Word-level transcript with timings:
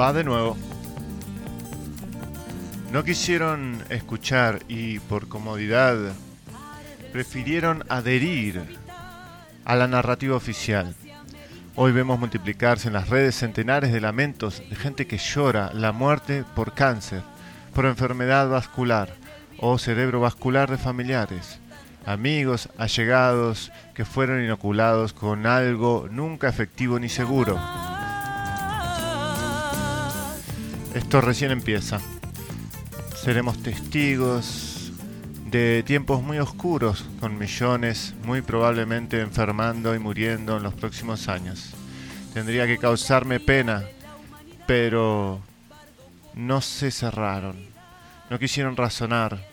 Va 0.00 0.14
de 0.14 0.24
nuevo. 0.24 0.56
No 2.90 3.04
quisieron 3.04 3.84
escuchar 3.90 4.60
y 4.66 4.98
por 4.98 5.28
comodidad 5.28 5.98
prefirieron 7.12 7.84
adherir 7.90 8.78
a 9.66 9.76
la 9.76 9.88
narrativa 9.88 10.36
oficial. 10.36 10.94
Hoy 11.76 11.92
vemos 11.92 12.18
multiplicarse 12.18 12.88
en 12.88 12.94
las 12.94 13.10
redes 13.10 13.34
centenares 13.34 13.92
de 13.92 14.00
lamentos 14.00 14.62
de 14.70 14.74
gente 14.74 15.06
que 15.06 15.18
llora 15.18 15.70
la 15.74 15.92
muerte 15.92 16.44
por 16.56 16.72
cáncer, 16.72 17.20
por 17.74 17.84
enfermedad 17.84 18.48
vascular 18.48 19.10
o 19.58 19.76
cerebrovascular 19.76 20.70
de 20.70 20.78
familiares, 20.78 21.60
amigos, 22.06 22.70
allegados 22.78 23.70
que 23.92 24.06
fueron 24.06 24.42
inoculados 24.42 25.12
con 25.12 25.44
algo 25.44 26.08
nunca 26.10 26.48
efectivo 26.48 26.98
ni 26.98 27.10
seguro. 27.10 27.60
Esto 30.94 31.20
recién 31.20 31.52
empieza. 31.52 32.00
Seremos 33.14 33.62
testigos 33.62 34.92
de 35.46 35.84
tiempos 35.84 36.22
muy 36.22 36.38
oscuros, 36.38 37.06
con 37.20 37.38
millones 37.38 38.14
muy 38.24 38.42
probablemente 38.42 39.20
enfermando 39.20 39.94
y 39.94 40.00
muriendo 40.00 40.56
en 40.56 40.64
los 40.64 40.74
próximos 40.74 41.28
años. 41.28 41.74
Tendría 42.34 42.66
que 42.66 42.78
causarme 42.78 43.38
pena, 43.38 43.84
pero 44.66 45.40
no 46.34 46.60
se 46.60 46.90
cerraron, 46.90 47.56
no 48.28 48.38
quisieron 48.38 48.76
razonar 48.76 49.46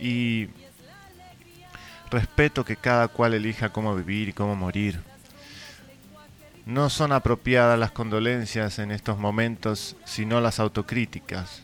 y 0.00 0.48
respeto 2.08 2.64
que 2.64 2.76
cada 2.76 3.08
cual 3.08 3.34
elija 3.34 3.70
cómo 3.70 3.96
vivir 3.96 4.28
y 4.28 4.32
cómo 4.32 4.54
morir. 4.54 5.00
No 6.66 6.88
son 6.88 7.12
apropiadas 7.12 7.78
las 7.78 7.90
condolencias 7.90 8.78
en 8.78 8.90
estos 8.90 9.18
momentos, 9.18 9.96
sino 10.04 10.40
las 10.40 10.60
autocríticas. 10.60 11.62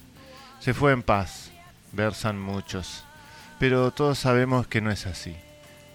Se 0.58 0.74
fue 0.74 0.92
en 0.92 1.02
paz, 1.02 1.50
versan 1.92 2.38
muchos, 2.38 3.04
pero 3.58 3.92
todos 3.92 4.18
sabemos 4.18 4.66
que 4.66 4.82
no 4.82 4.90
es 4.90 5.06
así. 5.06 5.34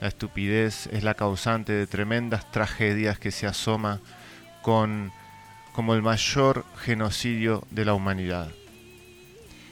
La 0.02 0.08
estupidez 0.08 0.88
es 0.88 1.04
la 1.04 1.14
causante 1.14 1.74
de 1.74 1.86
tremendas 1.88 2.52
tragedias 2.52 3.20
que 3.20 3.32
se 3.32 3.48
asoma 3.48 4.00
con 4.62 5.12
como 5.74 5.94
el 5.94 6.02
mayor 6.02 6.66
genocidio 6.78 7.64
de 7.70 7.86
la 7.86 7.94
humanidad. 7.94 8.50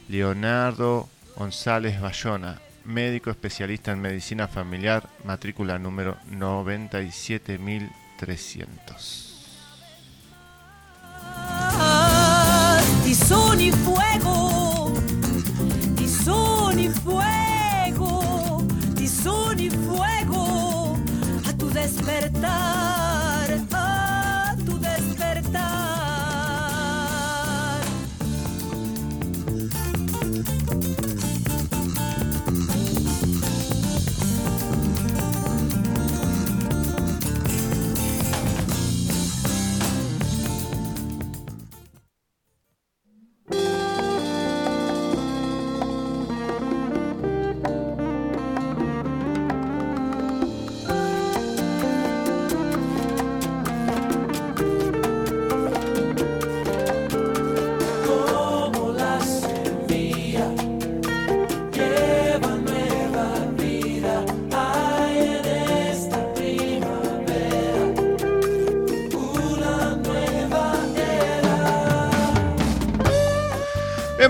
Leonardo 0.09 1.09
González 1.35 1.99
Bayona, 2.01 2.59
médico 2.83 3.31
especialista 3.31 3.91
en 3.91 4.01
medicina 4.01 4.47
familiar, 4.47 5.09
matrícula 5.23 5.79
número 5.79 6.17
97300. 6.29 9.22
Y 13.13 13.15
son 13.15 13.61
y 13.61 13.71
fuego, 13.71 14.91
y 16.01 16.07
son 16.07 16.79
y 16.79 16.89
fuego, 16.89 18.63
y 18.99 19.07
son 19.07 19.59
y 19.59 19.69
fuego, 19.69 20.97
a 21.47 21.53
tu 21.53 21.69
despertar, 21.69 22.82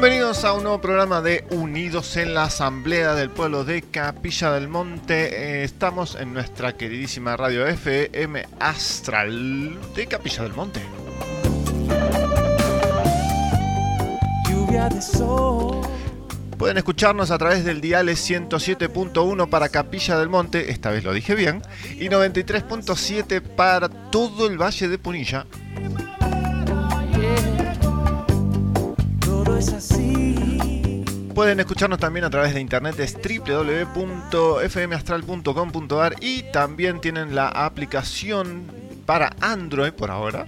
Bienvenidos 0.03 0.43
a 0.43 0.51
un 0.51 0.63
nuevo 0.63 0.81
programa 0.81 1.21
de 1.21 1.45
Unidos 1.51 2.17
en 2.17 2.33
la 2.33 2.43
Asamblea 2.43 3.15
del 3.15 3.29
Pueblo 3.29 3.63
de 3.63 3.83
Capilla 3.83 4.51
del 4.51 4.67
Monte. 4.67 5.61
Eh, 5.61 5.63
estamos 5.63 6.15
en 6.15 6.33
nuestra 6.33 6.75
queridísima 6.75 7.37
radio 7.37 7.65
FM 7.65 8.45
Astral 8.59 9.79
de 9.95 10.07
Capilla 10.07 10.43
del 10.43 10.51
Monte. 10.51 10.81
Lluvia 14.49 14.89
de 14.89 15.01
sol. 15.01 15.87
Pueden 16.57 16.75
escucharnos 16.75 17.31
a 17.31 17.37
través 17.37 17.63
del 17.63 17.79
dial 17.79 18.09
107.1 18.09 19.47
para 19.47 19.69
Capilla 19.69 20.19
del 20.19 20.27
Monte, 20.27 20.69
esta 20.69 20.91
vez 20.91 21.05
lo 21.05 21.13
dije 21.13 21.33
bien, 21.33 21.61
y 21.91 22.09
93.7 22.09 23.39
para 23.39 23.87
todo 23.87 24.47
el 24.47 24.61
Valle 24.61 24.89
de 24.89 24.97
Punilla. 24.97 25.45
Todo 29.21 29.57
es 29.57 29.73
así. 29.73 29.92
Pueden 31.33 31.59
escucharnos 31.59 31.99
también 31.99 32.23
a 32.25 32.29
través 32.29 32.53
de 32.53 32.61
internet 32.61 32.99
es 32.99 33.16
www.fmastral.com.ar 33.16 36.16
y 36.21 36.44
también 36.51 37.01
tienen 37.01 37.33
la 37.33 37.47
aplicación 37.47 38.67
para 39.05 39.31
Android 39.41 39.94
por 39.94 40.11
ahora 40.11 40.45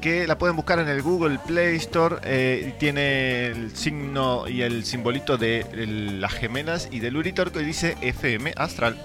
que 0.00 0.26
la 0.26 0.38
pueden 0.38 0.56
buscar 0.56 0.78
en 0.78 0.88
el 0.88 1.02
Google 1.02 1.38
Play 1.46 1.76
Store 1.76 2.16
eh, 2.24 2.74
tiene 2.78 3.46
el 3.46 3.76
signo 3.76 4.48
y 4.48 4.62
el 4.62 4.84
simbolito 4.84 5.36
de 5.36 5.66
las 6.20 6.32
gemelas 6.32 6.88
y 6.90 7.00
del 7.00 7.16
Uritor 7.16 7.52
que 7.52 7.60
dice 7.60 7.96
FM 8.00 8.54
Astral. 8.56 8.96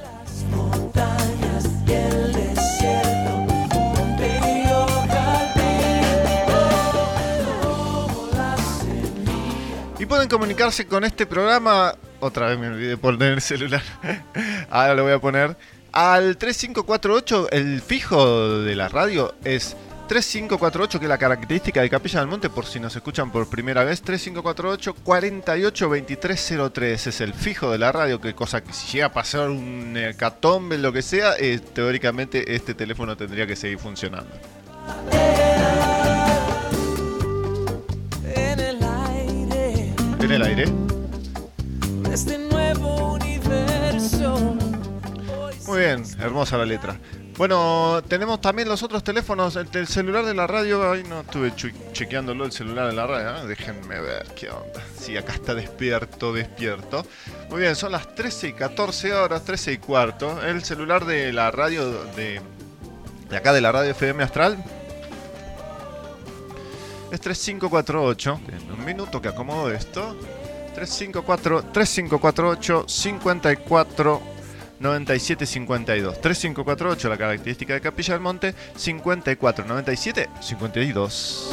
Pueden 10.14 10.30
comunicarse 10.30 10.86
con 10.86 11.04
este 11.04 11.26
programa. 11.26 11.96
Otra 12.20 12.46
vez 12.46 12.60
me 12.60 12.68
olvidé 12.68 12.90
de 12.90 12.98
poner 12.98 13.34
el 13.34 13.42
celular. 13.42 13.82
Ahora 14.70 14.94
lo 14.94 15.02
voy 15.02 15.14
a 15.14 15.18
poner. 15.18 15.58
Al 15.92 16.38
3548, 16.38 17.50
el 17.50 17.82
fijo 17.82 18.60
de 18.60 18.76
la 18.76 18.90
radio 18.90 19.34
es 19.44 19.76
3548, 20.08 21.00
que 21.00 21.06
es 21.06 21.10
la 21.10 21.18
característica 21.18 21.82
de 21.82 21.90
Capilla 21.90 22.20
del 22.20 22.28
Monte, 22.28 22.52
por 22.52 22.68
si 22.68 22.80
nos 22.80 22.96
escuchan 22.96 23.32
por 23.32 23.50
primera 23.50 23.84
vez. 23.84 24.04
3548 24.04 24.94
482303 25.04 27.08
es 27.08 27.20
el 27.20 27.34
fijo 27.34 27.72
de 27.72 27.80
la 27.80 27.92
radio, 27.92 28.22
que 28.22 28.36
cosa 28.36 28.64
que 28.64 28.72
si 28.72 28.92
llega 28.92 29.08
a 29.08 29.14
pasar 29.14 29.50
un 29.50 29.98
hecatombe, 29.98 30.78
lo 30.78 30.94
que 30.94 31.02
sea, 31.02 31.34
eh, 31.40 31.60
teóricamente 31.74 32.54
este 32.54 32.76
teléfono 32.76 33.18
tendría 33.18 33.48
que 33.48 33.56
seguir 33.56 33.80
funcionando. 33.80 34.30
En 40.24 40.32
el 40.32 40.42
aire. 40.42 40.64
este. 42.14 42.38
Muy 45.68 45.80
bien, 45.80 46.04
hermosa 46.18 46.58
la 46.58 46.66
letra. 46.66 46.98
Bueno, 47.38 48.02
tenemos 48.08 48.40
también 48.40 48.70
los 48.70 48.84
otros 48.84 49.04
teléfonos. 49.04 49.58
El, 49.58 49.68
el 49.74 49.86
celular 49.86 50.24
de 50.24 50.34
la 50.34 50.48
radio, 50.48 50.94
ahí 50.94 51.04
no 51.04 51.22
estuve 51.22 51.52
chequeándolo 51.92 52.46
el 52.46 52.54
celular 52.54 52.88
de 52.88 52.94
la 52.94 53.06
radio. 53.06 53.44
¿eh? 53.44 53.48
Déjenme 53.48 54.00
ver 54.00 54.26
qué 54.34 54.50
onda. 54.50 54.82
Sí, 54.98 55.18
acá 55.18 55.34
está 55.34 55.56
despierto, 55.56 56.32
despierto. 56.32 57.06
Muy 57.50 57.60
bien, 57.60 57.76
son 57.76 57.92
las 57.92 58.16
13 58.16 58.48
y 58.48 58.54
14 58.54 59.14
horas, 59.14 59.44
13 59.44 59.74
y 59.74 59.78
cuarto. 59.80 60.42
El 60.42 60.64
celular 60.64 61.04
de 61.04 61.34
la 61.34 61.52
radio 61.52 62.06
de, 62.16 62.40
de 63.30 63.38
acá 63.38 63.52
de 63.52 63.60
la 63.60 63.74
radio 63.74 63.92
FM 63.92 64.24
Astral 64.24 64.64
es 67.16 67.22
3548. 67.22 68.42
En 68.48 68.72
un 68.72 68.86
minuto 68.86 69.22
que 69.22 69.30
acomodo 69.30 69.72
esto. 69.72 70.18
354 70.74 71.66
3548 71.72 72.86
54 72.88 74.22
9752 74.80 76.20
3548 76.20 77.10
la 77.10 77.18
característica 77.18 77.76
de 77.76 77.82
Capilla 77.82 78.16
del 78.16 78.22
Monte 78.22 78.56
54 78.76 79.66
97 79.66 80.30
52 80.42 81.50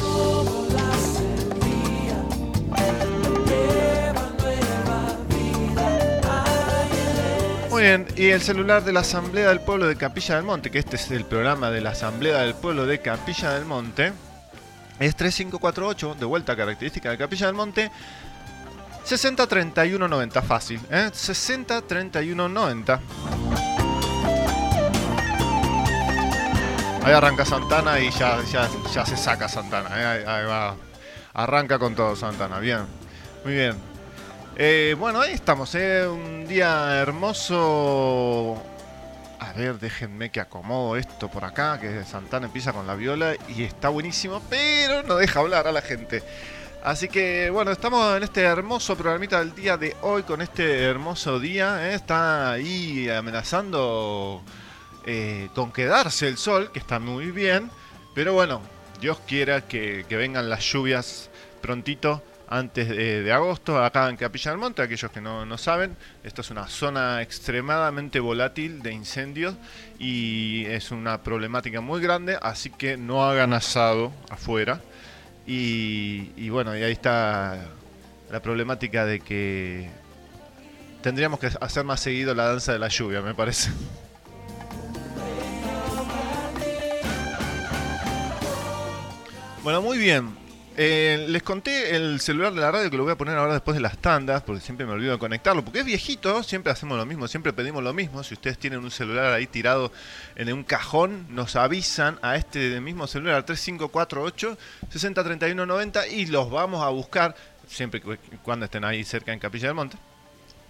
Muy 7.69 7.83
bien, 7.83 8.07
y 8.17 8.29
el 8.29 8.41
celular 8.41 8.83
de 8.83 8.91
la 8.91 8.99
Asamblea 9.01 9.49
del 9.49 9.61
Pueblo 9.61 9.87
de 9.87 9.95
Capilla 9.95 10.35
del 10.35 10.43
Monte, 10.43 10.71
que 10.71 10.79
este 10.79 10.97
es 10.97 11.09
el 11.11 11.25
programa 11.25 11.69
de 11.71 11.81
la 11.81 11.91
Asamblea 11.91 12.39
del 12.41 12.53
Pueblo 12.53 12.85
de 12.85 12.99
Capilla 12.99 13.53
del 13.53 13.65
Monte, 13.65 14.11
Es 15.01 15.15
3548, 15.15 16.15
de 16.19 16.25
vuelta 16.25 16.55
característica 16.55 17.09
de 17.09 17.17
Capilla 17.17 17.47
del 17.47 17.55
Monte. 17.55 17.89
60 19.03 19.47
31 19.47 20.07
90, 20.07 20.41
fácil, 20.43 20.79
¿eh? 20.91 21.09
60 21.11 21.81
31 21.81 22.47
90. 22.47 22.99
Ahí 27.03 27.13
arranca 27.13 27.43
Santana 27.45 27.99
y 27.99 28.11
ya, 28.11 28.43
ya, 28.43 28.69
ya 28.93 29.03
se 29.03 29.17
saca 29.17 29.49
Santana. 29.49 29.89
¿eh? 29.99 30.05
Ahí, 30.05 30.23
ahí 30.23 30.45
va. 30.45 30.75
Arranca 31.33 31.79
con 31.79 31.95
todo 31.95 32.15
Santana. 32.15 32.59
Bien. 32.59 32.85
Muy 33.43 33.53
bien. 33.53 33.75
Eh, 34.55 34.95
bueno, 34.99 35.19
ahí 35.19 35.33
estamos. 35.33 35.73
¿eh? 35.73 36.05
Un 36.07 36.47
día 36.47 37.01
hermoso. 37.01 38.70
A 39.51 39.53
ver, 39.53 39.79
déjenme 39.79 40.31
que 40.31 40.39
acomodo 40.39 40.95
esto 40.95 41.29
por 41.29 41.43
acá. 41.43 41.77
Que 41.77 42.05
Santana 42.05 42.45
empieza 42.45 42.71
con 42.71 42.87
la 42.87 42.95
viola 42.95 43.35
y 43.49 43.63
está 43.63 43.89
buenísimo. 43.89 44.41
Pero 44.49 45.03
no 45.03 45.15
deja 45.17 45.41
hablar 45.41 45.67
a 45.67 45.73
la 45.73 45.81
gente. 45.81 46.23
Así 46.83 47.09
que 47.09 47.49
bueno, 47.49 47.71
estamos 47.71 48.15
en 48.15 48.23
este 48.23 48.41
hermoso 48.43 48.95
programita 48.95 49.39
del 49.39 49.53
día 49.53 49.75
de 49.75 49.95
hoy 50.03 50.23
con 50.23 50.41
este 50.41 50.83
hermoso 50.83 51.37
día. 51.37 51.89
¿eh? 51.89 51.95
Está 51.95 52.53
ahí 52.53 53.09
amenazando 53.09 54.41
eh, 55.05 55.49
con 55.53 55.73
quedarse 55.73 56.29
el 56.29 56.37
sol, 56.37 56.71
que 56.71 56.79
está 56.79 56.99
muy 56.99 57.31
bien. 57.31 57.69
Pero 58.15 58.31
bueno, 58.31 58.61
Dios 59.01 59.19
quiera 59.27 59.67
que, 59.67 60.05
que 60.07 60.15
vengan 60.15 60.49
las 60.49 60.63
lluvias 60.63 61.29
prontito 61.61 62.23
antes 62.51 62.89
de, 62.89 63.31
agosto 63.31 63.81
acá 63.81 64.09
en 64.09 64.17
Capilla 64.17 64.51
del 64.51 64.59
Monte. 64.59 64.81
Aquellos 64.81 65.09
que 65.09 65.21
no, 65.21 65.45
no 65.45 65.57
saben, 65.57 65.95
esto 66.23 66.41
es 66.41 66.51
una 66.51 66.67
zona 66.67 67.21
extremadamente 67.21 68.19
volátil 68.19 68.81
de 68.83 68.91
incendios 68.91 69.55
y 69.97 70.65
es 70.65 70.91
una 70.91 71.23
problemática 71.23 71.79
muy 71.79 72.01
grande, 72.01 72.37
así 72.41 72.69
que 72.69 72.97
no 72.97 73.23
hagan 73.23 73.53
asado 73.53 74.11
afuera. 74.29 74.81
Y 75.47 76.49
bueno, 76.49 76.77
y 76.77 76.83
ahí 76.83 76.91
está 76.91 77.57
la 78.29 78.41
problemática 78.41 79.05
de 79.05 79.21
que 79.21 79.89
tendríamos 81.01 81.39
que 81.39 81.49
hacer 81.59 81.83
más 81.83 82.01
seguido 82.01 82.35
la 82.35 82.45
danza 82.45 82.73
de 82.73 82.79
la 82.79 82.89
lluvia, 82.89 83.21
me 83.21 83.33
parece. 83.33 83.71
Bueno, 89.63 89.81
muy 89.81 89.97
bien. 89.97 90.40
Eh, 90.77 91.25
les 91.27 91.43
conté 91.43 91.97
el 91.97 92.21
celular 92.21 92.53
de 92.53 92.61
la 92.61 92.71
radio 92.71 92.89
que 92.89 92.95
lo 92.95 93.03
voy 93.03 93.11
a 93.11 93.17
poner 93.17 93.37
ahora 93.37 93.53
después 93.53 93.75
de 93.75 93.81
las 93.81 93.97
tandas, 93.97 94.41
porque 94.41 94.61
siempre 94.61 94.85
me 94.85 94.93
olvido 94.93 95.11
de 95.11 95.19
conectarlo, 95.19 95.65
porque 95.65 95.79
es 95.79 95.85
viejito, 95.85 96.43
siempre 96.43 96.71
hacemos 96.71 96.97
lo 96.97 97.05
mismo, 97.05 97.27
siempre 97.27 97.51
pedimos 97.51 97.83
lo 97.83 97.93
mismo. 97.93 98.23
Si 98.23 98.35
ustedes 98.35 98.57
tienen 98.57 98.79
un 98.79 98.89
celular 98.89 99.33
ahí 99.33 99.47
tirado 99.47 99.91
en 100.35 100.51
un 100.53 100.63
cajón, 100.63 101.27
nos 101.29 101.57
avisan 101.57 102.19
a 102.21 102.37
este 102.37 102.79
mismo 102.79 103.05
celular 103.05 103.43
3548 103.45 104.57
603190 104.89 106.07
y 106.07 106.27
los 106.27 106.49
vamos 106.49 106.83
a 106.83 106.89
buscar, 106.89 107.35
siempre 107.67 108.01
cuando 108.41 108.65
estén 108.65 108.85
ahí 108.85 109.03
cerca 109.03 109.33
en 109.33 109.39
Capilla 109.39 109.67
del 109.67 109.75
Monte. 109.75 109.97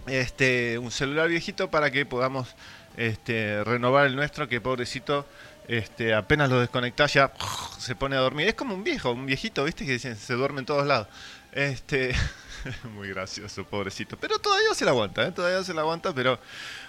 Este, 0.08 0.78
un 0.78 0.90
celular 0.90 1.28
viejito 1.28 1.70
para 1.70 1.92
que 1.92 2.04
podamos 2.04 2.56
este, 2.96 3.62
renovar 3.62 4.06
el 4.06 4.16
nuestro, 4.16 4.48
que 4.48 4.60
pobrecito 4.60 5.26
este, 5.68 6.14
apenas 6.14 6.50
lo 6.50 6.60
desconectás 6.60 7.14
ya 7.14 7.32
se 7.78 7.94
pone 7.94 8.16
a 8.16 8.20
dormir. 8.20 8.48
Es 8.48 8.54
como 8.54 8.74
un 8.74 8.84
viejo, 8.84 9.12
un 9.12 9.26
viejito, 9.26 9.64
¿viste? 9.64 9.86
Que 9.86 9.98
se 9.98 10.34
duerme 10.34 10.60
en 10.60 10.66
todos 10.66 10.86
lados. 10.86 11.08
Este, 11.52 12.14
muy 12.94 13.08
gracioso, 13.08 13.64
pobrecito. 13.64 14.16
Pero 14.16 14.38
todavía 14.38 14.74
se 14.74 14.84
la 14.84 14.92
aguanta, 14.92 15.26
¿eh? 15.26 15.32
Todavía 15.32 15.62
se 15.64 15.74
la 15.74 15.82
aguanta, 15.82 16.12
pero 16.14 16.38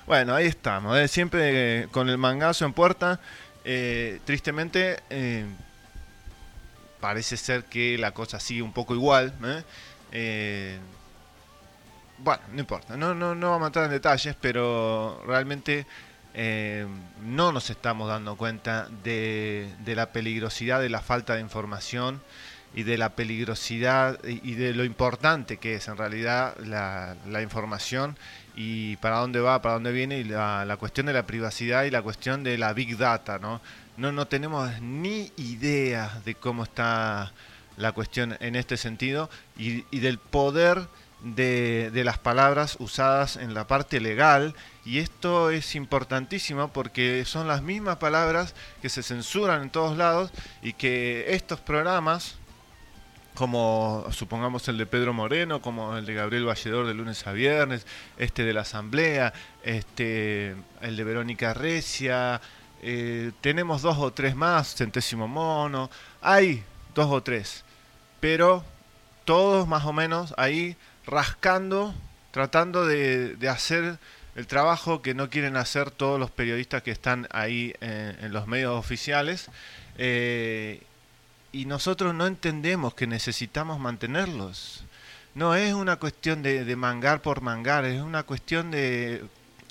bueno, 0.06 0.34
ahí 0.36 0.48
estamos. 0.48 0.98
¿eh? 0.98 1.08
Siempre 1.08 1.88
con 1.92 2.10
el 2.10 2.18
mangazo 2.18 2.66
en 2.66 2.74
puerta. 2.74 3.20
Eh, 3.66 4.20
tristemente, 4.26 5.02
eh, 5.10 5.46
parece 7.00 7.38
ser 7.38 7.66
que 7.66 7.98
la 7.98 8.14
cosa 8.14 8.40
sigue 8.40 8.62
un 8.62 8.74
poco 8.74 8.96
igual. 8.96 9.34
¿eh? 9.44 9.64
Eh, 10.12 10.80
bueno, 12.18 12.42
no 12.54 12.60
importa, 12.60 12.96
no, 12.96 13.14
no, 13.14 13.36
no 13.36 13.52
vamos 13.52 13.66
a 13.66 13.68
entrar 13.68 13.86
en 13.86 13.92
detalles, 13.92 14.36
pero 14.40 15.22
realmente 15.26 15.86
eh, 16.34 16.88
no 17.24 17.52
nos 17.52 17.70
estamos 17.70 18.08
dando 18.08 18.36
cuenta 18.36 18.88
de, 19.04 19.70
de, 19.86 19.96
la 19.96 20.12
peligrosidad 20.12 20.82
de 20.82 20.90
la 20.90 21.02
falta 21.02 21.36
de 21.36 21.42
información 21.42 22.22
y 22.74 22.84
de 22.84 22.98
la 22.98 23.10
peligrosidad 23.10 24.20
y, 24.26 24.56
de 24.56 24.74
lo 24.74 24.84
importante 24.84 25.58
que 25.58 25.76
es 25.76 25.88
en 25.88 25.96
realidad 25.96 26.58
la, 26.58 27.16
la, 27.30 27.44
información 27.44 28.18
y 28.56 28.96
para 28.98 29.18
dónde 29.18 29.42
va, 29.42 29.62
para 29.62 29.76
dónde 29.76 29.92
viene 29.92 30.18
y 30.18 30.24
la, 30.24 30.66
la, 30.66 30.78
cuestión 30.78 31.06
de 31.06 31.14
la 31.14 31.28
privacidad 31.28 31.84
y 31.84 31.92
la 31.92 32.02
cuestión 32.02 32.44
de 32.44 32.58
la 32.58 32.74
big 32.74 32.98
data, 32.98 33.38
¿no? 33.38 33.62
No, 33.96 34.12
no 34.12 34.28
tenemos 34.28 34.82
ni 34.82 35.32
idea 35.38 36.20
de 36.26 36.34
cómo 36.34 36.64
está 36.64 37.32
la 37.78 37.92
cuestión 37.92 38.36
en 38.40 38.56
este 38.56 38.76
sentido 38.78 39.30
y, 39.56 39.86
y 39.92 40.00
del 40.00 40.18
poder 40.18 40.88
de, 41.24 41.92
las 42.04 42.18
palabras 42.18 42.76
usadas 42.80 43.38
en 43.38 43.54
la 43.54 43.66
parte 43.66 44.02
legal 44.02 44.56
y 44.86 45.00
esto 45.00 45.50
es 45.50 45.76
importantísimo 45.76 46.68
porque 46.68 47.24
son 47.26 47.48
las 47.48 47.62
mismas 47.62 47.98
palabras 47.98 48.54
que 48.82 48.90
se 48.90 49.04
censuran 49.04 49.64
en 49.64 49.70
todos 49.70 49.98
lados 49.98 50.32
y 50.62 50.74
que 50.74 51.34
estos 51.34 51.60
programas 51.60 52.36
como 53.36 54.06
supongamos 54.12 54.68
el 54.68 54.78
de 54.78 54.86
Pedro 54.86 55.12
Moreno, 55.12 55.60
como 55.60 55.98
el 55.98 56.06
de 56.06 56.14
Gabriel 56.14 56.46
Valledor 56.46 56.86
de 56.86 56.94
lunes 56.94 57.26
a 57.26 57.32
viernes, 57.32 57.88
este 58.18 58.44
de 58.44 58.54
la 58.54 58.62
Asamblea, 58.62 59.34
este 59.64 60.56
el 60.82 60.96
de 60.96 61.04
Verónica 61.04 61.52
Recia, 61.56 62.40
eh, 62.84 63.32
tenemos 63.42 63.82
dos 63.82 63.98
o 63.98 64.14
tres 64.14 64.36
más, 64.36 64.76
centésimo 64.76 65.28
mono, 65.28 65.90
hay 66.22 66.64
dos 66.94 67.08
o 67.10 67.24
tres, 67.24 67.64
pero 68.20 68.64
todos 69.26 69.68
más 69.68 69.86
o 69.86 69.94
menos 69.94 70.36
ahí 70.38 70.78
rascando, 71.06 71.94
tratando 72.32 72.86
de, 72.86 73.36
de, 73.36 73.50
hacer 73.50 73.98
el 74.36 74.48
trabajo 74.48 75.02
que 75.02 75.14
no 75.14 75.30
quieren 75.30 75.58
hacer 75.58 75.92
todos 75.92 76.20
los 76.20 76.32
periodistas 76.32 76.84
que 76.84 76.92
están 76.92 77.28
ahí 77.32 77.74
en, 77.82 78.32
los 78.34 78.48
medios 78.48 78.74
oficiales. 78.74 79.50
Eh, 79.98 80.82
y 81.52 81.66
nosotros 81.66 82.16
no 82.16 82.26
entendemos 82.26 82.96
que 82.96 83.06
necesitamos 83.06 83.80
mantenerlos. 83.80 84.84
No 85.36 85.56
es 85.56 85.74
una 85.74 85.98
cuestión 85.98 86.42
de, 86.42 86.66
de 86.66 86.76
mangar 86.76 87.22
por 87.22 87.42
mangar, 87.42 87.86
es 87.86 88.02
una 88.02 88.24
cuestión 88.24 88.72
de 88.72 89.24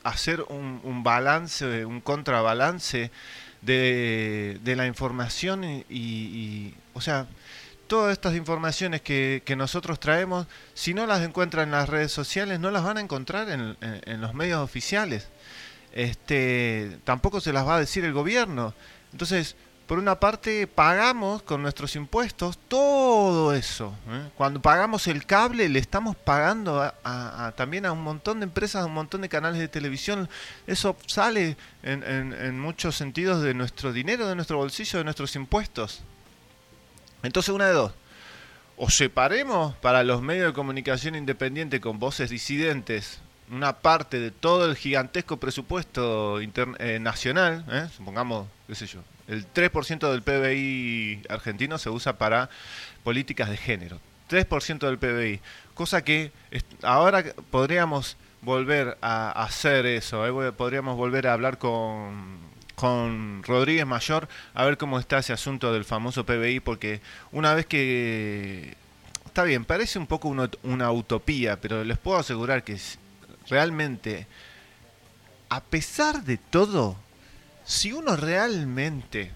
hacer 0.04 0.44
un, 0.48 0.80
un 0.84 1.02
balance, 1.02 1.84
un 1.84 2.00
contrabalance 2.00 3.10
de, 3.62 4.58
de 4.62 4.76
la 4.76 4.86
información 4.86 5.64
y, 5.64 5.84
y, 5.88 6.74
o 6.94 7.00
sea, 7.00 7.26
todas 7.92 8.12
estas 8.12 8.34
informaciones 8.34 9.02
que, 9.02 9.54
nosotros 9.54 10.00
traemos, 10.00 10.46
si 10.72 10.94
no 10.94 11.06
las 11.06 11.20
encuentran 11.20 11.64
en 11.68 11.72
las 11.72 11.90
redes 11.90 12.10
sociales, 12.10 12.58
no 12.58 12.70
las 12.70 12.84
van 12.84 12.96
a 12.96 13.02
encontrar 13.02 13.50
en, 13.50 13.76
en, 13.82 14.00
en, 14.06 14.20
los 14.22 14.32
medios 14.32 14.60
oficiales. 14.60 15.28
Este, 15.92 16.96
tampoco 17.04 17.42
se 17.42 17.52
las 17.52 17.68
va 17.68 17.76
a 17.76 17.80
decir 17.80 18.06
el 18.06 18.14
gobierno. 18.14 18.72
Entonces, 19.12 19.56
por 19.86 19.98
una 19.98 20.18
parte, 20.18 20.66
pagamos 20.66 21.42
con 21.42 21.60
nuestros 21.60 21.94
impuestos 21.94 22.58
todo 22.66 23.52
eso. 23.52 23.94
¿eh? 24.08 24.30
Cuando 24.38 24.62
pagamos 24.62 25.06
el 25.06 25.26
cable, 25.26 25.68
le 25.68 25.78
estamos 25.78 26.16
pagando 26.16 26.90
también 27.56 27.84
a 27.84 27.92
un 27.92 28.02
montón 28.02 28.40
de 28.40 28.44
empresas, 28.44 28.84
a 28.84 28.86
un 28.86 28.94
montón 28.94 29.20
de 29.20 29.28
canales 29.28 29.60
de 29.60 29.68
televisión. 29.68 30.30
Eso 30.66 30.96
sale 31.04 31.58
en, 31.82 32.02
en 32.04 32.58
muchos 32.58 32.96
sentidos 32.96 33.42
de 33.42 33.52
nuestro 33.52 33.92
dinero, 33.92 34.28
de 34.28 34.34
nuestro 34.34 34.56
bolsillo, 34.56 34.96
de 34.96 35.04
nuestros 35.04 35.36
impuestos. 35.36 36.02
Entonces, 37.22 37.54
una 37.54 37.66
de 37.66 37.72
dos. 37.72 37.92
O 38.76 38.90
separemos 38.90 39.74
para 39.76 40.02
los 40.02 40.22
medios 40.22 40.46
de 40.46 40.52
comunicación 40.52 41.14
independiente 41.14 41.80
con 41.80 41.98
voces 41.98 42.30
disidentes 42.30 43.20
una 43.52 43.74
parte 43.80 44.18
de 44.18 44.30
todo 44.30 44.64
el 44.64 44.76
gigantesco 44.76 45.36
presupuesto 45.36 46.40
eh, 46.40 46.98
nacional, 47.00 47.64
¿eh? 47.70 47.86
supongamos, 47.94 48.48
qué 48.66 48.74
sé 48.74 48.86
yo, 48.86 49.00
el 49.28 49.46
3% 49.52 50.10
del 50.10 50.22
PBI 50.22 51.22
argentino 51.28 51.76
se 51.76 51.90
usa 51.90 52.16
para 52.16 52.48
políticas 53.04 53.50
de 53.50 53.58
género. 53.58 54.00
3% 54.30 54.78
del 54.78 54.98
PBI. 54.98 55.40
Cosa 55.74 56.02
que 56.02 56.32
ahora 56.82 57.22
podríamos 57.50 58.16
volver 58.40 58.96
a 59.02 59.30
hacer 59.44 59.84
eso, 59.84 60.26
¿eh? 60.26 60.52
podríamos 60.52 60.96
volver 60.96 61.26
a 61.26 61.34
hablar 61.34 61.58
con, 61.58 62.38
con 62.74 63.42
Rodríguez 63.42 63.86
Mayor 63.86 64.28
a 64.54 64.64
ver 64.64 64.78
cómo 64.78 64.98
está 64.98 65.18
ese 65.18 65.32
asunto 65.32 65.72
del 65.72 65.84
famoso 65.84 66.24
PBI, 66.24 66.60
porque 66.60 67.00
una 67.30 67.54
vez 67.54 67.66
que... 67.66 68.76
Está 69.26 69.44
bien, 69.44 69.64
parece 69.64 69.98
un 69.98 70.06
poco 70.06 70.28
una, 70.28 70.50
una 70.62 70.92
utopía, 70.92 71.58
pero 71.58 71.84
les 71.84 71.96
puedo 71.96 72.18
asegurar 72.18 72.64
que 72.64 72.78
realmente, 73.48 74.26
a 75.48 75.62
pesar 75.62 76.22
de 76.24 76.36
todo, 76.36 76.96
si 77.64 77.92
uno 77.92 78.14
realmente 78.16 79.32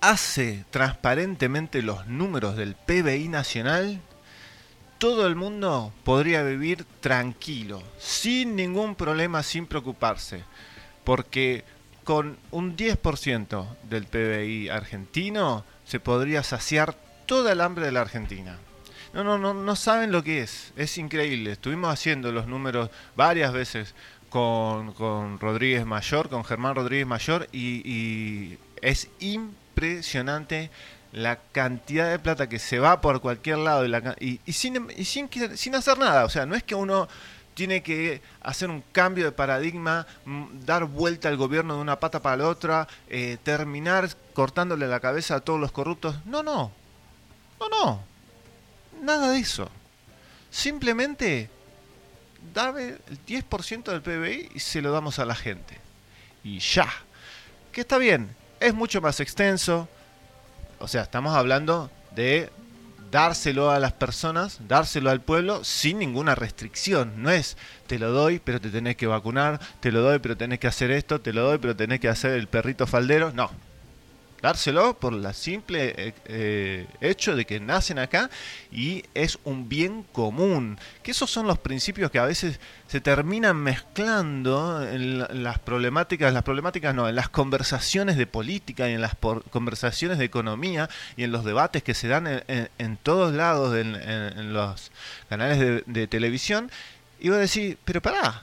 hace 0.00 0.64
transparentemente 0.70 1.82
los 1.82 2.06
números 2.06 2.56
del 2.56 2.74
PBI 2.74 3.28
nacional, 3.28 4.00
todo 4.98 5.26
el 5.26 5.36
mundo 5.36 5.92
podría 6.04 6.42
vivir 6.42 6.84
tranquilo, 7.00 7.82
sin 7.98 8.56
ningún 8.56 8.94
problema, 8.94 9.42
sin 9.42 9.66
preocuparse, 9.66 10.44
porque 11.04 11.64
con 12.02 12.36
un 12.50 12.76
10% 12.76 13.66
del 13.88 14.06
PBI 14.06 14.68
argentino 14.68 15.64
se 15.84 16.00
podría 16.00 16.42
saciar 16.42 16.96
toda 17.26 17.52
el 17.52 17.60
hambre 17.60 17.86
de 17.86 17.92
la 17.92 18.02
Argentina. 18.02 18.58
No, 19.12 19.22
no, 19.22 19.38
no, 19.38 19.54
no 19.54 19.76
saben 19.76 20.10
lo 20.10 20.24
que 20.24 20.42
es. 20.42 20.72
Es 20.76 20.98
increíble. 20.98 21.52
Estuvimos 21.52 21.92
haciendo 21.92 22.32
los 22.32 22.46
números 22.46 22.90
varias 23.16 23.52
veces 23.52 23.94
con, 24.28 24.92
con 24.92 25.38
Rodríguez 25.38 25.86
Mayor, 25.86 26.28
con 26.28 26.44
Germán 26.44 26.74
Rodríguez 26.74 27.06
Mayor, 27.06 27.48
y, 27.52 28.58
es 28.82 29.08
impresionante 29.20 30.70
la 31.12 31.38
cantidad 31.52 32.10
de 32.10 32.18
plata 32.18 32.48
que 32.48 32.58
se 32.58 32.80
va 32.80 33.00
por 33.00 33.20
cualquier 33.20 33.58
lado 33.58 33.84
y, 33.86 33.88
la 33.88 34.16
y, 34.20 34.40
y 34.44 34.52
sin, 34.52 34.88
y 34.96 35.04
sin, 35.04 35.30
sin 35.54 35.74
hacer 35.76 35.96
nada. 35.96 36.24
O 36.24 36.28
sea, 36.28 36.44
no 36.44 36.56
es 36.56 36.64
que 36.64 36.74
uno 36.74 37.08
tiene 37.54 37.82
que 37.82 38.20
hacer 38.40 38.68
un 38.68 38.82
cambio 38.92 39.24
de 39.24 39.32
paradigma, 39.32 40.06
dar 40.64 40.84
vuelta 40.84 41.28
al 41.28 41.36
gobierno 41.36 41.76
de 41.76 41.80
una 41.80 42.00
pata 42.00 42.20
para 42.20 42.36
la 42.36 42.48
otra, 42.48 42.88
eh, 43.08 43.38
terminar 43.42 44.08
cortándole 44.34 44.86
la 44.86 45.00
cabeza 45.00 45.36
a 45.36 45.40
todos 45.40 45.60
los 45.60 45.72
corruptos. 45.72 46.16
No, 46.26 46.42
no. 46.42 46.72
No, 47.60 47.68
no. 47.68 48.00
Nada 49.00 49.30
de 49.30 49.38
eso. 49.38 49.70
Simplemente 50.50 51.48
dame 52.52 52.96
el 53.08 53.24
10% 53.26 53.84
del 53.84 54.02
PBI 54.02 54.50
y 54.54 54.60
se 54.60 54.82
lo 54.82 54.92
damos 54.92 55.18
a 55.18 55.24
la 55.24 55.34
gente. 55.34 55.78
Y 56.42 56.58
ya. 56.58 56.88
Que 57.72 57.82
está 57.82 57.98
bien. 57.98 58.34
Es 58.60 58.74
mucho 58.74 59.00
más 59.00 59.20
extenso. 59.20 59.88
O 60.78 60.88
sea, 60.88 61.02
estamos 61.02 61.34
hablando 61.34 61.90
de 62.14 62.50
dárselo 63.14 63.70
a 63.70 63.78
las 63.78 63.92
personas, 63.92 64.58
dárselo 64.66 65.08
al 65.08 65.20
pueblo 65.20 65.62
sin 65.62 66.00
ninguna 66.00 66.34
restricción. 66.34 67.22
No 67.22 67.30
es 67.30 67.56
te 67.86 68.00
lo 68.00 68.10
doy, 68.10 68.40
pero 68.42 68.60
te 68.60 68.70
tenés 68.70 68.96
que 68.96 69.06
vacunar, 69.06 69.60
te 69.78 69.92
lo 69.92 70.00
doy, 70.00 70.18
pero 70.18 70.36
tenés 70.36 70.58
que 70.58 70.66
hacer 70.66 70.90
esto, 70.90 71.20
te 71.20 71.32
lo 71.32 71.44
doy, 71.44 71.58
pero 71.58 71.76
tenés 71.76 72.00
que 72.00 72.08
hacer 72.08 72.32
el 72.32 72.48
perrito 72.48 72.88
faldero. 72.88 73.30
No. 73.32 73.52
Dárselo 74.44 74.98
por 74.98 75.14
la 75.14 75.32
simple 75.32 75.94
eh, 75.96 76.14
eh, 76.26 76.86
hecho 77.00 77.34
de 77.34 77.46
que 77.46 77.60
nacen 77.60 77.98
acá 77.98 78.28
y 78.70 79.02
es 79.14 79.38
un 79.44 79.70
bien 79.70 80.02
común. 80.12 80.78
Que 81.02 81.12
esos 81.12 81.30
son 81.30 81.46
los 81.46 81.58
principios 81.58 82.10
que 82.10 82.18
a 82.18 82.26
veces 82.26 82.60
se 82.86 83.00
terminan 83.00 83.56
mezclando 83.56 84.86
en 84.86 85.20
la- 85.20 85.28
las 85.28 85.58
problemáticas, 85.60 86.30
las 86.34 86.42
problemáticas 86.42 86.94
no, 86.94 87.08
en 87.08 87.14
las 87.16 87.30
conversaciones 87.30 88.18
de 88.18 88.26
política 88.26 88.86
y 88.90 88.92
en 88.92 89.00
las 89.00 89.14
por- 89.14 89.44
conversaciones 89.44 90.18
de 90.18 90.26
economía 90.26 90.90
y 91.16 91.24
en 91.24 91.32
los 91.32 91.42
debates 91.46 91.82
que 91.82 91.94
se 91.94 92.08
dan 92.08 92.26
en, 92.26 92.68
en- 92.76 92.98
todos 92.98 93.32
lados 93.32 93.74
en 93.74 94.52
los 94.52 94.92
canales 95.30 95.58
de, 95.58 95.84
de 95.86 96.06
televisión. 96.06 96.70
Y 97.18 97.30
voy 97.30 97.38
a 97.38 97.40
decir, 97.40 97.78
pero 97.86 98.02
pará, 98.02 98.42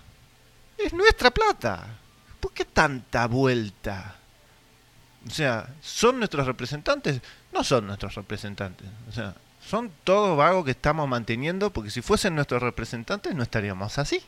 es 0.79 0.93
nuestra 0.93 1.29
plata. 1.29 1.89
¿Por 2.39 2.53
qué 2.53 2.65
tanta 2.65 3.27
vuelta? 3.27 4.15
O 5.27 5.29
sea, 5.29 5.69
¿son 5.81 6.19
nuestros 6.19 6.47
representantes? 6.47 7.21
No 7.53 7.63
son 7.63 7.87
nuestros 7.87 8.15
representantes. 8.15 8.87
O 9.09 9.11
sea, 9.11 9.35
son 9.63 9.91
todos 10.03 10.37
vagos 10.37 10.65
que 10.65 10.71
estamos 10.71 11.07
manteniendo 11.07 11.71
porque 11.71 11.91
si 11.91 12.01
fuesen 12.01 12.35
nuestros 12.35 12.61
representantes 12.63 13.35
no 13.35 13.43
estaríamos 13.43 13.97
así. 13.97 14.21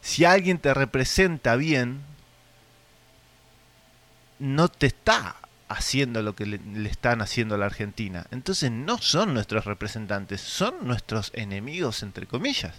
Si 0.00 0.24
alguien 0.24 0.58
te 0.58 0.74
representa 0.74 1.56
bien, 1.56 2.00
no 4.38 4.68
te 4.68 4.86
está 4.86 5.36
haciendo 5.68 6.22
lo 6.22 6.34
que 6.34 6.46
le, 6.46 6.58
están 6.88 7.22
haciendo 7.22 7.54
a 7.54 7.58
la 7.58 7.66
Argentina. 7.66 8.26
Entonces 8.32 8.72
no 8.72 8.98
son 8.98 9.34
nuestros 9.34 9.66
representantes, 9.66 10.40
son 10.40 10.74
nuestros 10.82 11.30
enemigos, 11.34 12.02
entre 12.02 12.26
comillas. 12.26 12.74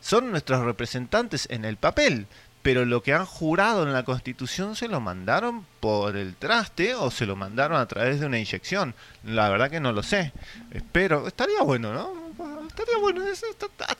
Son 0.00 0.32
nuestros 0.32 0.64
representantes 0.64 1.46
en 1.50 1.64
el 1.64 1.76
papel, 1.76 2.26
pero 2.62 2.84
lo 2.84 3.02
que 3.02 3.12
han 3.12 3.26
jurado 3.26 3.82
en 3.82 3.92
la 3.92 4.04
Constitución 4.04 4.76
se 4.76 4.86
lo 4.88 5.00
mandaron 5.00 5.66
por 5.80 6.16
el 6.16 6.36
traste 6.36 6.94
o 6.94 7.10
se 7.10 7.26
lo 7.26 7.34
mandaron 7.34 7.76
a 7.78 7.86
través 7.86 8.20
de 8.20 8.26
una 8.26 8.38
inyección. 8.38 8.94
La 9.24 9.48
verdad 9.48 9.68
que 9.70 9.80
no 9.80 9.90
lo 9.92 10.02
sé. 10.02 10.32
Espero, 10.70 11.26
estaría 11.26 11.60
bueno, 11.62 11.92
¿no? 11.92 12.22
Estaría 12.68 12.96
bueno, 12.98 13.26
es, 13.26 13.44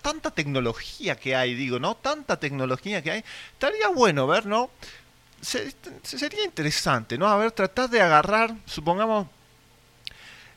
tanta- 0.00 0.30
tecnología 0.30 1.16
que 1.16 1.34
hay, 1.36 1.54
digo, 1.54 1.78
¿no? 1.78 1.96
Tanta 1.96 2.38
tecnología 2.38 3.02
que 3.02 3.10
hay. 3.10 3.24
Estaría 3.52 3.88
bueno 3.88 4.26
ver, 4.26 4.46
¿no? 4.46 4.70
Se- 5.40 5.74
sería 6.04 6.44
interesante, 6.44 7.18
¿no? 7.18 7.26
A 7.28 7.36
ver, 7.36 7.50
tratar 7.50 7.90
de 7.90 8.00
agarrar, 8.00 8.54
supongamos, 8.64 9.26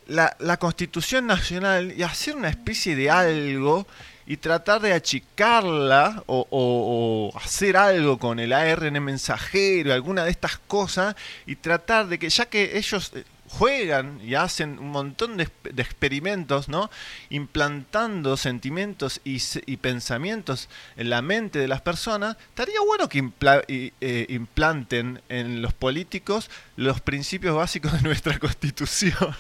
la, 0.08 0.36
la 0.40 0.58
Constitución 0.58 1.26
Nacional 1.26 1.94
y 1.98 2.04
hacer 2.04 2.36
una 2.36 2.50
especie 2.50 2.96
de 2.96 3.10
algo 3.10 3.88
y 4.28 4.38
tratar 4.38 4.82
de 4.82 4.94
achicarla 4.94 6.24
o, 6.28 7.32
hacer 7.36 7.78
algo 7.78 8.18
con 8.18 8.40
el 8.40 8.54
ARN 8.54 9.04
mensajero, 9.04 9.94
alguna 9.94 10.24
de 10.24 10.32
estas 10.32 10.58
cosas, 10.58 11.16
y 11.46 11.56
tratar 11.56 12.08
de 12.08 12.18
que, 12.20 12.30
ya 12.30 12.46
que 12.48 12.78
ellos 12.78 13.12
eh, 13.16 13.24
juegan 13.48 14.20
y 14.24 14.34
hacen 14.36 14.80
un 14.80 14.90
montón 14.90 15.38
de, 15.38 15.48
de 15.72 15.82
experimentos, 15.82 16.68
¿no? 16.68 16.90
Implantando 17.30 18.36
sentimientos 18.38 19.22
y, 19.24 19.42
y 19.68 19.78
pensamientos 19.78 20.70
en 20.98 21.10
la 21.10 21.22
mente 21.22 21.60
de 21.60 21.68
las 21.68 21.82
personas, 21.82 22.38
estaría 22.50 22.80
bueno 22.82 23.08
que 23.08 23.22
impla- 23.24 23.64
y, 23.68 23.94
eh, 24.02 24.26
implanten 24.30 25.22
en 25.30 25.62
los 25.62 25.74
políticos 25.74 26.50
los 26.76 27.00
principios 27.02 27.56
básicos 27.56 27.94
de 27.94 28.02
nuestra 28.02 28.40
constitución. 28.40 29.36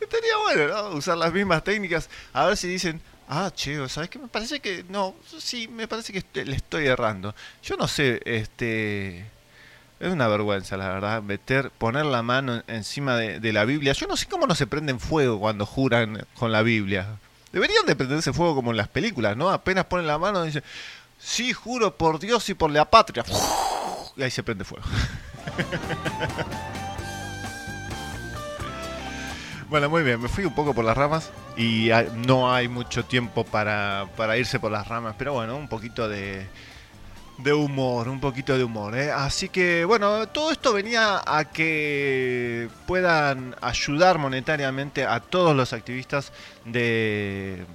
Estaría 0.00 0.36
bueno, 0.44 0.68
¿no? 0.68 0.96
Usar 0.96 1.16
las 1.18 1.32
mismas 1.32 1.62
técnicas. 1.64 2.08
A 2.32 2.46
ver 2.46 2.56
si 2.56 2.68
dicen, 2.68 3.00
ah, 3.28 3.50
che, 3.54 3.88
¿sabes 3.88 4.10
qué? 4.10 4.18
Me 4.18 4.28
parece 4.28 4.60
que. 4.60 4.84
No, 4.88 5.14
sí, 5.38 5.68
me 5.68 5.86
parece 5.88 6.12
que 6.12 6.44
le 6.44 6.56
estoy 6.56 6.86
errando. 6.86 7.34
Yo 7.62 7.76
no 7.76 7.86
sé, 7.88 8.20
este. 8.24 9.26
Es 9.98 10.12
una 10.12 10.28
vergüenza, 10.28 10.76
la 10.76 10.88
verdad, 10.90 11.22
meter, 11.22 11.70
poner 11.70 12.04
la 12.04 12.22
mano 12.22 12.56
en- 12.56 12.64
encima 12.68 13.16
de, 13.16 13.40
de 13.40 13.52
la 13.54 13.64
Biblia. 13.64 13.94
Yo 13.94 14.06
no 14.06 14.16
sé 14.16 14.26
cómo 14.26 14.46
no 14.46 14.54
se 14.54 14.66
prenden 14.66 15.00
fuego 15.00 15.40
cuando 15.40 15.64
juran 15.64 16.26
con 16.34 16.52
la 16.52 16.60
Biblia. 16.62 17.06
Deberían 17.52 17.86
de 17.86 17.96
prenderse 17.96 18.34
fuego 18.34 18.54
como 18.54 18.72
en 18.72 18.76
las 18.76 18.88
películas, 18.88 19.38
¿no? 19.38 19.48
Apenas 19.48 19.86
ponen 19.86 20.06
la 20.06 20.18
mano 20.18 20.42
y 20.44 20.48
dicen, 20.48 20.62
sí, 21.18 21.54
juro 21.54 21.96
por 21.96 22.18
Dios 22.18 22.46
y 22.50 22.54
por 22.54 22.70
la 22.70 22.90
patria. 22.90 23.24
Y 24.18 24.22
ahí 24.22 24.30
se 24.30 24.42
prende 24.42 24.64
fuego. 24.64 24.84
Bueno, 29.68 29.90
muy 29.90 30.04
bien, 30.04 30.22
me 30.22 30.28
fui 30.28 30.44
un 30.44 30.54
poco 30.54 30.72
por 30.74 30.84
las 30.84 30.96
ramas 30.96 31.32
y 31.56 31.90
no 32.24 32.52
hay 32.52 32.68
mucho 32.68 33.04
tiempo 33.04 33.42
para, 33.42 34.06
para 34.16 34.38
irse 34.38 34.60
por 34.60 34.70
las 34.70 34.86
ramas, 34.86 35.16
pero 35.18 35.32
bueno, 35.32 35.56
un 35.56 35.66
poquito 35.66 36.08
de, 36.08 36.46
de 37.38 37.52
humor, 37.52 38.08
un 38.08 38.20
poquito 38.20 38.56
de 38.56 38.62
humor. 38.62 38.96
¿eh? 38.96 39.10
Así 39.10 39.48
que 39.48 39.84
bueno, 39.84 40.28
todo 40.28 40.52
esto 40.52 40.72
venía 40.72 41.20
a 41.26 41.46
que 41.46 42.68
puedan 42.86 43.56
ayudar 43.60 44.18
monetariamente 44.18 45.04
a 45.04 45.18
todos 45.18 45.56
los 45.56 45.72
activistas 45.72 46.32
de... 46.64 47.66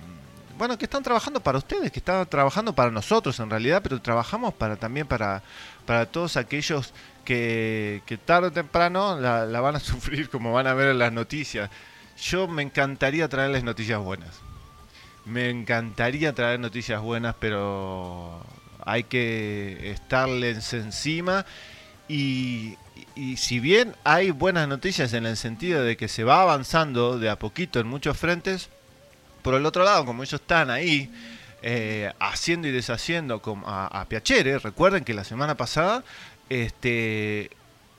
Bueno, 0.58 0.78
que 0.78 0.86
están 0.86 1.04
trabajando 1.04 1.42
para 1.42 1.58
ustedes, 1.58 1.92
que 1.92 2.00
están 2.00 2.26
trabajando 2.28 2.74
para 2.74 2.92
nosotros 2.92 3.38
en 3.40 3.50
realidad, 3.50 3.82
pero 3.84 4.00
trabajamos 4.00 4.54
para 4.54 4.78
también 4.78 5.08
para, 5.08 5.42
para 5.86 6.06
todos 6.06 6.38
aquellos 6.38 6.94
que, 7.32 8.20
tarde 8.26 8.48
o 8.48 8.52
temprano 8.52 9.20
la, 9.20 9.62
van 9.62 9.76
a 9.76 9.80
sufrir 9.92 10.30
como 10.30 10.52
van 10.54 10.68
a 10.68 10.74
ver 10.74 10.90
en 10.90 11.00
las 11.00 11.14
noticias. 11.14 11.70
Yo 12.22 12.48
me 12.48 12.62
encantaría 12.62 13.28
traerles 13.30 13.64
noticias 13.64 14.00
buenas. 14.00 14.40
Me 15.26 15.50
encantaría 15.50 16.34
traer 16.34 16.60
noticias 16.60 17.02
buenas, 17.02 17.36
pero 17.40 18.44
hay 18.84 19.04
que 19.04 19.92
estarles 19.92 20.74
encima. 20.74 21.46
Y, 22.08 22.78
si 23.38 23.60
bien 23.60 23.96
hay 24.04 24.32
buenas 24.32 24.68
noticias 24.68 25.14
en 25.14 25.26
el 25.26 25.38
sentido 25.38 25.84
de 25.84 25.96
que 25.98 26.08
se 26.08 26.24
va 26.24 26.42
avanzando 26.42 27.20
de 27.20 27.30
a 27.30 27.38
poquito 27.38 27.80
en 27.80 27.88
muchos 27.88 28.18
frentes, 28.18 28.70
por 29.42 29.54
el 29.54 29.66
otro 29.66 29.84
lado, 29.84 30.06
como 30.06 30.24
ellos 30.24 30.42
están 30.42 30.70
ahí 30.70 31.12
eh, 31.62 32.12
haciendo 32.20 32.68
y 32.68 32.72
deshaciendo 32.72 33.42
a, 33.66 34.02
a 34.02 34.06
Piacere, 34.06 34.60
recuerden 34.60 35.04
que 35.04 35.14
la 35.14 35.24
semana 35.24 35.56
pasada 35.56 36.04
este 36.52 37.50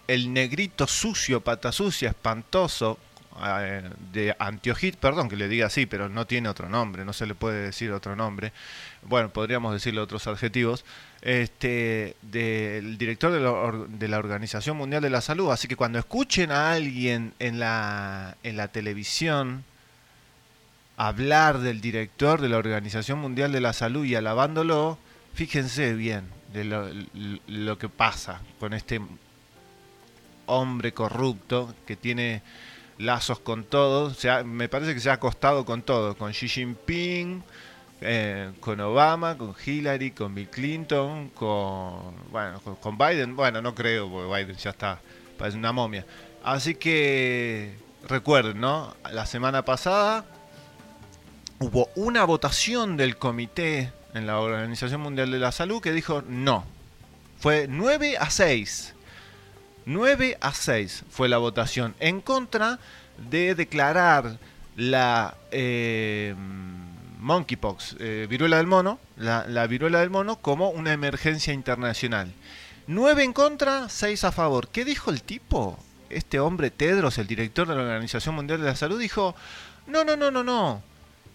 el 0.08 0.32
negrito 0.32 0.86
sucio, 0.86 1.40
pata 1.40 1.72
sucia, 1.72 2.10
espantoso 2.10 2.98
eh, 3.42 3.88
de 4.12 4.36
Antiojit, 4.38 4.96
perdón 4.96 5.30
que 5.30 5.36
le 5.36 5.48
diga 5.48 5.66
así, 5.66 5.86
pero 5.86 6.10
no 6.10 6.26
tiene 6.26 6.50
otro 6.50 6.68
nombre, 6.68 7.04
no 7.06 7.14
se 7.14 7.24
le 7.24 7.34
puede 7.34 7.62
decir 7.62 7.92
otro 7.92 8.14
nombre. 8.14 8.52
Bueno, 9.02 9.30
podríamos 9.30 9.72
decirle 9.72 10.00
otros 10.00 10.26
adjetivos. 10.26 10.84
Este, 11.22 12.16
del 12.20 12.98
director 12.98 13.32
de 13.32 13.40
la, 13.40 13.86
de 13.88 14.08
la 14.08 14.18
Organización 14.18 14.76
Mundial 14.76 15.00
de 15.00 15.08
la 15.08 15.20
Salud. 15.20 15.50
Así 15.50 15.66
que 15.66 15.76
cuando 15.76 15.98
escuchen 15.98 16.50
a 16.50 16.72
alguien 16.72 17.32
en 17.38 17.58
la, 17.58 18.36
en 18.42 18.56
la 18.56 18.68
televisión 18.68 19.64
hablar 20.98 21.60
del 21.60 21.80
director 21.80 22.40
de 22.40 22.48
la 22.50 22.58
Organización 22.58 23.18
Mundial 23.18 23.52
de 23.52 23.60
la 23.60 23.72
Salud 23.72 24.04
y 24.04 24.14
alabándolo, 24.14 24.98
fíjense 25.32 25.94
bien 25.94 26.41
de 26.52 26.64
lo, 26.64 26.88
lo 27.46 27.78
que 27.78 27.88
pasa 27.88 28.40
con 28.60 28.72
este 28.74 29.00
hombre 30.46 30.92
corrupto 30.92 31.74
que 31.86 31.96
tiene 31.96 32.42
lazos 32.98 33.38
con 33.38 33.64
todos. 33.64 34.16
Se 34.18 34.30
ha- 34.30 34.44
me 34.44 34.68
parece 34.68 34.94
que 34.94 35.00
se 35.00 35.10
ha 35.10 35.14
acostado 35.14 35.64
con 35.64 35.82
todo, 35.82 36.16
con 36.16 36.32
Xi 36.32 36.48
Jinping, 36.48 37.42
eh, 38.00 38.50
con 38.60 38.80
Obama, 38.80 39.38
con 39.38 39.54
Hillary, 39.64 40.10
con 40.10 40.34
Bill 40.34 40.48
Clinton, 40.50 41.30
con 41.30 42.14
bueno, 42.30 42.60
con 42.80 42.98
Biden. 42.98 43.36
Bueno, 43.36 43.62
no 43.62 43.74
creo, 43.74 44.10
porque 44.10 44.34
Biden 44.44 44.56
ya 44.56 44.70
está 44.70 45.00
parece 45.38 45.56
una 45.56 45.72
momia. 45.72 46.04
Así 46.44 46.74
que 46.74 47.76
recuerden, 48.08 48.60
¿no? 48.60 48.94
La 49.12 49.26
semana 49.26 49.64
pasada 49.64 50.24
hubo 51.60 51.88
una 51.94 52.24
votación 52.24 52.96
del 52.96 53.16
comité 53.16 53.92
en 54.14 54.26
la 54.26 54.38
Organización 54.38 55.00
Mundial 55.00 55.30
de 55.30 55.38
la 55.38 55.52
Salud 55.52 55.80
que 55.80 55.92
dijo 55.92 56.22
no. 56.28 56.64
Fue 57.38 57.66
9 57.68 58.18
a 58.18 58.30
6. 58.30 58.94
9 59.86 60.38
a 60.40 60.52
6 60.52 61.04
fue 61.10 61.28
la 61.28 61.38
votación 61.38 61.94
en 61.98 62.20
contra 62.20 62.78
de 63.30 63.54
declarar 63.54 64.38
la 64.76 65.34
eh, 65.50 66.34
monkeypox, 67.18 67.96
eh, 67.98 68.26
viruela 68.28 68.58
del 68.58 68.66
mono, 68.66 68.98
la, 69.16 69.46
la 69.48 69.66
viruela 69.66 70.00
del 70.00 70.10
mono 70.10 70.36
como 70.36 70.70
una 70.70 70.92
emergencia 70.92 71.52
internacional. 71.52 72.32
9 72.86 73.24
en 73.24 73.32
contra, 73.32 73.88
6 73.88 74.24
a 74.24 74.32
favor. 74.32 74.68
¿Qué 74.68 74.84
dijo 74.84 75.10
el 75.10 75.22
tipo? 75.22 75.78
Este 76.10 76.40
hombre 76.40 76.70
Tedros, 76.70 77.18
el 77.18 77.26
director 77.26 77.66
de 77.66 77.74
la 77.74 77.82
Organización 77.82 78.34
Mundial 78.34 78.60
de 78.60 78.66
la 78.66 78.76
Salud, 78.76 79.00
dijo, 79.00 79.34
no, 79.86 80.04
no, 80.04 80.16
no, 80.16 80.30
no, 80.30 80.44
no. 80.44 80.82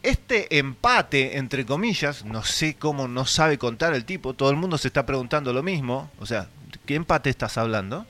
Este 0.08 0.58
empate, 0.58 1.38
entre 1.38 1.66
comillas, 1.66 2.24
no 2.24 2.42
sé 2.42 2.76
cómo 2.76 3.10
no 3.10 3.26
sabe 3.26 3.58
contar 3.58 3.94
el 3.94 4.06
tipo, 4.06 4.34
todo 4.34 4.50
el 4.52 4.56
mundo 4.56 4.78
se 4.78 4.88
está 4.88 5.06
preguntando 5.06 5.52
lo 5.52 5.64
mismo, 5.64 6.10
o 6.18 6.26
sea, 6.26 6.48
¿qué 6.86 6.96
empate 6.96 7.30
estás 7.30 7.58
hablando? 7.58 8.08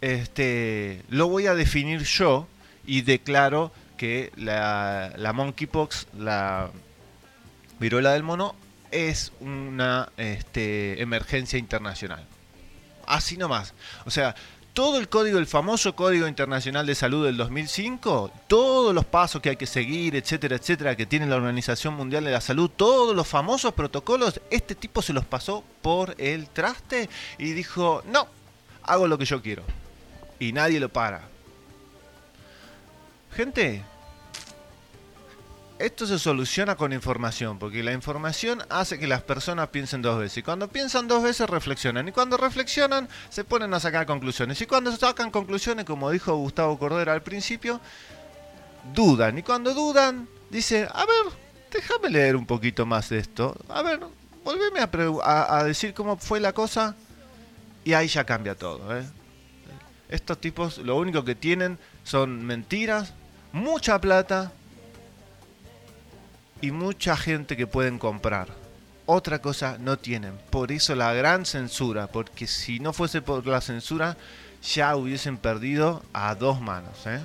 Este, 0.00 1.04
lo 1.10 1.28
voy 1.28 1.46
a 1.46 1.54
definir 1.54 2.02
yo 2.02 2.48
y 2.84 3.02
declaro 3.02 3.70
que 3.96 4.32
la, 4.34 5.12
la 5.16 5.32
monkeypox, 5.32 6.08
la 6.18 6.70
viruela 7.78 8.14
del 8.14 8.24
mono, 8.24 8.56
es 8.90 9.30
una 9.38 10.08
este, 10.16 11.00
emergencia 11.00 11.56
internacional. 11.56 12.26
Así 13.06 13.36
nomás. 13.36 13.74
O 14.06 14.10
sea, 14.10 14.34
todo 14.72 14.98
el 14.98 15.08
código, 15.08 15.38
el 15.38 15.46
famoso 15.46 15.94
Código 15.94 16.26
Internacional 16.26 16.86
de 16.86 16.94
Salud 16.94 17.26
del 17.26 17.36
2005, 17.36 18.30
todos 18.46 18.94
los 18.94 19.04
pasos 19.04 19.42
que 19.42 19.50
hay 19.50 19.56
que 19.56 19.66
seguir, 19.66 20.16
etcétera, 20.16 20.56
etcétera, 20.56 20.96
que 20.96 21.04
tiene 21.04 21.26
la 21.26 21.36
Organización 21.36 21.94
Mundial 21.94 22.24
de 22.24 22.30
la 22.30 22.40
Salud, 22.40 22.70
todos 22.74 23.14
los 23.14 23.28
famosos 23.28 23.74
protocolos, 23.74 24.40
este 24.50 24.74
tipo 24.74 25.02
se 25.02 25.12
los 25.12 25.24
pasó 25.26 25.62
por 25.82 26.14
el 26.18 26.48
traste 26.48 27.10
y 27.38 27.52
dijo, 27.52 28.02
no, 28.06 28.26
hago 28.84 29.06
lo 29.06 29.18
que 29.18 29.26
yo 29.26 29.42
quiero. 29.42 29.62
Y 30.38 30.52
nadie 30.52 30.80
lo 30.80 30.88
para. 30.88 31.22
Gente, 33.34 33.84
esto 35.82 36.06
se 36.06 36.18
soluciona 36.18 36.76
con 36.76 36.92
información, 36.92 37.58
porque 37.58 37.82
la 37.82 37.92
información 37.92 38.62
hace 38.68 38.98
que 38.98 39.08
las 39.08 39.22
personas 39.22 39.68
piensen 39.68 40.00
dos 40.00 40.18
veces. 40.18 40.38
Y 40.38 40.42
cuando 40.42 40.68
piensan 40.68 41.08
dos 41.08 41.22
veces, 41.22 41.50
reflexionan. 41.50 42.06
Y 42.06 42.12
cuando 42.12 42.36
reflexionan, 42.36 43.08
se 43.28 43.42
ponen 43.42 43.74
a 43.74 43.80
sacar 43.80 44.06
conclusiones. 44.06 44.60
Y 44.60 44.66
cuando 44.66 44.94
sacan 44.96 45.30
conclusiones, 45.30 45.84
como 45.84 46.10
dijo 46.10 46.36
Gustavo 46.36 46.78
Cordera 46.78 47.12
al 47.12 47.22
principio, 47.22 47.80
dudan. 48.94 49.38
Y 49.38 49.42
cuando 49.42 49.74
dudan, 49.74 50.28
dicen, 50.50 50.86
a 50.92 51.04
ver, 51.04 51.32
déjame 51.72 52.10
leer 52.10 52.36
un 52.36 52.46
poquito 52.46 52.86
más 52.86 53.08
de 53.08 53.18
esto. 53.18 53.56
A 53.68 53.82
ver, 53.82 53.98
volveme 54.44 54.80
a 54.80 55.64
decir 55.64 55.94
cómo 55.94 56.16
fue 56.16 56.38
la 56.38 56.52
cosa. 56.52 56.94
Y 57.84 57.92
ahí 57.94 58.06
ya 58.06 58.24
cambia 58.24 58.54
todo. 58.54 58.96
¿eh? 58.96 59.04
Estos 60.08 60.38
tipos 60.38 60.78
lo 60.78 60.96
único 60.96 61.24
que 61.24 61.34
tienen 61.34 61.76
son 62.04 62.44
mentiras, 62.44 63.14
mucha 63.52 64.00
plata 64.00 64.52
y 66.62 66.70
mucha 66.70 67.16
gente 67.16 67.56
que 67.56 67.66
pueden 67.66 67.98
comprar. 67.98 68.48
Otra 69.04 69.40
cosa 69.40 69.76
no 69.78 69.98
tienen. 69.98 70.32
Por 70.48 70.72
eso 70.72 70.94
la 70.94 71.12
gran 71.12 71.44
censura. 71.44 72.06
Porque 72.06 72.46
si 72.46 72.80
no 72.80 72.94
fuese 72.94 73.20
por 73.20 73.46
la 73.46 73.60
censura, 73.60 74.16
ya 74.62 74.96
hubiesen 74.96 75.36
perdido 75.36 76.02
a 76.14 76.34
dos 76.36 76.60
manos. 76.60 77.06
¿eh? 77.06 77.20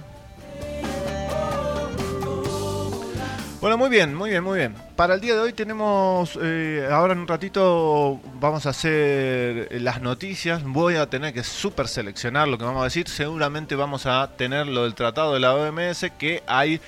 Bueno, 3.61 3.77
muy 3.77 3.89
bien, 3.89 4.13
muy 4.15 4.31
bien, 4.31 4.43
muy 4.43 4.57
bien. 4.57 4.75
Para 4.95 5.13
el 5.13 5.21
día 5.21 5.35
de 5.35 5.39
hoy 5.39 5.53
tenemos, 5.53 6.37
eh, 6.41 6.87
ahora 6.91 7.13
en 7.13 7.19
un 7.19 7.27
ratito 7.27 8.19
vamos 8.39 8.65
a 8.65 8.69
hacer 8.69 9.67
las 9.81 10.01
noticias. 10.01 10.63
Voy 10.63 10.95
a 10.95 11.09
tener 11.09 11.33
que 11.33 11.43
super 11.43 11.87
seleccionar 11.87 12.47
lo 12.47 12.57
que 12.57 12.65
vamos 12.65 12.81
a 12.81 12.85
decir. 12.85 13.07
Seguramente 13.07 13.75
vamos 13.75 14.07
a 14.07 14.31
tener 14.35 14.65
lo 14.67 14.83
del 14.83 14.95
tratado 14.95 15.33
de 15.35 15.39
la 15.39 15.53
OMS, 15.53 16.05
que 16.17 16.43
hay 16.47 16.81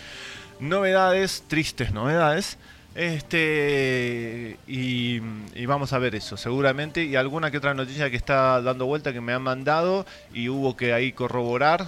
novedades, 0.59 1.43
tristes 1.47 1.91
novedades. 1.93 2.57
Este 2.95 4.57
y, 4.67 5.21
y, 5.55 5.65
vamos 5.67 5.93
a 5.93 5.99
ver 5.99 6.15
eso, 6.15 6.37
seguramente. 6.37 7.03
Y 7.03 7.15
alguna 7.15 7.51
que 7.51 7.57
otra 7.57 7.73
noticia 7.73 8.09
que 8.09 8.17
está 8.17 8.61
dando 8.61 8.85
vuelta 8.85 9.13
que 9.13 9.21
me 9.21 9.33
han 9.33 9.43
mandado 9.43 10.05
y 10.33 10.49
hubo 10.49 10.75
que 10.75 10.93
ahí 10.93 11.13
corroborar. 11.13 11.85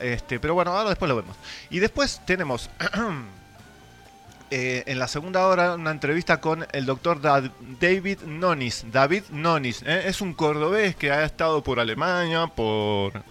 Este, 0.00 0.40
pero 0.40 0.54
bueno, 0.54 0.72
ahora 0.72 0.88
después 0.88 1.08
lo 1.08 1.16
vemos. 1.16 1.36
Y 1.68 1.78
después 1.78 2.22
tenemos 2.24 2.70
eh, 4.50 4.82
en 4.86 4.98
la 4.98 5.08
segunda 5.08 5.46
hora 5.46 5.74
una 5.74 5.90
entrevista 5.90 6.40
con 6.40 6.66
el 6.72 6.86
doctor 6.86 7.20
David 7.20 8.20
Nonis. 8.22 8.86
David 8.90 9.24
Nonis 9.30 9.82
¿eh? 9.82 10.02
es 10.06 10.20
un 10.20 10.32
cordobés 10.32 10.96
que 10.96 11.12
ha 11.12 11.24
estado 11.24 11.62
por 11.62 11.78
Alemania, 11.78 12.46
por 12.46 13.22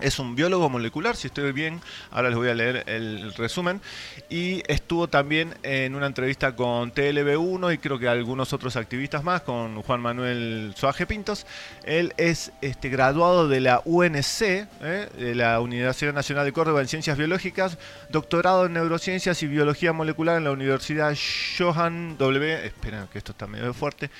es 0.00 0.18
un 0.18 0.34
biólogo 0.34 0.68
molecular, 0.68 1.16
si 1.16 1.28
estoy 1.28 1.52
bien, 1.52 1.80
ahora 2.10 2.28
les 2.28 2.38
voy 2.38 2.48
a 2.48 2.54
leer 2.54 2.84
el 2.86 3.32
resumen. 3.34 3.80
Y 4.28 4.62
estuvo 4.70 5.08
también 5.08 5.54
en 5.62 5.94
una 5.94 6.06
entrevista 6.06 6.54
con 6.54 6.92
TLB1 6.92 7.74
y 7.74 7.78
creo 7.78 7.98
que 7.98 8.08
algunos 8.08 8.52
otros 8.52 8.76
activistas 8.76 9.24
más, 9.24 9.42
con 9.42 9.82
Juan 9.82 10.00
Manuel 10.00 10.74
Soaje 10.76 11.06
Pintos. 11.06 11.46
Él 11.84 12.12
es 12.16 12.52
este, 12.60 12.88
graduado 12.88 13.48
de 13.48 13.60
la 13.60 13.82
UNC, 13.84 14.42
¿eh? 14.42 15.08
de 15.18 15.34
la 15.34 15.60
Universidad 15.60 16.12
Nacional 16.12 16.44
de 16.44 16.52
Córdoba 16.52 16.80
en 16.80 16.88
Ciencias 16.88 17.18
Biológicas, 17.18 17.78
doctorado 18.10 18.66
en 18.66 18.74
Neurociencias 18.74 19.42
y 19.42 19.46
Biología 19.46 19.92
Molecular 19.92 20.36
en 20.36 20.44
la 20.44 20.52
Universidad 20.52 21.16
Johann 21.58 22.16
W. 22.18 22.66
Esperen 22.66 23.06
que 23.12 23.18
esto 23.18 23.32
está 23.32 23.46
medio 23.46 23.74
fuerte. 23.74 24.10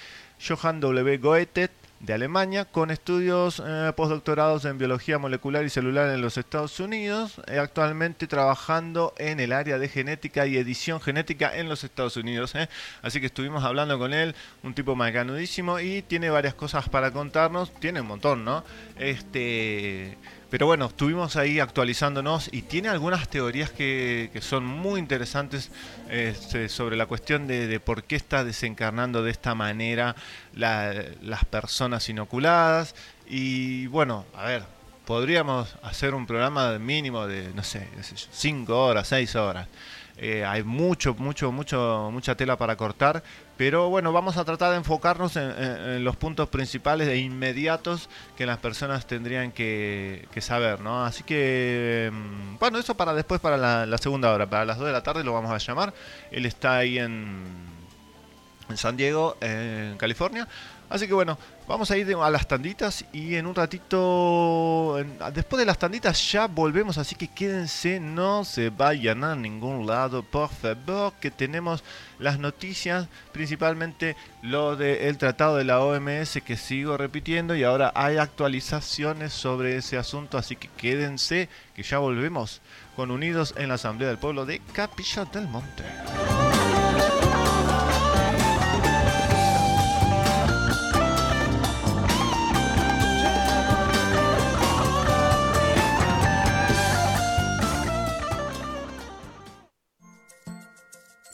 Johann 0.41 0.81
W. 0.81 1.19
Goethe 1.19 1.71
de 2.01 2.15
Alemania, 2.15 2.65
con 2.65 2.91
estudios 2.91 3.61
eh, 3.65 3.93
postdoctorados 3.97 4.65
en 4.65 4.79
biología 4.79 5.19
molecular 5.19 5.65
y 5.65 5.71
celular 5.71 6.15
en 6.15 6.21
los 6.21 6.37
Estados 6.37 6.79
Unidos, 6.79 7.41
eh, 7.49 7.59
actualmente 7.59 8.27
trabajando 8.27 9.15
en 9.19 9.41
el 9.41 9.53
área 9.53 9.79
de 9.79 9.89
genética 9.89 10.47
y 10.47 10.57
edición 10.57 11.01
genética 11.01 11.57
en 11.57 11.69
los 11.69 11.83
Estados 11.83 12.17
Unidos. 12.17 12.55
Eh. 12.55 12.69
Así 13.03 13.21
que 13.21 13.27
estuvimos 13.27 13.65
hablando 13.65 13.99
con 13.99 14.15
él, 14.15 14.35
un 14.63 14.75
tipo 14.75 14.95
macanudísimo 14.95 15.81
y 15.81 16.03
tiene 16.03 16.31
varias 16.31 16.55
cosas 16.55 16.89
para 16.89 17.11
contarnos, 17.11 17.73
tiene 17.81 18.01
un 18.01 18.07
montón, 18.07 18.45
¿no? 18.45 18.65
Este 18.97 20.17
pero 20.51 20.67
bueno, 20.67 20.87
estuvimos 20.87 21.37
ahí 21.37 21.61
actualizándonos 21.61 22.49
y 22.53 22.63
tiene 22.63 22.89
algunas 22.89 23.29
teorías 23.29 23.71
que, 23.71 24.31
que 24.33 24.41
son 24.41 24.65
muy 24.65 24.99
interesantes 24.99 25.71
este, 26.09 26.71
sobre 26.71 26.97
la 26.97 27.07
cuestión 27.07 27.47
de, 27.47 27.67
de, 27.67 27.81
por 27.81 28.05
qué 28.05 28.17
está 28.17 28.45
desencarnando 28.45 29.23
de 29.23 29.31
esta 29.31 29.55
manera 29.55 30.17
la, 30.55 30.95
las 31.21 31.45
personas 31.45 32.09
inoculadas. 32.09 32.95
Y 33.27 33.89
bueno, 33.89 34.25
a 34.35 34.47
ver, 34.47 34.63
podríamos 35.05 35.75
hacer 35.83 36.15
un 36.15 36.27
programa 36.27 36.79
mínimo 36.79 37.27
de, 37.27 37.53
no 37.55 37.63
sé, 37.63 37.87
5 38.31 38.87
horas, 38.87 39.09
6 39.09 39.37
horas. 39.37 39.69
Eh, 40.21 40.45
hay 40.45 40.65
mucho, 40.65 41.15
mucho, 41.15 41.53
mucho, 41.53 42.11
mucha 42.13 42.35
tela 42.37 42.57
para 42.57 42.77
cortar, 42.77 43.23
pero 43.57 43.89
bueno, 43.89 44.13
vamos 44.13 44.37
a 44.37 44.45
tratar 44.45 44.73
de 44.73 44.79
enfocarnos 44.79 45.37
en, 45.37 46.03
los 46.03 46.17
puntos 46.17 46.49
principales 46.49 47.07
e 47.07 47.19
inmediatos 47.19 48.11
que 48.37 48.45
las 48.45 48.59
personas 48.59 49.07
tendrían 49.07 49.53
que, 49.53 50.27
que, 50.33 50.41
saber, 50.41 50.81
¿no? 50.81 51.05
Así 51.05 51.23
que, 51.23 52.11
mm, 52.13 52.59
bueno, 52.59 52.79
eso 52.79 52.97
para 52.97 53.15
después, 53.15 53.41
para 53.41 53.57
la, 53.57 53.87
la, 53.87 53.99
segunda 53.99 54.33
hora, 54.33 54.51
para 54.51 54.65
las 54.65 54.79
2 54.79 54.89
de 54.89 54.93
la 54.93 55.05
tarde 55.05 55.23
lo 55.23 55.33
vamos 55.33 55.53
a 55.53 55.59
llamar. 55.59 55.95
Él 56.33 56.47
está 56.47 56.79
ahí 56.79 56.99
en, 56.99 57.45
en 58.69 58.77
San 58.77 58.97
Diego, 58.97 59.37
en 59.41 59.97
California. 59.99 60.49
Así 60.91 61.07
que 61.07 61.15
bueno, 61.15 61.39
vamos 61.69 61.91
a 61.91 61.99
ir 61.99 62.13
a 62.15 62.31
las 62.31 62.49
tanditas 62.49 63.05
y 63.13 63.35
en 63.35 63.47
un 63.47 63.55
ratito, 63.55 64.97
después 65.35 65.61
de 65.61 65.67
las 65.67 65.79
tanditas 65.79 66.33
ya 66.33 66.47
volvemos, 66.47 66.97
así 66.97 67.15
que 67.15 67.29
quédense, 67.29 68.01
no 68.01 68.45
se 68.45 68.71
vayan 68.71 69.23
a 69.23 69.37
ningún 69.37 69.87
lado, 69.87 70.23
por 70.23 70.49
favor, 70.49 71.13
que 71.21 71.31
tenemos 71.31 71.85
las 72.19 72.39
noticias, 72.39 73.07
principalmente 73.33 74.17
lo 74.41 74.77
del 74.77 75.19
tratado 75.19 75.57
de 75.57 75.65
la 75.65 75.81
OMS 75.81 76.41
que 76.45 76.57
sigo 76.57 76.97
repitiendo 76.97 77.55
y 77.55 77.65
ahora 77.65 77.93
hay 77.95 78.17
actualizaciones 78.17 79.35
sobre 79.35 79.77
ese 79.77 79.99
asunto, 79.99 80.39
así 80.39 80.57
que 80.57 80.69
quédense, 80.69 81.51
que 81.75 81.83
ya 81.83 81.99
volvemos 81.99 82.63
con 82.97 83.11
Unidos 83.11 83.55
en 83.59 83.69
la 83.69 83.75
Asamblea 83.75 84.09
del 84.09 84.19
Pueblo 84.19 84.47
de 84.47 84.61
Capilla 84.73 85.27
del 85.27 85.47
Monte. 85.47 85.85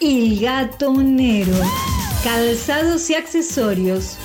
El 0.00 0.38
Gatonero. 0.40 1.54
Calzados 2.22 3.08
y 3.08 3.14
accesorios. 3.14 4.16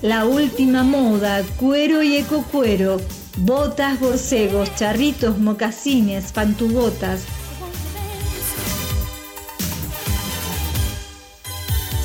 La 0.00 0.24
última 0.24 0.82
moda, 0.82 1.44
cuero 1.58 2.02
y 2.02 2.16
ecocuero. 2.16 3.00
Botas, 3.36 4.00
borcegos, 4.00 4.74
charritos, 4.74 5.38
mocasines, 5.38 6.32
pantubotas. 6.32 7.22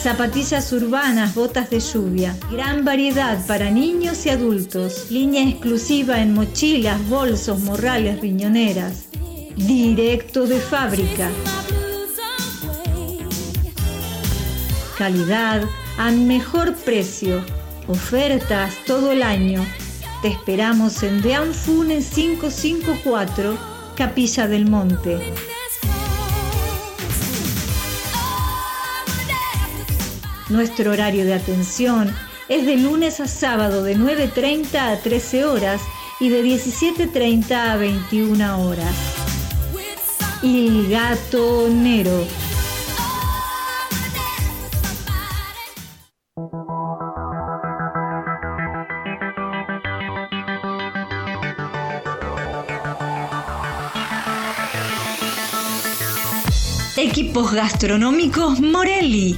Zapatillas 0.08 0.72
urbanas, 0.72 1.36
botas 1.36 1.70
de 1.70 1.82
lluvia. 1.82 2.34
Gran 2.50 2.86
variedad 2.86 3.46
para 3.46 3.70
niños 3.70 4.26
y 4.26 4.30
adultos. 4.30 5.12
Línea 5.12 5.44
exclusiva 5.44 6.22
en 6.22 6.34
mochilas, 6.34 7.06
bolsos, 7.10 7.60
morrales, 7.60 8.22
riñoneras. 8.22 9.10
Directo 9.58 10.48
de 10.48 10.62
fábrica. 10.62 11.30
Calidad 14.98 15.64
a 15.98 16.10
mejor 16.12 16.74
precio. 16.74 17.44
Ofertas 17.90 18.76
todo 18.86 19.12
el 19.12 19.22
año. 19.22 19.66
Te 20.22 20.30
esperamos 20.30 21.04
en 21.04 21.22
Deanfunes 21.22 22.12
554, 22.12 23.58
Capilla 23.98 24.48
del 24.48 24.70
Monte. 24.70 25.20
Nuestro 30.50 30.92
horario 30.92 31.26
de 31.26 31.34
atención 31.34 32.16
es 32.48 32.66
de 32.66 32.78
lunes 32.78 33.20
a 33.20 33.28
sábado 33.28 33.84
de 33.84 33.98
9.30 33.98 34.76
a 34.76 34.98
13 34.98 35.44
horas 35.44 35.82
y 36.22 36.30
de 36.30 36.42
17.30 36.42 37.52
a 37.52 37.76
21 37.76 38.66
horas. 38.66 38.96
Il 40.42 40.90
Gatonero. 40.90 42.26
Equipos 56.96 57.52
gastronómicos 57.52 58.62
Morelli. 58.62 59.38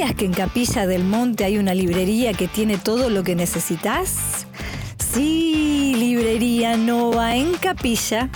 ¿Sabías 0.00 0.16
que 0.16 0.24
en 0.24 0.32
Capilla 0.32 0.86
del 0.86 1.04
Monte 1.04 1.44
hay 1.44 1.58
una 1.58 1.74
librería 1.74 2.32
que 2.32 2.48
tiene 2.48 2.78
todo 2.78 3.10
lo 3.10 3.22
que 3.22 3.34
necesitas? 3.34 4.46
Sí, 5.12 5.94
Librería 5.94 6.78
Nova 6.78 7.36
en 7.36 7.52
Capilla. 7.52 8.30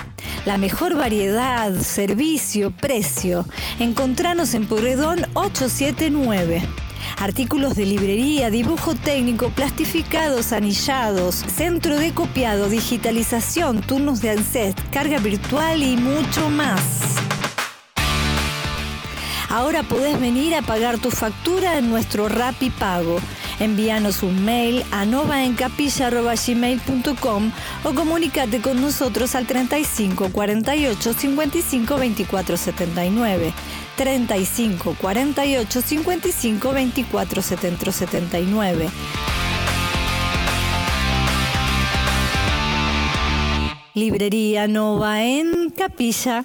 La 0.44 0.58
mejor 0.58 0.94
variedad, 0.94 1.72
servicio, 1.80 2.70
precio. 2.70 3.46
Encontranos 3.78 4.52
en 4.52 4.66
Porredón 4.66 5.20
879. 5.32 6.60
Artículos 7.16 7.76
de 7.76 7.86
librería, 7.86 8.50
dibujo 8.50 8.94
técnico, 8.94 9.48
plastificados, 9.48 10.52
anillados, 10.52 11.34
centro 11.34 11.98
de 11.98 12.12
copiado, 12.12 12.68
digitalización, 12.68 13.80
turnos 13.80 14.20
de 14.20 14.32
ANSET, 14.32 14.78
carga 14.90 15.16
virtual 15.16 15.82
y 15.82 15.96
mucho 15.96 16.50
más. 16.50 17.23
Ahora 19.54 19.84
podés 19.84 20.20
venir 20.20 20.52
a 20.56 20.62
pagar 20.62 20.98
tu 20.98 21.12
factura 21.12 21.78
en 21.78 21.88
nuestro 21.88 22.28
Rappi 22.28 22.70
Pago. 22.70 23.20
Envíanos 23.60 24.24
un 24.24 24.44
mail 24.44 24.82
a 24.90 25.04
novaencapilla.gmail.com 25.04 27.52
o 27.84 27.94
comunícate 27.94 28.60
con 28.60 28.82
nosotros 28.82 29.36
al 29.36 29.46
35 29.46 30.30
48 30.32 31.12
55 31.12 31.96
24 31.96 32.56
79. 32.56 33.52
35 33.96 34.96
48 35.00 35.82
55 35.82 36.72
24 36.72 37.40
79. 37.40 38.90
Librería 43.94 44.66
Nova 44.66 45.22
en 45.22 45.70
Capilla. 45.70 46.44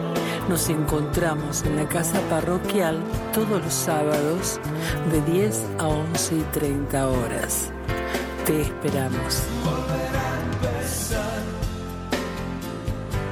Nos 0.49 0.69
encontramos 0.69 1.63
en 1.63 1.77
la 1.77 1.87
casa 1.87 2.19
parroquial 2.29 2.99
todos 3.33 3.63
los 3.63 3.73
sábados 3.73 4.59
de 5.11 5.21
10 5.31 5.65
a 5.79 5.87
11 5.87 6.35
y 6.35 6.41
30 6.51 7.07
horas. 7.07 7.71
Te 8.45 8.61
esperamos. 8.61 9.43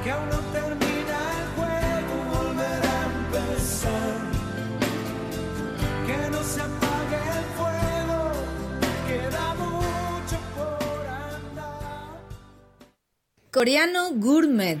Que 0.02 0.10
aún 0.12 0.28
no 0.30 0.38
termina 0.52 1.18
el 1.36 1.46
juego, 1.56 2.14
volver 2.32 2.82
a 2.86 3.04
empezar. 3.12 4.16
Que 6.06 6.30
no 6.30 6.42
se 6.42 6.60
apague 6.62 7.20
el 7.38 7.46
fuego, 7.58 8.18
queda 9.06 9.54
mucho 9.56 10.38
por 10.56 11.06
andar. 11.06 12.20
Coreano 13.52 14.10
Gourmet. 14.14 14.80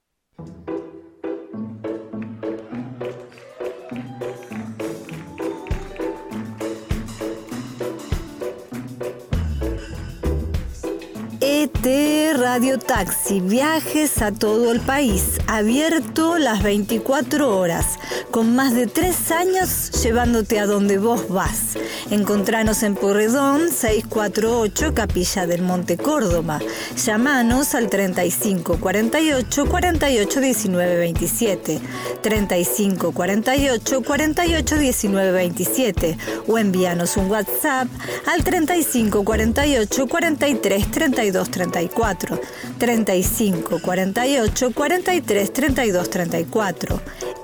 Radio 11.63 12.79
Taxi, 12.79 13.39
viajes 13.39 14.23
a 14.23 14.31
todo 14.31 14.71
el 14.71 14.79
país, 14.79 15.37
abierto 15.45 16.39
las 16.39 16.63
24 16.63 17.55
horas, 17.55 17.99
con 18.31 18.55
más 18.55 18.73
de 18.73 18.87
tres 18.87 19.31
años 19.31 19.91
llevándote 20.01 20.59
a 20.59 20.65
donde 20.65 20.97
vos 20.97 21.27
vas. 21.29 21.77
Encontranos 22.09 22.81
en 22.81 22.95
Porredón 22.95 23.69
648 23.69 24.95
Capilla 24.95 25.45
del 25.45 25.61
Monte 25.61 25.97
Córdoba. 25.97 26.59
Llámanos 27.05 27.75
al 27.75 27.89
35 27.89 28.79
48 28.79 29.65
48 29.69 30.39
19 30.41 30.97
27, 30.97 31.79
35 32.21 33.11
48 33.11 34.01
48 34.01 34.77
19 34.77 35.31
27 35.31 36.17
o 36.47 36.57
envíanos 36.57 37.17
un 37.17 37.29
WhatsApp 37.29 37.87
al 38.25 38.43
35 38.43 39.23
48 39.23 40.07
43 40.07 40.91
32 40.91 41.50
34, 41.51 42.39
35 42.79 43.79
48 43.81 44.73
43 44.73 45.45
32 45.45 46.03
34. 46.03 47.01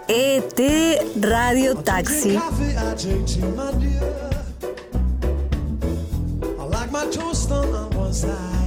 ET 0.09 0.59
Radio 1.19 1.73
Taxi. 1.81 2.37
I. 2.37 3.39
I 6.59 6.63
like 6.63 6.91
my 6.91 7.05
toast 7.11 7.51
on 7.51 7.89
one 7.95 8.13
side. 8.13 8.66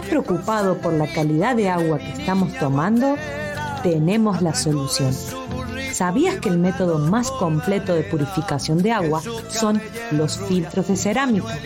estás 0.00 0.08
preocupado 0.08 0.78
por 0.78 0.94
la 0.94 1.06
calidad 1.12 1.56
de 1.56 1.68
agua 1.68 1.98
que 1.98 2.12
estamos 2.12 2.52
tomando, 2.58 3.16
tenemos 3.82 4.40
la 4.40 4.54
solución. 4.54 5.12
¿Sabías 5.92 6.36
que 6.36 6.48
el 6.48 6.58
método 6.58 6.98
más 6.98 7.30
completo 7.30 7.94
de 7.94 8.02
purificación 8.02 8.78
de 8.78 8.92
agua 8.92 9.22
son 9.48 9.82
los 10.12 10.38
filtros 10.38 10.88
de 10.88 10.96
cerámica? 10.96 11.58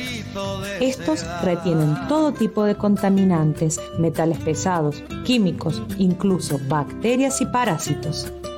Estos 0.80 1.24
retienen 1.42 1.96
todo 2.08 2.32
tipo 2.32 2.64
de 2.64 2.74
contaminantes, 2.74 3.80
metales 3.98 4.38
pesados, 4.38 5.02
químicos, 5.24 5.82
incluso 5.98 6.58
bacterias 6.68 7.40
y 7.40 7.46
parásitos. 7.46 8.32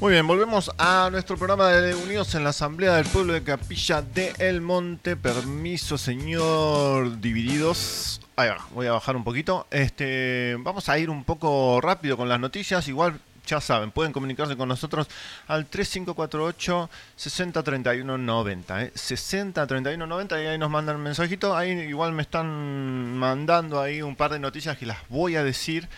Muy 0.00 0.12
bien, 0.12 0.28
volvemos 0.28 0.70
a 0.78 1.08
nuestro 1.10 1.36
programa 1.36 1.70
de 1.70 1.92
Unidos 1.92 2.32
en 2.36 2.44
la 2.44 2.50
Asamblea 2.50 2.94
del 2.94 3.06
Pueblo 3.06 3.32
de 3.32 3.42
Capilla 3.42 4.00
de 4.00 4.32
El 4.38 4.60
Monte. 4.60 5.16
Permiso, 5.16 5.98
señor 5.98 7.20
Divididos. 7.20 8.20
Ahí 8.36 8.48
va, 8.48 8.64
voy 8.70 8.86
a 8.86 8.92
bajar 8.92 9.16
un 9.16 9.24
poquito. 9.24 9.66
Este, 9.72 10.56
vamos 10.60 10.88
a 10.88 10.96
ir 11.00 11.10
un 11.10 11.24
poco 11.24 11.80
rápido 11.80 12.16
con 12.16 12.28
las 12.28 12.38
noticias. 12.38 12.86
Igual, 12.86 13.18
ya 13.44 13.60
saben, 13.60 13.90
pueden 13.90 14.12
comunicarse 14.12 14.56
con 14.56 14.68
nosotros 14.68 15.08
al 15.48 15.66
3548 15.66 16.88
603190. 17.16 18.82
¿eh? 18.84 18.92
603190 18.94 20.40
y 20.40 20.46
ahí 20.46 20.58
nos 20.58 20.70
mandan 20.70 20.94
un 20.94 21.02
mensajito. 21.02 21.56
Ahí 21.56 21.72
igual 21.72 22.12
me 22.12 22.22
están 22.22 23.16
mandando 23.16 23.80
ahí 23.80 24.00
un 24.00 24.14
par 24.14 24.30
de 24.30 24.38
noticias 24.38 24.78
que 24.78 24.86
las 24.86 24.98
voy 25.08 25.34
a 25.34 25.42
decir. 25.42 25.88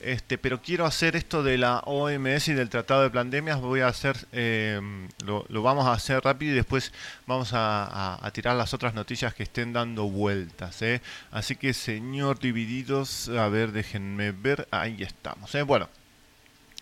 Este, 0.00 0.38
pero 0.38 0.62
quiero 0.62 0.86
hacer 0.86 1.16
esto 1.16 1.42
de 1.42 1.58
la 1.58 1.80
OMS 1.80 2.48
y 2.48 2.52
del 2.54 2.68
Tratado 2.70 3.02
de 3.02 3.10
Pandemias. 3.10 3.60
Voy 3.60 3.80
a 3.80 3.88
hacer, 3.88 4.16
eh, 4.32 4.80
lo, 5.24 5.44
vamos 5.62 5.86
a 5.86 5.92
hacer 5.92 6.22
rápido 6.22 6.52
y 6.52 6.54
después 6.56 6.92
vamos 7.26 7.52
a, 7.52 7.84
a- 7.84 8.24
a 8.24 8.30
tirar 8.30 8.54
las 8.54 8.72
otras 8.74 8.94
noticias 8.94 9.34
que 9.34 9.42
estén 9.42 9.72
dando 9.72 10.04
vueltas. 10.08 10.80
¿eh? 10.82 11.00
Así 11.32 11.56
que, 11.56 11.74
señor 11.74 12.38
Divididos, 12.38 13.28
a 13.28 13.48
ver, 13.48 13.72
déjenme 13.72 14.30
ver. 14.30 14.68
Ahí 14.70 15.02
estamos. 15.02 15.52
¿eh? 15.56 15.62
Bueno, 15.62 15.88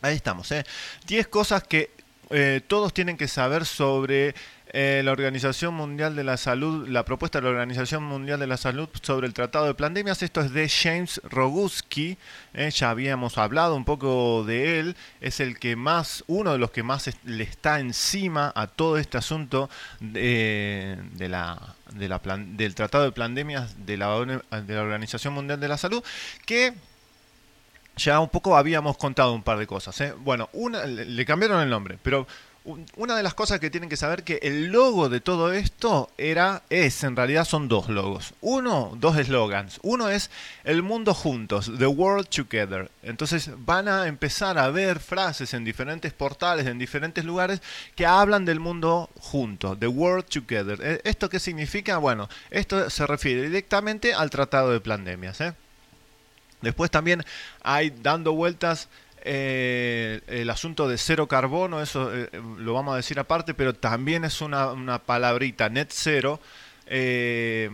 ahí 0.02 0.14
estamos. 0.16 0.52
¿eh? 0.52 0.66
10 1.06 1.26
cosas 1.28 1.62
que 1.64 1.90
eh, 2.30 2.60
todos 2.66 2.92
tienen 2.92 3.16
que 3.16 3.28
saber 3.28 3.64
sobre 3.64 4.34
eh, 4.78 5.00
la 5.02 5.12
Organización 5.12 5.72
Mundial 5.72 6.14
de 6.16 6.22
la 6.22 6.36
Salud, 6.36 6.86
la 6.86 7.06
propuesta 7.06 7.38
de 7.38 7.44
la 7.44 7.48
Organización 7.48 8.04
Mundial 8.04 8.38
de 8.38 8.46
la 8.46 8.58
Salud 8.58 8.90
sobre 9.00 9.26
el 9.26 9.32
Tratado 9.32 9.64
de 9.64 9.72
Pandemias. 9.72 10.22
Esto 10.22 10.42
es 10.42 10.52
de 10.52 10.68
James 10.68 11.18
Roguski. 11.24 12.18
eh, 12.52 12.70
ya 12.70 12.90
habíamos 12.90 13.38
hablado 13.38 13.74
un 13.74 13.86
poco 13.86 14.44
de 14.44 14.78
él. 14.78 14.96
Es 15.22 15.40
el 15.40 15.58
que 15.58 15.76
más, 15.76 16.24
uno 16.26 16.52
de 16.52 16.58
los 16.58 16.72
que 16.72 16.82
más 16.82 17.08
le 17.24 17.44
está 17.44 17.80
encima 17.80 18.52
a 18.54 18.66
todo 18.66 18.98
este 18.98 19.16
asunto 19.16 19.70
de, 20.00 20.98
la, 21.20 21.74
del 21.94 22.74
Tratado 22.74 23.04
de 23.04 23.12
Pandemias 23.12 23.86
de 23.86 23.96
la, 23.96 24.10
de 24.18 24.74
la 24.74 24.82
Organización 24.82 25.32
Mundial 25.32 25.58
de 25.58 25.68
la 25.68 25.78
Salud, 25.78 26.04
que 26.44 26.74
ya 27.96 28.20
un 28.20 28.28
poco 28.28 28.54
habíamos 28.58 28.98
contado 28.98 29.32
un 29.32 29.42
par 29.42 29.56
de 29.56 29.66
cosas. 29.66 29.98
¿eh? 30.02 30.12
Bueno, 30.18 30.50
una, 30.52 30.84
le 30.84 31.24
cambiaron 31.24 31.62
el 31.62 31.70
nombre, 31.70 31.98
pero 32.02 32.26
una 32.96 33.16
de 33.16 33.22
las 33.22 33.34
cosas 33.34 33.60
que 33.60 33.70
tienen 33.70 33.88
que 33.88 33.96
saber 33.96 34.24
que 34.24 34.40
el 34.42 34.66
logo 34.66 35.08
de 35.08 35.20
todo 35.20 35.52
esto 35.52 36.10
era, 36.18 36.62
es, 36.68 37.04
en 37.04 37.14
realidad 37.14 37.44
son 37.44 37.68
dos 37.68 37.88
logos. 37.88 38.34
Uno, 38.40 38.92
dos 38.98 39.16
eslogans. 39.16 39.78
Uno 39.82 40.08
es 40.10 40.30
el 40.64 40.82
mundo 40.82 41.14
juntos, 41.14 41.70
the 41.78 41.86
world 41.86 42.28
together. 42.28 42.90
Entonces 43.02 43.50
van 43.58 43.86
a 43.88 44.08
empezar 44.08 44.58
a 44.58 44.68
ver 44.70 44.98
frases 44.98 45.54
en 45.54 45.64
diferentes 45.64 46.12
portales, 46.12 46.66
en 46.66 46.78
diferentes 46.78 47.24
lugares, 47.24 47.62
que 47.94 48.04
hablan 48.04 48.44
del 48.44 48.58
mundo 48.58 49.10
junto, 49.20 49.76
the 49.76 49.86
world 49.86 50.24
together. 50.24 50.78
Eh, 50.82 51.00
¿Esto 51.04 51.28
qué 51.28 51.38
significa? 51.38 51.98
Bueno, 51.98 52.28
esto 52.50 52.90
se 52.90 53.06
refiere 53.06 53.42
directamente 53.42 54.12
al 54.12 54.30
tratado 54.30 54.72
de 54.72 54.80
pandemias. 54.80 55.40
¿eh? 55.40 55.54
Después 56.62 56.90
también 56.90 57.24
hay 57.62 57.90
dando 57.90 58.32
vueltas 58.32 58.88
eh, 59.26 60.20
el 60.28 60.48
asunto 60.50 60.88
de 60.88 60.98
cero 60.98 61.26
carbono, 61.26 61.82
eso 61.82 62.14
eh, 62.14 62.30
lo 62.58 62.74
vamos 62.74 62.94
a 62.94 62.96
decir 62.96 63.18
aparte, 63.18 63.54
pero 63.54 63.74
también 63.74 64.24
es 64.24 64.40
una, 64.40 64.98
palabrita, 65.04 65.68
net 65.68 65.88
cero. 65.90 66.40
eh, 66.86 67.68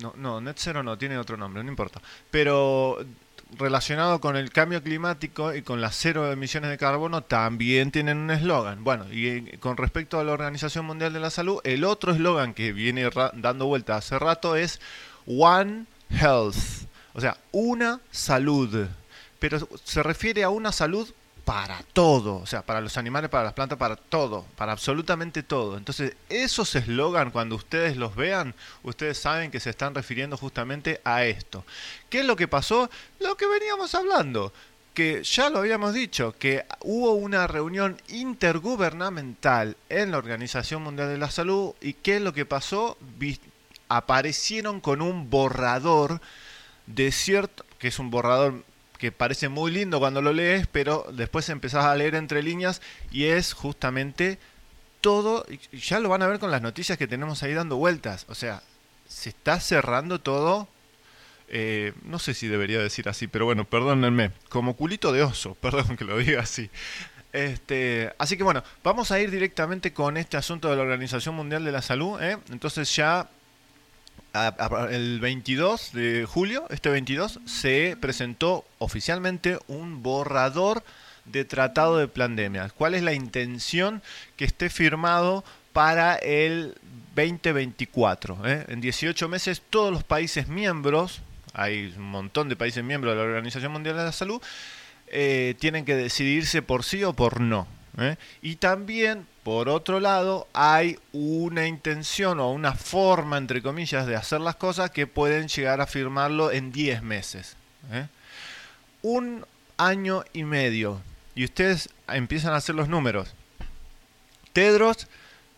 no, 0.00 0.14
no, 0.16 0.40
net 0.40 0.56
cero 0.58 0.82
no, 0.82 0.96
tiene 0.96 1.18
otro 1.18 1.36
nombre, 1.36 1.64
no 1.64 1.70
importa. 1.70 2.00
Pero 2.30 2.98
relacionado 3.58 4.20
con 4.20 4.36
el 4.36 4.50
cambio 4.50 4.82
climático 4.82 5.54
y 5.54 5.62
con 5.62 5.80
las 5.80 5.96
cero 5.96 6.30
emisiones 6.30 6.70
de 6.70 6.78
carbono 6.78 7.22
también 7.22 7.90
tienen 7.90 8.18
un 8.18 8.30
eslogan. 8.30 8.84
Bueno, 8.84 9.06
y 9.10 9.56
con 9.58 9.76
respecto 9.76 10.18
a 10.18 10.24
la 10.24 10.32
Organización 10.32 10.86
Mundial 10.86 11.12
de 11.12 11.20
la 11.20 11.30
Salud, 11.30 11.60
el 11.64 11.84
otro 11.84 12.12
eslogan 12.12 12.54
que 12.54 12.72
viene 12.72 13.08
dando 13.34 13.66
vuelta 13.66 13.96
hace 13.96 14.18
rato 14.18 14.56
es 14.56 14.80
One 15.26 15.86
Health, 16.10 16.56
o 17.14 17.20
sea, 17.20 17.36
una 17.52 18.00
salud. 18.10 18.88
Pero 19.48 19.68
se 19.84 20.02
refiere 20.02 20.42
a 20.42 20.48
una 20.48 20.72
salud 20.72 21.08
para 21.44 21.80
todo, 21.92 22.38
o 22.38 22.46
sea, 22.46 22.62
para 22.62 22.80
los 22.80 22.96
animales, 22.96 23.30
para 23.30 23.44
las 23.44 23.52
plantas, 23.52 23.78
para 23.78 23.94
todo, 23.94 24.44
para 24.56 24.72
absolutamente 24.72 25.44
todo. 25.44 25.76
Entonces, 25.76 26.16
esos 26.28 26.74
eslogan, 26.74 27.30
cuando 27.30 27.54
ustedes 27.54 27.96
los 27.96 28.16
vean, 28.16 28.52
ustedes 28.82 29.18
saben 29.18 29.52
que 29.52 29.60
se 29.60 29.70
están 29.70 29.94
refiriendo 29.94 30.36
justamente 30.36 31.00
a 31.04 31.24
esto. 31.24 31.64
¿Qué 32.10 32.18
es 32.20 32.26
lo 32.26 32.34
que 32.34 32.48
pasó? 32.48 32.90
Lo 33.20 33.36
que 33.36 33.46
veníamos 33.46 33.94
hablando, 33.94 34.52
que 34.92 35.22
ya 35.22 35.48
lo 35.48 35.60
habíamos 35.60 35.94
dicho, 35.94 36.34
que 36.36 36.64
hubo 36.80 37.12
una 37.12 37.46
reunión 37.46 38.02
intergubernamental 38.08 39.76
en 39.88 40.10
la 40.10 40.18
Organización 40.18 40.82
Mundial 40.82 41.10
de 41.10 41.18
la 41.18 41.30
Salud 41.30 41.74
y 41.80 41.92
¿qué 41.92 42.16
es 42.16 42.22
lo 42.22 42.32
que 42.34 42.44
pasó? 42.44 42.98
Aparecieron 43.88 44.80
con 44.80 45.00
un 45.00 45.30
borrador 45.30 46.20
de 46.86 47.12
cierto, 47.12 47.64
que 47.78 47.86
es 47.86 48.00
un 48.00 48.10
borrador 48.10 48.64
que 48.98 49.12
parece 49.12 49.48
muy 49.48 49.70
lindo 49.70 49.98
cuando 49.98 50.22
lo 50.22 50.32
lees, 50.32 50.66
pero 50.66 51.06
después 51.12 51.48
empezás 51.48 51.84
a 51.84 51.94
leer 51.94 52.14
entre 52.14 52.42
líneas 52.42 52.82
y 53.10 53.24
es 53.24 53.52
justamente 53.52 54.38
todo, 55.00 55.46
ya 55.72 56.00
lo 56.00 56.08
van 56.08 56.22
a 56.22 56.26
ver 56.26 56.38
con 56.38 56.50
las 56.50 56.62
noticias 56.62 56.98
que 56.98 57.06
tenemos 57.06 57.42
ahí 57.42 57.54
dando 57.54 57.76
vueltas, 57.76 58.26
o 58.28 58.34
sea, 58.34 58.62
se 59.08 59.28
está 59.28 59.60
cerrando 59.60 60.20
todo, 60.20 60.68
eh, 61.48 61.92
no 62.02 62.18
sé 62.18 62.34
si 62.34 62.48
debería 62.48 62.80
decir 62.80 63.08
así, 63.08 63.28
pero 63.28 63.44
bueno, 63.44 63.64
perdónenme, 63.64 64.32
como 64.48 64.74
culito 64.74 65.12
de 65.12 65.22
oso, 65.22 65.54
perdón 65.60 65.96
que 65.96 66.04
lo 66.04 66.18
diga 66.18 66.40
así. 66.40 66.70
Este, 67.32 68.12
así 68.18 68.36
que 68.36 68.42
bueno, 68.44 68.64
vamos 68.82 69.10
a 69.12 69.20
ir 69.20 69.30
directamente 69.30 69.92
con 69.92 70.16
este 70.16 70.38
asunto 70.38 70.70
de 70.70 70.76
la 70.76 70.82
Organización 70.82 71.34
Mundial 71.34 71.64
de 71.64 71.72
la 71.72 71.82
Salud, 71.82 72.20
¿eh? 72.20 72.38
entonces 72.50 72.94
ya 72.96 73.28
el 74.90 75.20
22 75.20 75.92
de 75.92 76.26
julio, 76.28 76.66
este 76.70 76.88
22, 76.88 77.40
se 77.44 77.96
presentó 78.00 78.64
oficialmente 78.78 79.58
un 79.68 80.02
borrador 80.02 80.82
de 81.24 81.44
tratado 81.44 81.98
de 81.98 82.08
pandemia. 82.08 82.70
¿Cuál 82.70 82.94
es 82.94 83.02
la 83.02 83.12
intención 83.12 84.02
que 84.36 84.44
esté 84.44 84.70
firmado 84.70 85.44
para 85.72 86.14
el 86.16 86.74
2024? 87.14 88.38
eh? 88.46 88.64
En 88.68 88.80
18 88.80 89.28
meses 89.28 89.62
todos 89.70 89.92
los 89.92 90.04
países 90.04 90.48
miembros, 90.48 91.22
hay 91.52 91.94
un 91.96 92.10
montón 92.10 92.48
de 92.48 92.56
países 92.56 92.84
miembros 92.84 93.14
de 93.14 93.18
la 93.18 93.26
Organización 93.26 93.72
Mundial 93.72 93.96
de 93.96 94.04
la 94.04 94.12
Salud, 94.12 94.40
eh, 95.08 95.54
tienen 95.58 95.84
que 95.84 95.94
decidirse 95.94 96.62
por 96.62 96.84
sí 96.84 97.04
o 97.04 97.12
por 97.12 97.40
no. 97.40 97.66
¿eh? 97.98 98.16
Y 98.42 98.56
también, 98.56 99.26
por 99.46 99.68
otro 99.68 100.00
lado, 100.00 100.48
hay 100.54 100.98
una 101.12 101.68
intención 101.68 102.40
o 102.40 102.50
una 102.50 102.74
forma, 102.74 103.38
entre 103.38 103.62
comillas, 103.62 104.04
de 104.04 104.16
hacer 104.16 104.40
las 104.40 104.56
cosas 104.56 104.90
que 104.90 105.06
pueden 105.06 105.46
llegar 105.46 105.80
a 105.80 105.86
firmarlo 105.86 106.50
en 106.50 106.72
10 106.72 107.04
meses. 107.04 107.56
¿eh? 107.92 108.08
Un 109.02 109.46
año 109.76 110.24
y 110.32 110.42
medio. 110.42 111.00
Y 111.36 111.44
ustedes 111.44 111.90
empiezan 112.08 112.54
a 112.54 112.56
hacer 112.56 112.74
los 112.74 112.88
números. 112.88 113.36
Tedros 114.52 115.06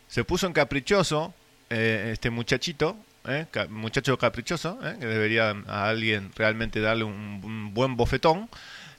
se 0.07 0.23
puso 0.23 0.47
en 0.47 0.53
caprichoso, 0.53 1.33
eh, 1.71 2.11
este 2.13 2.29
muchachito, 2.29 2.95
eh, 3.27 3.47
muchacho 3.71 4.19
caprichoso, 4.19 4.79
que 5.01 5.07
debería 5.07 5.57
a 5.67 5.89
alguien 5.89 6.31
realmente 6.37 6.81
darle 6.81 7.05
un 7.05 7.73
buen 7.73 7.97
bofetón, 7.97 8.51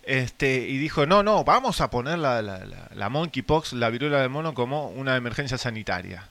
este, 0.03 0.67
y 0.67 0.77
dijo, 0.77 1.05
no, 1.05 1.23
no, 1.23 1.43
vamos 1.43 1.81
a 1.81 1.89
poner 1.89 2.19
la, 2.19 2.41
la, 2.41 2.65
la, 2.65 2.89
la 2.93 3.09
monkeypox, 3.09 3.73
la 3.73 3.89
viruela 3.89 4.21
del 4.21 4.29
mono, 4.29 4.53
como 4.53 4.89
una 4.89 5.15
emergencia 5.15 5.57
sanitaria. 5.57 6.27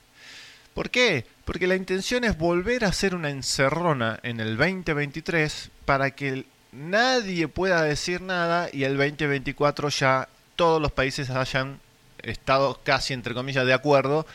¿Por 0.74 0.90
qué? 0.90 1.26
Porque 1.44 1.66
la 1.66 1.74
intención 1.74 2.24
es 2.24 2.38
volver 2.38 2.85
a 2.85 2.88
hacer 2.88 3.14
una 3.14 3.31
encerrona 3.31 4.20
en 4.22 4.38
el 4.38 4.57
2023 4.57 5.70
para 5.85 6.12
que 6.12 6.46
nadie 6.72 7.48
pueda 7.48 7.83
decir 7.83 8.20
nada 8.20 8.68
y 8.72 8.85
el 8.85 8.96
2024 8.96 9.88
ya 9.88 10.28
todos 10.57 10.81
los 10.81 10.92
países 10.92 11.31
hayan 11.31 11.81
estado 12.22 12.81
casi, 12.85 13.14
entre 13.14 13.35
comillas, 13.35 13.66
de 13.66 13.72
acuerdo 13.72 14.26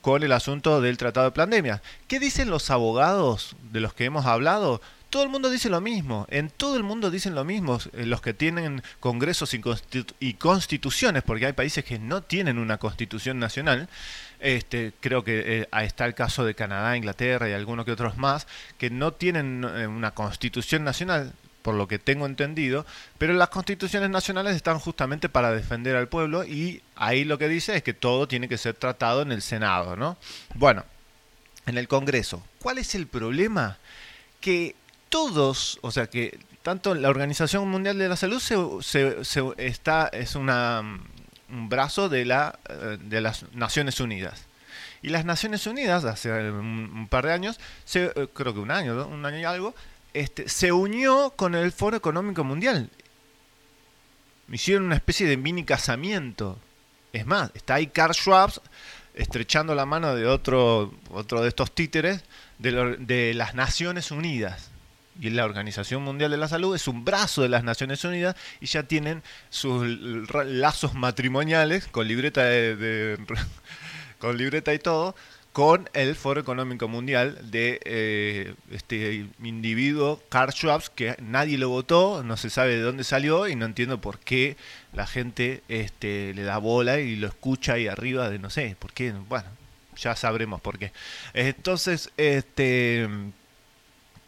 con 0.00 0.22
el 0.22 0.32
asunto 0.32 0.80
del 0.80 0.96
tratado 0.96 1.26
de 1.26 1.36
pandemia. 1.36 1.82
¿Qué 2.06 2.20
dicen 2.20 2.50
los 2.50 2.70
abogados 2.70 3.56
de 3.72 3.80
los 3.80 3.94
que 3.94 4.04
hemos 4.04 4.26
hablado? 4.26 4.80
Todo 5.10 5.22
el 5.22 5.30
mundo 5.30 5.48
dice 5.48 5.70
lo 5.70 5.80
mismo, 5.80 6.26
en 6.30 6.50
todo 6.50 6.76
el 6.76 6.82
mundo 6.82 7.10
dicen 7.10 7.34
lo 7.34 7.44
mismo, 7.44 7.78
eh, 7.94 8.04
los 8.04 8.20
que 8.20 8.34
tienen 8.34 8.82
congresos 9.00 9.54
y, 9.54 9.58
constitu- 9.58 10.12
y 10.20 10.34
constituciones, 10.34 11.22
porque 11.22 11.46
hay 11.46 11.54
países 11.54 11.82
que 11.84 11.98
no 11.98 12.22
tienen 12.22 12.58
una 12.58 12.76
constitución 12.76 13.38
nacional, 13.38 13.88
este, 14.38 14.92
creo 15.00 15.24
que 15.24 15.62
eh, 15.62 15.68
está 15.82 16.04
el 16.04 16.14
caso 16.14 16.44
de 16.44 16.54
Canadá, 16.54 16.96
Inglaterra 16.96 17.48
y 17.48 17.52
algunos 17.54 17.86
que 17.86 17.92
otros 17.92 18.18
más, 18.18 18.46
que 18.76 18.90
no 18.90 19.12
tienen 19.12 19.64
eh, 19.64 19.86
una 19.86 20.10
constitución 20.10 20.84
nacional, 20.84 21.32
por 21.62 21.74
lo 21.74 21.88
que 21.88 21.98
tengo 21.98 22.26
entendido, 22.26 22.84
pero 23.16 23.32
las 23.32 23.48
constituciones 23.48 24.10
nacionales 24.10 24.56
están 24.56 24.78
justamente 24.78 25.28
para 25.28 25.52
defender 25.52 25.96
al 25.96 26.08
pueblo 26.08 26.44
y 26.44 26.82
ahí 26.96 27.24
lo 27.24 27.38
que 27.38 27.48
dice 27.48 27.76
es 27.76 27.82
que 27.82 27.94
todo 27.94 28.28
tiene 28.28 28.48
que 28.48 28.58
ser 28.58 28.74
tratado 28.74 29.22
en 29.22 29.32
el 29.32 29.42
Senado, 29.42 29.96
¿no? 29.96 30.18
Bueno, 30.54 30.84
en 31.66 31.76
el 31.78 31.88
Congreso. 31.88 32.42
¿Cuál 32.60 32.78
es 32.78 32.94
el 32.94 33.06
problema? 33.06 33.78
Que 34.40 34.76
todos, 35.08 35.78
o 35.82 35.90
sea 35.90 36.06
que 36.08 36.38
tanto 36.62 36.94
la 36.94 37.08
Organización 37.08 37.68
Mundial 37.68 37.98
de 37.98 38.08
la 38.08 38.16
Salud 38.16 38.40
se, 38.40 38.56
se- 38.82 39.24
se- 39.24 39.54
está, 39.58 40.08
es 40.08 40.34
una, 40.34 40.82
mm, 40.82 41.00
un 41.50 41.68
brazo 41.68 42.08
de, 42.08 42.24
la, 42.24 42.58
eh, 42.68 42.98
de 43.00 43.20
las 43.20 43.44
Naciones 43.54 44.00
Unidas. 44.00 44.44
Y 45.00 45.08
las 45.10 45.24
Naciones 45.24 45.66
Unidas, 45.66 46.04
hace 46.04 46.30
un, 46.50 47.06
par 47.08 47.24
de 47.26 47.32
años, 47.32 47.58
se, 47.84 48.06
eh, 48.06 48.28
creo 48.34 48.52
que 48.52 48.60
un 48.60 48.70
año, 48.70 49.06
un 49.06 49.24
año 49.24 49.38
y 49.38 49.44
algo, 49.44 49.74
este, 50.12 50.48
se 50.48 50.72
unió 50.72 51.30
con 51.36 51.54
el 51.54 51.70
Foro 51.72 51.96
Económico 51.96 52.42
Mundial. 52.44 52.90
Hicieron 54.50 54.84
una 54.86 54.96
especie 54.96 55.26
de 55.26 55.36
mini 55.36 55.64
casamiento. 55.64 56.58
Es 57.12 57.26
más, 57.26 57.50
está 57.54 57.74
ahí 57.74 57.86
Carl 57.88 58.14
Schwab 58.14 58.50
estrechando 59.14 59.74
la 59.74 59.84
mano 59.86 60.14
de 60.14 60.26
otro, 60.26 60.92
otro 61.10 61.42
de 61.42 61.48
estos 61.48 61.74
títeres 61.74 62.22
de, 62.58 62.96
de 62.98 63.34
las 63.34 63.54
Naciones 63.54 64.10
Unidas. 64.10 64.70
Y 65.20 65.30
la 65.30 65.44
Organización 65.44 66.02
Mundial 66.02 66.30
de 66.30 66.36
la 66.36 66.48
Salud 66.48 66.74
es 66.76 66.86
un 66.86 67.04
brazo 67.04 67.42
de 67.42 67.48
las 67.48 67.64
Naciones 67.64 68.04
Unidas 68.04 68.36
y 68.60 68.66
ya 68.66 68.84
tienen 68.84 69.22
sus 69.50 69.84
lazos 70.46 70.94
matrimoniales 70.94 71.86
con 71.88 72.06
libreta 72.06 72.44
de- 72.44 73.18
con 74.18 74.36
libreta 74.36 74.72
y 74.74 74.78
todo 74.78 75.14
con 75.52 75.90
el 75.92 76.14
Foro 76.14 76.40
Económico 76.40 76.86
Mundial 76.86 77.50
de 77.50 77.80
eh, 77.84 78.54
este 78.70 79.26
individuo 79.42 80.22
Karl 80.28 80.52
Schwab 80.52 80.82
que 80.94 81.16
nadie 81.20 81.58
lo 81.58 81.68
votó, 81.68 82.22
no 82.22 82.36
se 82.36 82.48
sabe 82.48 82.76
de 82.76 82.82
dónde 82.82 83.02
salió 83.02 83.48
y 83.48 83.56
no 83.56 83.64
entiendo 83.66 84.00
por 84.00 84.20
qué 84.20 84.56
la 84.92 85.06
gente 85.06 85.62
este, 85.68 86.32
le 86.34 86.42
da 86.42 86.58
bola 86.58 87.00
y 87.00 87.16
lo 87.16 87.26
escucha 87.26 87.72
ahí 87.72 87.88
arriba 87.88 88.30
de 88.30 88.38
no 88.38 88.50
sé, 88.50 88.76
por 88.78 88.92
qué, 88.92 89.10
bueno, 89.10 89.48
ya 89.96 90.14
sabremos 90.14 90.60
por 90.60 90.78
qué. 90.78 90.92
Entonces, 91.34 92.10
este 92.16 93.08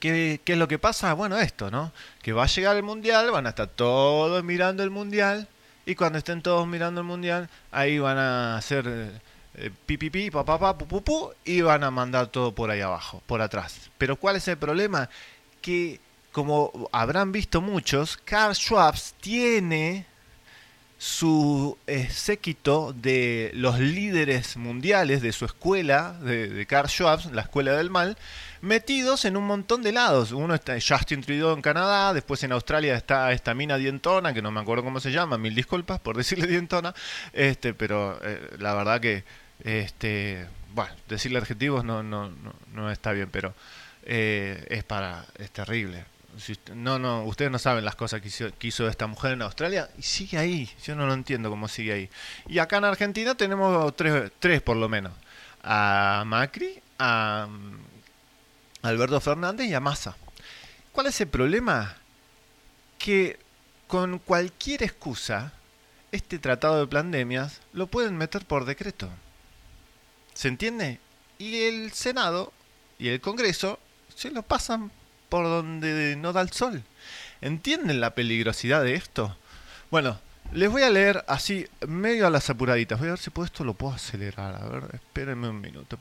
¿Qué, 0.01 0.41
¿Qué 0.45 0.55
es 0.55 0.59
lo 0.59 0.67
que 0.67 0.79
pasa? 0.79 1.13
Bueno, 1.13 1.39
esto, 1.39 1.71
¿no? 1.71 1.93
Que 2.23 2.33
va 2.33 2.45
a 2.45 2.47
llegar 2.47 2.77
el 2.77 2.83
mundial, 2.83 3.31
van 3.31 3.47
a 3.47 3.51
estar 3.51 3.69
todos 3.69 4.43
mirando 4.43 4.83
el 4.83 4.91
mundial, 4.91 5.47
y 5.87 5.95
cuando 5.95 6.19
estén 6.19 6.43
todos 6.43 6.67
mirando 6.67 7.01
el 7.01 7.07
mundial, 7.07 7.49
ahí 7.71 7.99
van 7.99 8.19
a 8.19 8.57
hacer 8.57 8.85
eh, 8.89 9.11
eh, 9.55 9.71
pi, 9.87 9.97
pi, 9.97 10.11
pi, 10.11 10.31
pa, 10.31 10.45
pa, 10.45 10.59
pa, 10.59 10.79
pu, 10.79 10.87
pu, 10.87 11.03
pu, 11.03 11.33
y 11.45 11.61
van 11.61 11.85
a 11.85 11.91
mandar 11.91 12.29
todo 12.29 12.55
por 12.55 12.71
ahí 12.71 12.81
abajo, 12.81 13.23
por 13.27 13.43
atrás. 13.43 13.91
Pero 13.99 14.17
¿cuál 14.17 14.37
es 14.37 14.49
el 14.49 14.57
problema? 14.57 15.09
Que, 15.61 16.01
como 16.33 16.89
habrán 16.93 17.33
visto 17.33 17.61
muchos, 17.61 18.17
Carl 18.25 18.55
Schwab 18.55 18.95
tiene 19.21 20.07
su 21.01 21.79
séquito 22.11 22.93
de 22.93 23.53
los 23.55 23.79
líderes 23.79 24.59
mundiales 24.59 25.23
de 25.23 25.33
su 25.33 25.47
escuela, 25.47 26.13
de, 26.21 26.47
de 26.49 26.67
Carl 26.67 26.91
Schwab, 26.91 27.33
la 27.33 27.41
escuela 27.41 27.73
del 27.73 27.89
mal, 27.89 28.19
metidos 28.61 29.25
en 29.25 29.39
un 29.39 29.47
montón 29.47 29.83
de 29.83 29.93
lados. 29.93 30.33
Uno 30.33 30.55
está 30.55 30.75
Justin 30.75 31.23
Trudeau 31.23 31.55
en 31.55 31.63
Canadá, 31.63 32.13
después 32.13 32.43
en 32.43 32.53
Australia 32.53 32.95
está 32.97 33.33
esta 33.33 33.55
mina 33.55 33.79
dientona, 33.79 34.35
que 34.35 34.43
no 34.43 34.51
me 34.51 34.61
acuerdo 34.61 34.85
cómo 34.85 35.01
se 35.01 35.11
llama, 35.11 35.39
mil 35.39 35.55
disculpas 35.55 36.01
por 36.01 36.19
decirle 36.19 36.47
dientona, 36.47 36.95
este, 37.33 37.73
pero 37.73 38.19
eh, 38.23 38.57
la 38.59 38.75
verdad 38.75 39.01
que, 39.01 39.25
este, 39.65 40.47
bueno, 40.75 40.93
decirle 41.09 41.39
adjetivos 41.39 41.83
no, 41.83 42.03
no, 42.03 42.29
no, 42.29 42.53
no 42.75 42.91
está 42.91 43.13
bien, 43.13 43.31
pero 43.31 43.55
eh, 44.03 44.67
es 44.69 44.85
para, 44.85 45.25
es 45.39 45.51
terrible. 45.51 46.05
No, 46.75 46.99
no, 46.99 47.25
ustedes 47.25 47.51
no 47.51 47.59
saben 47.59 47.85
las 47.85 47.97
cosas 47.97 48.21
que 48.21 48.29
hizo, 48.29 48.51
que 48.59 48.69
hizo 48.69 48.89
esta 48.89 49.07
mujer 49.07 49.33
en 49.33 49.43
Australia 49.43 49.91
y 49.99 50.03
sigue 50.03 50.39
ahí. 50.39 50.71
Yo 50.85 50.95
no 50.95 51.07
lo 51.07 51.13
entiendo 51.13 51.51
cómo 51.51 51.69
sigue 51.69 51.93
ahí. 51.93 52.11
Y 52.49 52.59
acá 52.59 52.79
en 52.79 52.85
Argentina 52.85 53.35
tenemos 53.35 53.95
tres, 53.97 54.33
tres 54.39 54.63
por 54.63 54.77
lo 54.77 54.89
menos. 54.89 55.13
A 55.63 56.23
Macri, 56.27 56.81
a 56.99 57.47
mm, 57.49 57.79
Alberto 58.83 59.21
Fernández 59.21 59.69
y 59.69 59.75
a 59.75 59.81
Massa. 59.81 60.17
¿Cuál 60.93 61.07
es 61.07 61.21
el 61.21 61.29
problema? 61.29 61.97
Que 62.99 63.39
con 63.87 64.19
cualquier 64.19 64.83
excusa, 64.83 65.53
este 66.13 66.39
tratado 66.39 66.81
de 66.81 66.87
pandemias 66.87 67.61
lo 67.73 67.87
pueden 67.87 68.17
meter 68.17 68.45
por 68.45 68.65
decreto. 68.65 69.09
¿Se 70.35 70.49
entiende? 70.49 71.01
Y 71.39 71.63
el 71.63 71.93
Senado 71.93 72.53
y 72.99 73.09
el 73.09 73.21
Congreso 73.21 73.79
se 74.15 74.31
lo 74.31 74.43
pasan 74.43 74.91
por 75.31 75.45
donde 75.45 76.17
no 76.17 76.35
da 76.35 76.43
el 76.43 76.51
sol. 76.51 76.83
¿Entienden 77.41 78.01
la 78.01 78.11
peligrosidad 78.11 78.83
de 78.83 78.95
esto? 78.95 79.35
Bueno, 79.91 80.19
les 80.53 80.71
voy 80.71 80.83
a 80.83 80.91
leer 80.91 81.25
así, 81.29 81.67
medio 81.87 82.27
a 82.27 82.31
las 82.31 82.51
apuraditas. 82.51 82.99
Voy 82.99 83.09
a 83.09 83.13
ver 83.13 83.21
si 83.21 83.31
puedo, 83.31 83.47
esto 83.47 83.65
lo 83.65 83.75
puedo 83.75 83.95
acelerar. 83.95 84.63
A 84.63 84.69
ver, 84.69 84.85
espérenme 84.93 85.49
un 85.49 85.61
minuto. 85.61 85.99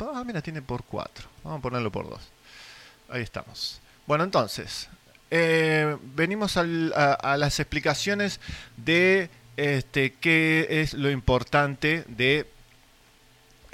Ah, 0.00 0.24
mira, 0.26 0.42
tiene 0.42 0.62
por 0.62 0.82
4. 0.84 1.28
Vamos 1.44 1.58
a 1.60 1.62
ponerlo 1.62 1.92
por 1.92 2.08
2. 2.08 2.20
Ahí 3.10 3.22
estamos. 3.22 3.80
Bueno, 4.06 4.24
entonces, 4.24 4.88
eh, 5.30 5.96
venimos 6.14 6.56
a 6.56 7.36
las 7.36 7.60
explicaciones 7.60 8.40
de 8.76 9.30
este, 9.56 10.12
qué 10.14 10.66
es 10.70 10.94
lo 10.94 11.10
importante 11.10 12.04
de 12.08 12.46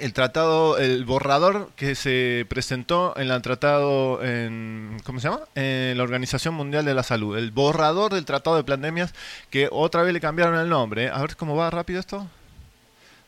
el 0.03 0.11
tratado, 0.11 0.77
el 0.77 1.05
borrador 1.05 1.71
que 1.77 1.95
se 1.95 2.45
presentó 2.49 3.13
en 3.15 3.31
el 3.31 3.41
tratado, 3.41 4.21
en, 4.21 4.97
¿cómo 5.05 5.21
se 5.21 5.29
llama? 5.29 5.45
En 5.55 5.97
la 5.97 6.03
Organización 6.03 6.53
Mundial 6.55 6.83
de 6.83 6.93
la 6.93 7.03
Salud. 7.03 7.37
El 7.37 7.51
borrador 7.51 8.13
del 8.13 8.25
tratado 8.25 8.57
de 8.57 8.65
pandemias 8.65 9.13
que 9.49 9.69
otra 9.71 10.03
vez 10.03 10.13
le 10.13 10.19
cambiaron 10.19 10.59
el 10.59 10.67
nombre. 10.67 11.05
¿eh? 11.05 11.09
A 11.11 11.21
ver 11.21 11.37
cómo 11.37 11.55
va 11.55 11.69
rápido 11.69 12.01
esto. 12.01 12.27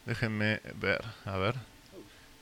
Déjenme 0.06 0.60
ver, 0.76 1.02
a 1.24 1.38
ver. 1.38 1.56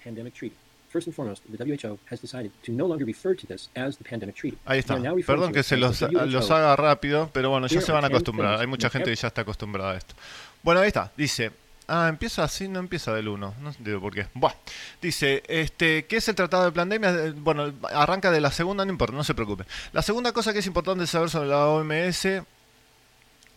Pandemic 0.04 0.34
Treaty. 0.34 0.56
First 0.90 1.08
and 1.08 1.16
foremost, 1.16 1.44
the 1.46 1.64
WHO 1.64 2.00
has 2.10 2.20
decided 2.20 2.52
to 2.66 2.72
no 2.72 2.88
longer 2.88 3.06
refer 3.06 3.36
to 3.36 3.46
this 3.46 3.70
as 3.76 3.98
the 3.98 4.04
Pandemic 4.04 4.36
Treaty. 4.36 4.58
Ahí 4.66 4.80
está. 4.80 4.96
Perdón 5.28 5.54
que 5.54 5.62
se 5.62 5.78
los, 5.78 6.02
los 6.02 6.50
haga 6.50 6.76
rápido, 6.76 7.30
pero 7.32 7.52
bueno, 7.52 7.68
ya 7.68 7.82
se 7.82 7.92
van 7.92 8.04
a 8.04 8.08
acostumbrar. 8.08 8.60
Hay 8.60 8.68
mucha 8.68 8.90
gente 8.90 9.12
que 9.12 9.16
ya 9.16 9.28
está 9.28 9.42
acostumbrada 9.42 9.92
a 9.92 9.98
esto. 9.98 10.16
Bueno, 10.64 10.82
ahí 10.82 10.88
está. 10.88 11.12
Dice. 11.16 11.52
Ah, 11.88 12.08
empieza 12.08 12.44
así, 12.44 12.68
no 12.68 12.80
empieza 12.80 13.14
del 13.14 13.28
1. 13.28 13.56
No 13.60 13.70
entiendo 13.70 14.00
por 14.00 14.14
qué. 14.14 14.28
Buah. 14.34 14.54
Dice, 15.02 15.44
este, 15.48 16.06
¿qué 16.06 16.18
es 16.18 16.28
el 16.30 16.36
tratado 16.36 16.66
de 16.66 16.72
pandemia? 16.72 17.10
Eh, 17.10 17.32
Bueno, 17.36 17.74
arranca 17.94 18.32
de 18.32 18.42
la 18.42 18.52
segunda, 18.52 18.86
no 18.86 18.92
importa, 18.92 19.16
no 19.16 19.24
se 19.24 19.34
preocupe. 19.34 19.66
La 19.92 20.02
segunda 20.02 20.32
cosa 20.32 20.54
que 20.54 20.60
es 20.60 20.66
importante 20.66 21.06
saber 21.08 21.30
sobre 21.30 21.50
la 21.50 21.68
OMS, 21.68 22.44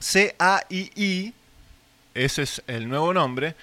CAII, 0.00 1.34
ese 2.14 2.42
es 2.42 2.62
el 2.66 2.88
nuevo 2.88 3.12
nombre, 3.14 3.54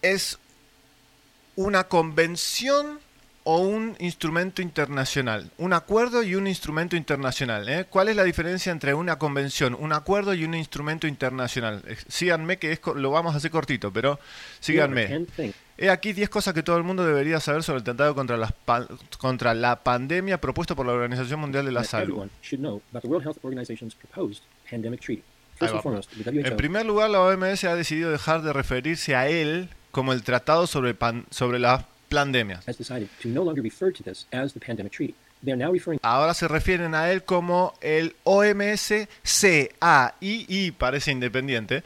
es 0.00 0.38
una 1.56 1.84
convención 1.84 3.00
o 3.50 3.60
un 3.60 3.96
instrumento 3.98 4.60
internacional. 4.60 5.50
Un 5.56 5.72
acuerdo 5.72 6.22
y 6.22 6.34
un 6.34 6.46
instrumento 6.46 6.96
internacional. 6.96 7.66
¿eh? 7.66 7.86
¿Cuál 7.88 8.08
es 8.10 8.16
la 8.16 8.24
diferencia 8.24 8.70
entre 8.70 8.92
una 8.92 9.16
convención, 9.18 9.74
un 9.80 9.94
acuerdo 9.94 10.34
y 10.34 10.44
un 10.44 10.52
instrumento 10.54 11.06
internacional? 11.06 11.82
Síganme 12.08 12.58
que 12.58 12.72
es, 12.72 12.80
lo 12.94 13.10
vamos 13.10 13.32
a 13.32 13.38
hacer 13.38 13.50
cortito, 13.50 13.90
pero 13.90 14.18
síganme. 14.60 15.06
He 15.78 15.88
aquí 15.88 16.12
10 16.12 16.28
cosas 16.28 16.52
que 16.52 16.62
todo 16.62 16.76
el 16.76 16.82
mundo 16.82 17.06
debería 17.06 17.40
saber 17.40 17.62
sobre 17.62 17.78
el 17.78 17.84
tratado 17.84 18.14
contra, 18.14 18.36
las 18.36 18.52
contra 19.16 19.54
la 19.54 19.82
pandemia 19.82 20.38
propuesto 20.38 20.76
por 20.76 20.84
la 20.84 20.92
Organización 20.92 21.40
Mundial 21.40 21.64
de 21.64 21.72
la 21.72 21.80
Salud. 21.84 22.16
En 26.50 26.56
primer 26.58 26.84
lugar, 26.84 27.08
la 27.08 27.20
OMS 27.22 27.64
ha 27.64 27.74
decidido 27.76 28.10
dejar 28.10 28.42
de 28.42 28.52
referirse 28.52 29.16
a 29.16 29.26
él 29.28 29.70
como 29.90 30.12
el 30.12 30.22
tratado 30.22 30.66
sobre, 30.66 30.92
pan- 30.92 31.24
sobre 31.30 31.58
las 31.58 31.84
pandemias. 32.08 32.66
has 32.66 32.76
decided 32.76 33.08
to 33.22 33.28
no 33.28 33.42
longer 33.42 33.62
refer 33.62 33.92
to 33.92 34.02
this 34.02 34.26
as 34.32 34.52
the 34.54 34.60
Pandemic 34.60 34.92
Treaty. 34.92 35.14
They 35.42 35.52
are 35.52 35.56
now 35.56 35.72
referring 35.72 36.00
Ahora 36.02 36.34
se 36.34 36.48
refieren 36.48 36.94
a 36.94 37.10
él 37.12 37.22
como 37.22 37.74
el 37.80 38.16
OMS 38.24 38.92
CAII, 39.22 40.72
parece 40.72 41.12
independiente, 41.12 41.84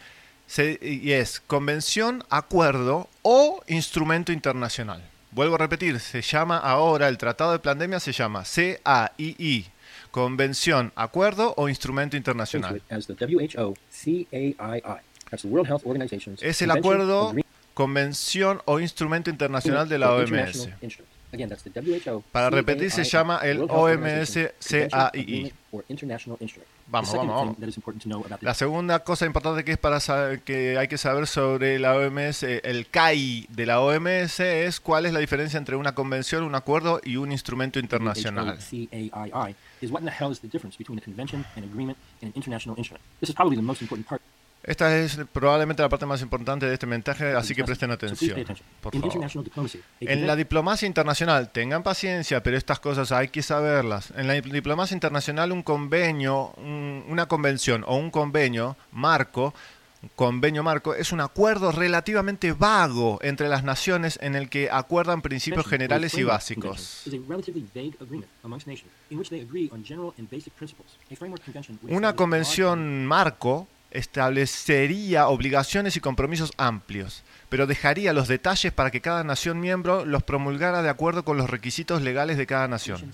y 0.80 1.12
es 1.12 1.40
Convención, 1.40 2.24
Acuerdo 2.30 3.08
o 3.22 3.62
Instrumento 3.68 4.32
Internacional. 4.32 5.02
Vuelvo 5.32 5.54
a 5.54 5.58
repetir, 5.58 5.98
se 6.00 6.20
llama 6.22 6.58
ahora, 6.58 7.08
el 7.08 7.18
Tratado 7.18 7.52
de 7.52 7.58
Pandemia 7.58 8.00
se 8.00 8.12
llama 8.12 8.44
CAII, 8.44 9.66
Convención, 10.10 10.92
Acuerdo 10.94 11.54
o 11.56 11.68
Instrumento 11.68 12.12
to 12.12 12.16
Internacional. 12.18 12.76
it 12.76 12.82
as 12.90 13.06
the 13.06 13.14
WHO 13.14 13.74
CAII. 13.90 14.82
That's 15.30 15.42
the 15.42 15.48
World 15.48 15.68
Health 15.68 15.82
Organization's 15.86 16.42
Es 16.42 16.60
el 16.60 16.70
acuerdo, 16.70 17.34
convención 17.74 18.60
o 18.64 18.80
instrumento 18.80 19.30
internacional 19.30 19.88
de 19.88 19.98
la 19.98 20.12
OMS. 20.12 20.68
Para 22.30 22.50
repetir, 22.50 22.90
se 22.90 23.04
llama 23.04 23.38
el 23.42 23.62
OMS 23.62 24.38
CAII. 24.90 25.52
Vamos, 26.88 27.16
vamos, 27.16 27.56
vamos. 27.56 28.42
La 28.42 28.52
segunda 28.52 28.98
cosa 28.98 29.24
importante 29.24 29.64
que 29.64 29.72
es 29.72 29.78
para 29.78 29.98
saber, 30.00 30.40
que 30.42 30.76
hay 30.76 30.88
que 30.88 30.98
saber 30.98 31.26
sobre 31.26 31.78
la 31.78 31.96
OMS, 31.96 32.42
eh, 32.42 32.60
el 32.64 32.86
CAI 32.86 33.46
de 33.48 33.64
la 33.64 33.80
OMS 33.80 34.40
es 34.40 34.78
cuál 34.80 35.06
es 35.06 35.14
la 35.14 35.20
diferencia 35.20 35.56
entre 35.56 35.76
una 35.76 35.94
convención, 35.94 36.42
un 36.42 36.54
acuerdo 36.54 37.00
y 37.02 37.16
un 37.16 37.32
instrumento 37.32 37.78
internacional. 37.78 38.58
Esta 44.64 44.96
es 44.96 45.18
probablemente 45.32 45.82
la 45.82 45.88
parte 45.88 46.06
más 46.06 46.22
importante 46.22 46.66
de 46.66 46.74
este 46.74 46.86
mensaje, 46.86 47.34
así 47.34 47.52
que 47.54 47.64
presten 47.64 47.90
atención, 47.90 48.36
por 48.80 48.92
favor. 49.00 49.12
En 50.00 50.26
la 50.26 50.36
diplomacia 50.36 50.86
internacional, 50.86 51.50
tengan 51.50 51.82
paciencia, 51.82 52.42
pero 52.44 52.56
estas 52.56 52.78
cosas 52.78 53.10
hay 53.10 53.26
que 53.28 53.42
saberlas. 53.42 54.12
En 54.16 54.28
la 54.28 54.36
dip- 54.36 54.52
diplomacia 54.52 54.94
internacional, 54.94 55.50
un 55.50 55.62
convenio, 55.64 56.52
un- 56.58 57.04
una 57.08 57.26
convención 57.26 57.82
o 57.88 57.96
un 57.96 58.12
convenio 58.12 58.76
marco, 58.92 59.52
convenio 60.16 60.62
marco, 60.64 60.94
es 60.94 61.12
un 61.12 61.20
acuerdo 61.20 61.70
relativamente 61.72 62.52
vago 62.52 63.18
entre 63.22 63.48
las 63.48 63.62
naciones 63.64 64.18
en 64.22 64.34
el 64.36 64.48
que 64.48 64.68
acuerdan 64.70 65.22
principios 65.22 65.64
generales 65.66 66.14
y 66.14 66.22
básicos. 66.24 67.02
Una 71.96 72.14
convención 72.16 73.06
marco 73.06 73.68
establecería 73.92 75.28
obligaciones 75.28 75.96
y 75.96 76.00
compromisos 76.00 76.52
amplios, 76.56 77.22
pero 77.48 77.66
dejaría 77.66 78.12
los 78.12 78.28
detalles 78.28 78.72
para 78.72 78.90
que 78.90 79.00
cada 79.00 79.22
nación 79.24 79.60
miembro 79.60 80.04
los 80.04 80.22
promulgara 80.22 80.82
de 80.82 80.88
acuerdo 80.88 81.24
con 81.24 81.36
los 81.36 81.50
requisitos 81.50 82.02
legales 82.02 82.36
de 82.36 82.46
cada 82.46 82.68
nación. 82.68 83.12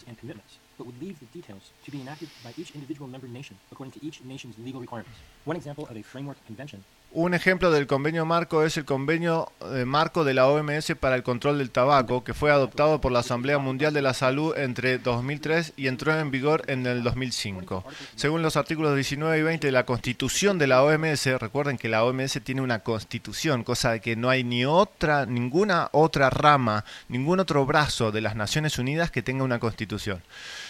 Un 7.10 7.32
ejemplo 7.32 7.70
del 7.70 7.86
convenio 7.86 8.26
marco 8.26 8.64
es 8.64 8.76
el 8.76 8.84
convenio 8.84 9.50
eh, 9.72 9.86
marco 9.86 10.24
de 10.24 10.34
la 10.34 10.46
OMS 10.46 10.92
para 11.00 11.16
el 11.16 11.22
control 11.22 11.56
del 11.56 11.70
tabaco, 11.70 12.22
que 12.22 12.34
fue 12.34 12.50
adoptado 12.50 13.00
por 13.00 13.12
la 13.12 13.20
Asamblea 13.20 13.56
Mundial 13.56 13.94
de 13.94 14.02
la 14.02 14.12
Salud 14.12 14.54
entre 14.58 14.98
2003 14.98 15.72
y 15.78 15.86
entró 15.86 16.14
en 16.18 16.30
vigor 16.30 16.64
en 16.66 16.86
el 16.86 17.02
2005. 17.02 17.82
Según 18.14 18.42
los 18.42 18.58
artículos 18.58 18.94
19 18.94 19.38
y 19.38 19.42
20 19.42 19.68
de 19.68 19.72
la 19.72 19.86
Constitución 19.86 20.58
de 20.58 20.66
la 20.66 20.84
OMS, 20.84 21.24
recuerden 21.40 21.78
que 21.78 21.88
la 21.88 22.04
OMS 22.04 22.40
tiene 22.44 22.60
una 22.60 22.80
constitución, 22.80 23.64
cosa 23.64 23.92
de 23.92 24.00
que 24.00 24.14
no 24.14 24.28
hay 24.28 24.44
ni 24.44 24.66
otra, 24.66 25.24
ninguna 25.24 25.88
otra 25.92 26.28
rama, 26.28 26.84
ningún 27.08 27.40
otro 27.40 27.64
brazo 27.64 28.12
de 28.12 28.20
las 28.20 28.36
Naciones 28.36 28.78
Unidas 28.78 29.10
que 29.10 29.22
tenga 29.22 29.44
una 29.44 29.58
constitución. 29.58 30.22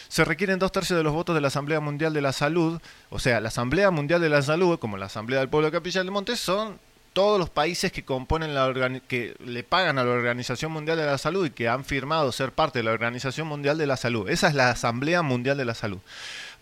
Se 0.08 0.24
requieren 0.24 0.58
dos 0.58 0.72
tercios 0.72 0.96
de 0.96 1.02
los 1.02 1.12
votos 1.12 1.34
de 1.34 1.40
la 1.40 1.48
Asamblea 1.48 1.80
Mundial 1.80 2.12
de 2.14 2.22
la 2.22 2.32
Salud, 2.32 2.80
o 3.10 3.18
sea, 3.18 3.40
la 3.40 3.48
Asamblea 3.48 3.90
Mundial 3.90 4.20
de 4.20 4.28
la 4.28 4.42
Salud, 4.42 4.78
como 4.78 4.96
la 4.96 5.06
Asamblea 5.06 5.40
del 5.40 5.48
Pueblo 5.48 5.66
de 5.66 5.72
Capilla 5.72 6.00
del 6.00 6.10
Monte, 6.10 6.36
son 6.36 6.78
todos 7.12 7.38
los 7.38 7.50
países 7.50 7.90
que 7.90 8.04
componen 8.04 8.54
la 8.54 9.00
que 9.08 9.34
le 9.44 9.64
pagan 9.64 9.98
a 9.98 10.04
la 10.04 10.10
Organización 10.10 10.70
Mundial 10.70 10.96
de 10.96 11.04
la 11.04 11.18
Salud 11.18 11.46
y 11.46 11.50
que 11.50 11.68
han 11.68 11.84
firmado 11.84 12.30
ser 12.32 12.52
parte 12.52 12.78
de 12.78 12.84
la 12.84 12.92
Organización 12.92 13.48
Mundial 13.48 13.76
de 13.76 13.86
la 13.86 13.96
Salud. 13.96 14.28
Esa 14.28 14.48
es 14.48 14.54
la 14.54 14.70
Asamblea 14.70 15.22
Mundial 15.22 15.56
de 15.56 15.64
la 15.64 15.74
Salud. 15.74 15.98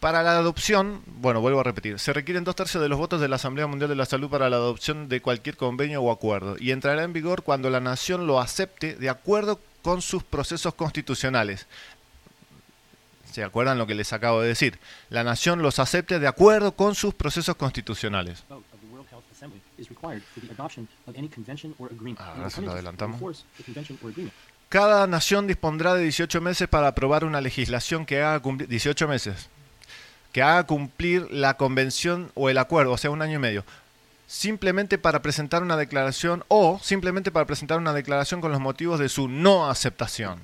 Para 0.00 0.22
la 0.22 0.32
adopción, 0.32 1.02
bueno, 1.06 1.40
vuelvo 1.40 1.60
a 1.60 1.64
repetir, 1.64 1.98
se 1.98 2.12
requieren 2.12 2.44
dos 2.44 2.56
tercios 2.56 2.82
de 2.82 2.88
los 2.88 2.98
votos 2.98 3.20
de 3.20 3.28
la 3.28 3.36
Asamblea 3.36 3.66
Mundial 3.66 3.88
de 3.90 3.96
la 3.96 4.06
Salud 4.06 4.30
para 4.30 4.50
la 4.50 4.56
adopción 4.56 5.08
de 5.08 5.20
cualquier 5.20 5.56
convenio 5.56 6.02
o 6.02 6.10
acuerdo 6.10 6.56
y 6.58 6.70
entrará 6.70 7.02
en 7.02 7.12
vigor 7.12 7.42
cuando 7.42 7.70
la 7.70 7.80
nación 7.80 8.26
lo 8.26 8.40
acepte 8.40 8.94
de 8.96 9.08
acuerdo 9.08 9.60
con 9.82 10.02
sus 10.02 10.24
procesos 10.24 10.74
constitucionales. 10.74 11.66
¿Se 13.36 13.44
acuerdan 13.44 13.76
lo 13.76 13.86
que 13.86 13.94
les 13.94 14.14
acabo 14.14 14.40
de 14.40 14.48
decir? 14.48 14.78
La 15.10 15.22
nación 15.22 15.60
los 15.60 15.78
acepte 15.78 16.18
de 16.18 16.26
acuerdo 16.26 16.72
con 16.72 16.94
sus 16.94 17.12
procesos 17.12 17.54
constitucionales. 17.56 18.42
Ah, 18.48 18.56
ahora 22.34 22.48
se 22.48 22.62
lo 22.62 22.72
adelantamos. 22.72 23.44
Cada 24.70 25.06
nación 25.06 25.46
dispondrá 25.46 25.92
de 25.92 26.04
18 26.04 26.40
meses 26.40 26.66
para 26.66 26.88
aprobar 26.88 27.26
una 27.26 27.42
legislación 27.42 28.06
que 28.06 28.22
haga 28.22 28.40
cumplir 28.40 28.70
18 28.70 29.06
meses 29.06 29.50
que 30.32 30.42
haga 30.42 30.64
cumplir 30.64 31.30
la 31.30 31.56
convención 31.56 32.30
o 32.34 32.50
el 32.50 32.58
acuerdo, 32.58 32.92
o 32.92 32.98
sea, 32.98 33.10
un 33.10 33.22
año 33.22 33.36
y 33.36 33.38
medio, 33.38 33.64
simplemente 34.26 34.98
para 34.98 35.22
presentar 35.22 35.62
una 35.62 35.76
declaración 35.76 36.44
o 36.48 36.80
simplemente 36.82 37.30
para 37.30 37.46
presentar 37.46 37.78
una 37.78 37.92
declaración 37.92 38.40
con 38.40 38.50
los 38.50 38.60
motivos 38.60 38.98
de 38.98 39.08
su 39.08 39.28
no 39.28 39.70
aceptación. 39.70 40.40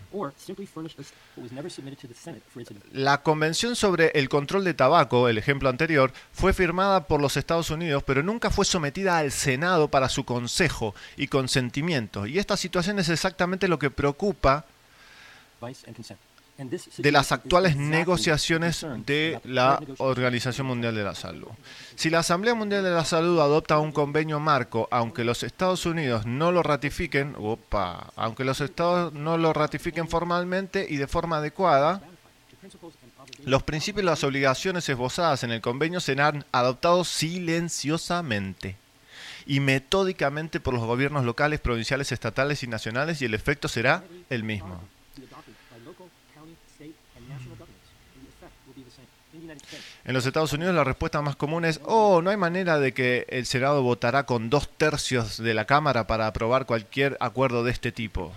La 2.93 3.23
Convención 3.23 3.77
sobre 3.77 4.09
el 4.15 4.29
Control 4.29 4.65
de 4.65 4.75
Tabaco, 4.75 5.29
el 5.29 5.39
ejemplo 5.39 5.69
anterior, 5.69 6.13
fue 6.33 6.53
firmada 6.53 7.07
por 7.07 7.21
los 7.21 7.37
Estados 7.37 7.71
Unidos, 7.71 8.03
pero 8.05 8.23
nunca 8.23 8.51
fue 8.51 8.65
sometida 8.65 9.19
al 9.19 9.33
Senado 9.33 9.89
para 9.89 10.09
su 10.09 10.25
consejo 10.25 10.95
y 11.17 11.27
consentimiento. 11.27 12.27
Y 12.27 12.39
esta 12.39 12.57
situación 12.57 12.99
es 12.99 13.09
exactamente 13.09 13.69
lo 13.69 13.79
que 13.79 13.91
preocupa 13.91 14.65
de 16.59 17.13
las 17.13 17.33
actuales 17.33 17.77
negociaciones 17.77 18.87
de 19.07 19.41
la. 19.45 19.81
Organización 19.99 20.67
Mundial 20.67 20.95
de 20.95 21.05
la 21.05 21.15
Salud. 21.15 21.49
Si 21.97 22.11
la 22.11 22.21
Asamblea 22.21 22.55
Mundial 22.55 22.83
de 22.83 22.91
la 22.91 23.05
Salud 23.05 23.41
adopta 23.41 23.79
un 23.79 23.93
convenio 23.93 24.41
marco, 24.41 24.89
aunque 24.91 25.25
los 25.25 25.43
Estados 25.43 25.87
Unidos 25.87 26.27
no 26.27 26.53
lo 26.53 26.63
ratifiquen, 26.63 27.35
opa, 27.39 28.13
aunque 28.17 28.45
los 28.45 28.61
Estados 28.61 29.13
no 29.13 29.39
lo 29.39 29.53
ratifiquen 29.53 30.09
formalmente 30.09 30.87
y 30.89 30.97
de 30.97 31.07
forma 31.07 31.39
adecuada, 31.39 32.03
los 33.45 33.63
principios 33.63 34.03
y 34.03 34.07
las 34.07 34.25
obligaciones 34.25 34.89
esbozadas 34.89 35.43
en 35.45 35.51
el 35.51 35.61
convenio 35.61 36.01
serán 36.01 36.45
adoptados 36.53 37.09
silenciosamente 37.09 38.77
y 39.47 39.61
metódicamente 39.61 40.61
por 40.61 40.75
los 40.75 40.85
gobiernos 40.85 41.25
locales, 41.25 41.61
provinciales, 41.61 42.13
estatales 42.13 42.63
y 42.63 42.69
nacionales 42.69 43.21
y 43.23 43.25
el 43.25 43.35
efecto 43.35 43.69
será 43.69 44.05
el 44.31 44.45
mismo. 44.45 44.81
En 50.05 50.15
los 50.15 50.27
Estados 50.27 50.53
Unidos 50.53 50.75
la 50.75 50.83
respuesta 50.83 51.23
más 51.23 51.37
común 51.37 51.65
es, 51.65 51.81
oh, 51.85 52.23
no 52.23 52.31
hay 52.31 52.37
manera 52.37 52.81
de 52.81 52.93
que 52.93 53.25
el 53.29 53.47
Senado 53.47 53.83
votará 53.83 54.27
con 54.27 54.51
dos 54.51 54.69
tercios 54.77 55.39
de 55.39 55.55
la 55.55 55.65
Cámara 55.65 56.09
para 56.09 56.27
aprobar 56.27 56.67
cualquier 56.67 57.17
acuerdo 57.21 57.63
de 57.63 57.71
este 57.71 57.93
tipo. 57.93 58.33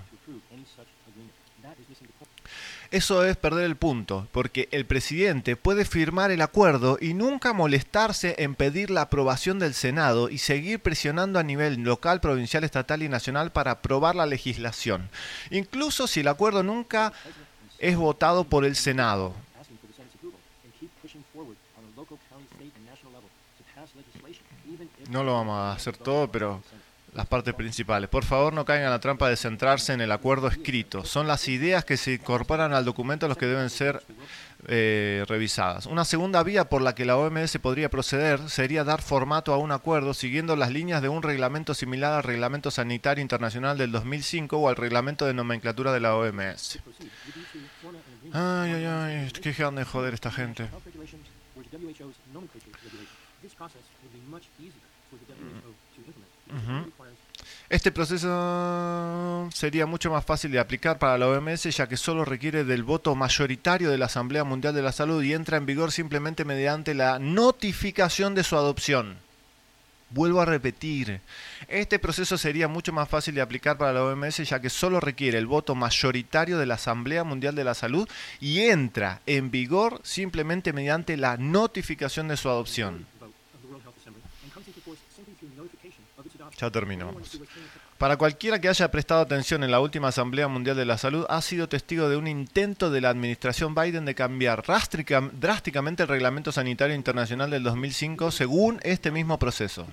Eso 2.92 3.26
es 3.26 3.36
perder 3.36 3.66
el 3.66 3.76
punto, 3.76 4.28
porque 4.32 4.70
el 4.72 4.86
presidente 4.86 5.56
puede 5.56 5.86
firmar 5.86 6.30
el 6.30 6.42
acuerdo 6.42 7.00
y 7.02 7.16
nunca 7.16 7.52
molestarse 7.52 8.36
en 8.38 8.54
pedir 8.54 8.92
la 8.92 9.02
aprobación 9.02 9.58
del 9.58 9.74
Senado 9.74 10.30
y 10.30 10.38
seguir 10.38 10.80
presionando 10.80 11.40
a 11.40 11.44
nivel 11.44 11.82
local, 11.82 12.22
provincial, 12.22 12.64
estatal 12.64 13.02
y 13.02 13.10
nacional 13.10 13.52
para 13.52 13.72
aprobar 13.72 14.16
la 14.16 14.28
legislación, 14.28 15.10
incluso 15.50 16.06
si 16.06 16.20
el 16.20 16.28
acuerdo 16.28 16.62
nunca 16.62 17.12
es 17.80 17.98
votado 17.98 18.44
por 18.44 18.64
el 18.66 18.76
Senado. 18.76 19.34
No 25.16 25.24
lo 25.24 25.36
vamos 25.36 25.58
a 25.58 25.72
hacer 25.72 25.96
todo, 25.96 26.30
pero 26.30 26.62
las 27.14 27.26
partes 27.26 27.54
principales. 27.54 28.10
Por 28.10 28.26
favor, 28.26 28.52
no 28.52 28.66
caigan 28.66 28.88
en 28.88 28.92
la 28.92 29.00
trampa 29.00 29.30
de 29.30 29.38
centrarse 29.38 29.94
en 29.94 30.02
el 30.02 30.12
acuerdo 30.12 30.50
escrito. 30.50 31.06
Son 31.06 31.26
las 31.26 31.48
ideas 31.48 31.86
que 31.86 31.96
se 31.96 32.16
incorporan 32.16 32.74
al 32.74 32.84
documento 32.84 33.26
los 33.30 33.38
que 33.38 33.46
deben 33.46 33.70
ser 33.70 34.04
eh, 34.68 35.24
revisadas. 35.30 35.86
Una 35.86 36.04
segunda 36.04 36.44
vía 36.44 36.66
por 36.66 36.82
la 36.82 36.96
que 36.96 37.06
la 37.06 37.16
OMS 37.16 37.58
podría 37.60 37.90
proceder 37.90 38.50
sería 38.50 38.84
dar 38.84 39.02
formato 39.02 39.54
a 39.54 39.58
un 39.58 39.72
acuerdo 39.72 40.14
siguiendo 40.14 40.58
las 40.58 40.70
líneas 40.70 41.02
de 41.02 41.08
un 41.08 41.24
reglamento 41.24 41.74
similar 41.74 42.12
al 42.12 42.24
Reglamento 42.24 42.70
Sanitario 42.70 43.22
Internacional 43.22 43.78
del 43.78 43.94
2005 43.94 44.58
o 44.58 44.68
al 44.68 44.76
Reglamento 44.76 45.26
de 45.26 45.34
Nomenclatura 45.34 45.94
de 45.94 46.02
la 46.02 46.14
OMS. 46.18 46.80
Ay, 48.34 48.72
ay, 48.74 48.86
ay, 48.86 49.32
qué 49.42 49.54
ganas 49.54 49.76
de 49.76 49.86
joder 49.86 50.14
esta 50.14 50.30
gente. 50.30 50.68
Este 57.68 57.92
proceso 57.92 59.50
sería 59.52 59.86
mucho 59.86 60.12
más 60.12 60.24
fácil 60.24 60.52
de 60.52 60.60
aplicar 60.60 61.00
para 61.00 61.18
la 61.18 61.28
OMS 61.28 61.64
ya 61.64 61.88
que 61.88 61.98
solo 61.98 62.24
requiere 62.24 62.64
del 62.64 62.84
voto 62.84 63.16
mayoritario 63.16 63.90
de 63.90 63.98
la 63.98 64.06
Asamblea 64.06 64.44
Mundial 64.44 64.76
de 64.76 64.84
la 64.84 64.92
Salud 64.92 65.24
y 65.24 65.34
entra 65.34 65.58
en 65.58 65.66
vigor 65.66 65.92
simplemente 65.92 66.46
mediante 66.46 66.94
la 66.94 67.18
notificación 67.18 68.36
de 68.36 68.44
su 68.44 68.56
adopción. 68.56 69.18
Vuelvo 70.12 70.40
a 70.40 70.46
repetir, 70.46 71.20
este 71.68 71.98
proceso 71.98 72.38
sería 72.38 72.68
mucho 72.68 72.94
más 72.94 73.10
fácil 73.10 73.34
de 73.34 73.42
aplicar 73.42 73.78
para 73.78 73.92
la 73.92 74.04
OMS 74.04 74.48
ya 74.48 74.62
que 74.62 74.70
solo 74.70 75.00
requiere 75.00 75.40
el 75.40 75.48
voto 75.48 75.74
mayoritario 75.74 76.60
de 76.60 76.68
la 76.68 76.76
Asamblea 76.76 77.24
Mundial 77.24 77.56
de 77.56 77.64
la 77.64 77.74
Salud 77.74 78.08
y 78.40 78.62
entra 78.62 79.22
en 79.26 79.50
vigor 79.50 80.00
simplemente 80.04 80.72
mediante 80.72 81.18
la 81.18 81.38
notificación 81.38 82.28
de 82.28 82.38
su 82.38 82.48
adopción. 82.48 83.08
vote 83.20 83.34
of 83.56 83.62
the 83.62 83.68
World 83.68 83.84
Health 83.84 83.98
Assembly 83.98 84.22
and 84.44 84.54
comes 84.54 84.68
into 84.68 84.82
force 84.82 85.00
simply 85.16 85.34
through 85.34 85.50
notification 85.58 86.04
of 86.18 86.26
its 86.26 86.36
adoption. 86.36 86.45
Ya 86.58 86.70
terminamos. 86.72 87.40
Para 87.98 88.18
cualquiera 88.18 88.60
que 88.60 88.68
haya 88.68 88.92
prestado 88.92 89.22
atención 89.22 89.64
en 89.64 89.72
la 89.72 89.80
última 89.80 90.10
Asamblea 90.10 90.50
Mundial 90.50 90.76
de 90.76 90.86
la 90.86 90.98
Salud, 90.98 91.26
ha 91.30 91.42
sido 91.42 91.70
testigo 91.70 92.10
de 92.10 92.18
un 92.18 92.28
intento 92.28 92.92
de 92.92 93.00
la 93.00 93.10
administración 93.10 93.74
Biden 93.74 94.04
de 94.04 94.14
cambiar 94.16 94.64
drástica- 94.64 95.30
drásticamente 95.32 96.04
el 96.04 96.10
Reglamento 96.10 96.52
Sanitario 96.52 96.94
Internacional 96.96 97.50
del 97.50 97.64
2005 97.64 98.32
según 98.32 98.80
este 98.84 99.12
mismo 99.12 99.40
proceso. 99.40 99.88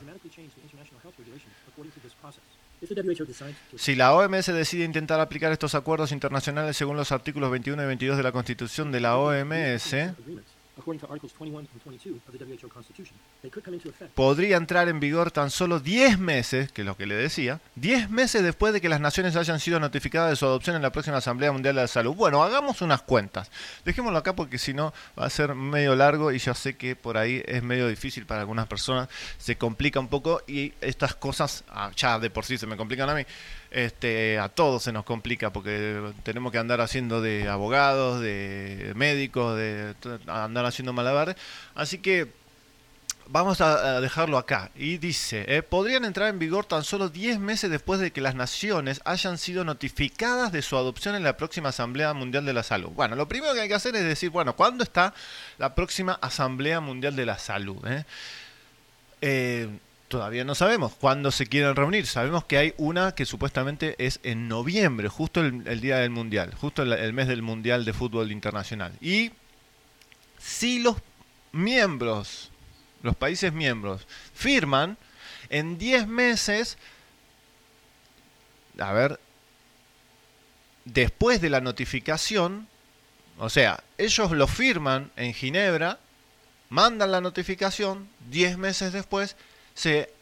Si 3.76 3.94
la 3.94 4.12
OMS 4.14 4.46
decide 4.52 4.84
intentar 4.84 5.20
aplicar 5.20 5.52
estos 5.52 5.74
acuerdos 5.76 6.10
internacionales 6.10 6.76
según 6.76 6.96
los 6.96 7.12
artículos 7.12 7.50
21 7.52 7.82
y 7.82 7.86
22 7.86 8.16
de 8.16 8.22
la 8.24 8.32
Constitución 8.32 8.90
de 8.90 9.00
la 9.00 9.16
OMS, 9.16 9.94
agreements, 10.78 10.78
according 10.78 11.00
to 11.00 11.06
Articles 11.08 11.32
21 11.32 11.68
and 11.72 11.82
22 11.82 12.20
of 12.26 12.32
the 12.32 12.44
WHO 12.44 12.68
Constitution, 12.68 13.16
they 13.42 13.50
could 13.50 13.64
come 13.64 13.74
into 13.74 13.88
effect 13.88 14.14
podría 14.14 14.56
entrar 14.56 14.88
en 14.88 15.00
vigor 15.00 15.30
tan 15.30 15.50
solo 15.50 15.80
10 15.80 16.18
meses, 16.18 16.72
que 16.72 16.82
es 16.82 16.86
lo 16.86 16.96
que 16.96 17.06
le 17.06 17.14
decía, 17.14 17.60
10 17.76 18.10
meses 18.10 18.42
después 18.42 18.72
de 18.72 18.80
que 18.80 18.88
las 18.88 19.00
naciones 19.00 19.36
hayan 19.36 19.60
sido 19.60 19.80
notificadas 19.80 20.30
de 20.30 20.36
su 20.36 20.46
adopción 20.46 20.76
en 20.76 20.82
la 20.82 20.90
próxima 20.90 21.18
Asamblea 21.18 21.52
Mundial 21.52 21.74
de 21.74 21.82
la 21.82 21.88
Salud. 21.88 22.14
Bueno, 22.14 22.42
hagamos 22.42 22.82
unas 22.82 23.02
cuentas. 23.02 23.50
Dejémoslo 23.84 24.18
acá 24.18 24.34
porque 24.34 24.58
si 24.58 24.74
no 24.74 24.92
va 25.18 25.26
a 25.26 25.30
ser 25.30 25.54
medio 25.54 25.94
largo 25.96 26.32
y 26.32 26.38
ya 26.38 26.54
sé 26.54 26.76
que 26.76 26.96
por 26.96 27.16
ahí 27.16 27.42
es 27.46 27.62
medio 27.62 27.88
difícil 27.88 28.26
para 28.26 28.40
algunas 28.40 28.66
personas, 28.66 29.08
se 29.38 29.56
complica 29.56 30.00
un 30.00 30.08
poco 30.08 30.42
y 30.46 30.72
estas 30.80 31.14
cosas 31.14 31.64
ah, 31.68 31.90
ya 31.96 32.18
de 32.18 32.30
por 32.30 32.44
sí 32.44 32.58
se 32.58 32.66
me 32.66 32.76
complican 32.76 33.08
a 33.10 33.14
mí. 33.14 33.24
Este, 33.72 34.38
a 34.38 34.50
todos 34.50 34.82
se 34.82 34.92
nos 34.92 35.04
complica 35.04 35.50
porque 35.50 36.12
tenemos 36.22 36.52
que 36.52 36.58
andar 36.58 36.80
haciendo 36.82 37.22
de 37.22 37.48
abogados, 37.48 38.20
de 38.20 38.92
médicos, 38.94 39.56
de 39.56 39.94
andar 40.26 40.66
haciendo 40.66 40.92
malabares. 40.92 41.36
Así 41.74 41.98
que 41.98 42.28
Vamos 43.28 43.60
a, 43.60 43.96
a 43.96 44.00
dejarlo 44.00 44.36
acá. 44.36 44.70
Y 44.74 44.98
dice, 44.98 45.44
eh, 45.48 45.62
podrían 45.62 46.04
entrar 46.04 46.28
en 46.28 46.38
vigor 46.38 46.66
tan 46.66 46.84
solo 46.84 47.08
10 47.08 47.38
meses 47.38 47.70
después 47.70 48.00
de 48.00 48.10
que 48.10 48.20
las 48.20 48.34
naciones 48.34 49.00
hayan 49.04 49.38
sido 49.38 49.64
notificadas 49.64 50.52
de 50.52 50.60
su 50.60 50.76
adopción 50.76 51.14
en 51.14 51.22
la 51.22 51.36
próxima 51.36 51.70
Asamblea 51.70 52.12
Mundial 52.14 52.44
de 52.44 52.52
la 52.52 52.62
Salud. 52.62 52.90
Bueno, 52.90 53.16
lo 53.16 53.28
primero 53.28 53.54
que 53.54 53.60
hay 53.60 53.68
que 53.68 53.74
hacer 53.74 53.94
es 53.96 54.04
decir, 54.04 54.30
bueno, 54.30 54.54
¿cuándo 54.56 54.84
está 54.84 55.14
la 55.58 55.74
próxima 55.74 56.18
Asamblea 56.20 56.80
Mundial 56.80 57.16
de 57.16 57.26
la 57.26 57.38
Salud? 57.38 57.78
eh? 57.86 58.04
Eh, 59.22 59.68
todavía 60.12 60.44
no 60.44 60.54
sabemos 60.54 60.92
cuándo 60.92 61.30
se 61.30 61.46
quieren 61.46 61.74
reunir. 61.74 62.06
Sabemos 62.06 62.44
que 62.44 62.58
hay 62.58 62.74
una 62.76 63.14
que 63.14 63.24
supuestamente 63.24 63.96
es 63.96 64.20
en 64.24 64.46
noviembre, 64.46 65.08
justo 65.08 65.40
el, 65.40 65.80
día 65.80 65.96
del 65.96 66.10
Mundial, 66.10 66.52
justo 66.54 66.82
el 66.82 67.12
mes 67.14 67.28
del 67.28 67.40
Mundial 67.40 67.86
de 67.86 67.94
Fútbol 67.94 68.30
Internacional. 68.30 68.92
Y 69.00 69.30
si 70.38 70.80
los 70.80 70.98
miembros, 71.52 72.50
los 73.02 73.16
países 73.16 73.54
miembros, 73.54 74.06
firman, 74.34 74.98
en 75.48 75.78
10 75.78 76.06
meses, 76.08 76.76
a 78.78 78.92
ver, 78.92 79.18
después 80.84 81.40
de 81.40 81.48
la 81.48 81.62
notificación, 81.62 82.68
o 83.38 83.48
sea, 83.48 83.82
ellos 83.96 84.30
lo 84.32 84.46
firman 84.46 85.10
en 85.16 85.32
Ginebra, 85.32 85.98
mandan 86.68 87.12
la 87.12 87.22
notificación, 87.22 88.10
10 88.28 88.58
meses 88.58 88.92
después 88.92 89.36
se 89.74 90.12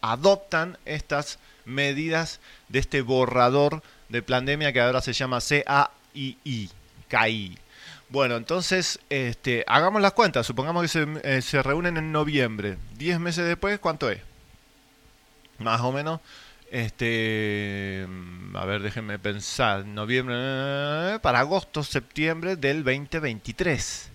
adoptan 0.00 0.78
estas 0.84 1.38
medidas 1.64 2.40
de 2.68 2.78
este 2.78 3.02
borrador 3.02 3.82
de 4.08 4.22
pandemia 4.22 4.72
que 4.72 4.80
ahora 4.80 5.00
se 5.00 5.12
llama 5.12 5.38
CAII, 5.40 6.70
CAI. 7.08 7.58
Bueno, 8.08 8.36
entonces, 8.36 8.98
este, 9.08 9.64
hagamos 9.68 10.02
las 10.02 10.12
cuentas. 10.12 10.46
Supongamos 10.46 10.82
que 10.82 10.88
se, 10.88 11.06
eh, 11.22 11.42
se 11.42 11.62
reúnen 11.62 11.96
en 11.96 12.10
noviembre. 12.10 12.76
10 12.96 13.20
meses 13.20 13.46
después, 13.46 13.78
¿cuánto 13.78 14.10
es? 14.10 14.20
Más 15.58 15.80
o 15.80 15.92
menos. 15.92 16.20
Este, 16.70 18.06
mm, 18.08 18.56
a 18.56 18.64
ver, 18.64 18.82
déjenme 18.82 19.18
pensar. 19.18 19.84
Noviembre, 19.84 20.34
eh, 20.36 21.18
para 21.22 21.40
agosto, 21.40 21.84
septiembre 21.84 22.56
del 22.56 22.82
2023. 22.82 24.08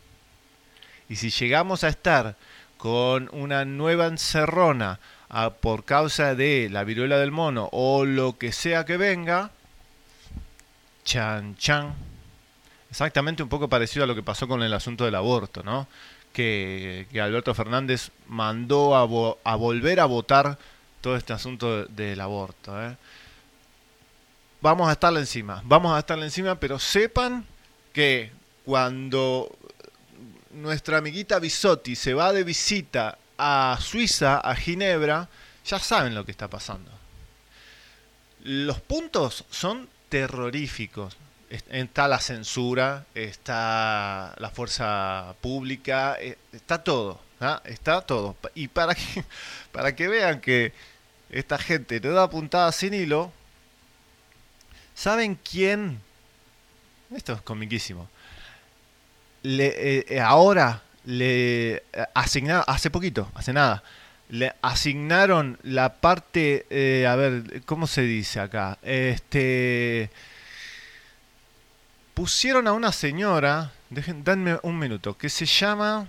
Y 1.07 1.15
si 1.17 1.30
llegamos 1.30 1.84
a 1.84 1.88
estar 1.89 2.36
con 2.86 3.29
una 3.33 3.65
nueva 3.65 4.05
encerrona 4.05 4.99
ah, 5.29 5.49
por 5.59 5.86
causa 5.86 6.36
de 6.36 6.69
la 6.71 6.83
viruela 6.83 7.17
del 7.17 7.31
mono 7.31 7.67
o 7.71 8.05
lo 8.05 8.38
que 8.38 8.51
sea 8.51 8.86
que 8.86 8.95
venga, 8.95 9.49
Chan 11.03 11.57
Chan. 11.57 11.95
Exactamente 12.91 13.41
un 13.41 13.49
poco 13.49 13.67
parecido 13.69 14.03
a 14.03 14.07
lo 14.07 14.13
que 14.13 14.21
pasó 14.21 14.47
con 14.47 14.61
el 14.61 14.71
asunto 14.71 15.03
del 15.03 15.15
aborto, 15.15 15.63
¿no? 15.63 15.88
Que, 16.31 17.07
Alberto 17.19 17.55
Fernández 17.55 18.11
mandó 18.27 18.95
a, 18.95 19.03
vo- 19.07 19.38
a 19.43 19.55
volver 19.55 19.99
a 19.99 20.05
votar 20.05 20.59
todo 21.01 21.15
este 21.15 21.33
asunto 21.33 21.86
de- 21.88 22.05
del 22.05 22.21
aborto. 22.21 22.79
¿eh? 22.83 22.95
Vamos 24.61 24.88
a 24.89 24.91
estarle 24.91 25.21
encima, 25.21 25.59
vamos 25.65 25.91
a 25.95 25.97
estarle 25.97 26.25
encima, 26.25 26.53
pero 26.59 26.77
sepan 26.77 27.45
que 27.93 28.31
cuando 28.63 29.49
nuestra 30.55 30.97
amiguita 30.97 31.39
Bisotti 31.39 31.95
se 31.95 32.13
va 32.13 32.31
de 32.33 32.43
visita 32.43 33.17
a 33.37 33.77
Suiza, 33.81 34.37
a 34.39 34.55
Ginebra, 34.55 35.27
ya 35.65 35.79
saben 35.79 36.15
lo 36.15 36.25
que 36.25 36.31
está 36.31 36.49
pasando. 36.49 36.91
Los 38.43 38.79
puntos 38.81 39.45
son 39.49 39.89
terroríficos. 40.09 41.17
Es- 41.49 41.63
Está 41.69 42.07
la 42.07 42.19
censura, 42.19 43.05
está 43.13 44.33
la 44.37 44.49
fuerza 44.49 45.35
pública, 45.41 46.17
eh, 46.19 46.37
está 46.53 46.83
todo, 46.83 47.19
¿ah? 47.39 47.61
está 47.65 48.01
todo. 48.01 48.35
Y 48.55 48.67
para 48.67 48.95
que, 48.95 49.23
para 49.71 49.95
que 49.95 50.07
vean 50.07 50.41
que 50.41 50.73
esta 51.29 51.57
gente 51.57 51.99
no 51.99 52.11
da 52.11 52.29
puntada 52.29 52.71
sin 52.71 52.93
hilo, 52.93 53.31
¿saben 54.95 55.35
quién? 55.35 55.99
Esto 57.15 57.33
es 57.33 57.41
comiquísimo. 57.41 58.09
Le, 59.45 59.67
eh, 59.67 60.05
eh, 60.09 60.19
ahora 60.19 60.81
le 61.05 61.83
asignaron, 62.15 62.63
hace 62.65 62.89
poquito, 62.89 63.29
hace 63.35 63.53
nada, 63.53 63.83
le 64.29 64.55
asignaron 64.63 65.59
la 65.61 65.93
parte, 65.93 66.65
eh, 66.71 67.05
a 67.05 67.15
ver, 67.15 67.61
¿cómo 67.65 67.85
se 67.85 68.01
dice 68.01 68.39
acá? 68.39 68.79
Este, 68.81 70.09
pusieron 72.15 72.67
a 72.67 72.73
una 72.73 72.91
señora, 72.91 73.71
dejen, 73.91 74.23
danme 74.23 74.57
un 74.63 74.79
minuto, 74.79 75.15
que 75.15 75.29
se 75.29 75.45
llama, 75.45 76.07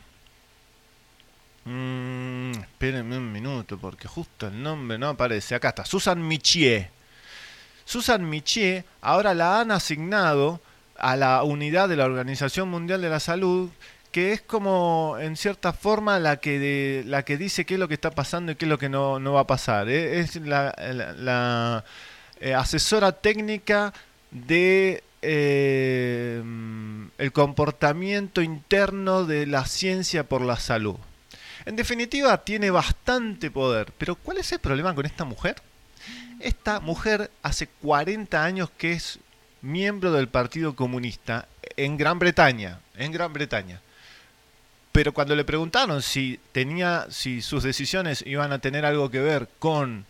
mm, 1.66 2.52
espérenme 2.52 3.18
un 3.18 3.30
minuto, 3.30 3.76
porque 3.76 4.08
justo 4.08 4.46
el 4.46 4.62
nombre 4.62 4.96
no 4.96 5.08
aparece, 5.08 5.54
acá 5.54 5.68
está, 5.68 5.84
Susan 5.84 6.26
Michier. 6.26 6.90
Susan 7.84 8.26
Michier 8.28 8.86
ahora 9.02 9.34
la 9.34 9.60
han 9.60 9.72
asignado 9.72 10.62
a 10.98 11.16
la 11.16 11.42
unidad 11.42 11.88
de 11.88 11.96
la 11.96 12.04
Organización 12.04 12.68
Mundial 12.68 13.00
de 13.00 13.08
la 13.08 13.20
Salud, 13.20 13.70
que 14.12 14.32
es 14.32 14.40
como 14.40 15.16
en 15.20 15.36
cierta 15.36 15.72
forma 15.72 16.18
la 16.18 16.38
que 16.38 17.02
la 17.06 17.22
que 17.24 17.36
dice 17.36 17.66
qué 17.66 17.74
es 17.74 17.80
lo 17.80 17.88
que 17.88 17.94
está 17.94 18.10
pasando 18.10 18.52
y 18.52 18.54
qué 18.54 18.64
es 18.64 18.68
lo 18.68 18.78
que 18.78 18.88
no, 18.88 19.18
no 19.18 19.34
va 19.34 19.40
a 19.40 19.46
pasar. 19.46 19.88
¿eh? 19.88 20.20
Es 20.20 20.36
la, 20.36 21.84
eh, 22.40 22.54
asesora 22.54 23.12
técnica 23.12 23.92
de 24.30 25.02
eh, 25.20 26.42
el 27.18 27.32
comportamiento 27.32 28.40
interno 28.40 29.24
de 29.24 29.46
la 29.46 29.66
ciencia 29.66 30.24
por 30.24 30.40
la 30.40 30.56
salud. 30.56 30.96
En 31.66 31.76
definitiva, 31.76 32.42
tiene 32.44 32.70
bastante 32.70 33.50
poder. 33.50 33.92
Pero 33.98 34.14
¿cuál 34.14 34.38
es 34.38 34.50
el 34.52 34.60
problema 34.60 34.94
con 34.94 35.04
esta 35.04 35.24
mujer? 35.24 35.56
Esta 36.40 36.80
mujer 36.80 37.30
hace 37.42 37.66
40 37.66 38.42
años 38.42 38.70
que 38.78 38.92
es 38.92 39.18
miembro 39.66 40.12
del 40.12 40.28
Partido 40.28 40.74
Comunista 40.74 41.48
en 41.76 41.96
Gran 41.96 42.18
Bretaña, 42.18 42.80
en 42.96 43.12
Gran 43.12 43.32
Bretaña. 43.32 43.80
Pero 44.92 45.12
cuando 45.12 45.36
le 45.36 45.44
preguntaron 45.44 46.00
si 46.00 46.40
tenía, 46.52 47.06
si 47.10 47.42
sus 47.42 47.62
decisiones 47.62 48.24
iban 48.26 48.52
a 48.52 48.60
tener 48.60 48.86
algo 48.86 49.10
que 49.10 49.20
ver 49.20 49.48
con, 49.58 50.06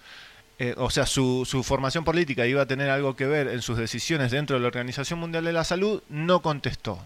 eh, 0.60 0.74
o 0.76 0.90
sea, 0.90 1.06
su, 1.06 1.44
su 1.44 1.64
formación 1.64 2.04
política 2.04 2.46
iba 2.46 2.62
a 2.62 2.66
tener 2.66 2.90
algo 2.90 3.16
que 3.16 3.26
ver 3.26 3.48
en 3.48 3.62
sus 3.62 3.76
decisiones 3.76 4.30
dentro 4.30 4.54
de 4.54 4.60
la 4.60 4.68
Organización 4.68 5.18
Mundial 5.18 5.44
de 5.44 5.52
la 5.52 5.64
Salud, 5.64 6.02
no 6.08 6.40
contestó. 6.40 7.00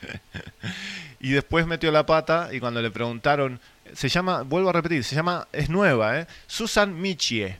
y 1.20 1.30
después 1.30 1.66
metió 1.66 1.90
la 1.90 2.06
pata 2.06 2.50
y 2.52 2.60
cuando 2.60 2.80
le 2.80 2.92
preguntaron, 2.92 3.58
se 3.92 4.08
llama, 4.08 4.42
vuelvo 4.42 4.70
a 4.70 4.72
repetir, 4.72 5.02
se 5.02 5.16
llama, 5.16 5.48
es 5.52 5.68
nueva, 5.68 6.20
¿eh? 6.20 6.26
Susan 6.46 7.00
Michie. 7.00 7.58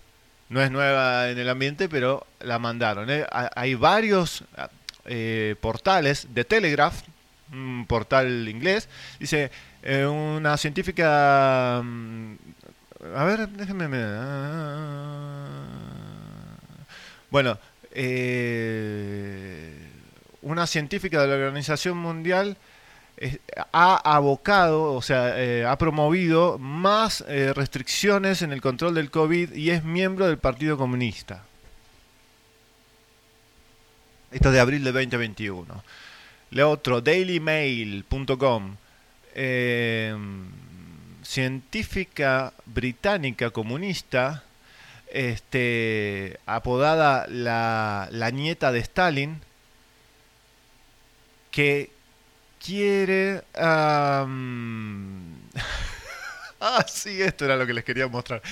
No 0.48 0.62
es 0.62 0.70
nueva 0.70 1.28
en 1.30 1.38
el 1.38 1.48
ambiente, 1.48 1.88
pero 1.88 2.26
la 2.40 2.58
mandaron. 2.58 3.10
¿eh? 3.10 3.24
Ha- 3.30 3.50
Hay 3.56 3.74
varios 3.74 4.44
eh, 5.06 5.56
portales 5.60 6.28
de 6.34 6.44
Telegraph, 6.44 7.02
un 7.52 7.84
portal 7.88 8.48
inglés, 8.48 8.88
dice, 9.18 9.50
eh, 9.82 10.06
una 10.06 10.56
científica... 10.56 11.80
mm, 11.82 12.34
A 13.16 13.24
ver, 13.24 13.48
déjenme... 13.48 13.88
me- 13.88 13.98
ah, 14.04 15.46
Bueno, 17.30 17.58
eh, 17.92 19.72
una 20.42 20.66
científica 20.66 21.22
de 21.22 21.28
la 21.28 21.34
Organización 21.46 21.98
Mundial 21.98 22.56
ha 23.72 23.96
abocado, 23.96 24.92
o 24.92 25.02
sea, 25.02 25.40
eh, 25.40 25.64
ha 25.64 25.78
promovido 25.78 26.58
más 26.58 27.24
eh, 27.28 27.52
restricciones 27.54 28.42
en 28.42 28.52
el 28.52 28.60
control 28.60 28.94
del 28.94 29.10
COVID 29.10 29.52
y 29.54 29.70
es 29.70 29.84
miembro 29.84 30.26
del 30.26 30.38
Partido 30.38 30.76
Comunista. 30.76 31.44
Esto 34.30 34.48
es 34.48 34.54
de 34.54 34.60
abril 34.60 34.84
de 34.84 34.92
2021. 34.92 35.82
Le 36.50 36.62
otro, 36.62 37.00
dailymail.com. 37.00 38.76
eh, 39.34 40.16
científica 41.22 42.52
británica 42.66 43.50
comunista, 43.50 44.44
este, 45.12 46.38
apodada 46.46 47.26
la, 47.28 48.08
la 48.12 48.30
nieta 48.30 48.70
de 48.70 48.78
Stalin, 48.78 49.40
que 51.50 51.90
quiere... 52.64 53.42
ah, 56.60 56.84
sí, 56.88 57.22
esto 57.22 57.44
era 57.44 57.56
lo 57.56 57.66
que 57.66 57.74
les 57.74 57.84
quería 57.84 58.08
mostrar. 58.08 58.42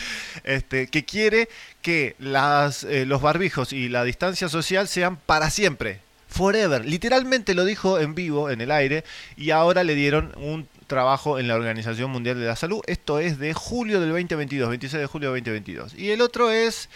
Este, 0.43 0.89
que 0.89 1.05
quiere 1.05 1.49
que 1.83 2.17
las, 2.19 2.85
eh, 2.85 3.07
los 3.07 3.21
barbijos 3.23 3.73
y 3.73 3.89
la 3.89 4.05
distancia 4.05 4.49
social 4.49 4.89
sean 4.89 5.17
para 5.17 5.51
siempre. 5.51 6.01
Forever. 6.29 6.85
Literalmente 6.85 7.55
lo 7.55 7.65
dijo 7.65 8.01
en 8.01 8.15
vivo, 8.17 8.51
en 8.51 8.61
el 8.61 8.73
aire, 8.73 9.05
y 9.37 9.51
ahora 9.51 9.85
le 9.85 9.95
dieron 9.95 10.33
un 10.37 10.69
trabajo 10.87 11.39
en 11.39 11.49
la 11.49 11.55
Organización 11.55 12.11
Mundial 12.11 12.39
de 12.39 12.47
la 12.47 12.57
Salud. 12.57 12.81
Esto 12.87 13.19
es 13.19 13.39
de 13.39 13.55
julio 13.55 14.01
del 14.01 14.11
2022, 14.11 14.69
26 14.69 15.01
de 15.01 15.07
julio 15.07 15.33
del 15.33 15.43
2022. 15.43 15.95
Y 15.95 16.11
el 16.11 16.21
otro 16.21 16.51
es 16.51 16.89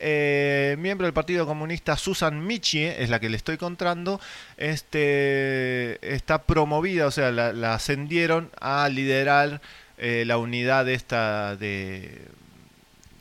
eh, 0.00 0.76
miembro 0.78 1.06
del 1.06 1.14
Partido 1.14 1.46
Comunista 1.46 1.96
Susan 1.96 2.46
Michie, 2.46 3.02
es 3.02 3.10
la 3.10 3.20
que 3.20 3.28
le 3.28 3.36
estoy 3.36 3.56
contando. 3.56 4.20
Este, 4.56 6.14
está 6.14 6.42
promovida, 6.42 7.06
o 7.06 7.10
sea, 7.10 7.30
la, 7.30 7.74
ascendieron 7.74 8.50
a 8.60 8.88
liderar 8.88 9.60
eh, 9.98 10.24
la 10.26 10.38
unidad 10.38 10.88
esta 10.88 11.56
de 11.56 12.22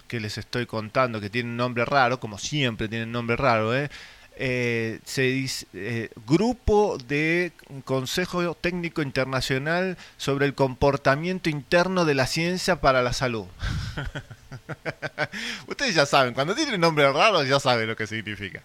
que 0.07 0.19
les 0.19 0.37
estoy 0.37 0.65
contando, 0.65 1.19
que 1.19 1.29
tiene 1.29 1.49
un 1.49 1.57
nombre 1.57 1.85
raro, 1.85 2.19
como 2.19 2.37
siempre 2.37 2.87
tiene 2.87 3.05
un 3.05 3.11
nombre 3.11 3.35
raro, 3.35 3.75
¿eh? 3.75 3.89
Eh, 4.37 4.99
se 5.05 5.21
dice 5.21 5.65
eh, 5.73 6.09
Grupo 6.27 6.97
de 7.07 7.53
Consejo 7.85 8.53
Técnico 8.53 9.01
Internacional 9.01 9.97
sobre 10.17 10.45
el 10.45 10.53
Comportamiento 10.53 11.49
Interno 11.49 12.03
de 12.03 12.15
la 12.15 12.27
Ciencia 12.27 12.81
para 12.81 13.01
la 13.01 13.13
Salud. 13.13 13.45
Ustedes 15.67 15.95
ya 15.95 16.05
saben, 16.05 16.33
cuando 16.33 16.53
tienen 16.53 16.81
nombre 16.81 17.09
raro 17.13 17.43
ya 17.43 17.61
saben 17.61 17.87
lo 17.87 17.95
que 17.95 18.07
significa. 18.07 18.61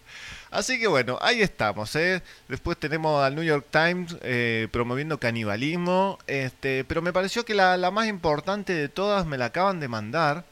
Así 0.50 0.80
que 0.80 0.88
bueno, 0.88 1.18
ahí 1.22 1.40
estamos. 1.40 1.94
¿eh? 1.94 2.20
Después 2.48 2.76
tenemos 2.76 3.22
al 3.22 3.36
New 3.36 3.44
York 3.44 3.66
Times 3.70 4.16
eh, 4.22 4.66
promoviendo 4.72 5.18
canibalismo. 5.18 6.18
Este, 6.26 6.84
pero 6.84 7.00
me 7.00 7.12
pareció 7.12 7.44
que 7.44 7.54
la, 7.54 7.90
más 7.92 8.08
importante 8.08 8.72
de 8.72 8.88
todas 8.88 9.24
me 9.24 9.38
la 9.38 9.46
acaban 9.46 9.78
de 9.78 9.86
mandar. 9.86 10.44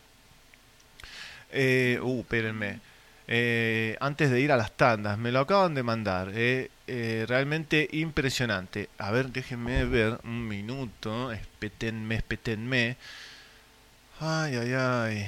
Uh, 1.51 2.21
espérenme. 2.21 2.88
Eh, 3.29 3.97
antes 4.01 4.31
de 4.31 4.41
ir 4.41 4.53
a 4.53 4.57
las 4.57 4.73
tandas, 4.77 5.19
me 5.19 5.33
lo 5.33 5.41
acaban 5.41 5.75
de 5.75 5.83
mandar. 5.83 6.31
eh, 6.35 6.71
eh, 6.87 7.27
realmente 7.29 7.89
impresionante. 7.93 8.89
A 8.99 9.11
ver, 9.11 9.31
déjenme 9.31 9.85
ver 9.85 10.19
un 10.25 10.49
minuto. 10.49 11.31
Espétenme, 11.33 12.17
espétenme. 12.17 12.97
Ay, 14.21 14.57
ay, 14.57 14.73
ay. 14.75 15.27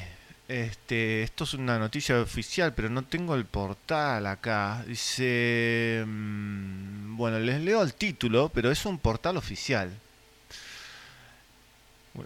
Este, 0.48 1.22
esto 1.22 1.44
es 1.44 1.54
una 1.54 1.78
noticia 1.78 2.20
oficial, 2.20 2.74
pero 2.74 2.88
no 2.90 3.02
tengo 3.04 3.34
el 3.36 3.44
portal 3.44 4.26
acá. 4.26 4.82
Dice, 4.86 6.02
mm, 6.06 7.16
bueno, 7.16 7.38
les 7.38 7.60
leo 7.60 7.82
el 7.82 7.94
título, 7.94 8.50
pero 8.52 8.70
es 8.70 8.84
un 8.86 8.98
portal 8.98 9.36
oficial. 9.36 9.90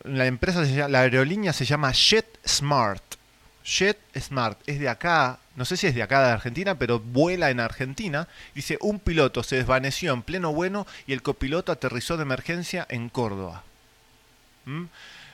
La 0.05 0.27
empresa, 0.27 0.63
la 0.89 1.01
aerolínea 1.01 1.53
se 1.53 1.65
llama 1.65 1.93
JetSmart. 1.93 3.03
JetSmart 3.65 4.59
es 4.67 4.79
de 4.81 4.89
acá, 4.89 5.39
no 5.57 5.65
sé 5.65 5.77
si 5.77 5.87
es 5.87 5.95
de 5.95 6.03
acá 6.03 6.25
de 6.25 6.33
Argentina, 6.33 6.77
pero 6.77 6.99
vuela 6.99 7.51
en 7.51 7.61
Argentina. 7.61 8.29
Dice, 8.55 8.77
un 8.81 8.99
piloto 8.99 9.43
se 9.43 9.57
desvaneció 9.57 10.13
en 10.13 10.23
pleno 10.23 10.53
vuelo 10.53 10.87
y 11.07 11.13
el 11.13 11.23
copiloto 11.23 11.71
aterrizó 11.71 12.17
de 12.17 12.23
emergencia 12.23 12.87
en 12.89 13.09
Córdoba. 13.09 13.63
¿Mm? 14.65 14.85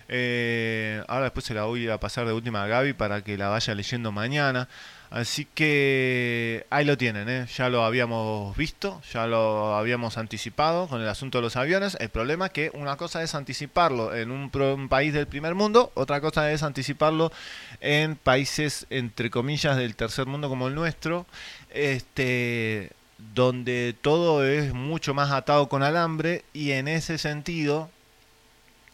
Eh, 0.09 1.03
ahora 1.07 1.25
después 1.25 1.47
se 1.47 1.55
la 1.55 1.65
voy 1.65 1.89
a 1.89 1.99
pasar 2.01 2.27
de 2.27 2.33
última 2.33 2.65
a 2.65 2.67
Gaby 2.67 2.93
para 2.95 3.23
que 3.23 3.39
la 3.39 3.49
vaya 3.49 3.75
leyendo 3.75 4.13
mañana. 4.13 4.69
Así 5.11 5.45
que 5.45 6.67
ahí 6.71 6.85
lo 6.85 6.97
tienen, 6.97 7.29
¿eh? 7.29 7.47
ya 7.57 7.69
lo 7.69 7.85
habíamos 7.85 8.57
visto, 8.57 9.03
ya 9.13 9.27
lo 9.27 9.75
habíamos 9.75 10.17
anticipado 10.17 10.87
con 10.87 11.01
el 11.01 11.09
asunto 11.09 11.39
de 11.39 11.43
los 11.43 11.57
aviones. 11.57 11.97
El 11.99 12.11
problema 12.11 12.47
es 12.47 12.53
que 12.53 12.71
una 12.75 12.97
cosa 12.97 13.21
es 13.25 13.35
anticiparlo 13.35 14.15
en 14.15 14.31
un, 14.31 14.89
país 14.89 15.13
del 15.13 15.27
primer 15.27 15.57
mundo, 15.57 15.91
otra 15.95 16.21
cosa 16.21 16.53
es 16.53 16.63
anticiparlo 16.63 17.33
en 17.81 18.15
países, 18.15 18.87
entre 18.89 19.31
comillas, 19.31 19.77
del 19.77 19.97
tercer 19.97 20.27
mundo 20.27 20.49
como 20.49 20.69
el 20.69 20.77
nuestro, 20.77 21.27
este, 21.71 22.93
donde 23.35 23.97
todo 24.01 24.47
es 24.47 24.73
mucho 24.75 25.13
más 25.13 25.33
atado 25.33 25.69
con 25.69 25.83
alambre 25.83 26.45
y 26.53 26.71
en 26.71 26.87
ese 26.87 27.19
sentido 27.19 27.91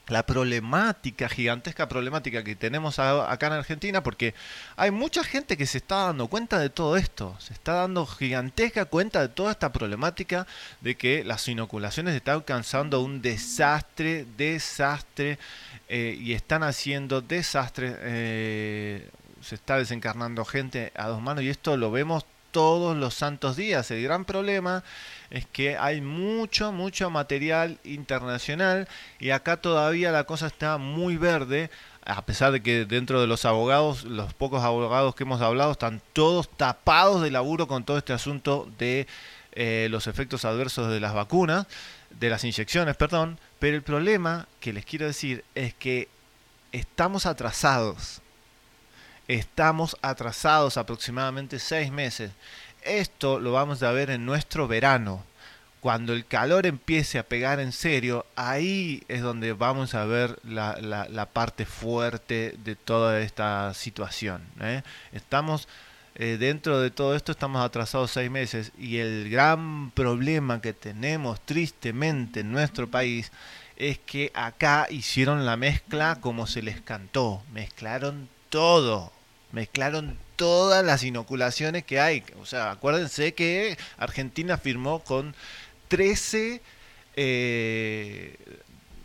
la 0.09 0.25
problemática, 0.25 1.29
gigantesca 1.29 1.89
problemática 1.89 2.45
que 2.45 2.55
tenemos 2.55 2.99
acá 2.99 3.49
en 3.49 3.53
Argentina, 3.55 4.03
porque 4.03 4.35
hay 4.77 4.91
mucha 4.91 5.25
gente 5.25 5.57
que 5.57 5.67
se 5.67 5.79
está 5.79 6.07
dando 6.07 6.29
cuenta 6.29 6.59
de 6.59 6.71
todo 6.71 6.97
esto, 6.97 7.37
se 7.41 7.53
está 7.53 7.75
dando 7.75 8.07
gigantesca 8.07 8.85
cuenta 8.85 9.21
de 9.21 9.29
toda 9.29 9.51
esta 9.51 9.73
problemática 9.73 10.47
de 10.81 10.97
que 10.97 11.25
las 11.25 11.49
inoculaciones 11.49 12.15
están 12.15 12.37
alcanzando 12.37 13.01
un 13.01 13.21
desastre, 13.21 14.27
desastre, 14.37 15.39
eh, 15.89 16.17
y 16.21 16.33
están 16.35 16.63
haciendo 16.63 17.21
desastres, 17.21 17.97
eh, 18.01 19.11
se 19.41 19.55
está 19.57 19.79
desencarnando 19.79 20.45
gente 20.45 20.93
a 20.97 21.09
dos 21.09 21.21
manos, 21.21 21.43
y 21.43 21.49
esto 21.49 21.77
lo 21.77 21.91
vemos 21.91 22.25
todos 22.57 22.97
los 22.97 23.13
santos 23.13 23.55
días. 23.55 23.91
El 23.91 24.03
gran 24.03 24.25
problema 24.25 24.83
es 25.29 25.45
que 25.45 25.77
hay 25.77 26.01
mucho, 26.01 26.73
mucho 26.73 27.11
material 27.11 27.79
internacional 27.85 28.89
y 29.19 29.29
acá 29.29 29.59
todavía 29.59 30.11
la 30.11 30.25
cosa 30.25 30.47
está 30.47 30.79
muy 30.79 31.19
verde, 31.19 31.69
a 32.07 32.25
pesar 32.25 32.53
de 32.53 32.63
que 32.63 32.87
dentro 32.87 33.21
de 33.21 33.27
los 33.27 33.45
abogados, 33.45 34.05
los 34.05 34.33
pocos 34.33 34.63
abogados 34.63 35.15
que 35.15 35.25
hemos 35.25 35.43
hablado 35.43 35.73
están 35.73 36.01
todos 36.15 36.49
tapados 36.49 37.21
de 37.21 37.31
laburo 37.31 37.69
con 37.69 37.85
todo 37.85 37.99
este 37.99 38.15
asunto 38.15 38.67
de 38.79 39.07
eh, 39.53 39.89
los 39.91 40.07
efectos 40.07 40.47
adversos 40.47 40.91
de 40.91 40.99
las 40.99 41.13
vacunas, 41.13 41.67
de 42.09 42.31
las 42.31 42.43
inyecciones, 42.43 42.97
perdón, 42.97 43.39
pero 43.59 43.77
el 43.77 43.83
problema 43.83 44.49
que 44.61 44.73
les 44.73 44.87
quiero 44.87 45.05
decir 45.05 45.45
es 45.55 45.75
que 45.75 46.09
estamos 46.73 47.27
atrasados. 47.27 48.23
Estamos 49.29 49.97
atrasados 50.03 50.77
aproximadamente 50.77 51.59
seis 51.59 51.91
meses. 51.91 52.31
Esto 52.83 53.41
lo 53.41 53.53
vamos 53.53 53.83
a 53.83 53.91
ver 53.91 54.11
en 54.11 54.25
nuestro 54.25 54.69
verano. 54.69 55.25
Cuando 55.81 56.13
el 56.15 56.27
calor 56.27 56.67
empiece 56.67 57.19
a 57.19 57.23
pegar 57.25 57.61
en 57.61 57.73
serio, 57.73 58.27
ahí 58.35 59.03
es 59.09 59.23
donde 59.23 59.53
vamos 59.53 59.95
a 59.95 60.05
ver 60.05 60.39
la, 60.43 60.77
la- 60.81 61.27
parte 61.27 61.65
fuerte 61.65 62.55
de 62.65 62.75
toda 62.77 63.21
esta 63.21 63.73
situación. 63.75 64.43
¿eh? 64.61 64.83
Estamos 65.13 65.69
eh, 66.17 66.39
dentro 66.41 66.81
de 66.81 66.91
todo 66.91 67.15
esto, 67.15 67.31
estamos 67.33 67.65
atrasados 67.65 68.11
seis 68.11 68.31
meses 68.31 68.73
y 68.79 68.97
el 68.99 69.29
gran 69.31 69.91
problema 69.93 70.61
que 70.61 70.73
tenemos 70.73 71.41
tristemente 71.41 72.41
en 72.41 72.51
nuestro 72.53 72.89
país 72.89 73.31
es 73.77 73.99
que 73.99 74.33
acá 74.35 74.87
hicieron 74.91 75.45
la 75.47 75.57
mezcla 75.57 76.19
como 76.21 76.47
se 76.47 76.63
les 76.63 76.81
cantó. 76.81 77.43
Mezclaron 77.53 78.29
todo. 78.49 79.13
Mezclaron 79.57 80.19
todas 80.37 80.85
las 80.85 81.03
inoculaciones 81.03 81.83
que 81.83 81.99
hay. 81.99 82.23
O 82.39 82.45
sea, 82.45 82.73
acuérdense 82.73 83.33
que 83.33 83.79
Argentina 83.97 84.59
firmó 84.59 85.01
con 85.03 85.35
13... 85.89 86.61
eh, 87.17 88.37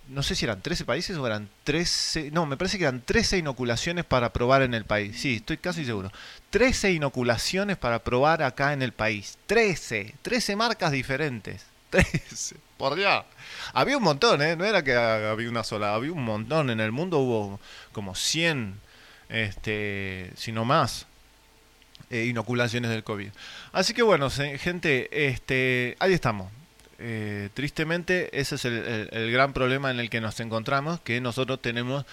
no 0.09 0.23
sé 0.23 0.35
si 0.35 0.43
eran 0.43 0.61
13 0.61 0.83
países 0.83 1.15
o 1.15 1.25
eran 1.25 1.47
13... 1.63 2.31
No, 2.31 2.45
me 2.45 2.57
parece 2.57 2.77
que 2.77 2.83
eran 2.83 2.99
13 2.99 3.37
inoculaciones 3.37 4.03
para 4.03 4.33
probar 4.33 4.61
en 4.61 4.73
el 4.73 4.83
país. 4.83 5.21
Sí, 5.21 5.35
estoy 5.37 5.55
casi 5.55 5.85
seguro. 5.85 6.11
13 6.49 6.91
inoculaciones 6.91 7.77
para 7.77 7.99
probar 8.03 8.43
acá 8.43 8.73
en 8.73 8.81
el 8.81 8.91
país. 8.91 9.37
13. 9.45 10.15
13 10.21 10.57
marcas 10.57 10.91
diferentes. 10.91 11.63
13. 11.91 12.57
Por 12.75 12.95
Dios. 12.95 13.23
Había 13.71 13.95
un 13.95 14.03
montón, 14.03 14.41
¿eh? 14.41 14.57
No 14.57 14.65
era 14.65 14.83
que 14.83 14.95
había 14.95 15.47
una 15.49 15.63
sola. 15.63 15.95
Había 15.95 16.11
un 16.11 16.25
montón. 16.25 16.69
En 16.71 16.81
el 16.81 16.91
mundo 16.91 17.19
hubo 17.19 17.61
como 17.93 18.15
100, 18.15 18.81
este, 19.31 20.31
si 20.35 20.51
no 20.51 20.65
más, 20.65 21.07
eh, 22.09 22.25
inoculaciones 22.25 22.91
del 22.91 23.03
COVID. 23.03 23.29
Así 23.71 23.93
que 23.93 24.01
bueno, 24.01 24.29
gente, 24.29 25.27
este, 25.27 25.95
ahí 25.99 26.13
estamos. 26.13 26.51
Eh, 26.99 27.49
tristemente, 27.53 28.39
ese 28.39 28.55
es 28.55 28.65
el, 28.65 29.31
gran 29.31 29.53
problema 29.53 29.89
en 29.89 29.99
el 29.99 30.09
que 30.09 30.21
nos 30.21 30.39
encontramos, 30.39 30.99
que 30.99 31.19
nosotros 31.21 31.61
tenemos 31.61 32.05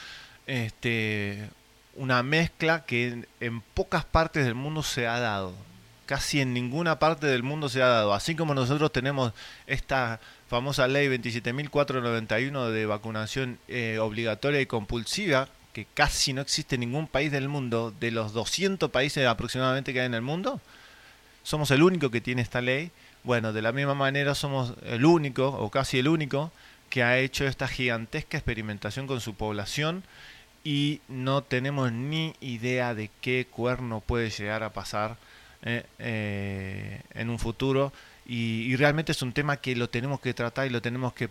este, 0.46 1.50
una 1.96 2.22
mezcla 2.22 2.84
que 2.86 3.08
en, 3.08 3.28
en 3.40 3.60
pocas 3.60 4.04
partes 4.04 4.46
del 4.46 4.54
mundo 4.54 4.82
se 4.82 5.06
ha 5.06 5.18
dado. 5.18 5.52
Casi 6.06 6.40
en 6.40 6.54
ninguna 6.54 6.98
parte 6.98 7.26
del 7.26 7.42
mundo 7.42 7.68
se 7.68 7.82
ha 7.82 7.88
dado. 7.88 8.14
Así 8.14 8.34
como 8.34 8.54
nosotros 8.54 8.90
tenemos 8.92 9.34
esta 9.66 10.20
famosa 10.48 10.88
ley 10.88 11.08
27.491 11.08 12.70
de 12.70 12.86
vacunación 12.86 13.58
eh, 13.68 13.98
obligatoria 14.00 14.60
y 14.60 14.66
compulsiva, 14.66 15.48
que 15.78 15.86
casi 15.94 16.32
no 16.32 16.40
existe 16.40 16.76
ningún 16.76 17.06
país 17.06 17.30
del 17.30 17.48
mundo, 17.48 17.94
de 18.00 18.10
los 18.10 18.32
200 18.32 18.90
países 18.90 19.24
aproximadamente 19.28 19.92
que 19.92 20.00
hay 20.00 20.06
en 20.06 20.14
el 20.14 20.22
mundo, 20.22 20.60
somos 21.44 21.70
el 21.70 21.84
único 21.84 22.10
que 22.10 22.20
tiene 22.20 22.42
esta 22.42 22.60
ley. 22.60 22.90
Bueno, 23.22 23.52
de 23.52 23.62
la 23.62 23.70
misma 23.70 23.94
manera 23.94 24.34
somos 24.34 24.74
el 24.82 25.04
único, 25.04 25.46
o 25.46 25.70
casi 25.70 26.00
el 26.00 26.08
único, 26.08 26.50
que 26.90 27.04
ha 27.04 27.18
hecho 27.18 27.46
esta 27.46 27.68
gigantesca 27.68 28.38
experimentación 28.38 29.06
con 29.06 29.20
su 29.20 29.34
población 29.34 30.02
y 30.64 31.00
no 31.06 31.42
tenemos 31.44 31.92
ni 31.92 32.34
idea 32.40 32.92
de 32.92 33.08
qué 33.20 33.46
cuerno 33.48 34.00
puede 34.00 34.30
llegar 34.30 34.64
a 34.64 34.72
pasar 34.72 35.16
eh, 35.62 35.84
eh, 36.00 37.02
en 37.14 37.30
un 37.30 37.38
futuro. 37.38 37.92
Y 38.26 38.74
realmente 38.74 39.12
es 39.12 39.22
un 39.22 39.32
tema 39.32 39.58
que 39.58 39.76
lo 39.76 39.88
tenemos 39.88 40.18
que 40.20 40.34
tratar 40.34 40.66
y 40.66 40.70
lo 40.70 40.82
tenemos 40.82 41.12
que 41.12 41.30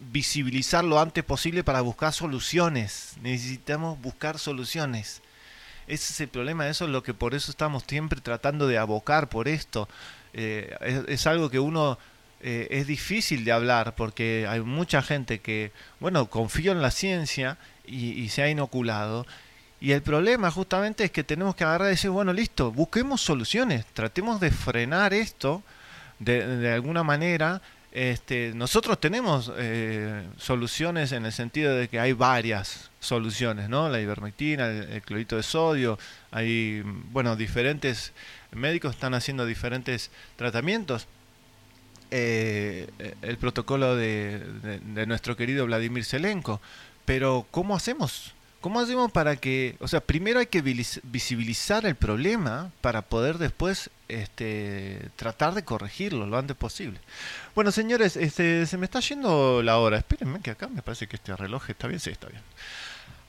visibilizar 0.00 0.84
lo 0.84 0.98
antes 1.00 1.24
posible 1.24 1.62
para 1.62 1.80
buscar 1.82 2.12
soluciones. 2.12 3.14
Necesitamos 3.22 4.00
buscar 4.00 4.38
soluciones. 4.38 5.22
Ese 5.86 6.12
es 6.12 6.20
el 6.20 6.28
problema, 6.28 6.68
eso 6.68 6.84
es 6.84 6.90
lo 6.90 7.02
que 7.02 7.14
por 7.14 7.34
eso 7.34 7.50
estamos 7.50 7.84
siempre 7.86 8.20
tratando 8.20 8.66
de 8.66 8.78
abocar 8.78 9.28
por 9.28 9.48
esto. 9.48 9.88
Eh, 10.32 11.04
es, 11.08 11.26
algo 11.26 11.50
que 11.50 11.58
uno 11.58 11.98
eh, 12.40 12.68
es 12.70 12.86
difícil 12.86 13.44
de 13.44 13.52
hablar 13.52 13.96
porque 13.96 14.46
hay 14.48 14.60
mucha 14.60 15.02
gente 15.02 15.40
que, 15.40 15.72
bueno, 15.98 16.30
confía 16.30 16.72
en 16.72 16.80
la 16.80 16.92
ciencia 16.92 17.58
y, 17.84 18.28
se 18.28 18.42
ha 18.42 18.48
inoculado. 18.48 19.26
Y 19.80 19.92
el 19.92 20.02
problema 20.02 20.50
justamente 20.50 21.04
es 21.04 21.10
que 21.10 21.24
tenemos 21.24 21.56
que 21.56 21.64
agarrar 21.64 21.88
y 21.88 21.92
decir, 21.92 22.10
bueno, 22.10 22.32
listo, 22.32 22.70
busquemos 22.70 23.20
soluciones, 23.20 23.84
tratemos 23.86 24.38
de 24.38 24.50
frenar 24.50 25.12
esto 25.12 25.62
de 26.20 26.72
alguna 26.72 27.02
manera. 27.02 27.60
Este, 27.92 28.52
nosotros 28.54 29.00
tenemos 29.00 29.52
eh, 29.56 30.24
soluciones 30.38 31.10
en 31.10 31.26
el 31.26 31.32
sentido 31.32 31.74
de 31.74 31.88
que 31.88 31.98
hay 31.98 32.12
varias 32.12 32.90
soluciones, 33.00 33.68
¿no? 33.68 33.88
La 33.88 34.00
ivermectina, 34.00 34.68
el, 34.68 35.02
clorito 35.02 35.36
de 35.36 35.42
sodio, 35.42 35.98
hay, 36.30 36.82
bueno, 37.10 37.34
diferentes 37.34 38.12
médicos 38.52 38.94
están 38.94 39.14
haciendo 39.14 39.44
diferentes 39.44 40.10
tratamientos. 40.36 41.08
Eh, 42.12 42.88
el 43.22 43.38
protocolo 43.38 43.96
de- 43.96 44.40
de 44.84 45.06
nuestro 45.06 45.36
querido 45.36 45.66
Vladimir 45.66 46.04
Selenko. 46.04 46.60
Pero, 47.04 47.46
¿cómo 47.50 47.74
hacemos? 47.74 48.34
¿Cómo 48.60 48.80
hacemos 48.80 49.10
para 49.10 49.36
que, 49.36 49.76
o 49.80 49.88
sea, 49.88 50.00
primero 50.00 50.38
hay 50.38 50.46
que 50.46 50.60
visibilizar 50.60 51.86
el 51.86 51.94
problema 51.94 52.70
para 52.82 53.00
poder 53.02 53.38
después 53.38 53.88
este, 54.08 55.08
tratar 55.16 55.54
de 55.54 55.64
corregirlo 55.64 56.26
lo 56.26 56.36
antes 56.36 56.56
posible? 56.56 57.00
Bueno, 57.54 57.72
señores, 57.72 58.16
este, 58.16 58.66
se 58.66 58.76
me 58.76 58.84
está 58.84 59.00
yendo 59.00 59.62
la 59.62 59.78
hora. 59.78 59.96
Espérenme 59.96 60.40
que 60.40 60.50
acá 60.50 60.68
me 60.68 60.82
parece 60.82 61.06
que 61.06 61.16
este 61.16 61.34
reloj 61.34 61.70
está 61.70 61.88
bien. 61.88 62.00
Sí, 62.00 62.10
está 62.10 62.28
bien. 62.28 62.42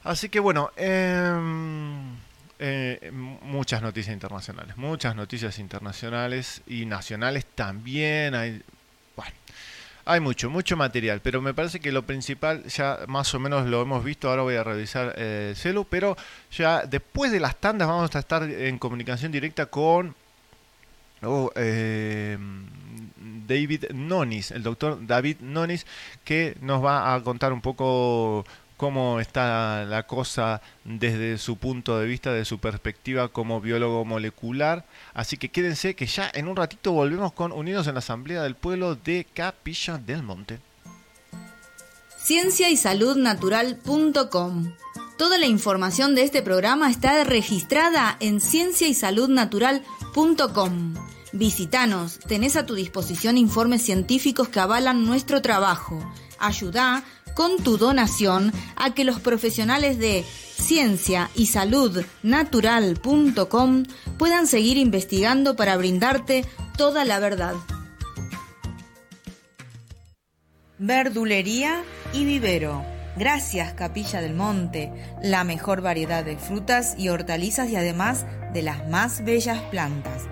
Así 0.04 0.28
que 0.28 0.42
bueno, 0.42 0.72
em, 0.76 2.18
eh, 2.60 3.12
muchas 3.14 3.82
noticias 3.82 4.14
internacionales, 4.14 4.76
muchas 4.76 5.16
noticias 5.16 5.60
internacionales 5.60 6.62
y 6.68 6.86
nacionales 6.86 7.46
también. 7.56 8.36
Hay, 8.36 8.62
hay 10.06 10.20
mucho, 10.20 10.50
mucho 10.50 10.76
material, 10.78 11.22
pero 11.22 11.42
me 11.42 11.54
parece 11.54 11.80
que 11.80 11.92
lo 11.92 12.04
principal 12.04 12.64
ya 12.66 13.00
más 13.08 13.34
o 13.34 13.40
menos 13.40 13.68
lo 13.68 13.82
hemos 13.82 14.04
visto. 14.04 14.30
Ahora 14.30 14.44
voy 14.44 14.56
a 14.56 14.64
revisar 14.64 15.14
eh, 15.18 15.50
el 15.50 15.56
celu, 15.56 15.86
pero 15.86 16.18
ya 16.52 16.86
después 16.86 17.32
de 17.32 17.40
las 17.40 17.56
tandas 17.58 17.88
vamos 17.88 18.16
a 18.16 18.20
estar 18.20 18.44
en 18.44 18.78
comunicación 18.78 19.32
directa 19.32 19.68
con 19.68 20.16
oh, 21.24 21.52
eh, 21.56 22.38
David 23.48 23.86
Nonis, 23.94 24.52
el 24.52 24.64
doctor 24.64 25.06
David 25.06 25.38
Nonis, 25.42 25.86
que 26.24 26.58
nos 26.62 26.84
va 26.84 27.14
a 27.14 27.22
contar 27.22 27.54
un 27.54 27.62
poco 27.62 28.46
cómo 28.82 29.20
está 29.20 29.86
la 29.86 30.08
cosa 30.08 30.64
desde 30.86 31.38
su 31.38 31.58
punto 31.58 32.00
de 32.00 32.08
vista, 32.08 32.34
de 32.34 32.46
su 32.46 32.58
perspectiva 32.58 33.28
como 33.28 33.62
biólogo 33.62 34.04
molecular. 34.06 34.88
Así 35.14 35.38
que 35.38 35.50
quédense 35.50 35.94
que 35.94 36.08
ya 36.08 36.32
en 36.34 36.48
un 36.48 36.56
ratito 36.56 36.92
volvemos 36.92 37.32
con 37.32 37.52
Unidos 37.52 37.86
en 37.86 37.94
la 37.94 38.00
Asamblea 38.00 38.42
del 38.42 38.56
Pueblo 38.56 38.96
de 38.96 39.28
Capilla 39.36 40.00
del 40.00 40.24
Monte. 40.24 40.62
Ciencia 42.18 42.72
y 42.72 42.76
Salud 42.76 43.16
Toda 45.16 45.38
la 45.38 45.46
información 45.46 46.16
de 46.16 46.24
este 46.24 46.42
programa 46.42 46.90
está 46.90 47.24
registrada 47.24 48.18
en 48.20 48.42
cienciaysaludnatural.com. 48.42 50.96
Visítanos, 51.34 52.18
tenés 52.18 52.56
a 52.56 52.66
tu 52.66 52.74
disposición 52.74 53.38
informes 53.38 53.84
científicos 53.84 54.50
que 54.50 54.60
avalan 54.60 55.06
nuestro 55.06 55.44
trabajo. 55.44 56.00
Ayuda 56.42 57.04
con 57.34 57.58
tu 57.64 57.78
donación 57.78 58.52
a 58.76 58.94
que 58.94 59.04
los 59.04 59.20
profesionales 59.20 59.98
de 59.98 60.24
ciencia 60.24 61.30
y 61.36 61.48
salud 61.48 62.04
natural.com 62.24 63.84
puedan 64.18 64.48
seguir 64.48 64.78
investigando 64.78 65.56
para 65.56 65.78
brindarte 65.78 66.46
toda 66.78 67.06
la 67.06 67.20
verdad. 67.20 67.56
Verdulería 70.78 71.84
y 72.14 72.26
vivero. 72.26 72.84
Gracias 73.18 73.74
Capilla 73.74 74.22
del 74.22 74.34
Monte, 74.34 74.92
la 75.22 75.44
mejor 75.44 75.82
variedad 75.82 76.24
de 76.24 76.38
frutas 76.38 76.96
y 76.98 77.10
hortalizas 77.10 77.70
y 77.70 77.76
además 77.76 78.26
de 78.54 78.62
las 78.62 78.88
más 78.90 79.24
bellas 79.24 79.60
plantas. 79.70 80.24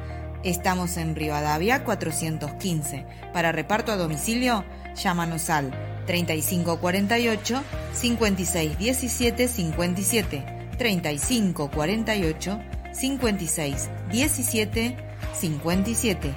Estamos 0.43 0.95
en 0.95 1.15
Rivadavia 1.15 1.83
415. 1.83 3.05
Para 3.33 3.51
reparto 3.51 3.91
a 3.91 3.97
domicilio, 3.97 4.63
llámanos 4.95 5.49
al 5.49 5.98
3548 6.09 7.61
5617 7.93 9.47
57 9.47 10.43
3548 10.75 12.59
5617 12.91 14.97
57. 15.39 16.33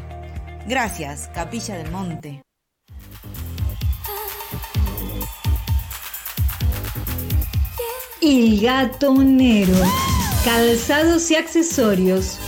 Gracias, 0.69 1.31
Capilla 1.33 1.79
del 1.79 1.91
Monte. 1.91 2.43
El 8.21 8.61
gatonero. 8.61 9.73
Calzados 10.45 11.31
y 11.31 11.37
accesorios. 11.37 12.39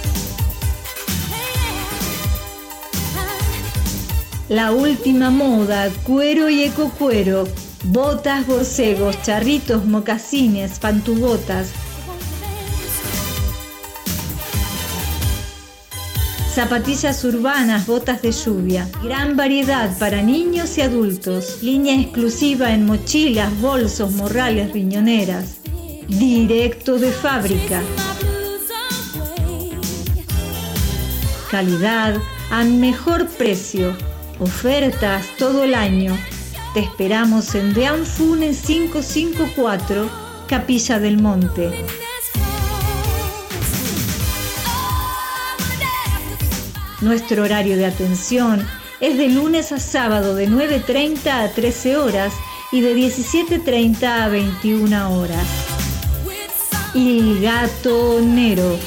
La 4.55 4.71
última 4.71 5.31
moda, 5.31 5.91
cuero 6.05 6.49
y 6.49 6.63
ecocuero, 6.63 7.43
botas, 7.87 8.47
borcegos, 8.47 9.21
charritos, 9.21 9.85
mocasines, 9.85 10.79
pantubotas. 10.79 11.73
Zapatillas 16.55 17.25
urbanas, 17.25 17.89
botas 17.89 18.23
de 18.23 18.31
lluvia. 18.31 18.89
Gran 19.03 19.37
variedad 19.37 19.91
para 19.99 20.23
niños 20.23 20.79
y 20.79 20.83
adultos. 20.83 21.61
Línea 21.61 22.01
exclusiva 22.01 22.73
en 22.73 22.87
mochilas, 22.87 23.61
bolsos, 23.61 24.13
morrales, 24.13 24.73
riñoneras. 24.73 25.57
Directo 26.07 26.97
de 27.01 27.11
fábrica. 27.11 27.83
Calidad 31.51 32.15
a 32.53 32.63
mejor 32.63 33.27
precio. 33.27 34.14
Ofertas 34.41 35.27
todo 35.39 35.63
el 35.63 35.75
año. 35.75 36.19
Te 36.75 36.81
esperamos 36.81 37.55
en 37.55 37.73
Deanfune 37.73 38.53
554, 38.53 40.11
Capilla 40.49 40.99
del 40.99 41.23
Monte. 41.23 41.71
Nuestro 47.01 47.45
horario 47.45 47.77
de 47.77 47.87
atención 47.87 48.67
es 49.01 49.17
de 49.19 49.29
lunes 49.29 49.71
a 49.71 49.79
sábado 49.79 50.35
de 50.35 50.49
9.30 50.49 51.29
a 51.29 51.53
13 51.53 51.97
horas 51.97 52.33
y 52.73 52.81
de 52.81 52.97
17.30 52.97 54.05
a 54.05 54.29
21 54.29 55.17
horas. 55.17 55.47
El 56.95 57.41
gatonero. 57.41 58.79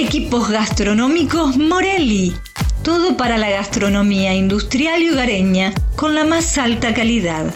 Equipos 0.00 0.48
gastronómicos 0.48 1.58
Morelli. 1.58 2.34
Todo 2.82 3.18
para 3.18 3.36
la 3.36 3.50
gastronomía 3.50 4.34
industrial 4.34 5.02
y 5.02 5.10
hogareña 5.10 5.74
con 5.94 6.14
la 6.14 6.24
más 6.24 6.56
alta 6.56 6.94
calidad. 6.94 7.54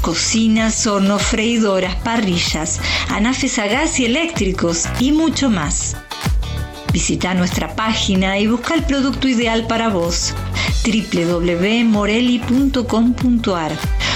Cocinas, 0.00 0.86
hornos, 0.86 1.20
freidoras, 1.22 1.96
parrillas, 1.96 2.80
anafes 3.08 3.58
a 3.58 3.66
gas 3.66 3.98
y 3.98 4.04
eléctricos 4.04 4.84
y 5.00 5.10
mucho 5.10 5.50
más. 5.50 5.96
Visita 6.92 7.34
nuestra 7.34 7.74
página 7.74 8.38
y 8.38 8.46
busca 8.46 8.74
el 8.74 8.84
producto 8.84 9.26
ideal 9.26 9.66
para 9.66 9.88
vos 9.88 10.32
www.morelli.com.ar 10.84 13.72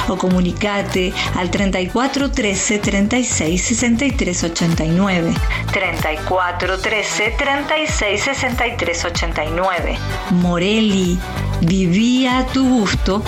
o 0.08 0.16
comunicate 0.16 1.12
al 1.36 1.50
34 1.50 2.30
13 2.30 2.78
36 2.78 3.62
63 3.62 4.44
89. 4.44 5.34
34 5.72 6.78
13 6.78 7.34
36 7.38 8.22
63 8.22 9.04
89. 9.04 9.98
Morelli, 10.30 11.18
viví 11.62 12.26
a 12.26 12.46
tu 12.46 12.68
gusto. 12.68 13.22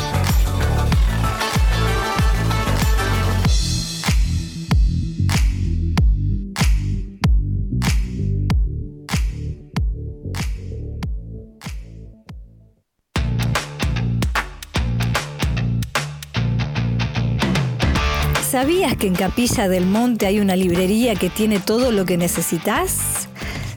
¿Sabías 18.69 18.99
que 18.99 19.07
en 19.07 19.15
Capilla 19.15 19.67
del 19.67 19.87
Monte 19.87 20.27
hay 20.27 20.41
una 20.41 20.55
librería 20.55 21.15
que 21.15 21.31
tiene 21.31 21.59
todo 21.59 21.91
lo 21.91 22.05
que 22.05 22.19
necesitas? 22.19 23.27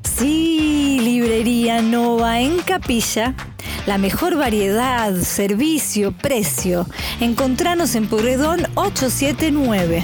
Sí, 0.03 0.99
librería 1.01 1.81
Nova 1.81 2.41
en 2.41 2.57
Capilla. 2.57 3.33
La 3.85 3.97
mejor 3.97 4.35
variedad, 4.35 5.15
servicio, 5.15 6.11
precio. 6.11 6.87
Encontranos 7.21 7.95
en 7.95 8.09
Porredón 8.09 8.67
879. 8.75 10.03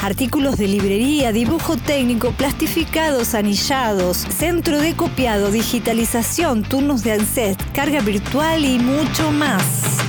Artículos 0.00 0.56
de 0.56 0.66
librería, 0.66 1.30
dibujo 1.30 1.76
técnico, 1.76 2.30
plastificados, 2.30 3.34
anillados, 3.34 4.16
centro 4.16 4.80
de 4.80 4.94
copiado, 4.94 5.50
digitalización, 5.50 6.62
turnos 6.62 7.02
de 7.02 7.12
ANSET, 7.12 7.58
carga 7.74 8.00
virtual 8.00 8.64
y 8.64 8.78
mucho 8.78 9.30
más. 9.30 10.01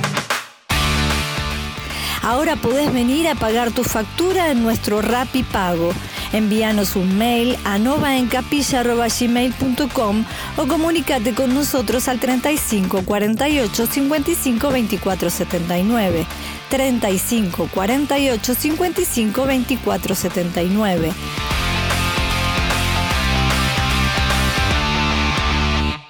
Ahora 2.23 2.55
podés 2.55 2.91
venir 2.93 3.27
a 3.27 3.35
pagar 3.35 3.71
tu 3.71 3.83
factura 3.83 4.49
en 4.49 4.63
nuestro 4.63 5.01
Rappi 5.01 5.43
Pago. 5.43 5.91
Envíanos 6.31 6.95
un 6.95 7.17
mail 7.17 7.57
a 7.65 7.77
novaencapilla.gmail.com 7.77 10.23
o 10.55 10.65
comunícate 10.65 11.35
con 11.35 11.53
nosotros 11.53 12.07
al 12.07 12.21
35 12.21 13.03
48 13.03 13.85
55 13.85 14.71
24 14.71 15.29
79. 15.29 16.25
35 16.69 17.69
48 17.73 18.55
55 18.55 19.45
24 19.45 20.15
79. 20.15 21.11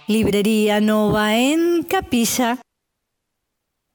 Librería 0.08 0.80
Nova 0.80 1.36
en 1.36 1.84
Capilla. 1.84 2.60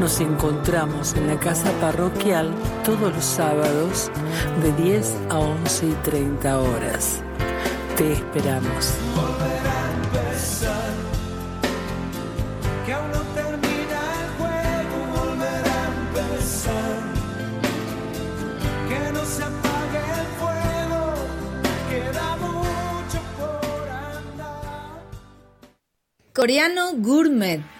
Nos 0.00 0.18
encontramos 0.18 1.14
en 1.14 1.26
la 1.26 1.38
casa 1.38 1.70
parroquial 1.78 2.54
todos 2.84 3.14
los 3.14 3.22
sábados 3.22 4.10
de 4.62 4.72
10 4.82 5.14
a 5.28 5.38
11 5.38 5.88
y 5.88 5.92
30 5.92 6.58
horas. 6.58 7.20
Te 7.98 8.14
esperamos. 8.14 8.94
Volver 9.14 9.60
a 9.68 9.92
empezar. 10.00 10.92
Que 12.86 12.94
aún 12.94 13.10
no 13.12 13.20
termina 13.34 14.00
el 14.22 14.30
juego. 14.38 14.96
Volver 15.20 15.64
a 15.68 15.80
empezar. 16.08 17.00
Que 18.88 19.12
no 19.12 19.22
se 19.26 19.42
apague 19.42 20.02
el 20.18 20.28
fuego. 20.40 21.12
Queda 21.90 22.36
mucho 22.38 23.20
por 23.36 23.86
andar. 23.90 25.04
Coreano 26.32 26.94
Gourmet. 26.94 27.79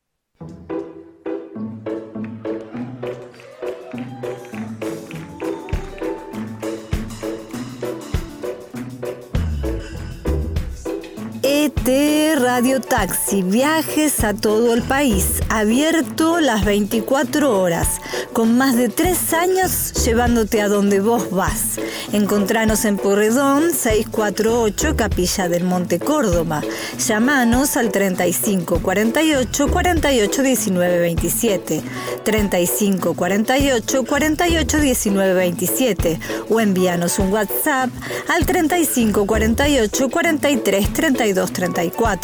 Radio 11.63 12.81
Taxi, 12.81 13.43
viajes 13.43 14.23
a 14.23 14.33
todo 14.33 14.73
el 14.73 14.81
país, 14.81 15.41
abierto 15.49 16.39
las 16.39 16.65
24 16.65 17.59
horas, 17.59 18.01
con 18.33 18.57
más 18.57 18.75
de 18.75 18.89
tres 18.89 19.31
años 19.33 19.93
llevándote 20.03 20.59
a 20.61 20.67
donde 20.67 21.01
vos 21.01 21.29
vas. 21.29 21.79
Encontranos 22.13 22.83
en 22.85 22.97
Porredón 22.97 23.71
648 23.73 24.95
Capilla 24.95 25.49
del 25.49 25.63
Monte 25.63 25.99
Córdoba. 25.99 26.61
Llamanos 26.97 27.77
al 27.77 27.91
35 27.91 28.79
48 28.81 29.67
48 29.67 30.41
19 30.41 30.99
27, 30.99 31.81
35 32.23 33.13
48 33.13 34.03
48 34.03 34.79
19 34.79 35.33
27 35.33 36.19
o 36.49 36.59
envíanos 36.59 37.19
un 37.19 37.31
WhatsApp 37.31 37.89
al 38.27 38.45
35 38.45 39.27
48 39.27 40.09
43 40.09 40.93
32 40.93 41.50
34, 41.51 42.17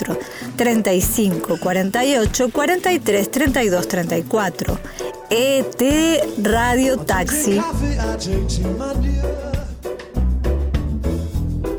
35 0.56 1.60
48 1.60 2.52
43 2.52 3.24
32 3.26 3.82
34. 3.82 4.52
ET 5.30 5.82
Radio 6.46 6.96
Taxi. 7.04 7.60
I 7.60 7.62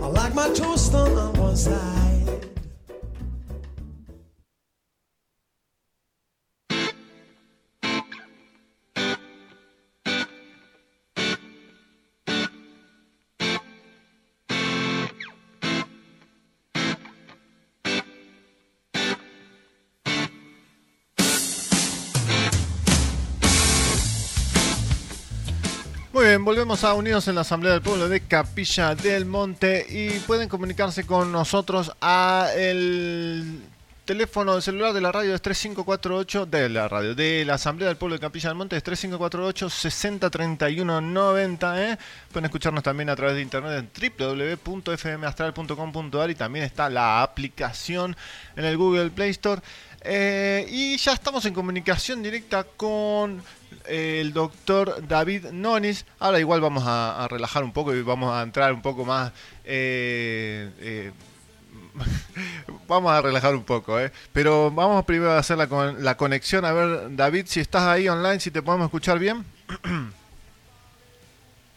like 0.07 0.35
my 0.35 0.51
toast 0.53 0.95
on 0.95 1.33
one 1.39 1.57
side. 1.57 2.08
Muy 26.19 26.27
bien, 26.27 26.45
volvemos 26.45 26.83
a 26.83 26.95
Unidos 26.95 27.29
en 27.29 27.37
la 27.37 27.43
Asamblea 27.43 27.75
del 27.75 27.81
Pueblo 27.81 28.09
de 28.09 28.23
Capilla 28.23 28.97
del 28.97 29.25
Monte 29.25 29.87
y 29.89 30.19
pueden 30.19 30.49
comunicarse 30.49 31.07
con 31.07 31.31
nosotros 31.31 31.93
a 32.01 32.49
el 32.57 33.63
teléfono 34.05 34.57
de 34.57 34.63
celular 34.63 34.93
de 34.93 35.01
la 35.01 35.13
radio 35.13 35.33
es 35.33 35.41
3548 35.41 36.47
de 36.47 36.69
la 36.71 36.89
radio 36.89 37.15
de 37.15 37.45
la 37.45 37.55
Asamblea 37.55 37.87
del 37.87 37.97
Pueblo 37.97 38.17
de 38.17 38.21
Capilla 38.21 38.49
del 38.49 38.59
Monte 38.59 38.77
es 38.77 38.83
3548 38.83 39.71
603190 39.71 41.85
¿eh? 41.85 41.97
pueden 42.33 42.47
escucharnos 42.47 42.83
también 42.83 43.11
a 43.11 43.15
través 43.15 43.37
de 43.37 43.43
internet 43.43 43.79
en 43.79 43.89
www.fmastral.com.ar 44.65 46.31
y 46.31 46.35
también 46.35 46.65
está 46.65 46.91
la 46.91 47.23
aplicación 47.23 48.17
en 48.57 48.65
el 48.65 48.77
Google 48.77 49.11
Play 49.11 49.31
Store 49.31 49.63
Eh, 50.01 50.65
y 50.71 50.97
ya 50.97 51.13
estamos 51.13 51.45
en 51.45 51.53
comunicación 51.53 52.23
directa 52.23 52.63
con 52.63 53.43
el 53.89 54.33
doctor 54.33 55.07
David 55.07 55.47
Nonis. 55.53 56.05
Ahora 56.19 56.39
igual 56.39 56.61
vamos 56.61 56.85
a, 56.87 57.25
a 57.25 57.29
relajar 57.29 57.65
un 57.65 57.73
poco 57.73 57.95
y 57.95 58.03
vamos 58.03 58.33
a 58.35 58.43
entrar 58.43 58.73
un 58.73 58.83
poco 58.83 59.05
más... 59.05 59.33
eh, 59.65 60.71
eh, 60.81 61.13
vamos 62.89 63.13
a 63.13 63.21
relajar 63.21 63.55
un 63.55 63.65
poco, 63.65 63.99
¿eh? 63.99 64.13
Pero 64.33 64.71
vamos 64.71 65.05
primero 65.05 65.33
a 65.33 65.39
hacer 65.39 65.59
la, 65.59 65.67
con- 65.67 66.05
la 66.05 66.17
conexión. 66.17 66.65
A 66.65 66.73
ver, 66.73 67.17
David, 67.17 67.47
si 67.49 67.61
estás 67.61 67.83
ahí 67.83 68.09
online, 68.09 68.41
si 68.41 68.51
te 68.51 68.63
podemos 68.63 68.87
escuchar 68.87 69.19
bien. 69.19 69.45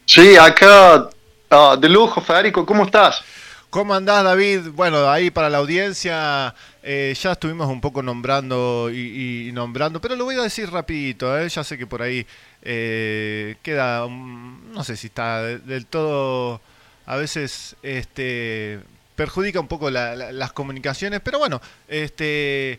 Sí, 0.04 0.36
acá 0.36 1.08
ah, 1.50 1.76
de 1.78 1.88
lujo, 1.88 2.20
Federico, 2.20 2.66
¿cómo 2.66 2.84
estás? 2.84 3.22
¿Cómo 3.70 3.94
andás, 3.94 4.24
David? 4.24 4.68
Bueno, 4.74 5.08
ahí 5.08 5.30
para 5.30 5.48
la 5.48 5.58
audiencia 5.58 6.54
eh, 6.82 7.14
ya 7.20 7.32
estuvimos 7.32 7.68
un 7.68 7.80
poco 7.80 8.02
nombrando 8.02 8.90
y, 8.92 9.50
nombrando, 9.52 10.00
pero 10.00 10.16
lo 10.16 10.24
voy 10.24 10.36
a 10.36 10.42
decir 10.42 10.70
rapidito, 10.70 11.38
¿eh? 11.38 11.48
ya 11.48 11.62
sé 11.64 11.78
que 11.78 11.86
por 11.86 12.02
ahí 12.02 12.26
eh, 12.62 13.56
queda, 13.62 14.06
no 14.08 14.82
sé 14.84 14.96
si 14.96 15.06
está 15.08 15.42
de- 15.42 15.58
del 15.58 15.86
todo, 15.86 16.60
a 17.06 17.16
veces 17.16 17.76
este 17.82 18.80
perjudica 19.16 19.60
un 19.60 19.68
poco 19.68 19.90
la- 19.90 20.16
la- 20.16 20.32
las 20.32 20.52
comunicaciones, 20.52 21.20
pero 21.20 21.38
bueno, 21.38 21.60
este 21.88 22.78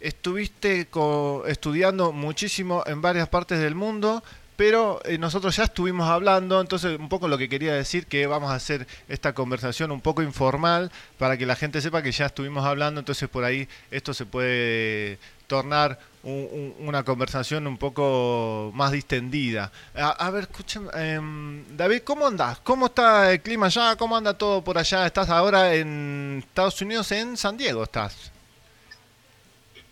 estuviste 0.00 0.86
co- 0.86 1.44
estudiando 1.46 2.12
muchísimo 2.12 2.82
en 2.86 3.00
varias 3.02 3.28
partes 3.28 3.58
del 3.60 3.74
mundo, 3.74 4.22
pero 4.56 5.00
eh, 5.04 5.18
nosotros 5.18 5.54
ya 5.56 5.64
estuvimos 5.64 6.08
hablando, 6.08 6.60
entonces 6.60 6.98
un 6.98 7.08
poco 7.08 7.28
lo 7.28 7.38
que 7.38 7.48
quería 7.48 7.74
decir 7.74 8.06
que 8.06 8.26
vamos 8.26 8.50
a 8.50 8.54
hacer 8.54 8.86
esta 9.08 9.34
conversación 9.34 9.90
un 9.90 10.00
poco 10.00 10.22
informal 10.22 10.90
para 11.18 11.36
que 11.36 11.46
la 11.46 11.56
gente 11.56 11.80
sepa 11.80 12.02
que 12.02 12.12
ya 12.12 12.26
estuvimos 12.26 12.64
hablando, 12.64 13.00
entonces 13.00 13.28
por 13.28 13.44
ahí 13.44 13.68
esto 13.90 14.14
se 14.14 14.26
puede 14.26 15.18
tornar 15.46 15.98
un- 16.22 16.74
un- 16.78 16.88
una 16.88 17.04
conversación 17.04 17.66
un 17.66 17.76
poco 17.78 18.72
más 18.74 18.90
distendida. 18.92 19.70
A, 19.94 20.30
ver, 20.30 20.42
escuchen, 20.44 20.88
em, 20.94 21.64
David, 21.76 22.02
¿cómo 22.02 22.26
andás? 22.26 22.58
¿Cómo 22.64 22.86
está 22.86 23.30
el 23.32 23.40
clima 23.42 23.66
allá? 23.66 23.94
¿Cómo 23.96 24.16
anda 24.16 24.34
todo 24.34 24.62
por 24.64 24.76
allá? 24.78 25.06
¿Estás 25.06 25.28
ahora 25.30 25.74
en 25.74 26.42
Estados 26.46 26.80
Unidos, 26.82 27.12
en 27.12 27.36
San 27.36 27.56
Diego? 27.56 27.84
¿Estás? 27.84 28.32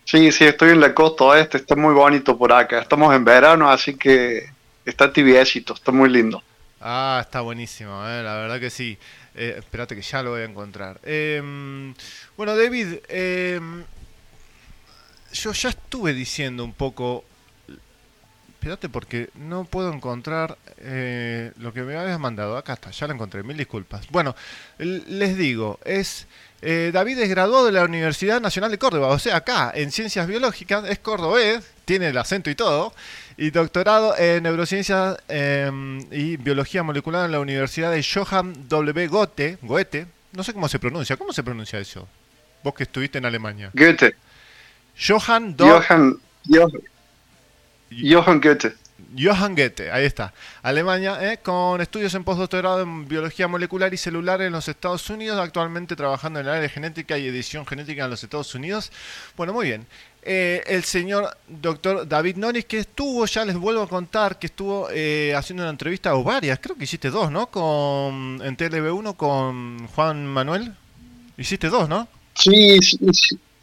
Sí, 0.03 0.31
sí, 0.31 0.45
estoy 0.45 0.69
en 0.71 0.79
la 0.81 0.93
costa 0.93 1.23
oeste, 1.25 1.57
está 1.57 1.75
muy 1.75 1.93
bonito 1.93 2.37
por 2.37 2.53
acá. 2.53 2.79
Estamos 2.81 3.13
en 3.15 3.25
verano, 3.25 3.69
así 3.69 3.95
que 3.97 4.54
está 4.85 5.11
tibiecito, 5.11 5.73
está 5.73 5.91
muy 5.91 6.09
lindo. 6.09 6.43
Ah, 6.79 7.19
está 7.21 7.41
buenísimo, 7.41 8.07
eh, 8.07 8.21
la 8.21 8.35
verdad 8.35 8.59
que 8.59 8.69
sí. 8.69 8.97
Eh, 9.33 9.55
espérate 9.57 9.95
que 9.95 10.01
ya 10.01 10.21
lo 10.21 10.31
voy 10.31 10.41
a 10.41 10.45
encontrar. 10.45 10.99
Em, 11.03 11.93
bueno, 12.37 12.55
David, 12.55 12.99
em, 13.09 13.83
yo 15.33 15.51
ya 15.51 15.69
estuve 15.69 16.13
diciendo 16.13 16.63
un 16.63 16.73
poco... 16.73 17.25
Espérate 18.53 18.89
porque 18.89 19.29
no 19.35 19.65
puedo 19.65 19.93
encontrar 19.93 20.57
eh, 20.79 21.51
lo 21.57 21.71
que 21.71 21.83
me 21.83 21.95
habías 21.97 22.19
mandado. 22.19 22.57
Acá 22.57 22.73
está, 22.73 22.89
ya 22.89 23.05
lo 23.05 23.13
encontré, 23.13 23.43
mil 23.43 23.57
disculpas. 23.57 24.07
Bueno, 24.09 24.35
les 24.79 25.37
digo, 25.37 25.79
es... 25.85 26.25
eh, 26.63 26.89
David 26.91 27.19
es 27.19 27.29
graduado 27.29 27.65
de 27.67 27.71
la 27.73 27.83
Universidad 27.83 28.41
Nacional 28.41 28.71
de 28.71 28.79
Córdoba, 28.79 29.09
o 29.09 29.19
sea, 29.19 29.35
acá 29.35 29.71
en 29.75 29.91
Ciencias 29.91 30.25
Biológicas, 30.25 30.89
es 30.89 30.97
cordobés, 30.97 31.63
tiene 31.85 32.09
el 32.09 32.17
acento 32.17 32.49
y 32.49 32.55
todo, 32.55 32.93
y 33.37 33.51
doctorado 33.51 34.17
en 34.17 34.43
Neurociencias 34.43 35.17
em, 35.27 35.99
y 36.11 36.37
Biología 36.37 36.83
Molecular 36.83 37.25
en 37.25 37.31
la 37.31 37.39
Universidad 37.39 37.91
de 37.91 38.03
Johann 38.03 38.67
W. 38.67 39.07
Goethe, 39.07 39.57
Goethe, 39.61 40.07
no 40.33 40.43
sé 40.43 40.53
cómo 40.53 40.67
se 40.67 40.79
pronuncia, 40.79 41.15
¿cómo 41.17 41.31
se 41.33 41.43
pronuncia 41.43 41.79
eso? 41.79 42.07
Vos 42.63 42.73
que 42.73 42.83
estuviste 42.83 43.17
en 43.19 43.25
Alemania. 43.25 43.69
Goethe, 43.73 44.15
Johann 44.99 45.55
Do- 45.55 45.67
Johann, 45.67 46.17
Johann, 46.49 46.71
Johann 47.91 48.41
Goethe. 48.41 48.73
Johann 49.17 49.55
Goethe, 49.55 49.91
ahí 49.91 50.05
está. 50.05 50.33
Alemania, 50.61 51.31
¿eh? 51.31 51.37
con 51.41 51.79
estudios 51.79 52.13
en 52.15 52.23
postdoctorado 52.23 52.81
en 52.81 53.07
biología 53.07 53.47
molecular 53.47 53.93
y 53.93 53.97
celular 53.97 54.41
en 54.41 54.51
los 54.51 54.67
Estados 54.67 55.09
Unidos, 55.09 55.39
actualmente 55.39 55.95
trabajando 55.95 56.39
en 56.39 56.45
el 56.45 56.49
área 56.51 56.61
de 56.63 56.69
genética 56.69 57.17
y 57.17 57.27
edición 57.27 57.65
genética 57.65 58.05
en 58.05 58.09
los 58.09 58.23
Estados 58.23 58.53
Unidos. 58.55 58.91
Bueno, 59.37 59.53
muy 59.53 59.67
bien. 59.67 59.85
Eh, 60.27 60.63
el 60.65 60.83
señor 60.83 61.37
doctor 61.47 62.07
David 62.07 62.37
Norris, 62.37 62.65
que 62.65 62.79
estuvo, 62.79 63.27
ya 63.27 63.45
les 63.45 63.55
vuelvo 63.55 63.83
a 63.83 63.87
contar, 63.87 64.39
que 64.39 64.47
estuvo 64.47 64.87
eh, 64.91 65.35
haciendo 65.35 65.61
una 65.61 65.69
entrevista 65.69 66.15
o 66.15 66.23
varias, 66.23 66.57
creo 66.59 66.75
que 66.75 66.85
hiciste 66.85 67.11
dos, 67.11 67.29
¿no? 67.29 67.45
Con, 67.45 68.41
en 68.43 68.57
TLB1 68.57 69.15
con 69.15 69.87
Juan 69.89 70.25
Manuel. 70.25 70.73
Hiciste 71.37 71.69
dos, 71.69 71.87
¿no? 71.87 72.07
Sí, 72.33 72.79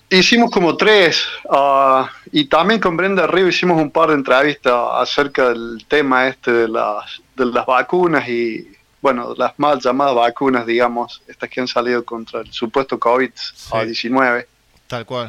hicimos 0.09 0.53
como 0.53 0.77
tres. 0.77 1.27
ah, 1.51 2.09
y 2.31 2.45
también 2.45 2.79
con 2.79 2.97
Brenda 2.97 3.27
Río 3.27 3.49
hicimos 3.49 3.83
un 3.83 3.91
par 3.91 4.11
de 4.11 4.15
entrevistas 4.15 4.73
acerca 4.93 5.49
del 5.49 5.85
tema 5.89 6.29
este 6.29 6.53
de 6.53 6.69
las, 6.69 7.21
de 7.35 7.47
las 7.47 7.67
vacunas 7.67 8.29
y, 8.29 8.69
bueno, 9.01 9.35
las 9.37 9.59
mal 9.59 9.81
llamadas 9.81 10.15
vacunas, 10.15 10.65
digamos, 10.65 11.23
estas 11.27 11.51
que 11.51 11.61
han 11.61 11.67
salido 11.67 12.05
contra 12.05 12.43
el 12.43 12.53
supuesto 12.53 13.01
COVID-19. 13.01 14.47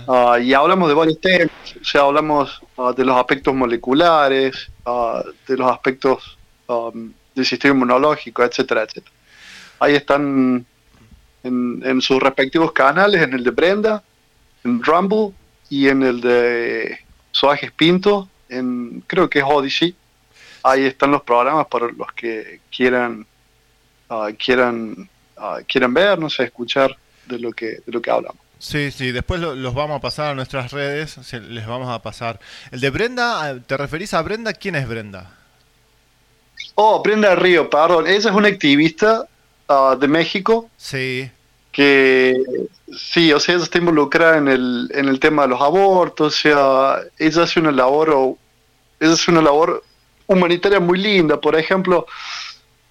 Ah, 0.07 0.39
y 0.39 0.53
hablamos 0.53 0.89
de 0.89 0.95
varios 0.95 1.20
temas, 1.22 1.49
o 1.82 1.86
sea, 1.86 2.01
hablamos 2.01 2.61
ah, 2.78 2.93
de 2.95 3.05
los 3.05 3.16
aspectos 3.16 3.53
moleculares, 3.53 4.70
ah, 4.86 5.24
de 5.47 5.57
los 5.57 5.72
aspectos 5.72 6.38
um, 6.68 7.14
del 7.34 7.45
sistema 7.45 7.74
inmunológico, 7.74 8.43
etcétera, 8.43 8.84
etcétera. 8.84 9.16
Ahí 9.80 9.95
están 9.95 10.66
en, 11.43 11.82
en 11.86 12.01
sus 12.01 12.20
respectivos 12.22 12.72
canales, 12.74 13.22
en 13.22 13.34
el 13.34 13.43
de 13.43 13.51
Brenda, 13.51 14.03
en 14.64 14.84
Rumble 14.84 15.32
y 15.70 15.88
en 15.88 16.03
el 16.03 16.20
de 16.20 16.99
Soajes 17.32 17.72
Pinto, 17.72 18.30
en 18.49 19.03
creo 19.07 19.30
que 19.30 19.39
es 19.39 19.45
Odyssey. 19.47 19.95
Ahí 20.64 20.86
están 20.86 21.11
los 21.11 21.24
programas 21.24 21.68
para 21.68 21.88
los 21.88 22.11
que 22.14 22.59
quieran 22.76 23.26
quieran 24.38 25.09
quieran 25.68 25.93
ver, 25.93 26.20
no 26.20 26.30
sé, 26.30 26.43
escuchar 26.43 26.95
de 27.26 27.39
lo 27.39 27.51
que 27.51 27.80
de 27.86 27.91
lo 27.91 28.01
que 28.01 28.11
hablamos. 28.11 28.43
Sí, 28.64 28.91
sí, 28.91 29.11
después 29.11 29.41
lo- 29.41 29.55
los 29.55 29.74
vamos 29.74 29.97
a 29.97 29.99
pasar 29.99 30.28
a 30.32 30.36
nuestras 30.36 30.72
redes, 30.72 31.11
se- 31.22 31.41
les 31.41 31.68
vamos 31.68 31.89
a 31.89 32.01
pasar. 32.01 32.39
El 32.72 32.80
de 32.80 32.89
Brenda, 32.91 33.51
eh, 33.51 33.59
¿te 33.68 33.76
referís 33.76 34.14
a 34.14 34.22
Brenda? 34.22 34.53
¿Quién 34.53 34.76
es 34.76 34.88
Brenda? 34.88 35.32
Oh, 36.76 37.01
Brenda 37.03 37.36
Río, 37.36 37.70
perdón. 37.70 38.07
Ella 38.07 38.18
es 38.18 38.26
una 38.28 38.47
activista 38.47 39.28
ah, 39.68 39.97
de 39.99 40.07
México 40.07 40.70
Sí, 40.78 41.30
que 41.74 42.41
sí, 42.97 43.34
o 43.34 43.39
sea, 43.41 43.55
ella 43.55 43.66
está 43.66 43.80
involucrada 43.80 44.38
en 44.38 44.47
el, 44.47 44.89
en 44.93 45.09
el 45.09 45.20
tema 45.20 45.41
de 45.41 45.49
los 45.49 45.61
abortos, 45.61 46.28
o 46.34 46.38
sea, 46.38 46.99
ella 47.18 47.43
hace 47.43 47.59
una 47.59 47.72
labor, 47.72 48.11
o- 48.11 48.38
ella 49.01 49.11
hace 49.14 49.30
una 49.30 49.41
labor 49.41 49.84
humanitaria 50.26 50.80
muy 50.80 50.99
linda. 50.99 51.39
Por 51.41 51.57
ejemplo, 51.57 52.07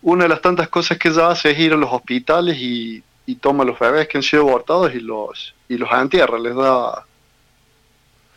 una 0.02 0.24
de 0.24 0.28
las 0.28 0.42
tantas 0.42 0.68
cosas 0.68 0.98
que 0.98 1.08
ella 1.08 1.28
hace 1.30 1.50
es 1.52 1.58
ir 1.58 1.72
a 1.72 1.76
los 1.76 1.90
hospitales 1.90 2.58
y, 2.58 3.02
y 3.24 3.36
toma 3.36 3.62
a 3.64 3.66
los 3.66 3.78
bebés 3.78 4.06
que 4.08 4.18
han 4.18 4.22
sido 4.22 4.42
abortados 4.42 4.94
y 4.94 5.00
los 5.00 5.54
y 5.72 5.78
los 5.78 5.90
entierra, 5.90 6.38
les 6.38 6.54
da 6.54 7.04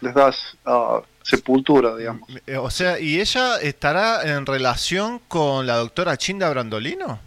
les 0.01 0.13
da 0.13 0.33
ah, 0.65 1.01
sepultura, 1.21 1.95
digamos. 1.95 2.29
Eh, 2.45 2.57
o 2.57 2.69
sea, 2.69 2.99
¿y 2.99 3.19
ella 3.19 3.57
estará 3.57 4.23
en 4.23 4.45
relación 4.45 5.19
con 5.27 5.65
la 5.65 5.77
doctora 5.77 6.17
Chinda 6.17 6.49
Brandolino? 6.49 7.19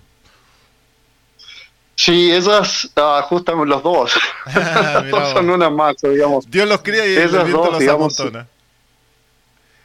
Sí, 1.95 2.31
ellas, 2.31 2.89
ah, 2.97 3.27
justamente 3.29 3.69
los 3.69 3.83
dos, 3.83 4.13
Ah, 4.47 5.03
son 5.33 5.51
una 5.51 5.69
masa, 5.69 6.09
digamos. 6.09 6.49
Dios 6.49 6.69
los 6.69 6.81
cría 6.81 7.07
y 7.07 7.17
el 7.17 7.23
Esas 7.23 7.45
viento 7.45 7.63
dos, 7.63 7.71
los 7.73 7.81
digamos, 7.81 8.21
amontona. 8.21 8.49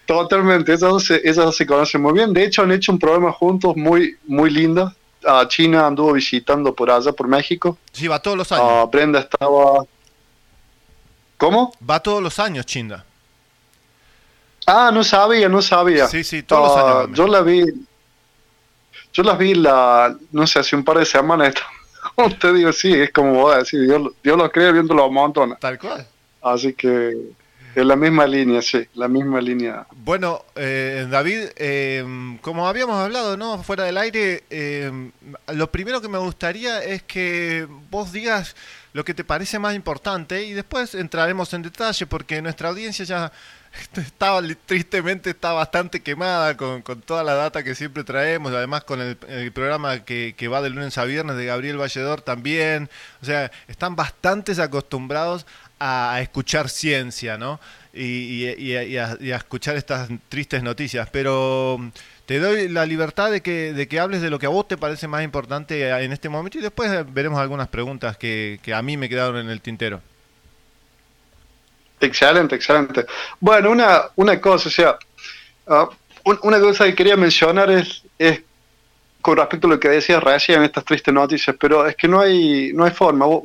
Totalmente, 0.05 0.73
esas 0.73 0.89
dos, 0.89 1.05
se, 1.05 1.15
esas 1.27 1.45
dos 1.45 1.55
se 1.57 1.65
conocen 1.65 2.01
muy 2.01 2.13
bien. 2.13 2.33
De 2.33 2.43
hecho, 2.43 2.61
han 2.61 2.71
hecho 2.71 2.91
un 2.91 2.99
programa 2.99 3.31
juntos 3.31 3.75
muy, 3.75 4.17
muy 4.27 4.49
lindo. 4.51 4.93
Ah, 5.25 5.45
China 5.47 5.87
anduvo 5.87 6.13
visitando 6.13 6.75
por 6.75 6.91
allá, 6.91 7.11
por 7.13 7.27
México. 7.27 7.77
Sí, 7.93 8.07
va 8.07 8.21
todos 8.21 8.37
los 8.37 8.51
años. 8.51 8.91
Brenda 8.91 9.19
estaba... 9.19 9.85
¿Cómo? 11.43 11.73
Va 11.89 11.99
todos 11.99 12.23
los 12.23 12.39
años, 12.39 12.65
Chinda. 12.65 13.03
Ah, 14.65 14.91
no 14.93 15.03
sabía, 15.03 15.49
no 15.49 15.61
sabía. 15.61 16.07
Sí, 16.07 16.23
sí, 16.23 16.41
todos 16.41 16.69
los 16.69 16.77
Ah, 16.77 16.99
años 17.01 17.11
a 17.11 17.13
Yo 17.13 17.27
la 17.27 17.41
vi... 17.41 17.65
Yo 19.11 19.23
las 19.23 19.37
vi 19.37 19.53
la... 19.53 20.15
No 20.31 20.47
sé, 20.47 20.59
hace 20.59 20.77
un 20.77 20.85
par 20.85 20.99
de 20.99 21.05
semanas. 21.05 21.53
Como 22.15 22.33
te 22.33 22.53
digo, 22.53 22.71
sí, 22.71 22.93
es 22.93 23.11
como 23.11 23.33
voy 23.33 23.55
a 23.55 23.57
decir, 23.57 23.81
Dios, 23.81 24.11
Dios 24.23 24.37
lo 24.37 24.49
cree 24.49 24.71
viéndolo 24.71 25.05
un 25.07 25.13
montón. 25.15 25.57
Tal 25.59 25.77
cual. 25.77 26.07
Así 26.41 26.73
que... 26.73 27.11
Es 27.75 27.85
la 27.85 27.95
misma 27.95 28.25
línea, 28.25 28.61
sí, 28.61 28.87
la 28.93 29.07
misma 29.07 29.41
línea. 29.41 29.85
Bueno, 29.91 30.45
eh, 30.55 31.07
David, 31.09 31.49
eh, 31.57 32.37
como 32.41 32.67
habíamos 32.67 32.97
hablado, 32.97 33.35
¿no? 33.35 33.63
Fuera 33.63 33.85
del 33.85 33.97
aire, 33.97 34.43
eh, 34.51 35.09
lo 35.47 35.71
primero 35.71 35.99
que 35.99 36.07
me 36.07 36.19
gustaría 36.19 36.83
es 36.83 37.01
que 37.01 37.67
vos 37.89 38.11
digas 38.11 38.55
lo 38.93 39.03
que 39.03 39.13
te 39.13 39.23
parece 39.23 39.59
más 39.59 39.75
importante 39.75 40.43
y 40.43 40.53
después 40.53 40.93
entraremos 40.95 41.53
en 41.53 41.63
detalle 41.63 42.05
porque 42.05 42.41
nuestra 42.41 42.69
audiencia 42.69 43.03
ya 43.05 43.31
estaba 43.97 44.39
tristemente 44.65 45.31
está 45.31 45.51
bastante 45.51 46.01
quemada 46.01 46.55
con, 46.55 46.81
con 46.83 47.01
toda 47.01 47.23
la 47.23 47.33
data 47.33 47.63
que 47.63 47.73
siempre 47.73 48.03
traemos, 48.03 48.53
además 48.53 48.83
con 48.83 49.01
el, 49.01 49.51
programa 49.51 50.05
que, 50.05 50.35
que 50.37 50.47
va 50.47 50.61
de 50.61 50.69
lunes 50.69 50.97
a 50.99 51.05
viernes 51.05 51.35
de 51.37 51.45
Gabriel 51.45 51.77
Valledor 51.77 52.21
también, 52.21 52.89
o 53.21 53.25
sea, 53.25 53.51
están 53.67 53.95
bastante 53.95 54.51
acostumbrados 54.61 55.45
a, 55.79 56.19
escuchar 56.21 56.69
ciencia, 56.69 57.37
¿no? 57.37 57.59
Y, 57.93 58.45
y- 58.45 58.55
y 58.57 58.75
a, 58.97 59.17
y 59.19 59.31
a- 59.31 59.35
escuchar 59.35 59.75
estas 59.75 60.07
tristes 60.29 60.61
noticias, 60.63 61.09
pero 61.11 61.79
te 62.25 62.39
doy 62.39 62.69
la 62.69 62.85
libertad 62.85 63.31
de 63.31 63.41
que, 63.41 63.73
de 63.73 63.87
que 63.87 63.99
hables 63.99 64.21
de 64.21 64.29
lo 64.29 64.39
que 64.39 64.45
a 64.45 64.49
vos 64.49 64.67
te 64.67 64.77
parece 64.77 65.07
más 65.07 65.23
importante 65.23 65.81
eh, 65.81 66.03
en 66.03 66.13
este 66.13 66.29
momento 66.29 66.57
y 66.57 66.61
después 66.61 66.91
eh, 66.91 67.05
veremos 67.07 67.39
algunas 67.39 67.67
preguntas 67.69 68.17
que, 68.17 68.59
que 68.63 68.73
a 68.73 68.81
mí 68.81 68.97
me 68.97 69.09
quedaron 69.09 69.37
en 69.37 69.49
el 69.49 69.61
tintero. 69.61 70.01
Excelente, 71.99 72.55
excelente. 72.55 73.05
Bueno, 73.39 73.71
una, 73.71 74.03
una 74.15 74.39
cosa, 74.41 74.67
o 74.69 74.71
sea, 74.71 74.97
ah, 75.67 75.89
un- 76.25 76.39
una 76.43 76.59
cosa 76.59 76.85
que 76.85 76.95
quería 76.95 77.15
mencionar 77.17 77.69
es, 77.71 78.03
es 78.17 78.41
con 79.21 79.37
respecto 79.37 79.67
a 79.67 79.71
lo 79.71 79.79
que 79.79 79.89
decías 79.89 80.21
recién, 80.23 80.63
estas 80.63 80.85
tristes 80.85 81.13
noticias, 81.13 81.55
pero 81.59 81.87
es 81.87 81.95
que 81.95 82.07
no 82.09 82.19
hay, 82.21 82.71
no 82.73 82.83
hay 82.85 82.91
forma. 82.91 83.25
Vos, 83.25 83.43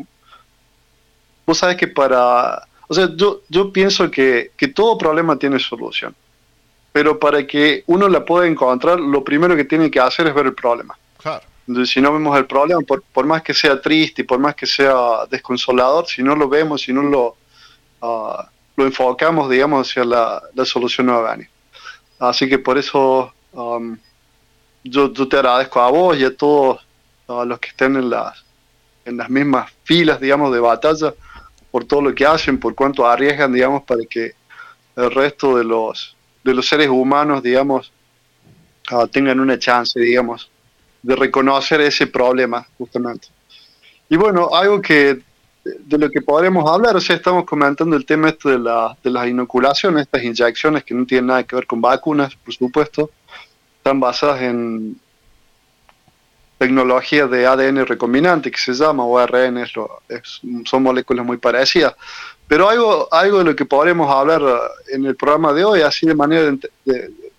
vos 1.47 1.59
sabes 1.59 1.77
que 1.77 1.89
para... 1.89 2.67
O 2.89 2.95
sea, 2.95 3.09
yo, 3.15 3.43
yo 3.49 3.73
pienso 3.73 4.11
que, 4.11 4.53
que 4.57 4.69
todo 4.69 4.99
problema 4.99 5.39
tiene 5.39 5.59
solución, 5.59 6.15
pero 6.93 7.19
para 7.19 7.47
que 7.47 7.85
uno 7.87 8.09
la 8.09 8.25
pueda 8.25 8.47
encontrar, 8.47 8.99
lo 8.99 9.23
primero 9.23 9.55
que 9.57 9.65
tiene 9.65 9.91
que 9.91 10.01
hacer 10.01 10.27
es 10.27 10.35
ver 10.35 10.47
el 10.47 10.55
problema. 10.55 10.99
Claro. 11.19 11.43
Entonces, 11.67 11.93
si 11.93 12.01
no 12.01 12.13
vemos 12.13 12.37
el 12.39 12.47
problema, 12.47 12.81
por, 12.81 13.03
por 13.03 13.27
más 13.27 13.43
que 13.43 13.53
sea 13.53 13.81
triste 13.81 14.23
y 14.23 14.25
por 14.25 14.39
más 14.39 14.55
que 14.55 14.67
sea 14.67 15.27
desconsolador, 15.31 16.07
si 16.07 16.23
no 16.23 16.35
lo 16.35 16.49
vemos, 16.49 16.83
si 16.83 16.93
no 16.93 17.03
lo, 17.03 17.37
ah, 18.01 18.49
lo 18.77 18.87
enfocamos, 18.87 19.51
digamos, 19.51 19.89
hacia 19.89 20.05
la, 20.05 20.43
la 20.55 20.65
solución 20.65 21.09
no 21.09 21.21
va 21.21 21.29
a 21.29 21.33
venir. 21.33 21.51
Así 22.19 22.49
que 22.49 22.59
por 22.59 22.79
eso 22.79 23.33
am, 23.55 23.99
yo, 24.83 25.13
yo 25.13 25.29
te 25.29 25.37
agradezco 25.37 25.81
a 25.81 25.91
vos 25.91 26.17
y 26.17 26.25
a 26.25 26.35
todos 26.35 26.85
a 27.29 27.45
los 27.45 27.59
que 27.59 27.69
estén 27.69 27.97
en 27.97 28.09
las, 28.09 28.45
en 29.05 29.17
las 29.17 29.29
mismas 29.29 29.71
filas, 29.85 30.21
digamos, 30.21 30.53
de 30.53 30.61
batalla, 30.61 31.13
por 31.71 31.85
todo 31.85 32.03
lo 32.03 32.15
que 32.15 32.25
hacen, 32.25 32.59
por 32.59 32.75
cuánto 32.75 33.07
arriesgan, 33.07 33.53
digamos, 33.53 33.83
para 33.83 34.03
que 34.09 34.33
el 34.97 35.11
resto 35.11 35.59
de 35.59 35.65
los, 35.65 36.17
de 36.45 36.55
los 36.55 36.69
seres 36.69 36.89
humanos, 36.89 37.43
digamos, 37.43 37.93
ah, 38.91 39.07
tengan 39.11 39.41
una 39.41 39.59
chance, 39.59 39.99
digamos, 39.99 40.51
de 41.03 41.17
reconocer 41.17 41.81
ese 41.81 42.07
problema, 42.07 42.67
justamente. 42.77 43.29
Y 44.09 44.17
bueno, 44.17 44.51
algo 44.55 44.81
que 44.81 45.21
de 45.65 45.99
lo 45.99 46.11
que 46.11 46.23
podremos 46.23 46.71
hablar, 46.71 46.97
o 46.97 47.01
sea, 47.01 47.17
estamos 47.17 47.45
comentando 47.45 47.97
el 47.97 48.07
tema 48.07 48.29
este 48.29 48.51
de, 48.51 48.59
la, 48.59 48.97
de 49.03 49.11
las 49.11 49.27
inoculaciones, 49.27 50.03
estas 50.03 50.23
inyecciones 50.23 50.85
que 50.85 50.95
no 50.95 51.05
tienen 51.05 51.27
nada 51.27 51.45
que 51.45 51.57
ver 51.57 51.67
con 51.67 51.81
vacunas, 51.81 52.35
por 52.37 52.55
supuesto, 52.55 53.11
están 53.77 54.01
basadas 54.01 54.43
en 54.43 54.99
tecnología 56.59 57.27
de 57.27 57.47
ADN 57.47 57.87
recombinante 57.87 58.51
que 58.51 58.59
se 58.59 58.73
llama, 58.73 59.05
o 59.05 59.19
ARN, 59.19 59.65
son 60.65 60.83
moléculas 60.83 61.25
muy 61.25 61.37
parecidas. 61.37 61.95
Pero 62.49 62.69
algo, 62.69 63.09
algo 63.13 63.39
de 63.39 63.45
lo 63.45 63.55
que 63.55 63.67
podremos 63.67 64.11
hablar 64.11 64.41
eh, 64.43 64.95
en 64.95 65.05
el 65.05 65.15
programa 65.15 65.53
de 65.53 65.65
hoy, 65.65 65.83
así 65.83 66.07
de 66.07 66.15
manera 66.15 66.51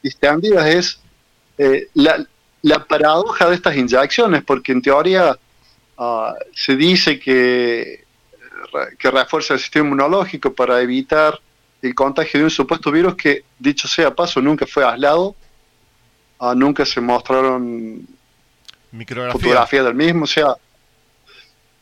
distendida, 0.01 0.69
es 0.69 0.99
eh, 1.57 1.87
la, 1.95 2.25
la 2.61 2.85
paradoja 2.85 3.49
de 3.49 3.55
estas 3.55 3.75
inyecciones, 3.75 4.43
porque 4.43 4.71
en 4.71 4.81
teoría 4.81 5.37
ah, 5.97 6.35
se 6.53 6.75
dice 6.75 7.19
que, 7.19 8.05
que 8.97 9.11
refuerza 9.11 9.55
el 9.55 9.59
sistema 9.59 9.87
inmunológico 9.87 10.53
para 10.53 10.79
evitar 10.81 11.39
el 11.81 11.95
contagio 11.95 12.39
de 12.39 12.43
un 12.45 12.51
supuesto 12.51 12.91
virus 12.91 13.15
que, 13.15 13.43
dicho 13.57 13.87
sea 13.87 14.13
paso, 14.13 14.41
nunca 14.41 14.67
fue 14.67 14.85
aislado, 14.85 15.35
ah, 16.39 16.53
nunca 16.55 16.85
se 16.85 17.01
mostraron 17.01 18.05
fotografías 19.31 19.85
del 19.85 19.95
mismo, 19.95 20.25
o 20.25 20.27
sea, 20.27 20.55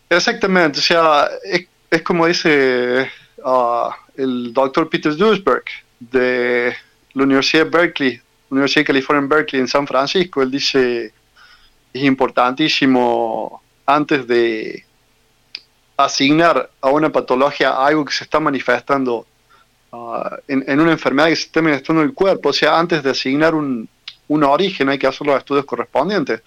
exactamente, 0.09 0.79
o 0.79 0.81
sea, 0.81 1.27
es, 1.43 1.67
es 1.89 2.01
como 2.01 2.25
dice 2.27 3.09
ah, 3.43 3.95
el 4.15 4.53
doctor 4.53 4.89
Peter 4.89 5.15
Duisberg 5.15 5.63
de 5.99 6.75
la 7.13 7.23
Universidad 7.23 7.65
de 7.65 7.69
Berkeley, 7.69 8.21
Universidad 8.49 8.81
de 8.81 8.87
California 8.87 9.21
en 9.21 9.29
Berkeley, 9.29 9.61
en 9.61 9.67
San 9.67 9.87
Francisco, 9.87 10.41
él 10.41 10.51
dice, 10.51 11.13
es 11.93 12.03
importantísimo 12.03 13.61
antes 13.85 14.27
de 14.27 14.85
asignar 15.95 16.69
a 16.81 16.89
una 16.89 17.11
patología 17.11 17.71
algo 17.71 18.05
que 18.05 18.13
se 18.13 18.23
está 18.23 18.39
manifestando 18.39 19.25
ah, 19.91 20.37
en, 20.47 20.63
en 20.67 20.79
una 20.79 20.91
enfermedad 20.91 21.27
que 21.29 21.35
se 21.35 21.45
está 21.45 21.61
manifestando 21.61 22.01
en 22.01 22.09
el 22.09 22.13
cuerpo, 22.13 22.49
o 22.49 22.53
sea, 22.53 22.77
antes 22.77 23.01
de 23.01 23.09
asignar 23.11 23.55
un, 23.55 23.89
un 24.27 24.43
origen 24.43 24.89
hay 24.89 24.99
que 24.99 25.07
hacer 25.07 25.25
los 25.25 25.37
estudios 25.37 25.65
correspondientes. 25.65 26.41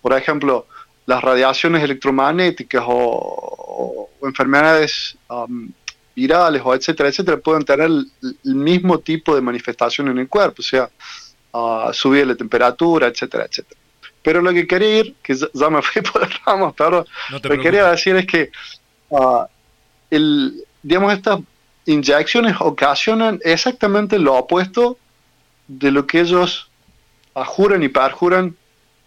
Por 0.00 0.12
ejemplo, 0.14 0.66
las 1.06 1.22
radiaciones 1.22 1.82
electromagnéticas 1.82 2.84
o, 2.86 4.08
o 4.20 4.26
enfermedades 4.26 5.16
um, 5.28 5.70
virales 6.14 6.62
o 6.64 6.74
etcétera, 6.74 7.08
etcétera, 7.08 7.38
pueden 7.38 7.64
tener 7.64 7.86
el, 7.86 8.06
el 8.44 8.54
mismo 8.54 8.98
tipo 8.98 9.34
de 9.34 9.40
manifestación 9.40 10.08
en 10.08 10.18
el 10.18 10.28
cuerpo, 10.28 10.56
o 10.60 10.62
sea, 10.62 10.90
uh, 11.52 11.92
subir 11.92 12.26
la 12.26 12.34
temperatura, 12.34 13.06
etcétera, 13.08 13.46
etcétera. 13.48 13.80
Pero 14.22 14.42
lo 14.42 14.52
que 14.52 14.66
quería 14.66 14.98
ir, 14.98 15.14
que 15.22 15.34
ya, 15.34 15.70
me 15.70 15.82
fui 15.82 16.02
por 16.12 16.20
las 16.22 16.44
ramas, 16.44 16.74
pero 16.76 17.06
No 17.30 17.38
lo 17.38 17.50
que 17.50 17.58
quería 17.58 17.90
decir 17.90 18.16
es 18.16 18.26
que 18.26 18.50
uh, 19.08 19.44
el, 20.10 20.64
digamos, 20.82 21.12
estas 21.14 21.40
inyecciones 21.86 22.56
ocasionan 22.60 23.40
exactamente 23.42 24.18
lo 24.18 24.34
opuesto 24.34 24.98
de 25.68 25.90
lo 25.90 26.06
que 26.06 26.20
ellos 26.20 26.70
uh, 27.34 27.44
juran 27.44 27.82
y 27.82 27.88
perjuran 27.88 28.56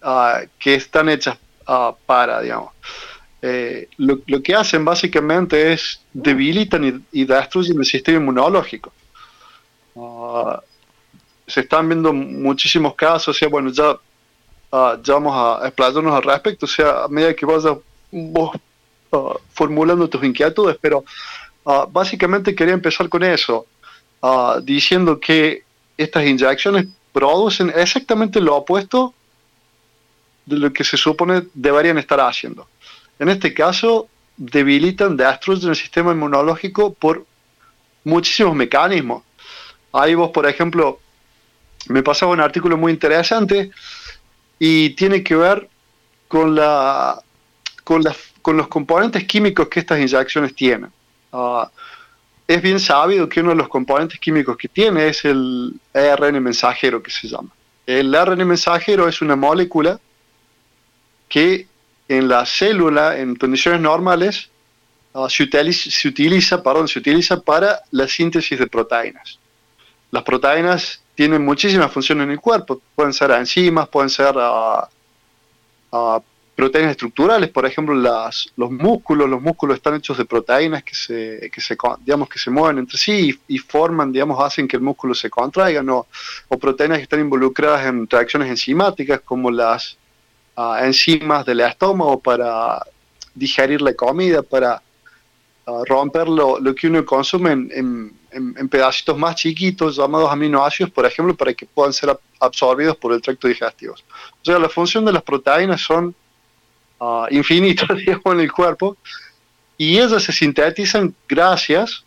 uh, 0.01 0.47
que 0.57 0.75
están 0.75 1.09
hechas 1.09 1.37
uh, 1.67 1.93
para, 2.05 2.41
digamos. 2.41 2.71
Eh, 3.41 3.89
lo, 3.97 4.19
lo 4.25 4.41
que 4.41 4.55
hacen 4.55 4.85
básicamente 4.85 5.73
es 5.73 6.01
debilitan 6.13 6.83
y, 7.11 7.21
y 7.21 7.25
destruyen 7.25 7.77
el 7.77 7.85
sistema 7.85 8.19
inmunológico. 8.19 8.93
Uh, 9.95 10.53
se 11.45 11.59
están 11.59 11.89
viendo 11.89 12.13
muchísimos 12.13 12.95
casos, 12.95 13.35
o 13.35 13.37
sea, 13.37 13.49
bueno, 13.49 13.69
ya, 13.69 13.91
uh, 13.91 15.01
ya 15.03 15.13
vamos 15.15 15.35
a 15.35 15.67
explayarnos 15.67 16.15
al 16.15 16.23
respecto, 16.23 16.65
o 16.65 16.69
sea, 16.69 17.03
a 17.03 17.07
medida 17.09 17.33
que 17.33 17.45
vayas 17.45 17.77
vos 18.11 18.55
uh, 19.11 19.33
formulando 19.51 20.07
tus 20.07 20.23
inquietudes, 20.23 20.77
pero 20.79 21.03
básicamente 21.91 22.53
quería 22.53 22.73
empezar 22.73 23.07
con 23.07 23.23
eso, 23.23 23.65
diciendo 24.63 25.17
que 25.17 25.63
estas 25.97 26.25
inyecciones 26.25 26.87
producen 27.13 27.71
exactamente 27.73 28.41
lo 28.41 28.57
opuesto 28.57 29.13
de 30.45 30.57
lo 30.57 30.73
que 30.73 30.83
se 30.83 30.97
supone 30.97 31.43
deberían 31.53 31.97
estar 31.97 32.19
haciendo. 32.19 32.67
En 33.19 33.29
este 33.29 33.53
caso, 33.53 34.07
debilitan, 34.37 35.15
destruyen 35.15 35.69
el 35.69 35.75
sistema 35.75 36.11
inmunológico 36.11 36.93
por 36.93 37.25
muchísimos 38.03 38.55
mecanismos. 38.55 39.23
Ahí 39.91 40.15
vos, 40.15 40.31
por 40.31 40.47
ejemplo, 40.47 40.99
me 41.87 42.03
pasaba 42.03 42.31
un 42.31 42.41
artículo 42.41 42.77
muy 42.77 42.91
interesante 42.91 43.71
y 44.59 44.91
tiene 44.91 45.23
que 45.23 45.35
ver 45.35 45.69
con, 46.27 46.55
la, 46.55 47.21
con, 47.83 48.01
la, 48.01 48.15
con 48.41 48.57
los 48.57 48.67
componentes 48.67 49.25
químicos 49.25 49.67
que 49.67 49.79
estas 49.81 49.99
inyecciones 49.99 50.55
tienen. 50.55 50.91
Uh, 51.31 51.65
es 52.47 52.61
bien 52.61 52.79
sabido 52.79 53.29
que 53.29 53.39
uno 53.39 53.51
de 53.51 53.55
los 53.55 53.69
componentes 53.69 54.19
químicos 54.19 54.57
que 54.57 54.67
tiene 54.67 55.07
es 55.07 55.25
el 55.25 55.73
ARN 55.93 56.41
mensajero 56.41 57.01
que 57.01 57.11
se 57.11 57.27
llama. 57.27 57.49
El 57.85 58.13
ARN 58.15 58.45
mensajero 58.47 59.07
es 59.07 59.21
una 59.21 59.35
molécula 59.35 59.99
que 61.33 61.65
en 62.07 62.27
la 62.27 62.45
célula, 62.45 63.17
en 63.17 63.33
condiciones 63.35 63.81
normales, 63.81 64.51
uh, 65.13 65.27
se, 65.27 65.41
utiliza, 66.07 66.61
perdón, 66.61 66.87
se 66.87 66.99
utiliza 66.99 67.41
para 67.41 67.79
la 67.89 68.07
síntesis 68.07 68.59
de 68.59 68.67
proteínas. 68.67 69.39
Las 70.11 70.21
proteínas 70.21 71.01
tienen 71.15 71.43
muchísimas 71.43 71.91
funciones 71.91 72.25
en 72.25 72.31
el 72.33 72.39
cuerpo, 72.39 72.79
pueden 72.93 73.13
ser 73.13 73.31
enzimas, 73.31 73.89
pueden 73.89 74.11
ser 74.11 74.35
uh, 74.37 74.83
uh, 75.91 76.21
proteínas 76.55 76.91
estructurales, 76.91 77.49
por 77.49 77.65
ejemplo, 77.65 77.95
los 77.95 78.71
músculos, 78.71 79.27
los 79.27 79.41
músculos 79.41 79.77
están 79.77 79.95
hechos 79.95 80.19
de 80.19 80.25
proteínas 80.25 80.83
que 80.83 80.93
se, 80.93 81.49
que 81.51 81.61
se, 81.61 81.75
digamos, 82.01 82.29
que 82.29 82.37
se 82.37 82.51
mueven 82.51 82.77
entre 82.77 82.99
sí 82.99 83.39
y, 83.47 83.55
y 83.55 83.57
forman, 83.57 84.11
digamos, 84.11 84.39
hacen 84.39 84.67
que 84.67 84.75
el 84.75 84.83
músculo 84.83 85.15
se 85.15 85.31
contraiga, 85.31 85.81
¿no? 85.81 86.05
o 86.47 86.59
proteínas 86.59 86.99
que 86.99 87.03
están 87.05 87.21
involucradas 87.21 87.87
en 87.87 88.07
reacciones 88.07 88.49
enzimáticas 88.49 89.21
como 89.21 89.49
las 89.49 89.97
uh, 90.55 90.75
enzimas 90.75 91.45
del 91.45 91.61
estómago 91.61 92.19
para 92.19 92.83
digerir 93.33 93.81
la 93.81 93.93
comida, 93.93 94.41
para 94.41 94.81
uh, 95.65 95.85
romper 95.85 96.27
lo, 96.27 96.59
lo, 96.59 96.75
que 96.75 96.87
uno 96.87 97.05
consume 97.05 97.51
en, 97.51 98.13
en, 98.31 98.69
pedacitos 98.69 99.17
más 99.17 99.35
chiquitos 99.35 99.95
llamados 99.95 100.31
aminoácidos, 100.31 100.91
por 100.91 101.05
ejemplo, 101.05 101.35
para 101.35 101.53
que 101.53 101.65
puedan 101.65 101.93
ser 101.93 102.17
absorbidos 102.39 102.97
por 102.97 103.13
el 103.13 103.21
tracto 103.21 103.47
digestivo. 103.47 103.93
O 103.93 104.45
sea, 104.45 104.59
la 104.59 104.69
función 104.69 105.05
de 105.05 105.13
las 105.13 105.23
proteínas 105.23 105.81
son 105.81 106.15
uh, 106.99 107.25
infinitas, 107.29 107.89
en 108.25 108.39
el 108.39 108.51
cuerpo, 108.51 108.97
y 109.77 109.99
ellas 109.99 110.23
se 110.23 110.31
sintetizan 110.31 111.13
gracias 111.27 112.03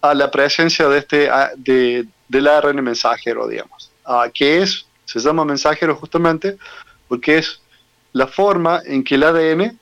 a 0.00 0.14
la 0.14 0.30
presencia 0.30 0.88
de 0.88 0.98
este, 0.98 1.30
de, 1.56 2.06
del 2.28 2.48
ARN 2.48 2.82
mensajero, 2.82 3.46
digamos, 3.46 3.90
que 4.32 4.62
es, 4.62 4.86
se 5.04 5.20
llama 5.20 5.44
mensajero 5.44 5.94
justamente 5.94 6.56
porque 7.10 7.38
es 7.38 7.60
la 8.12 8.28
forma 8.28 8.82
en 8.86 9.02
que 9.02 9.16
el 9.16 9.24
ADN 9.24 9.76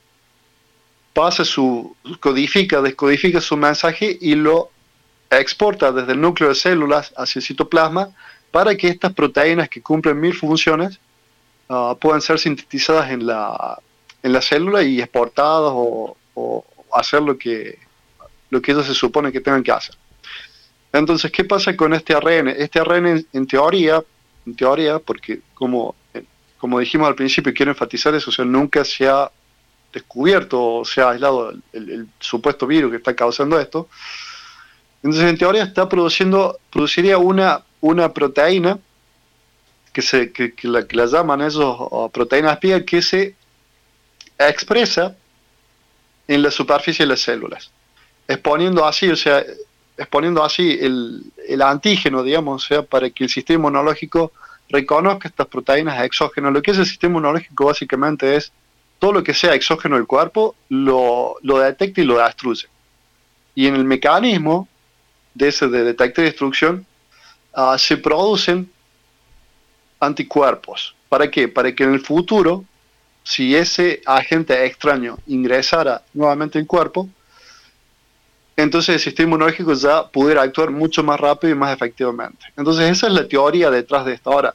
pasa 1.13 1.45
su, 1.45 1.95
codifica, 2.19 2.81
descodifica 2.81 3.39
su 3.39 3.55
mensaje 3.55 4.17
y 4.19 4.33
lo 4.33 4.71
exporta 5.29 5.91
desde 5.91 6.13
el 6.13 6.21
núcleo 6.21 6.49
de 6.49 6.55
células 6.55 7.13
hacia 7.15 7.37
el 7.37 7.45
citoplasma 7.45 8.09
para 8.49 8.75
que 8.75 8.87
estas 8.87 9.13
proteínas 9.13 9.69
que 9.69 9.79
cumplen 9.79 10.19
mil 10.19 10.33
funciones 10.33 10.99
uh, 11.67 11.95
puedan 11.99 12.19
ser 12.19 12.39
sintetizadas 12.39 13.11
en 13.11 13.27
la, 13.27 13.77
en 14.23 14.33
la 14.33 14.41
célula 14.41 14.81
y 14.81 14.99
exportadas 14.99 15.71
o, 15.71 16.15
hacer 16.91 17.21
lo 17.21 17.37
que, 17.37 17.77
lo 18.49 18.59
que 18.59 18.71
ellos 18.71 18.87
se 18.87 18.95
supone 18.95 19.31
que 19.31 19.41
tengan 19.41 19.61
que 19.61 19.71
hacer. 19.71 19.95
Entonces, 20.91 21.31
¿qué 21.31 21.43
pasa 21.43 21.77
con 21.77 21.93
este 21.93 22.15
ARN? 22.15 22.47
Este 22.47 22.79
ARN, 22.79 23.23
en 23.31 23.45
teoría, 23.45 24.01
en 24.47 24.55
teoría, 24.55 24.97
porque 24.97 25.41
como, 25.53 25.93
como 26.59 26.79
dijimos 26.79 27.07
al 27.07 27.15
principio, 27.15 27.53
quiero 27.53 27.71
enfatizar 27.71 28.13
eso, 28.13 28.31
sea, 28.31 28.45
nunca 28.45 28.83
se 28.83 29.07
ha 29.07 29.31
descubierto 29.91 30.75
o 30.75 30.85
se 30.85 31.01
ha 31.01 31.11
aislado 31.11 31.53
el 31.73 32.07
supuesto 32.19 32.67
virus 32.67 32.91
que 32.91 32.97
está 32.97 33.15
causando 33.15 33.59
esto. 33.59 33.87
Entonces, 35.01 35.29
en 35.29 35.37
teoría, 35.37 35.63
está 35.63 35.87
produciendo, 35.87 36.59
produciría 36.69 37.17
una, 37.17 37.63
una 37.79 38.13
proteína 38.13 38.77
que, 39.93 40.01
se, 40.01 40.31
que, 40.31 40.53
que, 40.53 40.67
la, 40.67 40.85
que 40.85 40.95
la 40.97 41.05
llaman 41.05 41.41
esos 41.41 42.11
proteínas 42.11 42.53
espía 42.53 42.85
que 42.85 43.01
se 43.01 43.35
expresa 44.37 45.15
en 46.27 46.41
la 46.43 46.51
superficie 46.51 47.05
de 47.05 47.09
las 47.09 47.21
células, 47.21 47.71
exponiendo 48.27 48.85
así, 48.85 49.09
o 49.09 49.15
sea, 49.15 49.43
exponiendo 49.97 50.43
así 50.43 50.77
el, 50.79 51.23
el 51.47 51.61
antígeno, 51.61 52.21
digamos, 52.21 52.63
o 52.63 52.67
sea, 52.67 52.81
para 52.83 53.09
que 53.09 53.23
el 53.23 53.29
sistema 53.29 53.59
inmunológico 53.59 54.33
reconozca 54.69 55.27
estas 55.27 55.47
proteínas 55.47 56.03
exógenas. 56.03 56.53
Lo 56.53 56.61
que 56.61 56.71
es 56.71 56.77
el 56.77 56.85
sistema 56.85 57.11
inmunológico 57.11 57.65
básicamente 57.65 58.35
es 58.35 58.51
todo 58.99 59.13
lo 59.13 59.23
que 59.23 59.33
sea 59.33 59.53
exógeno 59.53 59.95
del 59.95 60.05
cuerpo, 60.05 60.55
lo, 60.69 61.35
lo 61.41 61.59
detecta 61.59 62.01
y 62.01 62.05
lo 62.05 62.23
destruye. 62.23 62.67
Y 63.55 63.67
en 63.67 63.75
el 63.75 63.85
mecanismo 63.85 64.67
de 65.33 65.47
ese 65.47 65.67
de 65.67 65.83
detectar 65.83 66.23
y 66.23 66.27
destrucción, 66.27 66.85
uh, 67.55 67.77
se 67.77 67.97
producen 67.97 68.69
anticuerpos. 69.99 70.95
¿Para 71.07 71.29
qué? 71.31 71.47
Para 71.47 71.73
que 71.73 71.83
en 71.83 71.93
el 71.93 72.01
futuro, 72.01 72.65
si 73.23 73.55
ese 73.55 74.01
agente 74.05 74.65
extraño 74.65 75.17
ingresara 75.27 76.03
nuevamente 76.13 76.57
en 76.57 76.63
el 76.63 76.67
cuerpo, 76.67 77.09
entonces 78.61 78.95
el 78.95 78.99
sistema 78.99 79.27
inmunológico 79.27 79.73
ya 79.73 80.07
pudiera 80.07 80.41
actuar 80.41 80.71
mucho 80.71 81.03
más 81.03 81.19
rápido 81.19 81.53
y 81.53 81.55
más 81.55 81.73
efectivamente. 81.73 82.45
Entonces 82.57 82.89
esa 82.89 83.07
es 83.07 83.13
la 83.13 83.27
teoría 83.27 83.69
detrás 83.69 84.05
de 84.05 84.13
esto. 84.13 84.31
Ahora, 84.31 84.53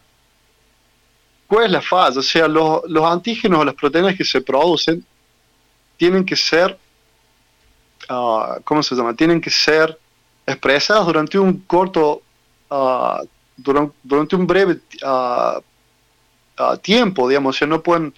¿cuál 1.47 1.67
es 1.67 1.71
la 1.71 1.81
fase? 1.81 2.19
O 2.19 2.23
sea, 2.23 2.49
los, 2.49 2.83
los 2.89 3.05
antígenos 3.05 3.61
o 3.61 3.65
las 3.65 3.75
proteínas 3.75 4.17
que 4.17 4.25
se 4.25 4.41
producen 4.41 5.05
tienen 5.97 6.25
que 6.25 6.37
ser, 6.37 6.79
uh, 8.11 8.61
¿cómo 8.65 8.83
se 8.83 8.95
llama? 8.95 9.15
Tienen 9.15 9.41
que 9.41 9.51
ser 9.51 9.99
expresadas 10.47 11.07
durante 11.07 11.39
un 11.39 11.61
corto, 11.61 12.23
uh, 12.71 13.27
durante, 13.57 14.37
un 14.37 14.47
breve 14.47 14.81
uh, 15.03 16.77
tiempo, 16.83 17.29
digamos, 17.29 17.57
o 17.57 17.59
sea, 17.59 17.69
no 17.69 17.83
pueden, 17.83 18.13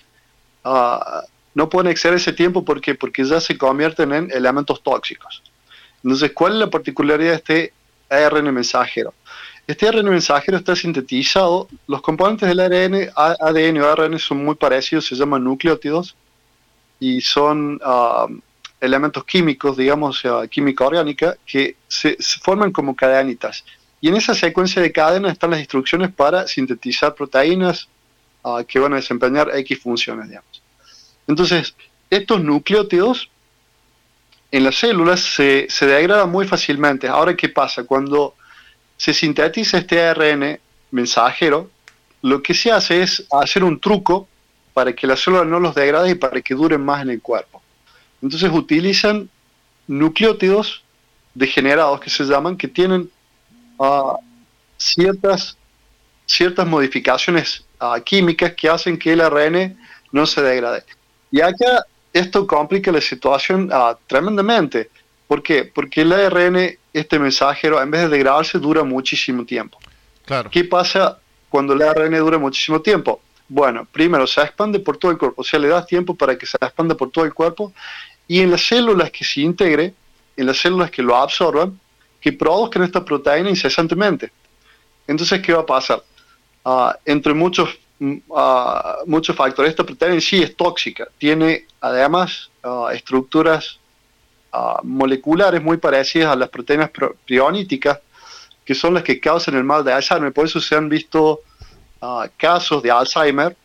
no 1.55 1.69
pueden 1.71 1.91
exceder 1.91 2.17
ese 2.17 2.33
tiempo 2.33 2.65
porque, 2.65 2.95
porque 2.95 3.25
ya 3.25 3.41
se 3.41 3.57
convierten 3.57 4.13
en 4.13 4.31
elementos 4.33 4.83
tóxicos. 4.83 5.43
Entonces, 6.07 6.31
¿cuál 6.33 6.53
es 6.53 6.59
la 6.61 6.71
particularidad 6.71 7.31
de 7.31 7.35
este 7.35 7.73
ARN 8.09 8.55
mensajero? 8.55 9.13
Este 9.67 9.89
ARN 9.89 10.09
mensajero 10.09 10.57
está 10.57 10.77
sintetizado, 10.77 11.67
los 11.89 12.01
componentes 12.01 12.49
del 12.49 12.61
ARN, 12.61 13.11
ADN 13.17 13.81
o 13.81 13.89
ARN 13.89 14.17
son 14.21 14.45
muy 14.45 14.55
parecidos, 14.55 15.05
se 15.05 15.17
llaman 15.17 15.43
nucleótidos 15.43 16.15
y 17.01 17.21
son 17.23 17.81
elementos 18.81 19.25
químicos, 19.25 19.77
digamos, 19.77 20.21
sea, 20.21 20.47
química 20.47 20.87
orgánica, 20.87 21.37
que 21.45 21.75
se, 21.89 22.17
forman 22.41 22.71
como 22.71 22.95
cadenitas. 22.95 23.65
y 24.01 24.07
en 24.07 24.15
esa 24.15 24.33
secuencia 24.33 24.81
de 24.81 24.93
cadena 24.93 25.33
están 25.33 25.51
las 25.51 25.59
instrucciones 25.59 26.13
para 26.13 26.47
sintetizar 26.47 27.17
proteínas 27.17 27.89
ah, 28.45 28.63
que 28.63 28.79
van 28.79 28.93
a 28.93 28.97
desempeñar 28.97 29.51
X 29.57 29.81
funciones, 29.81 30.29
digamos. 30.29 30.63
Entonces, 31.27 31.75
estos 32.11 32.41
nucleótidos 32.45 33.29
en 34.51 34.65
las 34.65 34.77
células 34.77 35.21
se, 35.21 35.67
se 35.69 35.87
degradan 35.87 36.31
muy 36.31 36.47
fácilmente. 36.47 37.09
Ahora, 37.09 37.37
¿qué 37.37 37.49
pasa? 37.49 37.85
Cuando 37.85 38.35
se 38.97 39.13
sintetiza 39.13 39.79
este 39.79 40.01
ARN 40.03 40.59
mensajero, 40.91 41.71
lo 42.23 42.43
que 42.43 42.55
se 42.55 42.73
hace 42.73 43.03
es 43.03 43.25
hacer 43.31 43.65
un 43.65 43.79
truco 43.81 44.29
para 44.73 44.95
que 44.95 45.07
la 45.07 45.17
célula 45.17 45.45
no 45.45 45.61
los 45.61 45.75
degrade 45.75 46.11
y 46.11 46.15
para 46.15 46.41
que 46.41 46.55
duren 46.55 46.85
más 46.85 47.03
en 47.03 47.11
el 47.11 47.23
cuerpo. 47.23 47.63
Entonces 48.23 48.51
utilizan 48.53 49.29
nucleótidos 49.87 50.83
degenerados 51.35 52.01
que 52.01 52.11
se 52.11 52.25
llaman, 52.25 52.57
que 52.57 52.69
tienen 52.69 53.11
ah, 53.79 54.17
ciertas, 54.77 55.57
ciertas 56.25 56.67
modificaciones 56.67 57.65
ah, 57.79 57.99
químicas 58.05 58.55
que 58.55 58.69
hacen 58.69 58.99
que 58.99 59.13
el 59.13 59.21
ARN 59.21 59.79
no 60.13 60.27
se 60.27 60.43
degrade. 60.43 60.85
Y 61.31 61.41
acá 61.41 61.85
esto 62.19 62.47
complica 62.47 62.91
la 62.93 63.01
situación 63.01 63.69
ah, 63.73 63.97
tremendamente. 64.07 64.91
¿Por 65.27 65.43
qué? 65.43 65.65
Porque 65.65 66.03
el 66.03 66.13
ARN, 66.13 66.79
este 66.93 67.19
mensajero, 67.19 67.83
en 67.83 67.91
vez 67.91 68.03
de 68.03 68.09
degradarse, 68.09 68.59
dura 68.59 68.85
muchísimo 68.85 69.45
tiempo. 69.45 69.79
Claro. 70.25 70.51
¿Qué 70.51 70.65
pasa 70.65 71.19
cuando 71.49 71.73
el 71.73 71.83
ARN 71.83 72.17
dura 72.19 72.39
muchísimo 72.39 72.81
tiempo? 72.81 73.21
Bueno, 73.49 73.87
primero 73.91 74.27
se 74.27 74.41
expande 74.41 74.81
por 74.81 74.97
todo 74.97 75.13
el 75.13 75.19
cuerpo, 75.19 75.43
o 75.43 75.45
sea, 75.45 75.61
le 75.61 75.69
das 75.69 75.87
tiempo 75.87 76.15
para 76.15 76.37
que 76.37 76.47
se 76.47 76.57
expanda 76.61 76.97
por 76.97 77.11
todo 77.11 77.25
el 77.25 77.33
cuerpo 77.33 77.73
y 78.27 78.41
en 78.41 78.51
las 78.51 78.67
células 78.67 79.11
que 79.11 79.25
se 79.25 79.41
integre, 79.41 79.95
en 80.37 80.47
las 80.47 80.57
células 80.57 80.91
que 80.91 81.03
lo 81.03 81.15
absorban, 81.15 81.79
que 82.21 82.33
produzcan 82.33 82.83
esta 82.83 83.05
proteína 83.05 83.49
incesantemente. 83.51 84.33
Entonces, 85.07 85.41
¿qué 85.41 85.53
va 85.53 85.61
a 85.61 85.67
pasar? 85.67 86.03
Ah, 86.65 86.99
entre 87.05 87.33
muchos, 87.35 87.79
mm, 87.99 88.17
ah, 88.35 88.99
muchos 89.07 89.35
factores, 89.37 89.71
esta 89.71 89.85
proteína 89.85 90.15
en 90.15 90.21
sí 90.21 90.43
es 90.43 90.57
tóxica, 90.57 91.09
tiene 91.19 91.67
además 91.81 92.51
ah, 92.63 92.91
estructuras 92.93 93.79
ah, 94.53 94.81
moleculares 94.83 95.63
muy 95.63 95.77
parecidas 95.77 96.33
a 96.33 96.37
las 96.37 96.49
proteínas 96.49 96.91
pro- 96.91 97.17
prioníticas, 97.27 98.01
que 98.65 98.75
son 98.75 98.95
las 98.95 99.03
que 99.03 99.21
causan 99.21 99.55
el 99.55 99.65
mal 99.65 99.85
de 99.85 99.93
Alzheimer. 99.93 100.33
Por 100.33 100.47
eso 100.47 100.61
se 100.61 100.75
han 100.75 100.89
visto 100.89 101.41
casos 102.37 102.83
de 102.83 102.91
Alzheimer, 102.91 103.57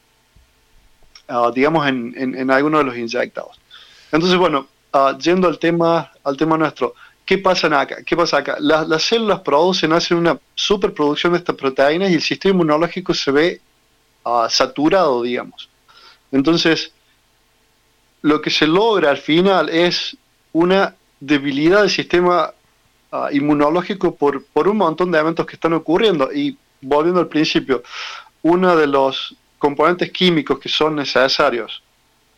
digamos, 1.53 1.87
en, 1.87 2.51
algunos 2.51 2.81
de 2.81 2.83
los 2.85 2.97
inyectados. 2.97 3.59
Entonces, 4.11 4.37
bueno, 4.37 4.67
yendo 5.19 5.47
al 5.47 5.57
tema, 5.57 6.11
al 6.23 6.37
tema 6.37 6.57
nuestro, 6.57 6.93
¿qué 7.25 7.37
pasa 7.37 7.67
acá? 7.79 8.03
¿Qué 8.03 8.15
pasa 8.15 8.37
acá? 8.37 8.57
Las, 8.59 8.87
las 8.87 9.03
células 9.03 9.39
producen, 9.41 9.93
hacen 9.93 10.17
una 10.17 10.37
superproducción 10.53 11.33
de 11.33 11.39
estas 11.39 11.55
proteínas 11.55 12.11
y 12.11 12.15
el 12.15 12.21
sistema 12.21 12.53
inmunológico 12.53 13.13
se 13.13 13.31
ve 13.31 13.61
saturado, 14.49 15.23
digamos. 15.23 15.69
Entonces, 16.31 16.91
lo 18.21 18.41
que 18.41 18.49
se 18.49 18.67
logra 18.67 19.09
al 19.09 19.17
final 19.17 19.69
es 19.69 20.15
una 20.53 20.95
debilidad 21.19 21.81
del 21.81 21.89
sistema 21.89 22.53
ah, 23.11 23.29
inmunológico 23.31 24.15
por, 24.15 24.43
por 24.45 24.67
un 24.67 24.77
montón 24.77 25.11
de 25.11 25.19
eventos 25.19 25.45
que 25.45 25.55
están 25.55 25.73
ocurriendo. 25.73 26.31
Y 26.31 26.57
volviendo 26.81 27.19
al 27.19 27.27
principio, 27.27 27.83
uno 28.41 28.75
de 28.75 28.87
los 28.87 29.35
componentes 29.57 30.11
químicos 30.11 30.59
que 30.59 30.69
son 30.69 30.95
necesarios 30.95 31.83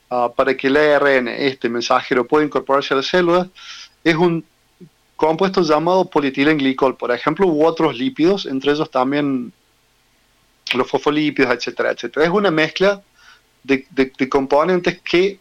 ah, 0.10 0.32
para 0.36 0.56
que 0.56 0.68
el 0.68 0.78
ARN, 0.78 1.28
este 1.28 1.70
mensajero, 1.70 2.26
pueda 2.26 2.46
incorporarse 2.46 2.94
a 2.94 2.98
las 2.98 3.08
células, 3.08 3.48
es 4.04 4.16
un 4.16 4.44
compuesto 5.16 5.62
llamado 5.62 6.10
polietilenglicol, 6.10 6.98
por 6.98 7.12
ejemplo, 7.12 7.48
u 7.48 7.66
otros 7.66 7.98
lípidos, 7.98 8.46
entre 8.46 8.72
ellos 8.72 8.90
también 8.92 9.54
los 10.74 10.90
fosfolípidos, 10.90 11.54
etcétera, 11.54 11.92
etcétera. 11.92 12.26
Es 12.26 12.32
una 12.32 12.52
mezcla 12.52 13.02
de, 13.64 14.30
componentes 14.30 15.02
que 15.02 15.40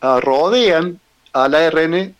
ah, 0.00 0.20
rodean 0.20 1.00
al 1.32 1.54
ARN 1.54 2.14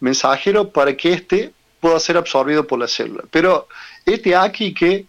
mensajero 0.00 0.70
para 0.70 0.96
que 0.96 1.12
éste 1.12 1.52
pueda 1.80 1.98
ser 1.98 2.16
absorbido 2.16 2.66
por 2.66 2.78
la 2.78 2.88
célula. 2.88 3.24
Pero 3.30 3.68
este 4.04 4.36
aquí 4.36 4.74
que 4.74 5.06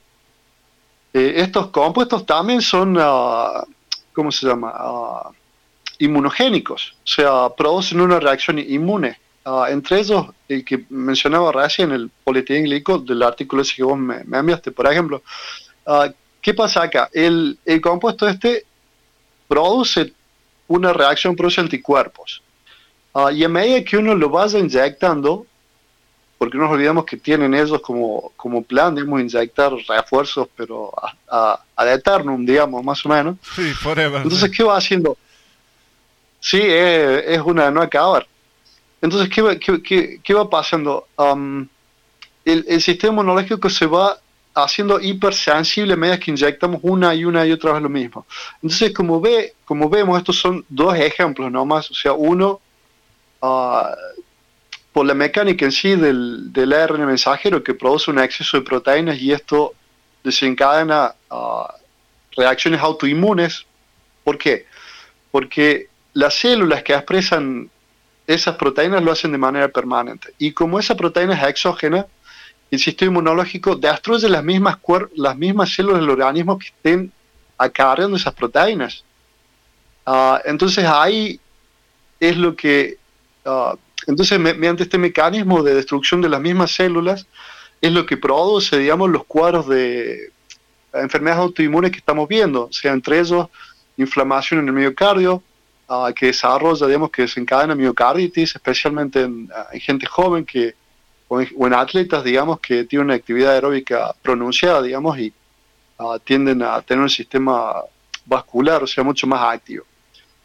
eh, 1.13 1.33
estos 1.37 1.67
compuestos 1.67 2.25
también 2.25 2.61
son, 2.61 2.97
ah, 2.99 3.63
¿cómo 4.13 4.31
se 4.31 4.47
llama? 4.47 4.71
Ah, 4.73 5.31
inmunogénicos, 5.99 6.95
o 7.03 7.07
sea, 7.07 7.49
producen 7.55 8.01
una 8.01 8.19
reacción 8.19 8.57
inmune. 8.57 9.19
Entre 9.69 9.99
ellos, 9.99 10.27
el 10.47 10.63
que 10.63 10.85
mencionaba 10.89 11.51
recién, 11.51 11.91
el 11.91 12.11
polietilenglicol, 12.23 13.03
del 13.03 13.23
artículo 13.23 13.63
ese 13.63 13.75
que 13.75 13.83
vos 13.83 13.97
me, 13.97 14.23
me 14.23 14.37
enviaste, 14.37 14.71
por 14.71 14.85
ejemplo. 14.85 15.23
¿Qué 16.41 16.53
pasa 16.53 16.83
acá? 16.83 17.09
El, 17.13 17.57
el 17.65 17.79
compuesto 17.81 18.27
este 18.27 18.65
produce 19.47 20.13
una 20.67 20.93
reacción, 20.93 21.35
produce 21.35 21.61
anticuerpos. 21.61 22.41
Ah, 23.13 23.31
y 23.31 23.43
a 23.43 23.49
medida 23.49 23.83
que 23.83 23.97
uno 23.97 24.15
lo 24.15 24.29
vaya 24.29 24.57
inyectando, 24.57 25.45
porque 26.37 26.57
no 26.57 26.63
nos 26.63 26.73
olvidamos 26.73 27.05
que 27.05 27.17
tienen 27.17 27.53
ellos 27.53 27.81
como, 27.81 28.31
como 28.35 28.63
plan, 28.63 28.95
digamos, 28.95 29.21
inyectar 29.21 29.71
refuerzos, 29.87 30.47
pero 30.55 30.91
a, 30.97 31.13
a, 31.29 31.63
ad 31.75 31.93
eternum, 31.93 32.45
digamos, 32.45 32.83
más 32.83 33.05
o 33.05 33.09
menos. 33.09 33.35
Sí, 33.55 33.73
forever. 33.73 34.21
Entonces, 34.23 34.49
¿qué 34.49 34.63
va 34.63 34.77
haciendo? 34.77 35.17
Sí, 36.39 36.59
es, 36.61 37.23
es 37.27 37.39
una 37.41 37.69
no 37.69 37.81
acabar. 37.81 38.25
Entonces, 39.01 39.29
¿qué 39.29 39.41
va, 39.41 39.55
qué, 39.57 39.81
qué- 39.83 40.19
qué 40.23 40.33
va 40.33 40.49
pasando? 40.49 41.07
Am, 41.17 41.67
el, 42.45 42.65
el 42.67 42.81
sistema 42.81 43.11
inmunológico 43.13 43.69
se 43.69 43.85
va 43.85 44.17
haciendo 44.53 44.99
hipersensible 44.99 45.93
a 45.93 45.97
medida 45.97 46.19
que 46.19 46.31
inyectamos 46.31 46.81
una 46.83 47.13
y 47.15 47.25
una 47.25 47.45
y 47.45 47.51
otra 47.51 47.73
vez 47.73 47.81
lo 47.81 47.89
mismo. 47.89 48.25
Entonces, 48.61 48.93
como, 48.93 49.21
ve, 49.21 49.53
como 49.65 49.89
vemos, 49.89 50.17
estos 50.17 50.37
son 50.37 50.65
dos 50.67 50.95
ejemplos 50.95 51.51
nomás. 51.51 51.89
O 51.91 51.93
sea, 51.93 52.13
uno, 52.13 52.59
ah, 53.41 53.95
por 54.91 55.05
la 55.05 55.13
mecánica 55.13 55.65
en 55.65 55.71
sí 55.71 55.95
del, 55.95 56.51
del 56.51 56.73
ARN 56.73 57.05
mensajero 57.05 57.63
que 57.63 57.73
produce 57.73 58.11
un 58.11 58.19
exceso 58.19 58.57
de 58.57 58.63
proteínas 58.63 59.17
y 59.19 59.31
esto 59.31 59.73
desencadena 60.23 61.15
ah, 61.29 61.73
reacciones 62.35 62.81
autoinmunes. 62.81 63.65
¿Por 64.23 64.37
qué? 64.37 64.65
Porque 65.31 65.87
las 66.13 66.33
células 66.33 66.83
que 66.83 66.93
expresan 66.93 67.69
esas 68.27 68.55
proteínas 68.55 69.03
lo 69.03 69.11
hacen 69.11 69.31
de 69.31 69.37
manera 69.37 69.69
permanente. 69.69 70.33
Y 70.37 70.51
como 70.51 70.79
esa 70.79 70.95
proteína 70.95 71.33
es 71.33 71.47
exógena, 71.47 72.05
el 72.71 72.79
sistema 72.79 73.11
inmunológico 73.11 73.75
destruye 73.75 74.29
las 74.29 74.43
mismas, 74.43 74.77
las 75.15 75.37
mismas 75.37 75.73
células 75.73 75.99
del 75.99 76.09
organismo 76.09 76.57
que 76.57 76.67
estén 76.67 77.11
acarreando 77.57 78.17
esas 78.17 78.33
proteínas. 78.33 79.03
Ah, 80.05 80.41
entonces 80.45 80.85
ahí 80.85 81.39
es 82.19 82.37
lo 82.37 82.55
que, 82.55 82.97
ah, 83.45 83.75
entonces 84.07 84.39
me- 84.39 84.53
mediante 84.53 84.83
este 84.83 84.97
mecanismo 84.97 85.61
de 85.61 85.75
destrucción 85.75 86.21
de 86.21 86.29
las 86.29 86.41
mismas 86.41 86.71
células, 86.71 87.27
es 87.81 87.91
lo 87.91 88.05
que 88.05 88.17
produce, 88.17 88.77
digamos, 88.77 89.09
los 89.09 89.25
cuadros 89.25 89.67
de 89.67 90.31
enfermedades 90.93 91.41
autoinmunes 91.43 91.91
que 91.91 91.97
estamos 91.97 92.27
viendo, 92.27 92.65
o 92.65 92.73
sea, 92.73 92.93
entre 92.93 93.19
ellos 93.19 93.47
inflamación 93.97 94.61
en 94.61 94.67
el 94.69 94.73
miocardio, 94.73 95.43
ah, 95.89 96.11
que 96.15 96.27
desarrolla, 96.27 96.87
digamos, 96.87 97.11
que 97.11 97.23
desencadena 97.23 97.75
miocarditis, 97.75 98.55
especialmente 98.55 99.21
en, 99.21 99.49
en 99.73 99.79
gente 99.81 100.05
joven 100.05 100.45
que, 100.45 100.73
o, 101.33 101.65
en, 101.67 101.73
atletas, 101.73 102.25
digamos, 102.25 102.59
que 102.59 102.83
tienen 102.83 103.05
una 103.05 103.13
actividad 103.15 103.53
aeróbica 103.53 104.13
pronunciada, 104.21 104.81
digamos, 104.81 105.17
y 105.17 105.31
ah, 105.97 106.17
tienden 106.21 106.61
a 106.61 106.81
tener 106.81 107.01
un 107.01 107.09
sistema 107.09 107.75
vascular, 108.25 108.83
o 108.83 108.87
sea, 108.87 109.01
mucho 109.05 109.27
más 109.27 109.41
activo. 109.41 109.85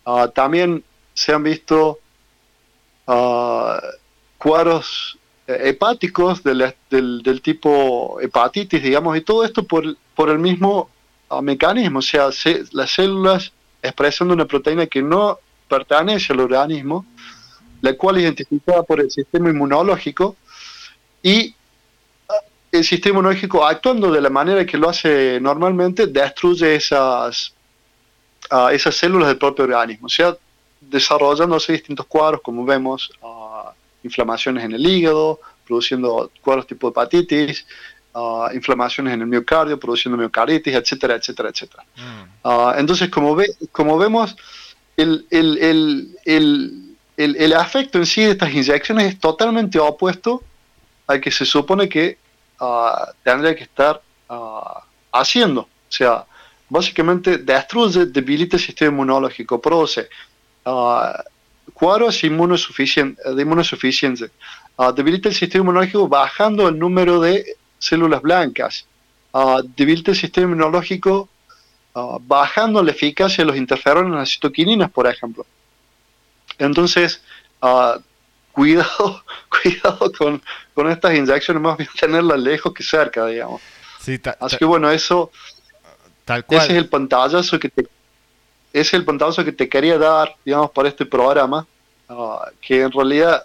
Ah, 0.04 0.30
también 0.32 0.84
se 1.12 1.32
han 1.32 1.42
visto 1.42 1.98
ah, 3.08 3.80
cuadros 4.38 5.18
eh, 5.48 5.70
hepáticos 5.70 6.44
del, 6.44 6.72
del, 6.88 7.42
tipo 7.42 8.20
hepatitis, 8.20 8.80
digamos, 8.80 9.16
y 9.16 9.22
todo 9.22 9.44
esto 9.44 9.64
por, 9.64 9.84
por 10.14 10.30
el 10.30 10.38
mismo 10.38 10.88
ah, 11.28 11.42
mecanismo, 11.42 11.98
o 11.98 12.02
sea, 12.02 12.30
se- 12.30 12.62
las 12.70 12.92
células 12.92 13.52
expresando 13.82 14.34
una 14.34 14.44
proteína 14.44 14.86
que 14.86 15.02
no 15.02 15.40
pertenece 15.68 16.32
al 16.32 16.38
organismo, 16.40 17.04
la 17.80 17.92
cual 17.94 18.20
identificada 18.20 18.84
por 18.84 19.00
el 19.00 19.10
sistema 19.10 19.50
inmunológico, 19.50 20.36
y 21.22 21.54
ah, 22.28 22.34
el 22.72 22.84
sistema 22.84 23.18
inmunológico 23.18 23.64
actuando 23.64 24.10
de 24.10 24.20
la 24.20 24.30
manera 24.30 24.64
que 24.64 24.78
lo 24.78 24.88
hace 24.88 25.38
normalmente, 25.40 26.06
destruye 26.06 26.76
esas, 26.76 27.54
ah, 28.50 28.70
esas 28.72 28.94
células 28.94 29.28
del 29.28 29.38
propio 29.38 29.64
organismo, 29.64 30.06
o 30.06 30.10
sea, 30.10 30.36
desarrollándose 30.80 31.72
distintos 31.72 32.06
cuadros, 32.06 32.40
como 32.42 32.64
vemos, 32.64 33.10
ah, 33.22 33.72
inflamaciones 34.02 34.64
en 34.64 34.72
el 34.72 34.86
hígado, 34.86 35.40
produciendo 35.66 36.30
cuadros 36.42 36.66
tipo 36.66 36.88
hepatitis, 36.88 37.66
ah, 38.14 38.50
inflamaciones 38.54 39.14
en 39.14 39.22
el 39.22 39.26
miocardio, 39.26 39.78
produciendo 39.78 40.16
miocarditis, 40.16 40.74
etcétera, 40.74 41.16
etcétera, 41.16 41.48
etcétera. 41.50 41.84
Ah, 42.44 42.74
entonces, 42.78 43.10
como, 43.10 43.34
ve, 43.34 43.46
como 43.72 43.98
vemos, 43.98 44.36
el, 44.96 45.26
el, 45.30 45.58
el, 45.58 46.18
el, 46.24 46.96
el, 47.16 47.36
el 47.36 47.52
efecto 47.52 47.98
en 47.98 48.06
sí 48.06 48.22
de 48.22 48.30
estas 48.30 48.52
inyecciones 48.52 49.06
es 49.06 49.20
totalmente 49.20 49.78
opuesto 49.78 50.42
al 51.06 51.20
que 51.20 51.30
se 51.30 51.44
supone 51.44 51.88
que 51.88 52.18
ah, 52.60 53.12
tendría 53.22 53.54
que 53.54 53.64
estar 53.64 54.00
ah, 54.28 54.82
haciendo. 55.12 55.62
O 55.62 55.92
sea, 55.92 56.24
básicamente 56.68 57.38
destruye, 57.38 58.06
debilita 58.06 58.56
el 58.56 58.62
sistema 58.62 58.92
inmunológico, 58.92 59.60
produce 59.60 60.08
ah, 60.64 61.22
cuadros 61.74 62.22
inmunosuficien- 62.24 63.16
de 63.16 63.42
inmunosuficiencia, 63.42 64.30
debilita 64.94 65.28
el 65.28 65.34
sistema 65.34 65.62
inmunológico 65.62 66.08
bajando 66.08 66.68
el 66.68 66.78
número 66.78 67.20
de 67.20 67.56
células 67.78 68.22
blancas, 68.22 68.86
debilita 69.74 70.12
el 70.12 70.16
sistema 70.16 70.46
inmunológico 70.46 71.28
bajando 72.22 72.82
la 72.82 72.90
eficacia 72.90 73.42
de 73.42 73.48
los 73.48 73.56
interferones 73.56 74.12
las 74.12 74.30
citoquininas, 74.30 74.90
por 74.90 75.06
ejemplo. 75.06 75.46
Entonces, 76.58 77.22
ah, 77.62 77.98
cuidado, 78.56 79.22
cuidado 79.62 80.10
con, 80.18 80.42
con 80.74 80.90
estas 80.90 81.14
inyecciones, 81.14 81.62
más 81.62 81.76
bien 81.76 81.90
tenerlas 82.00 82.38
lejos 82.40 82.72
que 82.72 82.82
cerca, 82.82 83.26
digamos. 83.26 83.60
Sí, 84.00 84.18
ta- 84.18 84.36
Así 84.40 84.56
que 84.56 84.64
bueno, 84.64 84.90
eso, 84.90 85.30
tal 86.24 86.44
cual. 86.46 86.62
ese 86.62 86.72
es 86.72 86.78
el 86.78 86.88
pantallazo 86.88 87.58
que 87.58 87.68
te, 87.68 87.82
ese 87.82 88.80
es 88.80 88.94
el 88.94 89.04
pantallazo 89.04 89.44
que 89.44 89.52
te 89.52 89.68
quería 89.68 89.98
dar, 89.98 90.34
digamos, 90.44 90.70
para 90.70 90.88
este 90.88 91.04
programa, 91.04 91.66
ah, 92.08 92.50
que 92.62 92.80
en 92.80 92.90
realidad 92.92 93.44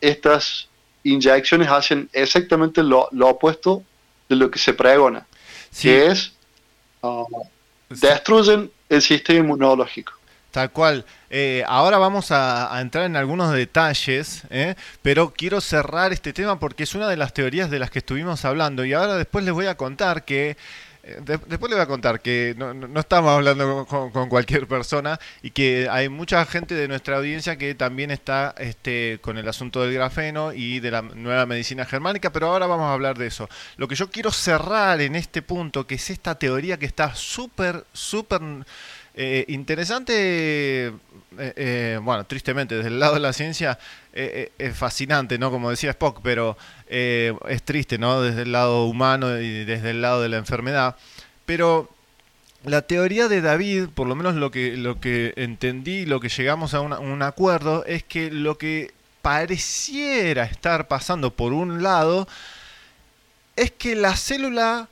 estas 0.00 0.68
inyecciones 1.04 1.68
hacen 1.68 2.08
exactamente 2.12 2.82
lo, 2.82 3.08
lo 3.12 3.28
opuesto 3.28 3.82
de 4.28 4.36
lo 4.36 4.50
que 4.50 4.58
se 4.58 4.72
pregona, 4.74 5.24
Sí. 5.70 5.88
que 5.88 6.06
es 6.06 6.32
ah, 7.02 7.24
destruyen 7.88 8.70
el 8.88 9.02
sistema 9.02 9.38
inmunológico. 9.40 10.12
Tal 10.52 10.70
cual. 10.70 11.06
Eh, 11.30 11.64
ahora 11.66 11.96
vamos 11.96 12.30
a, 12.30 12.78
entrar 12.82 13.06
en 13.06 13.16
algunos 13.16 13.54
detalles, 13.54 14.42
¿eh? 14.50 14.74
pero 15.00 15.32
quiero 15.34 15.62
cerrar 15.62 16.12
este 16.12 16.34
tema 16.34 16.58
porque 16.58 16.82
es 16.82 16.94
una 16.94 17.08
de 17.08 17.16
las 17.16 17.32
teorías 17.32 17.70
de 17.70 17.78
las 17.78 17.90
que 17.90 18.00
estuvimos 18.00 18.44
hablando 18.44 18.84
y 18.84 18.92
ahora 18.92 19.16
después 19.16 19.44
les 19.46 19.54
voy 19.54 19.64
a 19.66 19.76
contar 19.78 20.26
que... 20.26 20.58
eh, 21.04 21.18
de- 21.24 21.38
después 21.48 21.70
les 21.70 21.78
voy 21.78 21.80
a 21.80 21.86
contar 21.86 22.20
que 22.20 22.54
no, 22.58 22.74
no- 22.74 23.00
estamos 23.00 23.30
hablando 23.30 23.86
con, 23.86 24.10
con 24.10 24.28
cualquier 24.28 24.68
persona 24.68 25.18
y 25.42 25.50
que 25.52 25.88
hay 25.90 26.10
mucha 26.10 26.44
gente 26.44 26.74
de 26.74 26.86
nuestra 26.86 27.16
audiencia 27.16 27.56
que 27.56 27.74
también 27.74 28.10
está 28.10 28.54
este, 28.58 29.18
con 29.22 29.38
el 29.38 29.48
asunto 29.48 29.80
del 29.82 29.94
grafeno 29.94 30.52
y 30.52 30.80
de 30.80 30.90
la 30.90 31.00
nueva 31.00 31.46
medicina 31.46 31.86
germánica, 31.86 32.30
pero 32.30 32.48
ahora 32.48 32.66
vamos 32.66 32.86
a 32.86 32.92
hablar 32.92 33.16
de 33.16 33.26
eso. 33.28 33.48
Lo 33.78 33.88
que 33.88 33.94
yo 33.94 34.10
quiero 34.10 34.30
cerrar 34.30 35.00
en 35.00 35.16
este 35.16 35.40
punto, 35.40 35.86
que 35.86 35.94
es 35.94 36.10
esta 36.10 36.34
teoría 36.34 36.76
que 36.78 36.86
está 36.86 37.14
súper, 37.14 37.84
súper 37.94 38.42
eh, 39.14 39.44
interesante, 39.48 40.86
eh, 40.86 40.92
eh, 41.38 42.00
bueno, 42.02 42.24
tristemente, 42.24 42.76
desde 42.76 42.88
el 42.88 42.98
lado 42.98 43.14
de 43.14 43.20
la 43.20 43.32
ciencia 43.32 43.78
es 44.12 44.76
fascinante, 44.76 45.38
¿no? 45.38 45.50
Como 45.50 45.70
decía 45.70 45.90
Spock, 45.90 46.20
pero 46.22 46.56
es 46.88 47.62
triste, 47.62 47.98
¿no? 47.98 48.20
Desde 48.20 48.42
el 48.42 48.52
lado 48.52 48.86
humano 48.86 49.38
y 49.38 49.64
desde 49.64 49.90
el 49.90 50.02
lado 50.02 50.20
de 50.20 50.28
la 50.28 50.36
enfermedad. 50.36 50.96
Pero 51.46 51.90
la 52.64 52.82
teoría 52.82 53.28
de 53.28 53.40
David, 53.40 53.88
por 53.94 54.06
lo 54.06 54.14
menos 54.14 54.34
lo 54.34 54.50
que, 54.50 54.76
lo 54.76 55.00
que 55.00 55.32
entendí, 55.36 56.04
lo 56.04 56.20
que 56.20 56.28
llegamos 56.28 56.74
a 56.74 56.80
un 56.80 57.22
acuerdo, 57.22 57.84
es 57.86 58.04
que 58.04 58.30
lo 58.30 58.58
que 58.58 58.92
pareciera 59.22 60.44
estar 60.44 60.88
pasando 60.88 61.34
por 61.34 61.52
un 61.52 61.82
lado 61.82 62.28
es 63.56 63.70
que 63.70 63.94
la 63.94 64.16
célula 64.16 64.88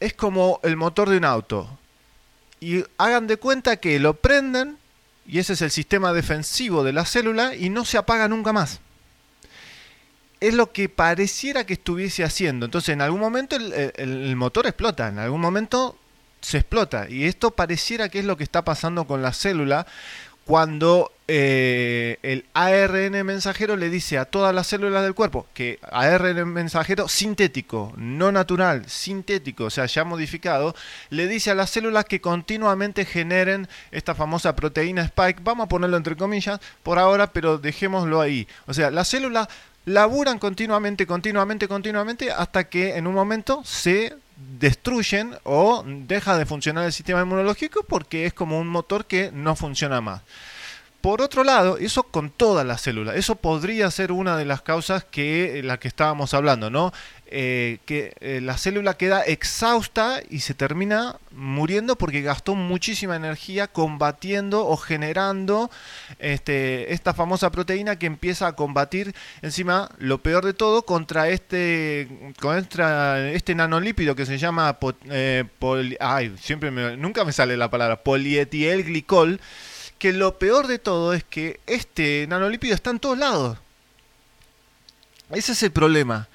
es 0.00 0.14
como 0.14 0.58
el 0.64 0.76
motor 0.76 1.08
de 1.08 1.18
un 1.18 1.24
auto. 1.24 1.78
Y 2.62 2.84
hagan 2.96 3.26
de 3.26 3.38
cuenta 3.38 3.76
que 3.78 3.98
lo 3.98 4.14
prenden 4.14 4.78
y 5.26 5.40
ese 5.40 5.54
es 5.54 5.62
el 5.62 5.72
sistema 5.72 6.12
defensivo 6.12 6.84
de 6.84 6.92
la 6.92 7.04
célula 7.04 7.56
y 7.56 7.70
no 7.70 7.84
se 7.84 7.98
apaga 7.98 8.28
nunca 8.28 8.52
más. 8.52 8.78
Es 10.38 10.54
lo 10.54 10.72
que 10.72 10.88
pareciera 10.88 11.64
que 11.66 11.72
estuviese 11.72 12.22
haciendo. 12.22 12.64
Entonces 12.66 12.90
en 12.90 13.00
algún 13.00 13.18
momento 13.20 13.56
el, 13.56 13.72
el- 13.96 14.36
motor 14.36 14.66
explota, 14.66 15.08
en 15.08 15.18
algún 15.18 15.40
momento 15.40 15.96
se 16.40 16.58
explota. 16.58 17.08
Y 17.10 17.24
esto 17.24 17.50
pareciera 17.50 18.08
que 18.08 18.20
es 18.20 18.24
lo 18.24 18.36
que 18.36 18.44
está 18.44 18.62
pasando 18.64 19.06
con 19.08 19.22
la 19.22 19.32
célula 19.32 19.86
cuando 20.44 21.12
eh, 21.28 22.18
el 22.22 22.44
ARN 22.52 23.24
mensajero 23.24 23.76
le 23.76 23.88
dice 23.88 24.18
a 24.18 24.24
todas 24.24 24.54
las 24.54 24.66
células 24.66 25.02
del 25.02 25.14
cuerpo 25.14 25.46
que 25.54 25.78
ARN 25.90 26.46
mensajero 26.52 27.08
sintético, 27.08 27.92
no 27.96 28.32
natural, 28.32 28.88
sintético, 28.88 29.64
o 29.64 29.70
sea, 29.70 29.86
ya 29.86 30.04
modificado, 30.04 30.74
le 31.10 31.28
dice 31.28 31.50
a 31.50 31.54
las 31.54 31.70
células 31.70 32.04
que 32.04 32.20
continuamente 32.20 33.04
generen 33.04 33.68
esta 33.92 34.14
famosa 34.14 34.56
proteína 34.56 35.02
spike, 35.02 35.40
vamos 35.42 35.66
a 35.66 35.68
ponerlo 35.68 35.96
entre 35.96 36.16
comillas 36.16 36.60
por 36.82 36.98
ahora, 36.98 37.32
pero 37.32 37.58
dejémoslo 37.58 38.20
ahí. 38.20 38.48
O 38.66 38.74
sea, 38.74 38.90
las 38.90 39.08
células 39.08 39.48
laburan 39.84 40.38
continuamente, 40.38 41.06
continuamente, 41.06 41.68
continuamente, 41.68 42.30
hasta 42.30 42.64
que 42.64 42.96
en 42.96 43.06
un 43.06 43.14
momento 43.14 43.62
se 43.64 44.16
destruyen 44.58 45.36
o 45.44 45.84
deja 45.86 46.36
de 46.36 46.46
funcionar 46.46 46.84
el 46.84 46.92
sistema 46.92 47.22
inmunológico 47.22 47.84
porque 47.88 48.26
es 48.26 48.32
como 48.32 48.58
un 48.58 48.68
motor 48.68 49.06
que 49.06 49.30
no 49.32 49.56
funciona 49.56 50.00
más. 50.00 50.22
Por 51.00 51.20
otro 51.20 51.42
lado, 51.42 51.78
eso 51.78 52.04
con 52.04 52.30
todas 52.30 52.64
las 52.64 52.80
células, 52.80 53.16
eso 53.16 53.34
podría 53.34 53.90
ser 53.90 54.12
una 54.12 54.36
de 54.36 54.44
las 54.44 54.62
causas 54.62 55.04
que 55.04 55.60
la 55.64 55.78
que 55.80 55.88
estábamos 55.88 56.32
hablando, 56.32 56.70
¿no? 56.70 56.92
Eh, 57.34 57.78
que 57.86 58.12
eh, 58.20 58.42
la 58.42 58.58
célula 58.58 58.98
queda 58.98 59.22
exhausta 59.22 60.20
y 60.28 60.40
se 60.40 60.52
termina 60.52 61.16
muriendo 61.30 61.96
porque 61.96 62.20
gastó 62.20 62.54
muchísima 62.54 63.16
energía 63.16 63.68
combatiendo 63.68 64.66
o 64.66 64.76
generando 64.76 65.70
este, 66.18 66.92
esta 66.92 67.14
famosa 67.14 67.50
proteína 67.50 67.96
que 67.96 68.04
empieza 68.04 68.48
a 68.48 68.52
combatir 68.54 69.14
encima 69.40 69.90
lo 69.96 70.18
peor 70.18 70.44
de 70.44 70.52
todo 70.52 70.82
contra 70.82 71.30
este 71.30 72.06
contra 72.38 73.30
este 73.30 73.54
nanolípido 73.54 74.14
que 74.14 74.26
se 74.26 74.36
llama 74.36 74.78
eh, 75.08 75.44
ay, 76.00 76.36
siempre 76.38 76.70
nunca 76.98 77.24
me 77.24 77.32
sale 77.32 77.56
la 77.56 77.70
palabra 77.70 78.02
polietilglicol 78.02 79.40
que 79.98 80.12
lo 80.12 80.38
peor 80.38 80.66
de 80.66 80.78
todo 80.78 81.14
es 81.14 81.24
que 81.24 81.60
este 81.66 82.26
nanolípido 82.28 82.74
está 82.74 82.90
en 82.90 83.00
todos 83.00 83.16
lados. 83.16 83.56
Ese 85.30 85.52
es 85.52 85.62
el 85.62 85.70
problema. 85.70 86.28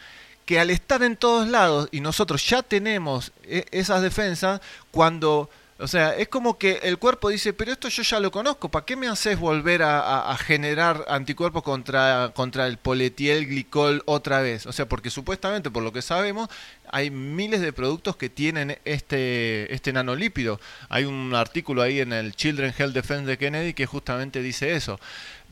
Que 0.47 0.59
al 0.59 0.71
estar 0.71 1.03
en 1.03 1.15
todos 1.15 1.47
lados 1.47 1.89
y 1.91 2.01
nosotros 2.01 2.43
ya 2.49 2.63
tenemos 2.63 3.31
e- 3.43 3.65
esas 3.69 4.01
defensas, 4.01 4.61
cuando, 4.89 5.49
o 5.77 5.87
sea, 5.87 6.15
es 6.15 6.27
como 6.27 6.57
que 6.57 6.79
el 6.83 6.97
cuerpo 6.97 7.29
dice, 7.29 7.53
pero 7.53 7.71
esto 7.71 7.87
yo 7.89 8.01
ya 8.01 8.19
lo 8.19 8.31
conozco, 8.31 8.69
¿para 8.69 8.83
qué 8.83 8.95
me 8.95 9.07
haces 9.07 9.37
volver 9.37 9.83
a, 9.83 10.35
generar 10.39 11.05
anticuerpos 11.07 11.61
contra, 11.61 12.31
contra 12.33 12.65
el 12.65 12.77
polietilglicol 12.77 14.01
otra 14.05 14.41
vez? 14.41 14.65
O 14.65 14.71
sea, 14.71 14.87
porque 14.87 15.11
supuestamente, 15.11 15.69
por 15.69 15.83
lo 15.83 15.93
que 15.93 16.01
sabemos, 16.01 16.49
hay 16.89 17.11
miles 17.11 17.61
de 17.61 17.73
productos 17.73 18.15
que 18.15 18.29
tienen 18.29 18.79
este, 18.85 19.71
este 19.71 19.93
nanolípido. 19.93 20.59
Hay 20.89 21.05
un 21.05 21.35
artículo 21.35 21.83
ahí 21.83 21.99
en 21.99 22.13
el 22.13 22.35
Children 22.35 22.73
Health 22.75 22.93
Defense 22.93 23.25
de 23.25 23.37
Kennedy 23.37 23.73
que 23.75 23.85
justamente 23.85 24.41
dice 24.41 24.75
eso. 24.75 24.99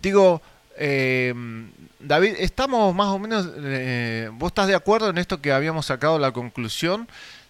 Digo, 0.02 0.42
eh, 0.78 1.34
David, 2.00 2.36
estamos 2.40 2.94
más 2.94 3.08
o 3.08 3.20
menos, 3.20 3.50
eh, 3.58 4.30
vos 4.34 4.50
estás 4.50 4.68
de 4.68 4.76
acuerdo 4.76 5.10
en 5.10 5.18
esto 5.18 5.42
que 5.42 5.52
habíamos 5.52 5.88
sacado 5.88 6.20
la 6.20 6.32
conclusión 6.32 7.08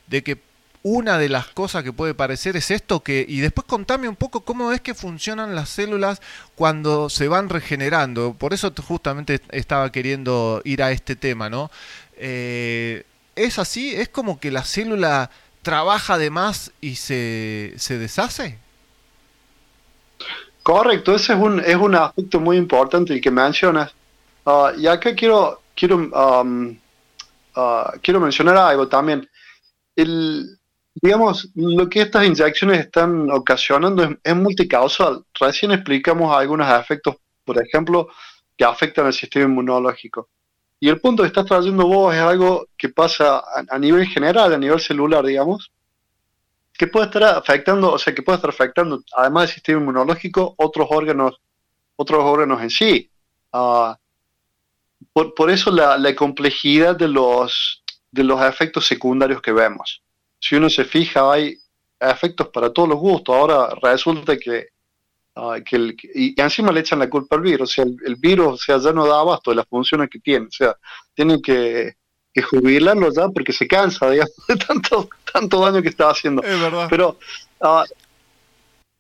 de 0.08 0.24
que 0.24 0.40
una 0.84 1.18
de 1.18 1.30
las 1.30 1.48
cosas 1.48 1.84
que 1.84 1.92
puede 1.92 2.14
parecer 2.14 2.56
es 2.56 2.70
esto 2.70 3.02
que 3.02 3.26
y 3.28 3.40
después 3.40 3.66
contame 3.66 4.08
un 4.08 4.16
poco 4.16 4.42
cómo 4.42 4.72
es 4.72 4.82
que 4.82 4.94
funcionan 4.94 5.56
las 5.56 5.70
células 5.70 6.22
cuando 6.54 7.10
se 7.10 7.28
van 7.28 7.50
regenerando. 7.50 8.36
Por 8.36 8.54
eso 8.54 8.72
justamente 8.88 9.42
estaba 9.50 9.92
queriendo 9.92 10.62
ir 10.64 10.84
a 10.84 10.92
este 10.92 11.16
tema, 11.16 11.50
¿no? 11.50 11.72
Eh, 12.18 13.04
¿Es 13.36 13.58
así? 13.58 13.96
¿Es 13.96 14.10
como 14.10 14.40
que 14.40 14.52
la 14.52 14.64
célula 14.64 15.32
trabaja 15.64 16.20
de 16.20 16.30
más 16.30 16.72
y 16.82 16.98
se, 16.98 17.74
se 17.78 17.98
deshace? 17.98 18.60
Correcto, 20.66 21.14
ese 21.14 21.34
es 21.34 21.40
un, 21.40 21.60
es 21.60 21.76
un 21.76 21.94
aspecto 21.94 22.40
muy 22.40 22.58
importante 22.58 23.14
y 23.14 23.22
que 23.22 23.30
mencionas. 23.30 23.94
Ah, 24.48 24.74
y 24.76 24.88
acá 24.88 25.14
quiero, 25.14 25.62
quiero, 25.76 25.98
um, 25.98 26.76
ah, 27.56 27.94
quiero 28.02 28.20
mencionar 28.20 28.58
algo 28.58 28.88
también. 28.88 29.30
El, 29.96 30.58
digamos, 30.96 31.52
lo 31.54 31.88
que 31.88 32.02
estas 32.02 32.26
inyecciones 32.26 32.80
están 32.80 33.30
ocasionando 33.30 34.18
es, 34.24 34.36
multicausal. 34.36 35.24
Recién 35.40 35.72
explicamos 35.72 36.36
algunos 36.36 36.68
efectos, 36.82 37.18
por 37.44 37.62
ejemplo, 37.62 38.08
que 38.58 38.66
afectan 38.66 39.06
al 39.06 39.14
sistema 39.14 39.46
inmunológico. 39.46 40.30
Y 40.80 40.90
el 40.90 41.00
punto 41.00 41.22
que 41.22 41.28
estás 41.28 41.46
trayendo 41.46 41.86
vos 41.86 42.16
es 42.16 42.22
algo 42.22 42.70
que 42.76 42.90
pasa 42.90 43.44
a 43.70 43.78
nivel 43.78 44.08
general, 44.08 44.52
a 44.52 44.58
nivel 44.58 44.80
celular, 44.80 45.24
digamos, 45.24 45.72
que 46.78 46.88
puede 46.88 47.06
estar 47.06 47.24
afectando, 47.24 47.94
o 47.94 48.00
sea, 48.00 48.14
que 48.14 48.22
puede 48.22 48.38
estar 48.38 48.50
afectando, 48.50 49.04
además 49.16 49.44
del 49.44 49.56
sistema 49.56 49.80
inmunológico, 49.82 50.56
otros 50.58 50.88
órganos, 50.90 51.40
otros 51.96 52.24
órganos 52.24 52.62
en 52.62 52.70
sí. 52.70 53.10
Ah, 53.54 53.98
por, 55.14 55.34
por 55.34 55.50
eso 55.50 55.72
la, 55.72 55.98
la 55.98 56.16
complejidad 56.16 56.96
de 56.96 57.08
los, 57.08 57.84
de 58.12 58.24
los 58.24 58.42
efectos 58.42 58.86
secundarios 58.86 59.42
que 59.42 59.54
vemos. 59.54 60.02
Si 60.40 60.56
uno 60.56 60.70
se 60.70 60.84
fija, 60.86 61.32
hay 61.32 61.58
efectos 62.00 62.50
para 62.50 62.72
todos 62.72 62.90
los 62.90 63.00
gustos. 63.00 63.36
Ahora 63.36 63.70
resulta 63.82 64.38
que, 64.38 64.68
ah, 65.36 65.58
que 65.66 65.96
y 66.14 66.40
encima 66.42 66.72
le 66.72 66.82
echan 66.82 67.00
la 67.00 67.10
culpa 67.10 67.38
al 67.38 67.42
virus. 67.42 67.70
O 67.70 67.74
sea, 67.74 67.84
el, 67.86 67.96
el 68.06 68.16
virus 68.16 68.48
o 68.48 68.58
sea, 68.58 68.78
ya 68.78 68.92
no 68.92 69.08
da 69.08 69.22
abasto 69.22 69.52
de 69.52 69.58
las 69.58 69.68
funciones 69.68 70.10
que 70.10 70.20
tiene. 70.20 70.48
O 70.48 70.52
sea, 70.52 70.76
tienen 71.14 71.42
que 71.42 71.96
que 72.36 72.42
jubilarlo 72.42 73.10
ya 73.14 73.30
porque 73.30 73.54
se 73.54 73.66
cansa, 73.66 74.10
digamos, 74.12 74.34
de 74.48 74.58
tanto, 74.58 75.10
tanto 75.36 75.60
daño 75.60 75.82
que 75.82 75.90
está 75.90 76.10
haciendo. 76.10 76.42
Es 76.42 76.60
verdad. 76.62 76.88
Pero 76.90 77.18
ah, 77.62 77.84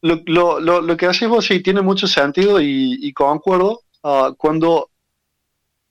lo, 0.01 0.21
lo, 0.25 0.59
lo, 0.59 0.81
lo 0.81 0.97
que 0.97 1.05
haces 1.05 1.29
vos 1.29 1.45
sí 1.45 1.61
tiene 1.61 1.81
mucho 1.81 2.07
sentido 2.07 2.59
y, 2.59 2.99
y 3.01 3.13
concuerdo. 3.13 3.81
ah, 4.03 4.33
cuando, 4.37 4.89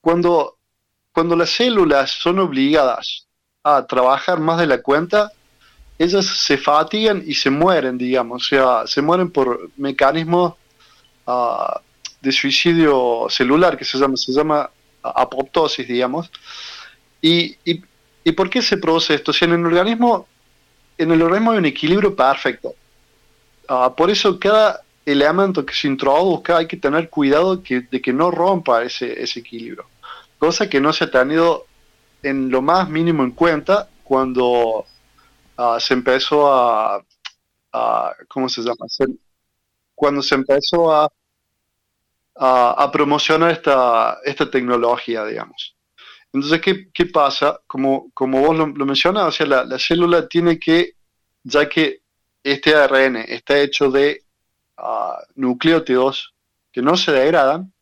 cuando, 0.02 0.56
cuando 1.12 1.34
las 1.34 1.50
células 1.50 2.10
son 2.10 2.38
obligadas 2.40 3.26
a 3.62 3.86
trabajar 3.86 4.38
más 4.38 4.58
de 4.60 4.66
la 4.66 4.82
cuenta, 4.82 5.32
ellas 5.98 6.26
se 6.26 6.58
fatigan 6.58 7.22
y 7.24 7.34
se 7.34 7.50
mueren, 7.50 7.96
digamos, 7.96 8.44
o 8.44 8.46
sea, 8.46 8.86
se 8.86 9.00
mueren 9.00 9.30
por 9.30 9.70
mecanismos 9.76 10.54
ah, 11.26 11.80
de 12.20 12.32
suicidio 12.32 13.26
celular 13.30 13.78
que 13.78 13.84
se 13.84 13.96
llama, 13.98 14.16
se 14.16 14.32
llama 14.32 14.68
apoptosis, 15.02 15.88
digamos. 15.88 16.30
¿Y, 17.22 17.56
y, 17.64 17.82
y 18.24 18.32
por 18.32 18.50
qué 18.50 18.60
se 18.60 18.76
produce 18.76 19.14
esto? 19.14 19.32
Si 19.32 19.44
en 19.44 19.52
el 19.52 19.64
organismo, 19.64 20.26
en 20.98 21.12
el 21.12 21.22
organismo 21.22 21.52
hay 21.52 21.58
un 21.58 21.66
equilibrio 21.66 22.14
perfecto. 22.14 22.74
Ah, 23.68 23.94
por 23.96 24.10
eso 24.10 24.38
cada 24.38 24.82
elemento 25.06 25.64
que 25.64 25.74
se 25.74 25.88
introduzca 25.88 26.58
hay 26.58 26.66
que 26.68 26.76
tener 26.76 27.10
cuidado 27.10 27.62
que- 27.62 27.82
de 27.82 28.00
que 28.00 28.12
no 28.12 28.30
rompa 28.30 28.82
ese, 28.82 29.22
ese 29.22 29.40
equilibrio. 29.40 29.86
Cosa 30.38 30.68
que 30.68 30.80
no 30.80 30.92
se 30.92 31.04
ha 31.04 31.10
tenido 31.10 31.66
en 32.22 32.50
lo 32.50 32.62
más 32.62 32.88
mínimo 32.88 33.22
en 33.24 33.32
cuenta 33.32 33.88
cuando 34.04 34.86
ah, 35.56 35.78
se 35.80 35.94
empezó 35.94 36.52
a, 36.52 37.04
a- 37.72 38.14
¿cómo 38.28 38.48
se 38.48 38.62
llama? 38.62 38.88
Se- 38.88 39.06
cuando 39.94 40.22
se 40.22 40.34
empezó 40.36 40.92
a, 40.94 41.08
a, 42.36 42.82
a 42.84 42.90
promocionar 42.92 43.50
esta, 43.52 44.18
esta 44.24 44.50
tecnología, 44.50 45.24
digamos. 45.24 45.73
Entonces, 46.34 46.60
¿qué, 46.92 47.06
pasa? 47.06 47.60
Como, 47.64 48.10
como 48.12 48.40
vos 48.40 48.56
lo, 48.56 48.66
lo 48.66 48.84
mencionabas, 48.84 49.34
o 49.34 49.36
sea, 49.36 49.46
la, 49.46 49.64
la 49.64 49.78
célula 49.78 50.26
tiene 50.26 50.58
que, 50.58 50.94
ya 51.44 51.68
que 51.68 52.00
este 52.42 52.74
ARN 52.74 53.16
está 53.16 53.60
hecho 53.60 53.88
de 53.88 54.24
ah, 54.76 55.16
nucleótidos 55.36 56.34
que 56.72 56.82
no 56.82 56.96
se 56.96 57.12
degradan, 57.12 57.72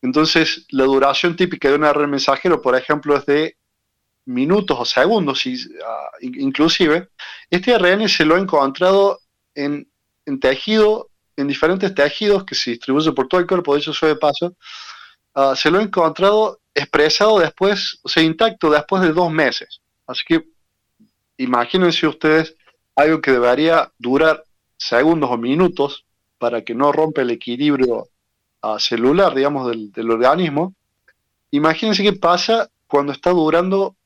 entonces 0.00 0.64
la 0.70 0.84
duración 0.84 1.34
típica 1.34 1.68
de 1.68 1.74
un 1.74 1.82
ARN 1.84 2.08
mensajero, 2.08 2.62
por 2.62 2.76
ejemplo, 2.76 3.16
es 3.16 3.26
de 3.26 3.56
minutos 4.26 4.78
o 4.80 4.84
segundos, 4.84 5.42
ah, 5.84 6.10
in- 6.20 6.40
inclusive. 6.40 7.08
Este 7.50 7.74
ARN 7.74 8.08
se 8.08 8.24
lo 8.24 8.36
ha 8.36 8.38
encontrado 8.38 9.18
en, 9.56 9.90
en 10.24 10.38
tejido, 10.38 11.10
en 11.36 11.48
diferentes 11.48 11.92
tejidos 11.92 12.44
que 12.44 12.54
se 12.54 12.70
distribuyen 12.70 13.12
por 13.12 13.26
todo 13.26 13.40
el 13.40 13.46
cuerpo, 13.48 13.74
de 13.74 13.80
hecho, 13.80 13.92
soy 13.92 14.10
de 14.10 14.16
paso, 14.16 14.54
ah, 15.34 15.54
se 15.56 15.70
lo 15.70 15.78
ha 15.78 15.82
encontrado 15.82 16.60
expresado 16.74 17.38
después, 17.38 17.98
o 18.02 18.08
sea, 18.08 18.22
intacto 18.22 18.70
después 18.70 19.02
de 19.02 19.12
dos 19.12 19.30
meses. 19.30 19.80
Así 20.06 20.22
que 20.26 20.44
imagínense 21.36 22.06
ustedes 22.06 22.56
algo 22.96 23.20
que 23.20 23.32
debería 23.32 23.92
durar 23.98 24.44
segundos 24.76 25.30
o 25.30 25.36
minutos 25.36 26.04
para 26.38 26.62
que 26.62 26.74
no 26.74 26.92
rompa 26.92 27.22
el 27.22 27.30
equilibrio 27.30 28.08
ah, 28.62 28.78
celular, 28.78 29.34
digamos, 29.34 29.68
del, 29.68 29.92
del 29.92 30.10
organismo. 30.10 30.74
Imagínense 31.50 32.02
qué 32.02 32.14
pasa 32.14 32.68
cuando 32.86 33.12
está 33.12 33.30
durando 33.30 33.96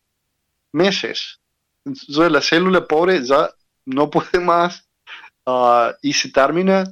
meses. 0.73 1.41
Entonces 1.85 2.31
la 2.31 2.41
célula 2.41 2.87
pobre 2.87 3.25
ya 3.25 3.51
no 3.85 4.11
puede 4.11 4.41
más 4.41 4.87
ah, 5.47 5.95
y 6.03 6.13
se 6.13 6.31
termina 6.31 6.85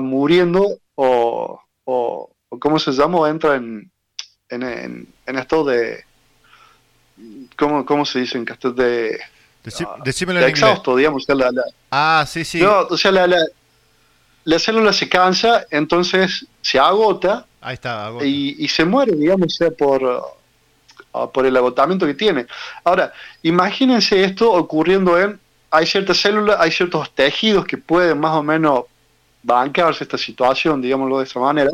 muriendo 0.00 0.78
o, 0.94 1.60
o 2.54 2.58
¿cómo 2.58 2.78
se 2.78 2.92
llama? 2.92 3.28
Entra 3.28 3.56
en, 3.56 3.90
en, 4.48 4.62
en, 4.62 5.08
en 5.26 5.38
esto 5.38 5.64
de... 5.64 6.04
¿Cómo, 7.56 7.84
cómo 7.86 8.04
se 8.04 8.20
dice 8.20 8.36
en 8.38 8.44
castellano? 8.44 8.82
De, 8.82 9.20
ah, 9.86 9.96
decímelo 10.04 10.40
de 10.40 10.46
en 10.46 10.50
inglés. 10.50 10.62
exhausto, 10.64 10.96
digamos. 10.96 11.24
la- 11.28 11.50
la- 11.52 11.62
Ah, 11.90 12.24
sí, 12.28 12.44
sí. 12.44 12.60
no, 12.60 12.80
o 12.90 12.96
sea, 12.96 13.12
la, 13.12 13.26
la, 13.26 13.38
la 14.44 14.58
célula 14.58 14.92
se 14.92 15.08
cansa, 15.08 15.64
entonces 15.70 16.46
se 16.60 16.78
agota 16.78 17.46
Ahí 17.60 17.74
está. 17.74 18.06
agota. 18.06 18.24
y, 18.24 18.56
y 18.58 18.68
se 18.68 18.84
muere, 18.84 19.12
digamos, 19.14 19.54
sea, 19.54 19.70
por, 19.70 20.02
uh, 21.12 21.30
por 21.30 21.46
el 21.46 21.56
agotamiento 21.56 22.04
que 22.04 22.14
tiene. 22.14 22.46
Ahora, 22.82 23.12
imagínense 23.42 24.24
esto 24.24 24.50
ocurriendo 24.52 25.18
en, 25.20 25.38
hay 25.70 25.86
ciertas 25.86 26.16
células, 26.18 26.56
hay 26.58 26.72
ciertos 26.72 27.14
tejidos 27.14 27.64
que 27.64 27.78
pueden 27.78 28.18
más 28.18 28.32
o 28.34 28.42
menos 28.42 28.84
bancarse 29.42 30.02
esta 30.02 30.18
situación, 30.18 30.82
digámoslo 30.82 31.18
de 31.18 31.24
esa 31.24 31.38
manera. 31.38 31.70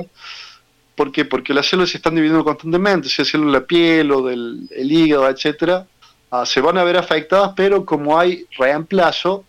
¿Por 1.00 1.12
qué? 1.12 1.24
Porque 1.24 1.54
las 1.54 1.64
células 1.64 1.88
se 1.88 1.96
están 1.96 2.14
dividiendo 2.14 2.44
constantemente, 2.44 3.08
sea 3.08 3.24
células 3.24 3.54
de 3.54 3.60
la 3.60 3.66
piel 3.66 4.12
o 4.12 4.20
del 4.20 4.68
el 4.70 4.92
hígado, 4.92 5.30
etcétera, 5.30 5.86
ah, 6.30 6.44
se 6.44 6.60
van 6.60 6.76
a 6.76 6.84
ver 6.84 6.98
afectadas, 6.98 7.54
pero 7.56 7.86
como 7.86 8.18
hay 8.18 8.44
reemplazo, 8.58 9.46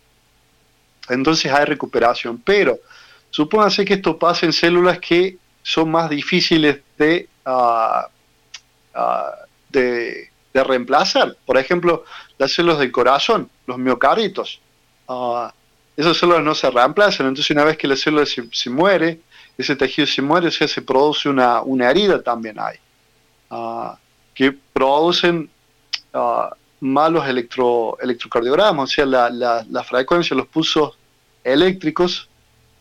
entonces 1.10 1.52
hay 1.52 1.66
recuperación. 1.66 2.40
Pero 2.42 2.78
supónganse 3.28 3.84
que 3.84 3.92
esto 3.92 4.18
pasa 4.18 4.46
en 4.46 4.54
células 4.54 4.98
que 4.98 5.36
son 5.62 5.90
más 5.90 6.08
difíciles 6.08 6.80
de, 6.96 7.28
ah, 7.44 8.08
ah, 8.94 9.32
de, 9.68 10.30
reemplazar. 10.54 11.36
Por 11.44 11.58
ejemplo, 11.58 12.06
las 12.38 12.50
células 12.50 12.78
del 12.78 12.90
corazón, 12.90 13.50
los 13.66 13.76
miocarditos. 13.76 14.58
Esas 15.98 16.16
células 16.16 16.42
no 16.42 16.54
se 16.54 16.70
reemplazan, 16.70 17.26
entonces 17.26 17.50
una 17.50 17.64
vez 17.64 17.76
que 17.76 17.88
la 17.88 17.96
célula 17.96 18.24
se 18.24 18.70
muere, 18.70 19.20
ese 19.58 19.76
tejido 19.76 20.06
se 20.06 20.22
muere, 20.22 20.48
o 20.48 20.50
sea, 20.50 20.66
se 20.68 20.82
produce 20.82 21.28
una, 21.28 21.62
una 21.62 21.90
herida 21.90 22.22
también 22.22 22.58
hay, 22.58 22.76
ah, 23.50 23.96
que 24.34 24.52
producen 24.72 25.50
ah, 26.14 26.50
malos 26.80 27.26
electro, 27.28 27.96
electrocardiogramas, 28.00 28.90
o 28.90 28.92
sea, 28.92 29.06
la, 29.06 29.30
la, 29.30 29.64
la 29.70 29.84
frecuencia, 29.84 30.36
los 30.36 30.46
pulsos 30.48 30.96
eléctricos, 31.44 32.28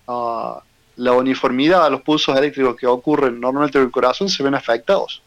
ah, 0.08 0.62
la 0.98 1.14
uniformidad 1.14 1.86
de 1.86 1.92
los 1.92 2.02
pulsos 2.02 2.38
eléctricos 2.38 2.76
que 2.76 2.88
ocurren 2.88 3.40
normalmente 3.40 3.78
en 3.78 3.86
el 3.86 3.92
corazón 3.92 4.30
se 4.30 4.44
ven 4.44 4.56
afectados. 4.56 5.22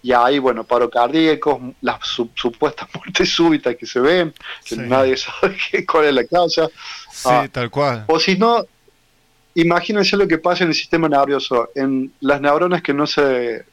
Y 0.00 0.12
hay, 0.12 0.38
bueno, 0.38 0.62
paro 0.64 0.88
cardíacos, 0.88 1.60
las 1.80 2.06
su- 2.06 2.30
supuestas 2.34 2.88
muertes 2.94 3.30
súbitas 3.30 3.74
que 3.76 3.84
se 3.86 3.98
ven, 4.00 4.32
que 4.64 4.76
Sí. 4.76 4.80
nadie 4.82 5.16
sabe 5.16 5.56
cuál 5.90 6.04
es 6.06 6.14
la 6.14 6.24
causa. 6.24 6.68
Sí, 7.10 7.48
tal 7.50 7.68
cual. 7.70 8.04
o 8.06 8.18
si 8.20 8.36
no, 8.38 8.64
imagínense 9.60 10.16
lo 10.16 10.26
que 10.28 10.38
pasa 10.38 10.64
en 10.64 10.70
el 10.70 10.74
sistema 10.74 11.08
nervioso, 11.08 11.70
en 11.74 12.12
las 12.20 12.40
neuronas 12.40 12.82
que 12.82 12.92
no 12.94 13.06
se, 13.06 13.64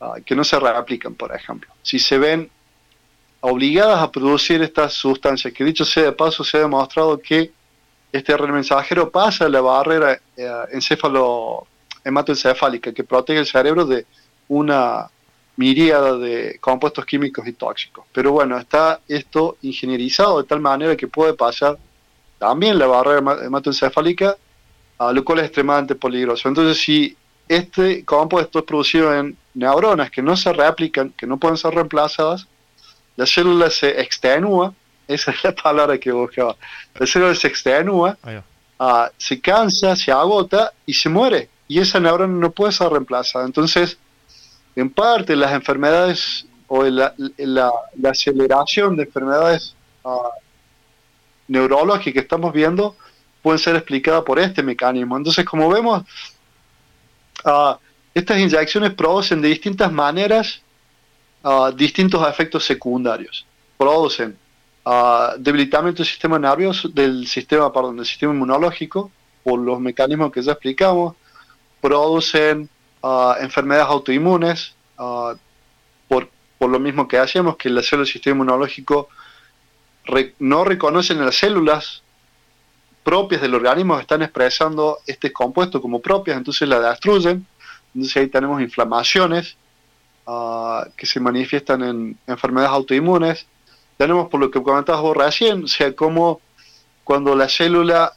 ah, 0.00 0.14
que 0.24 0.34
no 0.34 0.44
se 0.44 0.58
reaplican, 0.58 1.14
por 1.14 1.34
ejemplo. 1.34 1.70
Si 1.82 1.98
se 1.98 2.18
ven 2.18 2.50
obligadas 3.40 4.00
a 4.02 4.10
producir 4.10 4.62
estas 4.62 4.92
sustancias, 4.94 5.52
que 5.52 5.64
dicho 5.64 5.84
sea 5.84 6.04
de 6.04 6.12
paso, 6.12 6.44
se 6.44 6.58
ha 6.58 6.60
demostrado 6.60 7.18
que 7.18 7.50
este 8.12 8.36
RNA 8.36 8.52
mensajero 8.52 9.10
pasa 9.10 9.48
la 9.48 9.60
barrera 9.60 10.20
eh, 10.36 10.50
encéfalo 10.72 11.66
hematoencefálica 12.04 12.92
que 12.92 13.04
protege 13.04 13.38
el 13.38 13.46
cerebro 13.46 13.84
de 13.86 14.04
una 14.48 15.08
miríada 15.56 16.16
de 16.16 16.58
compuestos 16.60 17.04
químicos 17.06 17.46
y 17.46 17.52
tóxicos. 17.52 18.04
Pero 18.12 18.32
bueno, 18.32 18.58
está 18.58 19.00
esto 19.06 19.58
ingenierizado 19.62 20.42
de 20.42 20.48
tal 20.48 20.60
manera 20.60 20.96
que 20.96 21.06
puede 21.06 21.34
pasar 21.34 21.78
también 22.38 22.78
la 22.78 22.86
barrera 22.86 23.20
hema- 23.20 23.44
hematoencefálica, 23.44 24.36
lo 25.12 25.24
cual 25.24 25.38
es 25.38 25.46
extremadamente 25.46 25.94
peligroso. 25.94 26.48
Entonces, 26.48 26.82
si 26.82 27.16
este 27.48 28.04
compuesto 28.04 28.58
es 28.60 28.64
producido 28.66 29.14
en 29.14 29.36
neuronas 29.54 30.10
que 30.10 30.22
no 30.22 30.36
se 30.36 30.52
reaplican, 30.52 31.10
que 31.16 31.26
no 31.26 31.36
pueden 31.38 31.56
ser 31.56 31.74
reemplazadas, 31.74 32.46
la 33.16 33.26
célula 33.26 33.70
se 33.70 34.00
extenúa, 34.00 34.72
esa 35.08 35.30
es 35.32 35.42
la 35.42 35.52
palabra 35.52 35.98
que 35.98 36.12
buscaba, 36.12 36.54
la 36.94 37.06
célula 37.06 37.34
se 37.34 37.48
extenúa, 37.48 38.16
ah, 38.78 39.10
se 39.16 39.40
cansa, 39.40 39.96
se 39.96 40.12
agota 40.12 40.72
y 40.86 40.92
se 40.94 41.08
muere. 41.08 41.48
Y 41.66 41.78
esa 41.80 41.98
neurona 42.00 42.32
no 42.34 42.50
puede 42.50 42.72
ser 42.72 42.88
reemplazada. 42.90 43.44
Entonces, 43.46 43.96
en 44.76 44.90
parte 44.90 45.34
las 45.34 45.52
enfermedades 45.52 46.46
o 46.68 46.84
la, 46.84 47.14
la- 47.38 47.72
la 47.96 48.10
aceleración 48.10 48.96
de 48.96 49.02
enfermedades 49.04 49.74
ah, 50.04 50.30
neurológicas 51.48 52.12
que 52.12 52.20
estamos 52.20 52.52
viendo 52.52 52.96
pueden 53.42 53.58
ser 53.58 53.76
explicadas 53.76 54.22
por 54.24 54.38
este 54.38 54.62
mecanismo. 54.62 55.16
Entonces, 55.16 55.44
como 55.44 55.68
vemos, 55.68 56.04
ah, 57.44 57.78
estas 58.14 58.38
inyecciones 58.38 58.94
producen 58.94 59.40
de 59.40 59.48
distintas 59.48 59.92
maneras 59.92 60.62
ah, 61.42 61.72
distintos 61.74 62.26
efectos 62.28 62.64
secundarios. 62.64 63.46
Producen 63.78 64.36
ah, 64.84 65.34
debilitamiento 65.38 66.02
del 66.02 66.10
sistema 66.10 66.38
nervioso, 66.38 66.88
del 66.88 67.26
sistema, 67.26 67.70
del 67.70 68.06
sistema 68.06 68.32
inmunológico, 68.34 69.10
por 69.42 69.58
los 69.58 69.80
mecanismos 69.80 70.32
que 70.32 70.42
ya 70.42 70.52
explicamos, 70.52 71.16
producen 71.80 72.68
enfermedades 73.40 73.88
autoinmunes, 73.88 74.74
por, 74.96 76.28
por 76.58 76.68
lo 76.68 76.78
mismo 76.78 77.08
que 77.08 77.16
hacemos, 77.16 77.56
que 77.56 77.70
las 77.70 77.86
células 77.86 78.08
del 78.08 78.12
sistema 78.12 78.34
inmunológico 78.34 79.08
no 80.40 80.64
reconocen 80.64 81.24
las 81.24 81.36
células 81.36 82.02
propias 83.02 83.40
del 83.40 83.54
organismo, 83.54 83.98
están 83.98 84.22
expresando 84.22 84.98
este 85.06 85.32
compuesto 85.32 85.80
como 85.80 86.00
propias, 86.00 86.36
entonces 86.36 86.68
la 86.68 86.80
destruyen, 86.80 87.46
entonces 87.94 88.16
ahí 88.16 88.28
tenemos 88.28 88.60
inflamaciones, 88.60 89.56
ah, 90.26 90.86
que 90.96 91.06
se 91.06 91.20
manifiestan 91.20 91.82
en 91.82 92.18
enfermedades 92.26 92.72
autoinmunes. 92.72 93.46
Tenemos, 93.96 94.28
por 94.28 94.40
lo 94.40 94.50
que 94.50 94.62
comentabas 94.62 95.02
vos 95.02 95.16
recién, 95.16 95.64
o 95.64 95.68
sea, 95.68 95.94
cómo 95.94 96.40
cuando 97.04 97.34
la 97.34 97.48
célula 97.48 98.12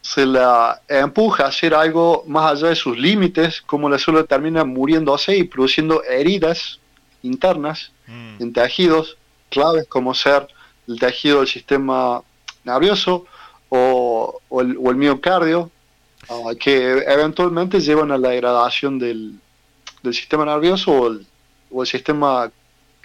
se 0.00 0.24
la 0.24 0.80
empuja 0.88 1.44
a 1.44 1.48
hacer 1.48 1.74
algo 1.74 2.22
más 2.26 2.52
allá 2.52 2.68
de 2.68 2.76
sus 2.76 2.96
límites, 2.96 3.60
como 3.62 3.88
la 3.88 3.98
célula 3.98 4.24
termina 4.24 4.64
muriéndose 4.64 5.36
y 5.36 5.44
produciendo 5.44 6.04
heridas 6.04 6.78
internas 7.22 7.90
Mm. 8.06 8.42
en 8.42 8.52
tejidos 8.52 9.16
claves 9.50 9.86
como 9.88 10.14
ser 10.14 10.46
el 10.86 10.98
tejido 10.98 11.38
del 11.38 11.48
sistema 11.48 12.22
nervioso 12.64 13.26
o, 13.68 14.40
o 14.48 14.60
el, 14.60 14.76
o 14.78 14.90
el 14.90 14.96
miocardio, 14.96 15.70
ah, 16.28 16.52
que 16.58 17.04
eventualmente 17.06 17.80
llevan 17.80 18.12
a 18.12 18.18
la 18.18 18.30
degradación 18.30 18.98
del, 18.98 19.34
del 20.02 20.14
sistema 20.14 20.44
nervioso 20.44 20.92
o 20.92 21.08
el, 21.08 21.26
o 21.70 21.82
el 21.82 21.88
sistema 21.88 22.50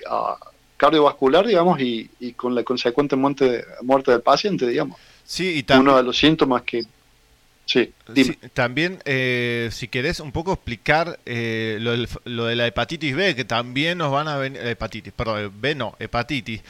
ah, 0.10 0.38
cardiovascular, 0.78 1.46
digamos, 1.46 1.80
y, 1.80 2.10
y 2.20 2.34
con 2.34 2.56
la 2.56 2.64
consecuente 2.64 3.16
muerte, 3.16 3.66
muerte 3.82 4.12
del 4.12 4.22
paciente, 4.22 4.68
digamos. 4.68 4.98
Sí, 5.24 5.58
y 5.58 5.64
también... 5.64 5.90
Uno 5.90 5.98
de 5.98 6.04
los 6.04 6.18
síntomas 6.18 6.64
que... 6.64 6.84
Sí, 7.64 7.94
dime. 8.10 8.38
Sí, 8.42 8.50
también, 8.54 9.00
eh, 9.06 9.70
si 9.72 9.88
querés 9.88 10.20
un 10.20 10.32
poco 10.32 10.52
explicar 10.54 11.20
eh, 11.26 11.78
lo, 11.80 11.94
lo 12.26 12.46
de 12.46 12.56
la 12.56 12.68
hepatitis 12.68 13.16
B, 13.16 13.36
que 13.36 13.46
también 13.46 14.00
nos 14.00 14.12
van 14.12 14.28
a 14.28 14.36
venir, 14.38 14.60
hepatitis, 14.66 15.14
perdón, 15.14 15.54
B 15.62 15.76
no, 15.76 15.96
hepatitis, 16.00 16.64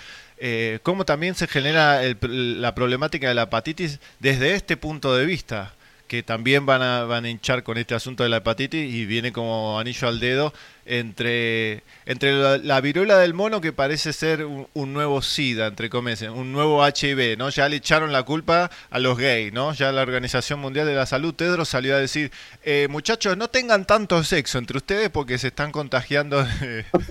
eh, 0.44 0.80
cómo 0.82 1.06
también 1.06 1.36
se 1.36 1.48
genera 1.48 2.04
el 2.04 2.18
la 2.62 2.74
problemática 2.74 3.28
de 3.28 3.36
la 3.36 3.44
hepatitis 3.44 4.00
desde 4.20 4.56
este 4.56 4.76
punto 4.76 5.16
de 5.16 5.26
vista, 5.26 5.74
que 6.12 6.24
también 6.24 6.66
van 6.66 6.82
a, 6.82 7.06
van 7.06 7.24
a 7.24 7.30
hinchar 7.30 7.64
con 7.64 7.78
este 7.78 7.96
asunto 7.96 8.24
de 8.24 8.28
la 8.28 8.38
hepatitis 8.38 8.94
y 8.94 9.06
viene 9.06 9.32
como 9.32 9.80
anillo 9.80 10.10
al 10.10 10.20
dedo 10.20 10.54
entre, 10.86 11.84
entre 12.06 12.34
la, 12.34 12.58
la 12.58 12.82
viruela 12.82 13.18
del 13.18 13.34
mono 13.34 13.62
que 13.62 13.72
parece 13.72 14.12
ser 14.12 14.44
un, 14.44 14.68
un 14.74 14.92
nuevo 14.92 15.22
SIDA, 15.22 15.68
entre 15.68 15.90
comillas, 15.90 16.24
un 16.24 16.52
nuevo 16.52 16.86
HIV, 16.86 17.38
¿no? 17.38 17.50
Ya 17.50 17.70
le 17.70 17.78
echaron 17.78 18.12
la 18.12 18.24
culpa 18.24 18.70
a 18.90 19.00
los 19.00 19.18
gays, 19.18 19.54
¿no? 19.54 19.74
Ya 19.74 19.94
la 19.94 20.02
Organización 20.02 20.60
Mundial 20.60 20.86
de 20.86 20.96
la 20.96 21.06
Salud, 21.06 21.34
Tedros 21.34 21.70
salió 21.70 21.96
a 21.96 22.00
decir, 22.00 22.30
eh, 22.64 22.88
muchachos, 22.90 23.38
no 23.38 23.48
tengan 23.50 23.86
tanto 23.88 24.22
sexo 24.26 24.58
entre 24.58 24.80
ustedes 24.80 25.10
porque 25.12 25.38
se 25.38 25.48
están 25.48 25.72
contagiando 25.72 26.46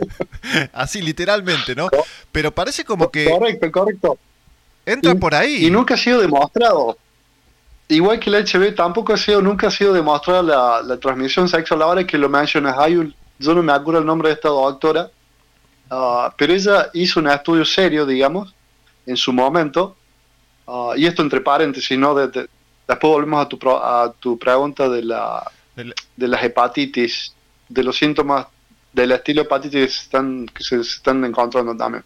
así 0.74 1.00
literalmente, 1.00 1.74
¿no? 1.74 1.88
Pero 2.32 2.54
parece 2.54 2.84
como 2.84 3.10
que 3.10 3.24
Correcto, 3.30 3.72
correcto. 3.72 4.18
entra 4.84 5.14
por 5.14 5.34
ahí. 5.34 5.64
Y 5.64 5.70
nunca 5.70 5.94
ha 5.94 5.96
sido 5.96 6.20
demostrado. 6.20 6.98
Igual 7.90 8.20
que 8.20 8.30
el 8.30 8.36
HIV, 8.46 8.74
tampoco 8.74 9.12
ha 9.12 9.16
sido, 9.16 9.42
nunca 9.42 9.66
ha 9.66 9.70
sido 9.70 9.92
demostrada 9.92 10.42
la, 10.42 10.82
la 10.82 10.96
transmisión 10.98 11.48
sexual. 11.48 11.82
Ahora 11.82 12.06
que 12.06 12.16
lo 12.16 12.28
mencionas, 12.28 12.76
hay 12.78 12.96
un- 12.96 13.14
yo 13.38 13.54
no 13.54 13.62
me 13.62 13.72
acuerdo 13.72 14.00
el 14.00 14.06
nombre 14.06 14.28
de 14.28 14.34
esta 14.34 14.48
doctora, 14.48 15.10
ah, 15.90 16.32
pero 16.38 16.52
ella 16.52 16.88
hizo 16.94 17.20
un 17.20 17.28
estudio 17.28 17.64
serio, 17.64 18.06
digamos, 18.06 18.54
en 19.06 19.16
su 19.16 19.32
momento, 19.32 19.96
ah, 20.68 20.92
y 20.96 21.06
esto 21.06 21.22
entre 21.22 21.40
paréntesis, 21.40 21.98
¿no? 21.98 22.14
De- 22.14 22.28
de- 22.28 22.48
después 22.86 23.10
volvemos 23.12 23.44
a 23.44 23.48
tu, 23.48 23.58
pro- 23.58 23.84
a 23.84 24.12
tu 24.12 24.38
pregunta 24.38 24.88
de, 24.88 25.02
la, 25.02 25.42
de 26.16 26.28
las 26.28 26.42
hepatitis, 26.44 27.34
de 27.68 27.82
los 27.84 27.96
síntomas 27.96 28.46
del 28.92 29.12
estilo 29.12 29.42
hepatitis 29.42 30.02
están, 30.02 30.46
que 30.46 30.62
se 30.64 30.80
están 30.80 31.24
encontrando 31.24 31.76
también. 31.76 32.04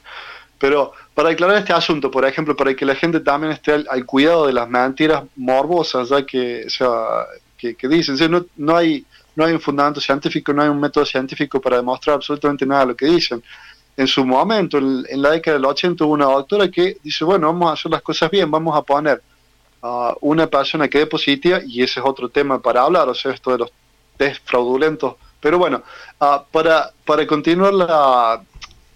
Pero 0.64 0.92
para 1.12 1.28
aclarar 1.28 1.58
este 1.58 1.74
asunto, 1.74 2.10
por 2.10 2.24
ejemplo, 2.24 2.56
para 2.56 2.74
que 2.74 2.86
la 2.86 2.94
gente 2.94 3.20
también 3.20 3.52
esté 3.52 3.84
al, 3.86 4.06
cuidado 4.06 4.46
de 4.46 4.54
las 4.54 4.66
mentiras 4.66 5.24
morbosas, 5.36 6.08
que, 6.26 6.66
dicen, 7.82 8.34
o 8.34 8.46
no, 8.56 8.74
hay 8.74 9.04
un 9.36 9.60
fundamento 9.60 10.00
científico, 10.00 10.54
no 10.54 10.62
hay 10.62 10.70
un 10.70 10.80
método 10.80 11.04
científico 11.04 11.60
para 11.60 11.76
demostrar 11.76 12.16
absolutamente 12.16 12.64
nada 12.64 12.80
de 12.80 12.86
lo 12.86 12.96
que 12.96 13.04
dicen. 13.04 13.42
En 13.94 14.06
su 14.06 14.24
momento, 14.24 14.78
en, 14.78 15.20
la 15.20 15.32
década 15.32 15.58
del 15.58 15.66
80, 15.66 16.02
hubo 16.02 16.14
una 16.14 16.24
doctora 16.24 16.70
que 16.70 16.96
dice, 17.02 17.26
bueno, 17.26 17.48
vamos 17.48 17.68
a 17.68 17.72
hacer 17.74 17.92
las 17.92 18.00
cosas 18.00 18.30
bien, 18.30 18.50
vamos 18.50 18.74
a 18.74 18.80
poner 18.80 19.20
a 19.82 20.14
una 20.22 20.46
persona 20.46 20.88
que 20.88 20.96
dé 20.96 21.06
positiva, 21.06 21.60
y 21.62 21.82
ese 21.82 22.00
es 22.00 22.06
otro 22.06 22.30
tema 22.30 22.58
para 22.58 22.80
hablar, 22.80 23.06
o 23.06 23.14
sea, 23.14 23.32
esto 23.32 23.52
de 23.52 23.58
los 23.58 23.72
test 24.16 24.40
fraudulentos. 24.46 25.16
Pero 25.40 25.58
bueno, 25.58 25.82
para, 26.50 26.90
para 27.04 27.26
continuar 27.26 27.74
la, 27.74 28.42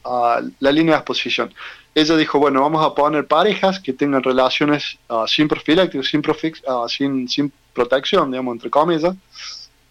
ah, 0.08 0.40
la 0.60 0.72
línea 0.72 0.94
de 0.94 0.98
exposición, 1.00 1.52
ella 1.94 2.16
dijo, 2.16 2.38
bueno, 2.38 2.62
vamos 2.62 2.84
a 2.84 2.94
poner 2.94 3.26
parejas 3.26 3.80
que 3.80 3.92
tengan 3.92 4.22
relaciones 4.22 4.98
ah, 5.08 5.24
sin 5.26 5.48
profix- 5.48 6.62
ah, 6.66 6.86
sin, 6.88 7.52
protección, 7.72 8.30
digamos, 8.30 8.54
entre 8.54 8.70
comillas, 8.70 9.14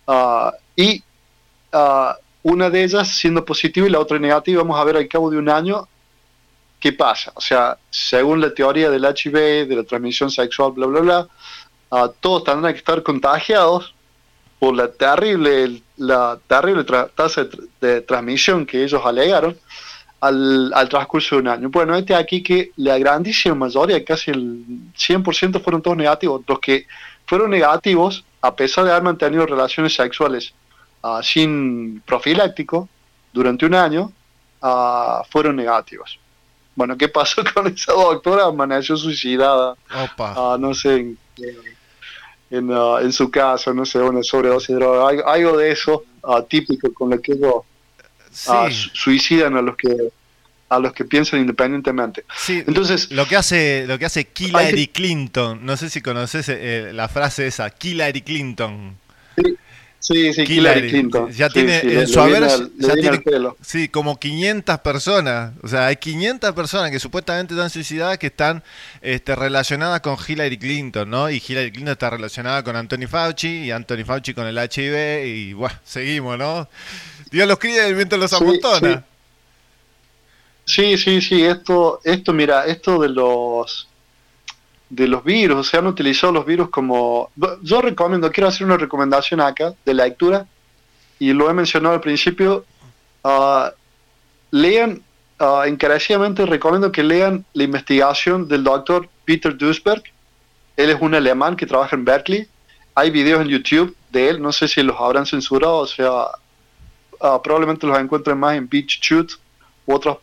ah, 0.07 0.52
y 0.76 1.03
una 2.44 2.69
de 2.69 2.84
ellas 2.84 3.07
siendo 3.10 3.44
positiva 3.45 3.88
y 3.88 3.89
la 3.89 3.99
otra 3.99 4.18
negativa, 4.19 4.61
vamos 4.61 4.80
a 4.80 4.84
ver 4.84 4.98
al 4.98 5.07
cabo 5.07 5.30
de 5.30 5.38
un 5.38 5.49
año 5.49 5.88
qué 6.80 6.94
pasa. 6.94 7.31
O 7.35 7.41
sea, 7.41 7.77
según 7.89 8.39
la 8.41 8.53
teoría 8.53 8.89
del 8.89 9.03
HIV, 9.06 9.68
de 9.68 9.76
la 9.76 9.84
transmisión 9.84 10.31
sexual, 10.31 10.72
bla, 10.72 10.88
bla, 10.88 11.02
bla, 11.02 11.27
todos 12.19 12.44
tendrán 12.44 12.73
que 12.73 12.80
estar 12.80 13.03
contagiados 13.03 13.94
por 14.60 14.76
la 14.76 14.91
terrible, 14.91 15.81
la 15.98 16.39
terrible 16.48 16.84
tasa 17.15 17.48
de 17.81 18.02
transmisión 18.02 18.65
que 18.65 18.84
ellos 18.84 19.02
alegaron 19.06 19.57
al, 20.19 20.72
al 20.73 20.89
transcurso 20.89 21.35
de 21.35 21.41
un 21.41 21.48
año. 21.48 21.69
Bueno, 21.69 21.95
este 21.95 22.15
aquí 22.15 22.41
que 22.41 22.72
la 22.77 22.98
grandísima 22.98 23.56
mayoría, 23.56 24.03
casi 24.03 24.31
el 24.31 24.64
100% 24.95 25.61
fueron 25.61 25.81
todos 25.81 25.98
negativos. 25.98 26.41
Los 26.48 26.60
que 26.60 26.88
fueron 27.26 27.52
negativos, 27.52 28.23
a 28.41 28.56
pesar 28.56 28.85
de 28.85 28.91
haber 28.91 29.03
mantenido 29.03 29.45
relaciones 29.45 29.94
sexuales 29.94 30.53
ah, 31.03 31.19
sin 31.22 32.02
profiláctico 32.06 32.89
durante 33.34 33.65
un 33.65 33.76
año, 33.76 34.11
ah, 34.61 35.23
fueron 35.30 35.56
negativos. 35.56 36.19
Bueno, 36.76 36.98
¿qué 36.98 37.07
pasó 37.07 37.44
con 37.53 37.68
esa 37.68 37.94
doctora? 37.94 38.45
Amaneció 38.45 38.98
suicidada, 38.98 39.76
Opa. 39.94 40.34
ah, 40.35 40.57
no 40.60 40.73
sé, 40.73 40.95
en, 40.95 41.18
en, 42.49 42.72
en 42.72 43.11
su 43.11 43.30
casa, 43.30 43.73
no 43.73 43.85
sé, 43.85 43.99
una 43.99 44.23
sobredosis 44.23 44.69
de 44.69 44.76
droga, 44.76 45.10
algo, 45.10 45.27
algo 45.27 45.57
de 45.57 45.72
eso 45.72 46.03
típico 46.49 46.94
con 46.94 47.10
lo 47.10 47.22
que 47.22 47.34
ellos 47.34 47.53
Sí, 48.38 48.51
ah, 48.53 48.69
su- 48.72 48.89
suicidan 48.93 49.55
a 49.57 49.61
los 49.61 49.76
que 49.76 49.89
a 50.69 50.80
los 50.80 50.91
que 50.93 51.05
piensan 51.05 51.39
independientemente. 51.39 52.26
sí. 52.35 52.61
Entonces, 52.68 53.09
Lo 53.11 53.26
que 53.26 53.38
hace, 53.38 53.85
lo 53.88 53.97
que 53.97 54.05
hace 54.05 54.27
Hillary 54.38 54.88
Clinton, 54.88 55.65
no 55.65 55.77
sé 55.77 55.89
si 55.89 56.01
conoces 56.01 56.49
eh, 56.49 56.91
la 56.93 57.07
frase 57.07 57.47
esa, 57.47 57.73
Hillary 57.81 58.22
Clinton. 58.22 58.97
sí, 59.38 59.55
sí, 60.34 60.43
Hillary 60.53 60.89
Clinton. 60.89 61.31
Ya 61.31 61.49
Sí, 61.53 61.53
tiene 61.53 61.81
sí, 61.81 61.88
en 61.91 62.07
su 62.07 62.19
haber, 62.19 62.43
al- 62.43 62.71
ya 62.77 62.93
tiene 62.95 63.21
sí, 63.61 63.89
como 63.89 64.19
500 64.19 64.79
personas. 64.79 65.53
O 65.63 65.67
sea, 65.67 65.88
hay 65.88 65.97
500 65.97 66.53
personas 66.53 66.91
que 66.91 66.99
supuestamente 66.99 67.53
están 67.53 67.69
suicidadas 67.69 68.17
que 68.17 68.27
están 68.27 68.63
este, 69.01 69.35
relacionadas 69.35 70.01
con 70.01 70.17
Hillary 70.25 70.57
Clinton, 70.57 71.09
¿no? 71.09 71.29
Y 71.29 71.41
Hillary 71.45 71.71
Clinton 71.71 71.91
está 71.93 72.09
relacionada 72.09 72.63
con 72.63 72.75
Anthony 72.75 73.07
Fauci 73.09 73.65
y 73.65 73.71
Anthony 73.71 74.05
Fauci 74.05 74.34
con 74.34 74.47
el 74.47 74.57
HIV 74.57 75.25
y 75.25 75.53
bueno, 75.53 75.75
seguimos, 75.84 76.38
¿no? 76.38 76.69
Dios 77.31 77.47
los 77.47 77.59
cría 77.59 77.85
y 77.85 77.89
el 77.89 77.95
viento 77.95 78.17
los 78.17 78.31
Sí, 78.31 78.38
amontona. 78.38 79.03
Sí, 80.65 80.97
sí, 80.97 81.21
sí, 81.21 81.43
esto, 81.43 82.01
esto, 82.03 82.34
mira, 82.34 82.65
esto 82.65 82.99
de 82.99 83.09
los 83.09 83.88
de 84.89 85.07
los 85.07 85.23
virus, 85.23 85.57
o 85.57 85.64
sea, 85.64 85.80
han 85.80 85.88
utilizado 85.88 86.31
los 86.34 86.45
virus 86.45 86.69
como... 86.69 87.30
Yo 87.61 87.81
recomiendo, 87.81 88.31
quiero 88.31 88.47
hacer 88.47 88.65
una 88.65 88.77
recomendación 88.77 89.41
acá 89.41 89.73
de 89.85 89.93
lectura, 89.93 90.47
y 91.19 91.34
lo 91.34 91.49
he 91.49 91.53
mencionado 91.53 91.95
al 91.95 92.01
principio, 92.01 92.65
ah, 93.23 93.72
lean, 94.51 95.01
ah, 95.39 95.64
encarecidamente 95.65 96.45
recomiendo 96.45 96.91
que 96.91 97.03
lean 97.03 97.45
la 97.53 97.64
investigación 97.64 98.47
del 98.47 98.64
doctor 98.64 99.09
Peter 99.26 99.55
Duisberg, 99.57 100.03
él 100.77 100.89
es 100.91 101.01
un 101.01 101.15
alemán 101.15 101.55
que 101.55 101.65
trabaja 101.65 101.95
en 101.95 102.05
Berkeley, 102.05 102.47
hay 102.95 103.11
videos 103.11 103.41
en 103.41 103.47
YouTube 103.47 103.95
de 104.11 104.30
él, 104.30 104.41
no 104.41 104.51
sé 104.51 104.68
si 104.68 104.81
los 104.84 104.99
habrán 104.99 105.26
censurado, 105.26 105.77
o 105.77 105.88
sea, 105.88 106.27
ah, 107.19 107.41
probablemente 107.41 107.88
los 107.88 107.97
encuentren 107.97 108.38
más 108.38 108.55
en 108.55 108.69
BeachTube 108.69 109.31
u 109.85 109.93
otras 109.93 110.18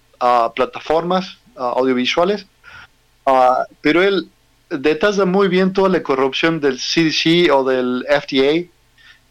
plataformas 0.55 1.37
audiovisuales, 1.55 2.47
pero 3.83 4.03
él 4.03 4.31
detalla 4.79 5.25
muy 5.25 5.49
bien 5.49 5.73
toda 5.73 5.89
la 5.89 6.03
corrupción 6.03 6.61
del 6.61 6.79
CDC 6.79 7.53
o 7.53 7.65
del 7.65 8.05
FDA 8.09 8.71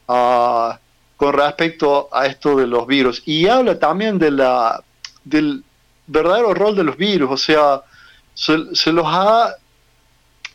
ah, 0.07 0.79
con 1.17 1.33
respecto 1.33 2.09
a 2.11 2.25
esto 2.25 2.55
de 2.55 2.67
los 2.67 2.85
virus. 2.87 3.21
Y 3.25 3.47
habla 3.47 3.79
también 3.79 4.19
de 4.19 4.31
la, 4.31 4.83
del 5.23 5.63
verdadero 6.07 6.53
rol 6.53 6.75
de 6.75 6.83
los 6.83 6.97
virus, 6.97 7.31
o 7.31 7.37
sea, 7.37 7.81
se, 8.33 8.91
los 8.91 9.05
ha 9.07 9.55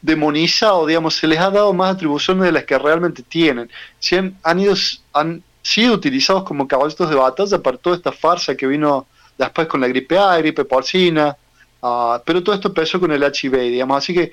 demonizado, 0.03 0.87
digamos, 0.87 1.15
se 1.15 1.27
les 1.27 1.39
ha 1.39 1.51
dado 1.51 1.73
más 1.73 1.95
atribuciones 1.95 2.45
de 2.45 2.53
las 2.53 2.65
que 2.65 2.79
realmente 2.79 3.23
tienen. 3.23 3.71
Se 3.99 4.19
han, 4.19 4.37
han 4.43 4.61
ido, 4.61 4.75
han 5.13 5.43
sido 5.63 5.95
utilizados 5.95 6.45
como 6.45 6.69
caballitos 6.69 7.09
de 7.09 7.17
batalla 7.17 7.59
para 7.59 7.77
toda 7.79 7.97
esta 7.97 8.13
farsa 8.13 8.57
que 8.57 8.67
vino 8.67 9.07
después 9.37 9.69
con 9.69 9.81
la 9.81 9.89
gripe 9.89 10.19
A, 10.19 10.37
gripe 10.39 10.65
porcina, 10.65 11.37
ah, 11.83 12.21
pero 12.25 12.43
todo 12.43 12.55
esto 12.55 12.69
empezó 12.69 12.99
con 13.01 13.13
el 13.13 13.23
HIV, 13.23 13.57
digamos, 13.71 13.99
así 13.99 14.13
que 14.13 14.31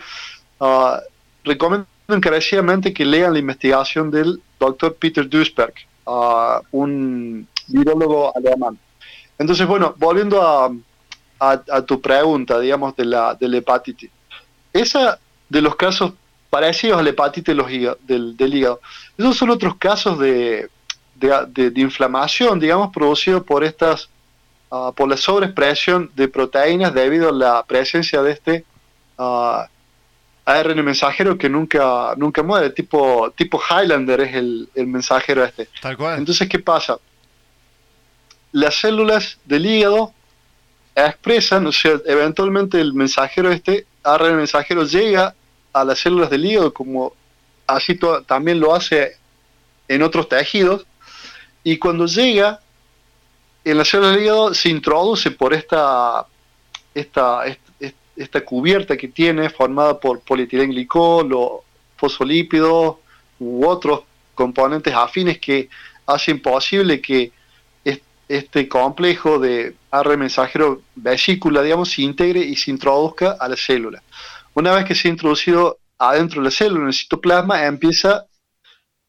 ah, 0.59 1.01
recomiendo 1.43 1.87
encarecidamente 2.07 2.93
que 2.93 3.05
lean 3.05 3.33
la 3.33 3.39
investigación 3.39 4.11
del 4.11 4.41
doctor 4.59 4.95
Peter 4.95 5.27
Duisberg, 5.27 5.73
ah, 6.05 6.61
un 6.71 7.47
virólogo 7.67 8.35
alemán. 8.35 8.77
Entonces, 9.37 9.67
bueno, 9.67 9.93
volviendo 9.97 10.41
a, 10.41 10.71
tu 11.85 12.01
pregunta, 12.01 12.59
digamos, 12.59 12.95
de 12.95 13.05
la, 13.05 13.35
de 13.35 13.57
hepatitis. 13.57 14.09
Esa 14.73 15.19
de 15.49 15.61
los 15.61 15.75
casos 15.75 16.13
parecidos 16.49 16.99
a 16.99 17.03
la 17.03 17.09
hepatitis 17.09 17.55
del, 18.07 18.37
del 18.37 18.53
hígado, 18.55 18.79
esos 19.17 19.37
son 19.37 19.49
otros 19.51 19.75
casos 19.75 20.17
de, 20.17 20.69
de, 21.15 21.71
inflamación, 21.75 22.59
digamos, 22.59 22.91
producido 22.93 23.43
por 23.43 23.63
estas, 23.63 24.09
ah, 24.71 24.91
por 24.95 25.09
la 25.09 25.17
sobreexpresión 25.17 26.11
de 26.15 26.27
proteínas 26.27 26.93
debido 26.93 27.29
a 27.29 27.33
la 27.33 27.63
presencia 27.63 28.21
de 28.21 28.31
este 28.31 28.65
ARN 30.45 30.83
mensajero 30.85 31.37
que 31.37 31.49
nunca, 31.49 32.13
nunca 32.17 32.43
muere, 32.43 32.69
tipo, 32.69 33.31
tipo 33.35 33.59
Highlander 33.59 34.21
es 34.21 34.35
el, 34.35 34.69
el 34.75 34.87
mensajero 34.87 35.43
este. 35.43 35.67
Tal 35.81 35.97
cual. 35.97 36.19
Entonces, 36.19 36.47
¿qué 36.47 36.59
pasa? 36.59 36.97
Las 38.51 38.75
células 38.75 39.37
del 39.45 39.65
hígado 39.65 40.13
expresan, 40.95 41.65
o 41.67 41.71
sea, 41.71 41.99
eventualmente 42.05 42.79
el 42.79 42.93
mensajero 42.93 43.51
este, 43.51 43.85
ARN 44.03 44.37
mensajero, 44.37 44.83
llega 44.85 45.35
a 45.73 45.83
las 45.83 45.99
células 45.99 46.29
del 46.29 46.45
hígado, 46.45 46.73
como 46.73 47.13
así 47.67 47.99
también 48.27 48.59
lo 48.59 48.73
hace 48.73 49.17
en 49.87 50.03
otros 50.03 50.29
tejidos, 50.29 50.85
y 51.63 51.77
cuando 51.77 52.05
llega 52.05 52.59
en 53.63 53.77
las 53.77 53.87
células 53.89 54.13
del 54.13 54.23
hígado 54.23 54.53
se 54.53 54.69
introduce 54.69 55.31
por 55.31 55.53
esta, 55.53 56.25
esta, 56.93 57.45
est- 57.47 57.59
est- 57.59 57.64
esta 58.15 58.41
cubierta 58.43 58.97
que 58.97 59.07
tiene 59.07 59.49
formada 59.49 59.99
por 59.99 60.21
polietilenglicol 60.21 61.31
o 61.33 61.63
fosfolípidos 61.97 62.97
u 63.39 63.65
otros 63.65 64.01
componentes 64.33 64.93
afines 64.93 65.39
que 65.39 65.69
hacen 66.05 66.41
posible 66.41 67.01
que 67.01 67.31
es- 67.83 68.01
este 68.27 68.67
complejo 68.67 69.39
de 69.39 69.75
ARN 69.91 70.19
mensajero 70.19 70.81
vesícula, 70.95 71.61
digamos, 71.61 71.91
se 71.91 72.01
integre 72.01 72.41
y 72.41 72.55
se 72.55 72.71
introduzca 72.71 73.37
a 73.39 73.47
la 73.47 73.55
célula. 73.55 74.01
Una 74.53 74.73
vez 74.73 74.85
que 74.85 74.95
se 74.95 75.07
ha 75.07 75.11
introducido 75.11 75.79
adentro 75.97 76.41
de 76.41 76.45
la 76.45 76.51
célula, 76.51 76.81
en 76.81 76.87
el 76.87 76.93
citoplasma, 76.93 77.65
empieza 77.65 78.25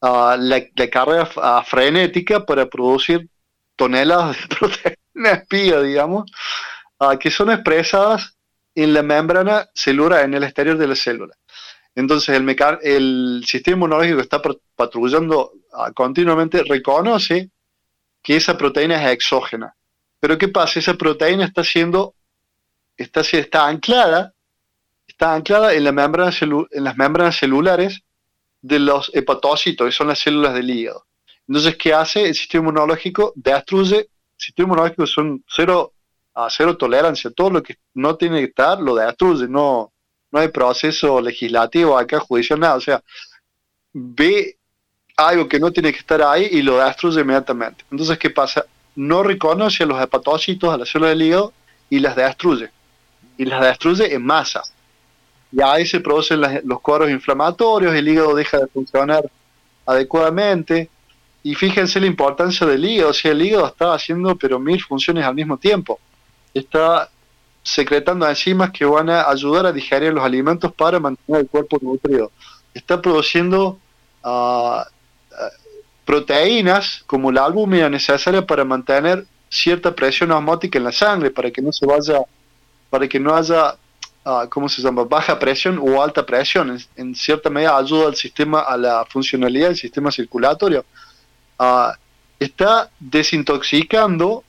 ah, 0.01 0.37
la, 0.39 0.63
carrera 0.91 1.29
ah, 1.37 1.65
frenética 1.67 2.45
para 2.45 2.67
producir 2.67 3.29
toneladas 3.77 4.37
de 4.39 4.47
proteína 4.57 5.31
espía, 5.33 5.81
digamos, 5.81 6.31
ah, 6.99 7.17
que 7.19 7.31
son 7.31 7.51
expresadas 7.51 8.36
en 8.77 8.95
la 8.95 9.03
membrana 9.03 9.69
celular, 9.75 10.25
en 10.25 10.35
el 10.35 10.45
exterior 10.45 10.79
de 10.79 10.87
la 10.87 10.95
célula. 10.95 11.35
Entonces 11.95 12.37
el, 12.37 12.57
el 12.83 13.45
sistema 13.47 13.77
inmunológico 13.77 14.17
que 14.19 14.23
está 14.23 14.41
pat- 14.41 14.59
patrullando 14.77 15.53
ah, 15.73 15.91
continuamente 15.93 16.63
reconoce 16.63 17.51
que 18.23 18.37
esa 18.37 18.57
proteína 18.57 19.03
es 19.03 19.13
exógena. 19.13 19.75
Pero 20.21 20.37
¿qué 20.37 20.49
pasa? 20.49 20.79
Esa 20.79 20.95
proteína 20.95 21.45
está 21.45 21.65
siendo, 21.65 22.15
está, 22.97 23.21
está 23.23 23.67
anclada, 23.67 24.33
está 25.07 25.35
anclada 25.35 25.73
en, 25.73 25.85
la 25.85 25.93
membrana 25.93 26.33
en 26.71 26.85
las 26.85 26.97
membranas 26.97 27.37
celulares 27.37 28.03
de 28.61 28.79
los 28.79 29.11
hepatocitos, 29.15 29.87
que 29.87 29.93
son 29.93 30.09
las 30.09 30.19
células 30.19 30.55
del 30.55 30.69
hígado. 30.69 31.07
Entonces, 31.49 31.77
¿qué 31.77 31.95
hace? 31.95 32.29
El 32.29 32.35
sistema 32.35 32.63
inmunológico 32.69 33.33
destruye, 33.37 33.99
el 33.99 34.09
sistema 34.37 34.67
inmunológico 34.67 35.07
son 35.07 35.45
cero, 35.49 35.93
a 36.37 36.49
cero 36.51 36.77
tolerancia, 36.77 37.31
todo 37.31 37.49
lo 37.51 37.63
que 37.63 37.77
no 37.95 38.15
tiene 38.17 38.41
que 38.41 38.45
estar 38.47 38.79
lo 38.79 38.95
destruye, 38.95 39.49
no, 39.49 39.91
no 40.31 40.39
hay 40.39 40.49
proceso 40.49 41.19
legislativo 41.21 41.97
acá, 41.97 42.21
judicial, 42.21 42.61
nada, 42.61 42.75
o 42.77 42.81
sea, 42.81 43.03
ve 43.95 44.59
algo 45.17 45.49
que 45.49 45.59
no 45.59 45.71
tiene 45.73 45.93
que 45.93 45.99
estar 45.99 46.21
ahí 46.21 46.49
y 46.53 46.61
lo 46.61 46.77
destruye 46.77 47.23
inmediatamente. 47.23 47.85
Entonces, 47.91 48.19
¿qué 48.19 48.29
pasa? 48.29 48.67
No 48.95 49.23
reconoce 49.23 49.85
a 49.85 49.87
los 49.87 50.01
hepatocitos, 50.03 50.73
a 50.73 50.77
las 50.77 50.91
células 50.91 51.13
del 51.13 51.23
hígado, 51.23 51.53
y 51.89 52.01
las 52.01 52.15
destruye. 52.15 52.69
Y 53.39 53.47
las 53.47 53.63
destruye 53.63 54.13
en 54.15 54.23
masa. 54.23 54.63
Y 55.51 55.63
ahí 55.63 55.87
se 55.87 56.01
producen 56.01 56.41
las- 56.43 56.63
los 56.65 56.81
cuadros 56.81 57.09
inflamatorios, 57.11 57.95
el 57.95 58.09
hígado 58.09 58.35
deja 58.35 58.59
de 58.59 58.67
funcionar 58.67 59.25
adecuadamente. 59.87 60.91
Y 61.43 61.55
fíjense 61.55 61.99
la 61.99 62.07
importancia 62.07 62.67
del 62.67 62.85
hígado, 62.85 63.11
o 63.11 63.15
sea, 63.15 63.31
el 63.33 63.41
hígado 63.41 63.67
está 63.67 63.95
haciendo 63.95 64.37
pero 64.37 64.59
mil 64.59 64.83
funciones 64.83 65.25
al 65.25 65.35
mismo 65.35 65.57
tiempo. 65.57 65.99
Está 66.57 67.11
secretando 67.63 68.29
enzimas 68.29 68.71
que 68.71 68.85
van 68.85 69.11
a 69.11 69.29
ayudar 69.29 69.67
a 69.67 69.73
digerir 69.73 70.13
los 70.13 70.25
alimentos 70.25 70.73
para 70.73 71.01
mantener 71.01 71.43
el 71.43 71.49
cuerpo 71.49 71.79
nutrido. 71.83 72.31
Está 72.73 73.03
produciendo 73.03 73.79
ah, 74.23 74.87
ah, 75.33 75.51
proteínas 76.05 77.03
como 77.07 77.33
la 77.33 77.45
albúmina 77.45 77.89
necesaria 77.89 78.47
para 78.47 78.65
mantener 78.65 79.27
cierta 79.51 79.95
presión 79.95 80.31
osmótica 80.31 80.79
en 80.79 80.85
la 80.85 80.93
sangre, 80.93 81.31
para 81.31 81.51
que 81.51 81.61
no 81.61 81.73
se 81.73 81.85
vaya, 81.85 82.21
para 82.89 83.09
que 83.09 83.19
no 83.19 83.35
haya, 83.35 83.77
ah, 84.25 84.47
¿cómo 84.49 84.69
se 84.69 84.81
llama?, 84.81 85.03
baja 85.03 85.37
presión 85.39 85.79
o 85.83 86.01
alta 86.01 86.25
presión. 86.25 86.79
En, 86.95 87.15
cierta 87.17 87.51
medida 87.51 87.77
ayuda 87.77 88.07
al 88.07 88.17
sistema, 88.17 88.61
a 88.61 88.77
la 88.77 89.05
funcionalidad 89.07 89.69
del 89.69 89.77
sistema 89.77 90.13
circulatorio. 90.13 90.85
Está 92.39 92.91
desintoxicando 93.01 94.45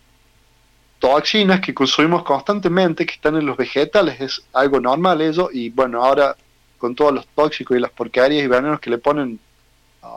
toxinas 0.99 1.61
que 1.61 1.73
consumimos 1.73 2.23
constantemente, 2.23 3.05
que 3.05 3.13
están 3.13 3.35
en 3.35 3.45
los 3.45 3.57
vegetales, 3.57 4.19
es 4.19 4.41
algo 4.53 4.79
normal 4.79 5.21
eso, 5.21 5.49
y 5.51 5.69
bueno, 5.69 6.03
ahora 6.03 6.35
con 6.77 6.95
todos 6.95 7.13
los 7.13 7.27
tóxicos 7.27 7.75
y 7.77 7.79
las 7.79 7.91
porquerías 7.91 8.43
y 8.43 8.47
venenos 8.47 8.79
que 8.79 8.89
le 8.89 8.97
ponen 8.97 9.39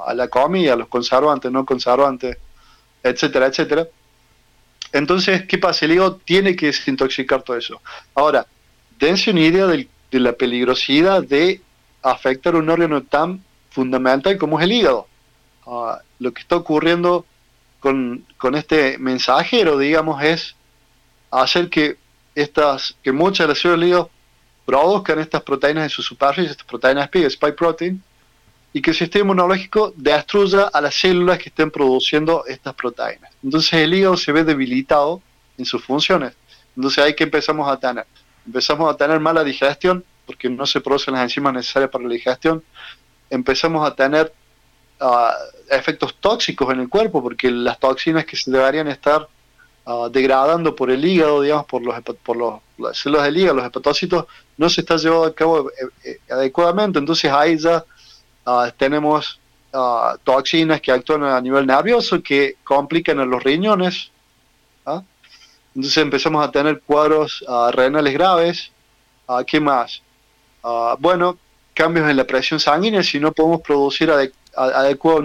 a 0.07 0.15
la 0.15 0.29
comida, 0.29 0.77
los 0.77 0.89
conservantes, 0.89 1.51
no 1.51 1.65
conservantes, 1.65 2.37
etcétera, 3.03 3.47
etcétera. 3.47 3.87
Entonces, 4.93 5.47
¿qué 5.47 5.59
pasa? 5.59 5.85
El 5.85 5.93
hígado 5.93 6.17
tiene 6.25 6.57
que 6.57 6.67
desintoxicar 6.67 7.43
todo 7.43 7.57
eso. 7.57 7.81
Ahora, 8.15 8.47
dense 8.99 9.31
una 9.31 9.41
idea 9.41 9.67
del- 9.67 9.89
de 10.11 10.21
la 10.21 10.33
peligrosidad 10.33 11.23
de 11.23 11.61
afectar 12.03 12.57
un 12.57 12.69
órgano 12.69 13.03
tan 13.03 13.43
fundamental 13.71 14.37
como 14.39 14.59
es 14.59 14.65
el 14.65 14.73
hígado. 14.73 15.07
Ah, 15.67 16.01
lo 16.19 16.33
que 16.33 16.43
está 16.43 16.57
ocurriendo 16.57 17.25
con, 17.79 18.25
con 18.37 18.55
este 18.57 18.99
mensajero, 18.99 19.79
digamos, 19.79 20.23
es 20.23 20.57
hacer 21.31 21.69
que 21.69 21.97
estas, 22.35 22.97
que 23.03 23.13
muchas 23.13 23.47
de 23.47 23.49
las 23.49 23.59
células 23.59 23.81
del 23.81 23.89
hígado 23.89 24.11
produzcan 24.65 25.19
estas 25.19 25.43
proteínas 25.43 25.85
en 25.85 25.91
su 25.91 26.03
superficie, 26.03 26.51
estas 26.51 26.67
proteínas 26.67 27.09
PIG, 27.09 27.27
spike 27.27 27.57
protein, 27.57 28.03
y 28.73 28.81
que 28.81 28.91
el 28.91 28.97
sistema 28.97 29.23
inmunológico 29.23 29.93
destruya 29.97 30.69
a 30.73 30.81
las 30.81 30.95
células 30.95 31.39
que 31.39 31.49
estén 31.49 31.71
produciendo 31.71 32.45
estas 32.47 32.75
proteínas. 32.75 33.33
Entonces 33.43 33.73
el 33.73 33.95
hígado 33.95 34.17
se 34.17 34.31
ve 34.33 34.45
debilitado 34.45 35.21
en 35.59 35.65
sus 35.65 35.85
funciones. 35.85 36.35
Entonces 36.77 37.05
ahí 37.05 37.15
que 37.15 37.25
empezamos 37.25 37.69
a 37.69 37.77
tener. 37.79 38.07
Empezamos 38.47 38.93
a 38.93 38.97
tener 38.97 39.19
mala 39.19 39.43
digestión, 39.43 40.05
porque 40.25 40.49
no 40.49 40.65
se 40.67 40.81
producen 40.81 41.15
las 41.15 41.25
enzimas 41.25 41.53
necesarias 41.53 41.91
para 41.91 42.05
la 42.05 42.11
digestión. 42.11 42.63
Empezamos 43.29 43.87
a 43.87 43.95
tener 43.95 44.33
ah, 45.01 45.35
efectos 45.69 46.15
tóxicos 46.21 46.73
en 46.73 46.81
el 46.81 46.89
cuerpo, 46.89 47.23
porque 47.23 47.51
las 47.51 47.79
toxinas 47.79 48.25
que 48.25 48.37
se 48.37 48.51
deberían 48.51 48.87
estar 48.87 49.29
ah, 49.87 50.09
degradando 50.11 50.75
por 50.75 50.91
el 50.91 51.05
hígado, 51.05 51.43
digamos, 51.43 51.67
por, 51.67 51.83
los, 51.83 51.95
por 52.23 52.37
los, 52.37 52.61
las 52.79 52.99
células 52.99 53.25
del 53.25 53.39
hígado, 53.39 53.57
los 53.57 53.67
hepatocitos, 53.67 54.27
no 54.57 54.69
se 54.69 54.83
está 54.83 54.97
llevando 54.97 55.27
a 55.27 55.35
cabo 55.35 55.71
eh, 55.71 55.87
eh, 56.05 56.19
adecuadamente. 56.31 56.99
Entonces 56.99 57.31
ahí 57.33 57.59
ya 57.59 57.85
ah, 58.47 58.71
tenemos 58.77 59.41
ah, 59.73 60.17
toxinas 60.23 60.81
que 60.81 60.93
actúan 60.93 61.25
a 61.25 61.41
nivel 61.41 61.67
nervioso, 61.67 62.23
que 62.23 62.57
complican 62.65 63.19
a 63.21 63.25
los 63.25 63.43
riñones. 63.43 64.11
Entonces 65.73 65.99
empezamos 65.99 66.45
a 66.45 66.51
tener 66.51 66.81
cuadros 66.81 67.45
renales 67.71 68.13
graves. 68.13 68.73
¿Qué 69.47 69.61
más? 69.61 70.03
Bueno, 70.99 71.39
cambios 71.75 72.11
en 72.11 72.17
la 72.17 72.25
presión 72.25 72.59
sanguínea, 72.59 73.05
si 73.05 73.21
no 73.21 73.31
podemos 73.31 73.61
producir 73.61 74.11
adecuado 74.57 75.23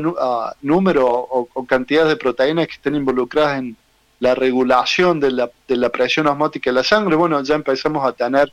número 0.61 1.07
o, 1.07 1.49
o 1.51 1.65
cantidad 1.65 2.07
de 2.07 2.15
proteínas 2.15 2.67
que 2.67 2.73
estén 2.73 2.95
involucradas 2.95 3.57
en 3.57 3.75
la 4.19 4.35
regulación 4.35 5.19
de 5.19 5.31
la, 5.31 5.49
de 5.67 5.75
la 5.75 5.89
presión 5.89 6.27
osmótica 6.27 6.69
de 6.69 6.75
la 6.75 6.83
sangre, 6.83 7.15
bueno, 7.15 7.41
ya 7.43 7.55
empezamos 7.55 8.05
a 8.07 8.13
tener 8.13 8.51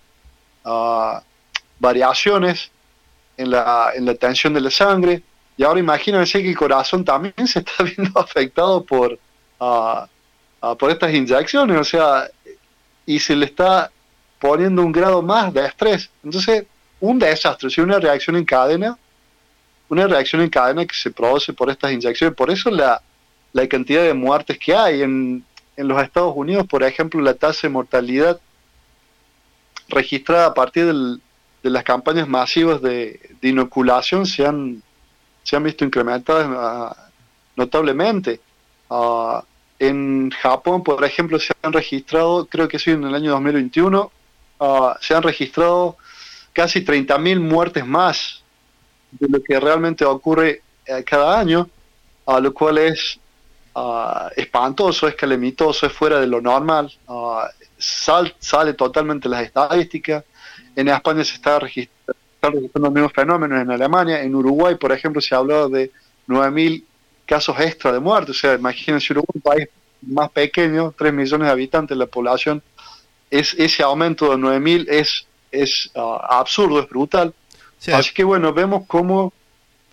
ah, 0.65 1.23
variaciones 1.79 2.71
en 3.37 3.51
la, 3.51 3.93
en 3.95 4.05
la 4.05 4.15
tensión 4.15 4.55
de 4.55 4.61
la 4.61 4.71
sangre. 4.71 5.23
Y 5.57 5.63
ahora 5.65 5.81
imagínense 5.81 6.43
que 6.43 6.51
el 6.51 6.57
corazón 6.57 7.05
también 7.05 7.47
se 7.47 7.61
está 7.61 7.83
viendo 7.97 8.19
afectado 8.19 8.85
por, 8.85 9.19
ah, 9.61 10.09
ah, 10.61 10.75
por 10.75 10.91
estas 10.91 11.13
inyecciones, 11.13 11.79
o 11.79 11.85
sea, 11.85 12.29
y 13.07 13.19
se 13.19 13.37
le 13.37 13.47
está 13.47 13.91
poniendo 14.39 14.83
un 14.83 14.93
grado 14.93 15.23
más 15.23 15.53
de 15.55 15.67
estrés. 15.67 16.11
Entonces, 16.25 16.67
un 17.01 17.19
desastre, 17.19 17.71
si 17.71 17.81
una 17.81 17.99
reacción 17.99 18.37
en 18.37 18.45
cadena, 18.45 18.99
una 19.89 20.07
reacción 20.07 20.43
en 20.43 20.51
cadena 20.51 20.87
que 20.87 20.95
se 20.95 21.11
produce 21.11 21.53
por 21.53 21.71
estas 21.71 21.93
inyecciones. 21.93 22.35
Por 22.35 22.51
eso 22.51 22.71
la, 22.71 23.01
la 23.53 23.69
cantidad 23.69 24.03
de 24.03 24.15
muertes 24.15 24.59
que 24.59 24.75
hay 24.75 25.03
en, 25.03 25.45
en 25.83 25.89
los 25.89 26.03
Estados 26.03 26.33
Unidos, 26.37 26.67
por 26.67 26.83
ejemplo, 26.83 27.21
la 27.21 27.35
tasa 27.35 27.67
de 27.67 27.73
mortalidad 27.73 28.41
registrada 29.89 30.47
a 30.47 30.55
partir 30.55 30.87
del- 30.87 31.21
de 31.63 31.71
las 31.71 31.85
campañas 31.85 32.29
masivas 32.29 32.83
de, 32.83 33.21
de 33.41 33.49
inoculación 33.49 34.27
se 34.27 34.45
han, 34.45 34.83
se 35.45 35.55
han 35.57 35.63
visto 35.63 35.85
incrementadas 35.85 36.49
ah, 36.51 36.97
notablemente. 37.57 38.41
Ah, 38.91 39.45
en 39.79 40.31
Japón, 40.31 40.83
por 40.83 41.05
ejemplo, 41.05 41.39
se 41.39 41.53
han 41.63 41.73
registrado, 41.73 42.47
creo 42.47 42.69
que 42.69 42.79
sí 42.79 42.91
en 42.91 43.05
el 43.05 43.15
año 43.15 43.31
2021, 43.33 44.11
ah, 44.61 44.97
se 45.01 45.15
han 45.15 45.23
registrado 45.23 45.97
casi 46.53 46.81
30.000 46.85 47.41
muertes 47.41 47.87
más 47.87 48.43
de 49.13 49.29
lo 49.29 49.43
que 49.43 49.59
realmente 49.61 50.05
ocurre 50.05 50.63
eh, 50.87 51.05
cada 51.05 51.39
año, 51.39 51.69
a 52.27 52.41
lo 52.41 52.53
cual 52.55 52.79
es 52.79 53.19
ah, 53.75 54.31
espantoso, 54.37 55.09
es 55.09 55.15
calamitoso, 55.15 55.87
es 55.87 55.93
fuera 55.93 56.21
de 56.21 56.27
lo 56.27 56.41
normal, 56.41 56.93
ah, 57.09 57.49
sal- 57.79 58.35
sale 58.39 58.75
totalmente 58.75 59.29
las 59.29 59.43
estadísticas. 59.45 60.25
En 60.77 60.89
España 60.89 61.25
se 61.25 61.35
está 61.35 61.59
registrando, 61.59 62.17
están 62.35 62.53
registrando 62.55 62.87
los 62.89 62.95
mismos 62.95 63.13
fenómenos, 63.13 63.61
en 63.63 63.71
Alemania, 63.71 64.23
en 64.23 64.35
Uruguay, 64.35 64.75
por 64.77 64.93
ejemplo, 64.93 65.21
se 65.21 65.35
ha 65.35 65.39
hablado 65.39 65.69
de 65.69 65.91
9.000 66.27 66.85
casos 67.27 67.59
extra 67.61 67.93
de 67.93 68.01
muerte. 68.01 68.31
O 68.33 68.35
sea, 68.35 68.55
imagínense 68.55 69.13
Uruguay, 69.13 69.33
un 69.35 69.41
país 69.43 69.69
más 70.03 70.31
pequeño, 70.31 70.93
3 70.97 71.13
millones 71.13 71.47
de 71.47 71.53
habitantes, 71.53 71.97
la 71.97 72.07
población, 72.07 72.63
es, 73.31 73.55
ese 73.55 73.83
aumento 73.83 74.31
de 74.31 74.37
9.000 74.39 74.87
es, 74.89 75.27
es 75.51 75.91
ah, 75.95 76.39
absurdo, 76.41 76.81
es 76.81 76.89
brutal. 76.89 77.33
Sí, 77.79 77.91
Así 77.93 78.13
que 78.15 78.25
bueno, 78.25 78.53
vemos 78.53 78.85
cómo, 78.87 79.33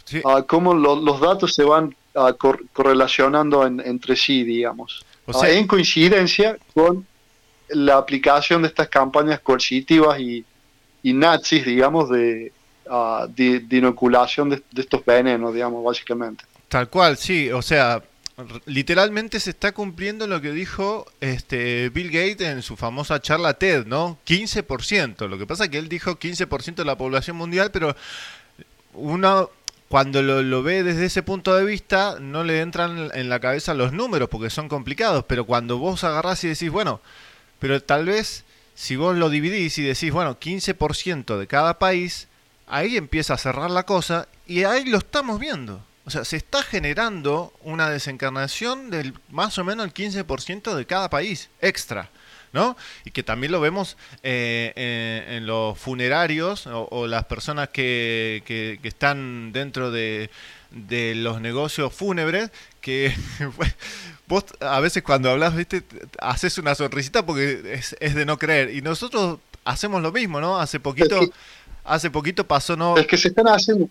sí. 0.06 0.22
cómo 0.48 0.74
lo- 0.74 0.96
los 0.96 1.20
datos 1.20 1.54
se 1.54 1.64
van 1.64 1.96
ah, 2.16 2.34
cor- 2.38 2.64
correlacionando 2.74 3.66
en- 3.66 3.80
entre 3.80 4.16
sí, 4.16 4.44
digamos. 4.44 5.06
O 5.26 5.34
sea- 5.34 5.50
en 5.52 5.68
coincidencia 5.68 6.58
con 6.74 7.06
la 7.70 7.98
aplicación 7.98 8.62
de 8.64 8.68
estas 8.70 8.88
campañas 8.90 9.40
coercitivas 9.42 10.20
y, 10.20 10.44
y 11.04 11.14
nazis, 11.14 11.64
digamos, 11.66 12.10
de, 12.10 12.52
ah, 12.90 13.28
de, 13.30 13.60
de 13.60 13.78
inoculación 13.78 14.50
de, 14.50 14.62
de 14.72 14.82
estos 14.82 15.06
venenos, 15.06 15.54
digamos, 15.54 15.84
básicamente. 15.84 16.44
Tal 16.68 16.90
cual, 16.90 17.18
sí, 17.18 17.52
o 17.52 17.62
sea, 17.62 18.02
literalmente 18.66 19.40
se 19.40 19.50
está 19.50 19.72
cumpliendo 19.74 20.26
lo 20.26 20.40
que 20.42 20.52
dijo 20.52 21.06
este 21.20 21.90
Bill 21.90 22.08
Gates 22.10 22.42
en 22.48 22.62
su 22.62 22.78
famosa 22.78 23.22
charla 23.22 23.54
TED, 23.54 23.86
¿no? 23.86 24.18
15%. 24.26 25.28
Lo 25.28 25.38
que 25.38 25.46
pasa 25.46 25.66
es 25.66 25.70
que 25.70 25.78
él 25.78 25.90
dijo 25.90 26.18
15% 26.18 26.76
de 26.76 26.86
la 26.86 26.98
población 26.98 27.36
mundial, 27.38 27.70
pero 27.72 27.96
uno 28.94 29.50
cuando 29.90 30.22
lo, 30.22 30.42
lo 30.44 30.64
ve 30.64 30.84
desde 30.84 31.06
ese 31.06 31.24
punto 31.24 31.56
de 31.56 31.66
vista 31.66 32.18
no 32.22 32.44
le 32.44 32.62
entran 32.62 33.12
en 33.14 33.28
la 33.28 33.40
cabeza 33.40 33.74
los 33.74 33.92
números 33.92 34.30
porque 34.30 34.50
son 34.50 34.70
complicados, 34.70 35.26
pero 35.28 35.46
cuando 35.46 35.78
vos 35.80 36.04
agarrás 36.04 36.44
y 36.44 36.50
decís, 36.50 36.70
bueno, 36.70 37.02
pero 37.60 37.82
tal 37.82 38.06
vez 38.06 38.46
si 38.76 38.96
vos 38.96 39.18
lo 39.18 39.30
dividís 39.30 39.78
y 39.78 39.84
decís, 39.84 40.14
bueno, 40.14 40.40
15% 40.40 41.38
de 41.38 41.48
cada 41.48 41.80
país, 41.80 42.30
ahí 42.66 42.96
empieza 42.96 43.34
a 43.34 43.38
cerrar 43.38 43.70
la 43.70 43.84
cosa 43.84 44.30
y 44.48 44.64
ahí 44.64 44.86
lo 44.86 45.00
estamos 45.00 45.38
viendo. 45.38 45.84
O 46.06 46.10
sea, 46.12 46.24
se 46.24 46.38
está 46.38 46.64
generando 46.64 47.52
una 47.62 47.90
desencarnación 47.90 48.90
del 48.90 49.16
más 49.30 49.58
o 49.58 49.66
menos 49.66 49.86
el 49.86 49.94
15% 49.94 50.76
de 50.76 50.86
cada 50.86 51.10
país 51.10 51.50
extra, 51.62 52.10
¿no? 52.54 52.76
Y 53.06 53.12
que 53.12 53.24
también 53.24 53.52
lo 53.52 53.60
vemos 53.62 53.98
eh, 54.24 54.74
en, 55.28 55.34
en 55.36 55.46
los 55.48 55.78
funerarios 55.78 56.68
o, 56.68 56.88
o 56.92 57.08
las 57.08 57.26
personas 57.26 57.70
que, 57.70 58.44
que- 58.46 58.80
que 58.82 58.88
están 58.88 59.52
dentro 59.52 59.92
de, 59.92 60.30
de 60.72 61.16
los 61.16 61.42
negocios 61.42 61.94
fúnebres, 61.94 62.52
que 62.82 63.14
vos 64.28 64.46
a 64.60 64.80
veces 64.80 65.04
cuando 65.04 65.30
hablas, 65.30 65.56
viste, 65.56 65.84
haces 66.20 66.58
una 66.58 66.76
sonrisita 66.76 67.26
porque 67.26 67.62
es, 67.74 67.96
es 68.00 68.16
de 68.16 68.26
no 68.26 68.38
creer. 68.38 68.74
Y 68.76 68.82
nosotros 68.82 69.40
hacemos 69.66 70.02
lo 70.02 70.12
mismo, 70.12 70.40
¿no? 70.42 70.60
Hace 70.60 70.80
poquito, 70.80 71.22
Es 71.22 71.30
que- 71.30 71.36
hace 71.84 72.10
poquito 72.12 72.46
pasó, 72.48 72.76
¿no? 72.76 72.98
Es 72.98 73.08
que 73.08 73.18
se 73.18 73.30
están 73.30 73.48
haciendo, 73.48 73.90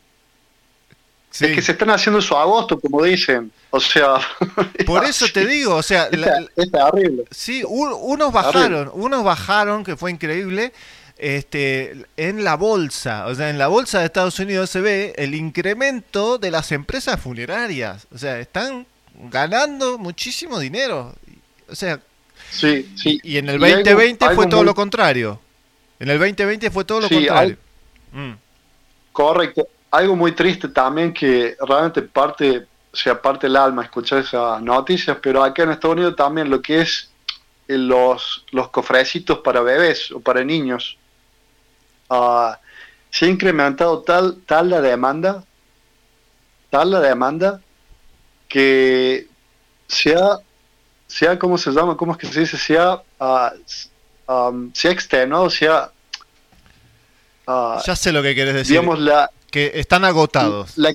Sí. 1.39 1.44
es 1.47 1.55
que 1.55 1.62
se 1.62 1.73
están 1.73 1.90
haciendo 1.90 2.20
su 2.20 2.35
agosto, 2.36 2.78
como 2.81 3.02
dicen. 3.05 3.51
O 3.70 3.78
sea, 3.81 4.15
Por 4.86 5.05
eso 5.05 5.27
te 5.32 5.47
digo, 5.47 5.77
o 5.77 5.82
sea, 5.82 6.09
es, 6.10 6.19
la- 6.19 6.47
es 6.56 6.70
terrible. 6.70 7.24
Sí, 7.31 7.62
un- 7.66 7.94
unos 8.01 8.32
bajaron, 8.32 8.90
unos 8.94 9.23
bajaron, 9.24 9.85
que 9.85 9.97
fue 9.97 10.10
increíble, 10.10 10.73
este, 11.16 12.06
en 12.16 12.44
la 12.44 12.55
bolsa, 12.56 13.27
o 13.27 13.35
sea, 13.35 13.51
en 13.51 13.59
la 13.59 13.66
bolsa 13.69 13.98
de 14.01 14.06
Estados 14.06 14.39
Unidos 14.39 14.70
se 14.70 14.81
ve 14.81 15.15
el 15.16 15.35
incremento 15.35 16.39
de 16.39 16.51
las 16.51 16.70
empresas 16.73 17.20
funerarias, 17.20 18.06
o 18.15 18.19
sea, 18.19 18.39
están 18.39 18.86
ganando 19.31 19.98
muchísimo 19.98 20.59
dinero, 20.60 21.15
o 21.69 21.74
sea, 21.74 22.01
Sí, 22.51 22.89
sí. 22.97 23.20
y 23.24 23.36
en 23.36 23.48
el 23.48 23.60
Y 23.60 23.65
algo- 23.65 23.77
2020 23.78 24.24
algo 24.24 24.36
fue 24.36 24.47
todo 24.47 24.60
muy- 24.60 24.66
lo 24.66 24.74
contrario, 24.74 25.40
en 26.01 26.09
el 26.10 26.19
2020 26.19 26.70
fue 26.70 26.85
todo 26.85 27.01
lo 27.01 27.09
Sí, 27.09 27.15
contrario. 27.16 27.56
Mm, 28.12 28.32
Correcto. 29.12 29.66
Algo 29.90 30.16
muy 30.16 30.32
triste 30.32 30.69
también 30.69 31.12
que 31.15 31.56
realmente 31.66 32.02
parte, 32.02 32.66
o 32.93 32.97
sea, 32.97 33.20
parte 33.20 33.47
el 33.47 33.56
alma 33.56 33.85
escuchar 33.85 34.19
esas 34.20 34.60
noticias, 34.62 35.16
pero 35.23 35.43
acá 35.43 35.62
en 35.62 35.70
Estados 35.70 35.97
Unidos 35.97 36.16
también 36.16 36.51
lo 36.51 36.60
que 36.60 36.82
es 36.82 37.10
eh, 37.69 37.78
los, 37.78 38.44
los 38.51 38.69
cofrecitos 38.69 39.39
para 39.39 39.60
bebés 39.62 40.10
o 40.10 40.20
para 40.20 40.44
niños, 40.44 40.98
ah, 42.10 42.59
se 43.10 43.24
ha 43.24 43.28
incrementado 43.28 44.02
tal, 44.02 44.43
tal 44.47 44.69
la 44.69 44.81
demanda, 44.82 45.43
tal 46.70 46.90
la 46.90 47.01
demanda, 47.01 47.60
que 48.48 49.27
se 49.86 50.15
ha, 50.15 50.39
se 51.06 51.27
ha, 51.28 51.39
¿cómo 51.39 51.56
se 51.56 51.70
llama? 51.70 51.97
¿Cómo 51.97 52.12
es 52.12 52.19
que 52.19 52.27
se 52.27 52.40
dice? 52.40 52.59
Se 52.59 52.77
ha, 52.78 53.02
s- 53.66 53.89
am, 54.27 54.70
se 54.74 54.89
ha 54.89 54.90
extenuado, 54.90 55.48
se 55.48 55.66
ha... 55.69 55.90
ah, 57.47 57.82
Ya 57.86 57.97
sé 57.97 58.12
lo 58.12 58.23
que 58.23 58.35
querés 58.35 58.52
decir, 58.55 58.73
digamos, 58.77 58.98
la, 58.98 59.31
que 59.51 59.73
están 59.75 60.05
agotados. 60.05 60.77
la 60.77 60.93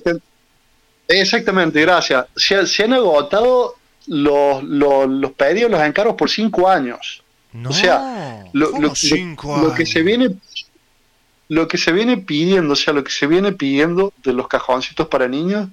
Exactamente, 1.08 1.80
gracias. 1.82 2.26
Se, 2.34 2.66
se 2.66 2.84
han 2.84 2.94
agotado 2.94 3.74
los, 4.06 4.62
los, 4.64 5.08
los 5.08 5.32
pedidos, 5.32 5.70
los 5.70 5.80
encargos 5.82 6.14
por 6.16 6.30
cinco 6.30 6.68
años. 6.68 7.22
No, 7.52 7.70
o 7.70 7.72
sea, 7.72 8.44
lo, 8.52 8.70
¿cómo 8.70 8.82
lo- 8.82 8.88
lo- 8.88 8.94
cinco 8.94 9.56
lo 9.58 9.74
que 9.74 9.86
se 9.86 10.02
viene 10.02 10.34
lo 11.48 11.68
que 11.68 11.76
se 11.76 11.92
viene 11.92 12.16
pidiendo, 12.16 12.72
o 12.72 12.76
sea, 12.76 12.94
lo 12.94 13.04
que 13.04 13.12
se 13.12 13.26
viene 13.26 13.52
pidiendo 13.52 14.14
de 14.24 14.32
los 14.32 14.48
cajoncitos 14.48 15.06
para 15.08 15.28
niños, 15.28 15.68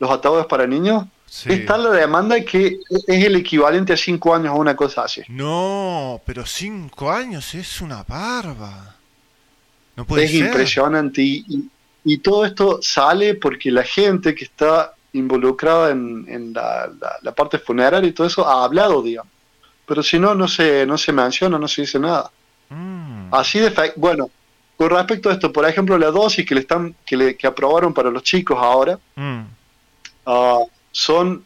los 0.00 0.10
ataúdes 0.10 0.46
para 0.46 0.66
niños, 0.66 1.04
Sí. 1.26 1.52
es 1.52 1.66
tal 1.66 1.84
la 1.84 1.90
demanda 1.90 2.40
que 2.40 2.78
es 3.06 3.24
el 3.24 3.36
equivalente 3.36 3.92
a 3.92 3.96
cinco 3.98 4.34
años 4.34 4.48
a 4.48 4.54
una 4.54 4.74
cosa 4.74 5.02
así. 5.02 5.20
No, 5.28 6.22
pero 6.24 6.46
cinco 6.46 7.12
años 7.12 7.54
es 7.54 7.82
una 7.82 8.02
barba. 8.02 8.96
No 9.94 10.06
puede 10.06 10.24
es 10.24 10.30
ser. 10.30 10.46
impresionante 10.46 11.20
y, 11.22 11.44
y- 11.46 11.68
y 12.04 12.18
todo 12.18 12.44
esto 12.44 12.80
sale 12.82 13.34
porque 13.34 13.70
la 13.70 13.82
gente 13.84 14.34
que 14.34 14.44
está 14.44 14.94
involucrada 15.12 15.90
en, 15.90 16.24
en 16.28 16.52
la, 16.52 16.90
la- 17.00 17.16
la 17.22 17.32
parte 17.34 17.58
funeraria 17.58 18.08
y 18.08 18.12
todo 18.12 18.26
eso 18.26 18.46
ha 18.46 18.64
hablado, 18.64 19.02
digamos. 19.02 19.32
Pero 19.86 20.02
si 20.02 20.18
no, 20.18 20.34
no 20.34 20.46
se, 20.48 20.84
no 20.86 20.98
se 20.98 21.12
menciona, 21.12 21.58
no 21.58 21.66
se 21.68 21.82
dice 21.82 21.98
nada. 21.98 22.30
Mm, 22.68 23.32
Así 23.34 23.58
de 23.58 23.72
bueno, 23.96 24.30
con 24.76 24.90
respecto 24.90 25.30
a 25.30 25.32
esto, 25.32 25.50
por 25.52 25.66
ejemplo, 25.66 25.96
la 25.98 26.10
dosis 26.10 26.46
que 26.46 26.54
le 26.54 26.60
están, 26.60 26.94
que 27.06 27.16
le, 27.16 27.36
que 27.36 27.46
aprobaron 27.46 27.92
para 27.94 28.10
los 28.10 28.22
chicos 28.22 28.58
ahora, 28.60 28.98
mm. 29.16 29.40
ah, 30.26 30.58
son 30.92 31.44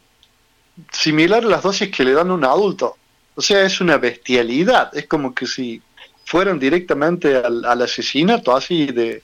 similares 0.90 1.46
a 1.46 1.50
las 1.50 1.62
dosis 1.62 1.90
que 1.90 2.04
le 2.04 2.12
dan 2.12 2.30
a 2.30 2.34
un 2.34 2.44
adulto. 2.44 2.96
O 3.34 3.40
sea, 3.40 3.62
es 3.64 3.80
una 3.80 3.96
bestialidad. 3.98 4.94
Es 4.96 5.06
como 5.06 5.34
que 5.34 5.46
si 5.46 5.80
fueran 6.24 6.58
directamente 6.58 7.36
al, 7.36 7.64
al 7.64 7.82
asesinato, 7.82 8.54
así 8.54 8.86
de, 8.86 9.22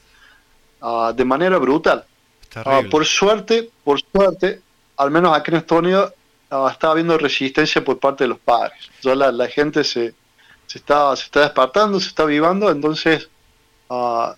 ah, 0.81 1.13
de 1.15 1.25
manera 1.25 1.59
brutal. 1.59 2.05
Ah, 2.55 2.83
por 2.91 3.05
suerte, 3.05 3.71
por 3.85 4.01
suerte, 4.01 4.61
al 4.97 5.11
menos 5.11 5.37
aquí 5.37 5.53
en 5.55 5.65
Unidos, 5.71 6.13
ah, 6.51 6.69
está 6.71 6.91
habiendo 6.91 7.17
resistencia 7.19 7.85
por 7.85 7.99
parte 7.99 8.25
de 8.25 8.29
los 8.29 8.39
padres. 8.39 8.91
Ya 9.03 9.15
la, 9.15 9.31
la 9.31 9.49
gente 9.49 9.85
se, 9.85 10.15
se, 10.67 10.79
está, 10.79 11.15
se 11.17 11.25
está 11.25 11.41
despertando, 11.41 12.01
se 12.01 12.09
está 12.09 12.25
vivando, 12.25 12.71
entonces, 12.71 13.29
ah, 13.91 14.35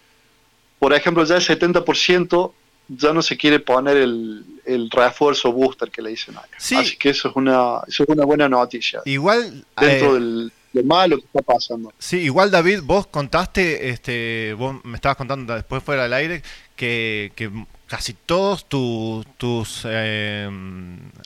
por 0.79 0.93
ejemplo, 0.93 1.25
ya 1.25 1.37
el 1.37 1.43
70% 1.43 2.53
ya 2.89 3.13
no 3.13 3.23
se 3.23 3.37
quiere 3.37 3.61
poner 3.61 3.97
el, 3.97 4.45
el 4.65 4.91
refuerzo 4.91 5.53
booster 5.53 5.91
que 5.91 6.03
le 6.03 6.11
dicen 6.11 6.37
acá. 6.37 6.57
Sí. 6.59 6.75
Así 6.75 6.97
que 6.97 7.11
eso 7.11 7.29
es 7.29 7.37
una, 7.37 7.81
eso 7.87 8.03
es 8.03 8.09
una 8.09 8.25
buena 8.25 8.49
noticia. 8.49 9.01
Igual, 9.05 9.65
Dentro 9.81 10.11
eh, 10.11 10.15
del, 10.15 10.53
lo 10.73 10.83
malo 10.85 11.17
que 11.19 11.25
está 11.27 11.43
pasando. 11.43 11.93
sí, 11.99 12.19
igual 12.19 12.51
David, 12.51 12.81
vos 12.85 13.07
contaste, 13.07 13.89
este, 13.91 14.55
vos 14.57 14.77
me 14.85 14.95
estabas 14.97 15.17
contando 15.17 15.55
después 15.55 15.83
fuera 15.83 16.05
del 16.05 16.13
aire 16.13 16.43
que, 16.77 17.33
que 17.35 17.51
casi 17.87 18.13
todos 18.15 18.69
tu- 18.69 19.25
tus 19.37 19.83
eh, 19.85 20.49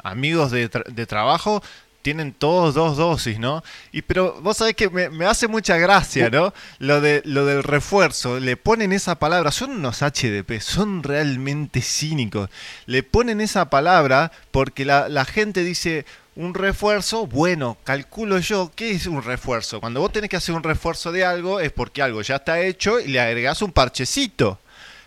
amigos 0.03 0.51
de, 0.51 0.71
tra- 0.71 0.87
de 0.87 1.07
trabajo 1.07 1.63
tienen 2.05 2.35
todos 2.35 2.75
dos 2.75 2.99
dosis, 2.99 3.39
¿no? 3.39 3.65
Y 3.91 4.03
pero 4.03 4.39
vos 4.43 4.59
sabés 4.59 4.77
que 4.77 4.91
me, 4.91 5.25
hace 5.25 5.49
mucha 5.49 5.79
gracia, 5.79 6.29
¿no? 6.29 6.53
Lo 6.79 7.01
de 7.01 7.23
lo 7.25 7.47
del 7.47 7.63
refuerzo, 7.63 8.39
le 8.39 8.59
ponen 8.59 8.93
esa 8.93 9.19
palabra, 9.19 9.51
son 9.51 9.71
unos 9.71 10.03
HDP, 10.03 10.61
son 10.61 11.03
realmente 11.03 11.81
cínicos. 11.81 12.51
Le 12.85 13.03
ponen 13.03 13.41
esa 13.41 13.71
palabra 13.71 14.31
porque 14.51 14.85
la, 14.85 15.09
la 15.09 15.25
gente 15.25 15.65
dice 15.65 16.05
un 16.37 16.53
refuerzo, 16.53 17.27
bueno, 17.27 17.79
calculo 17.85 18.39
yo, 18.39 18.71
¿qué 18.75 18.91
es 18.91 19.07
un 19.07 19.23
refuerzo? 19.23 19.81
Cuando 19.81 20.01
vos 20.01 20.13
tenés 20.13 20.29
que 20.29 20.37
hacer 20.37 20.55
un 20.55 20.63
refuerzo 20.63 21.11
de 21.11 21.25
algo 21.25 21.59
es 21.59 21.73
porque 21.73 22.03
algo 22.03 22.21
ya 22.21 22.37
está 22.37 22.61
hecho 22.61 23.01
y 23.01 23.09
le 23.09 23.21
agregás 23.21 23.63
un 23.63 23.73
parchecito. 23.73 24.59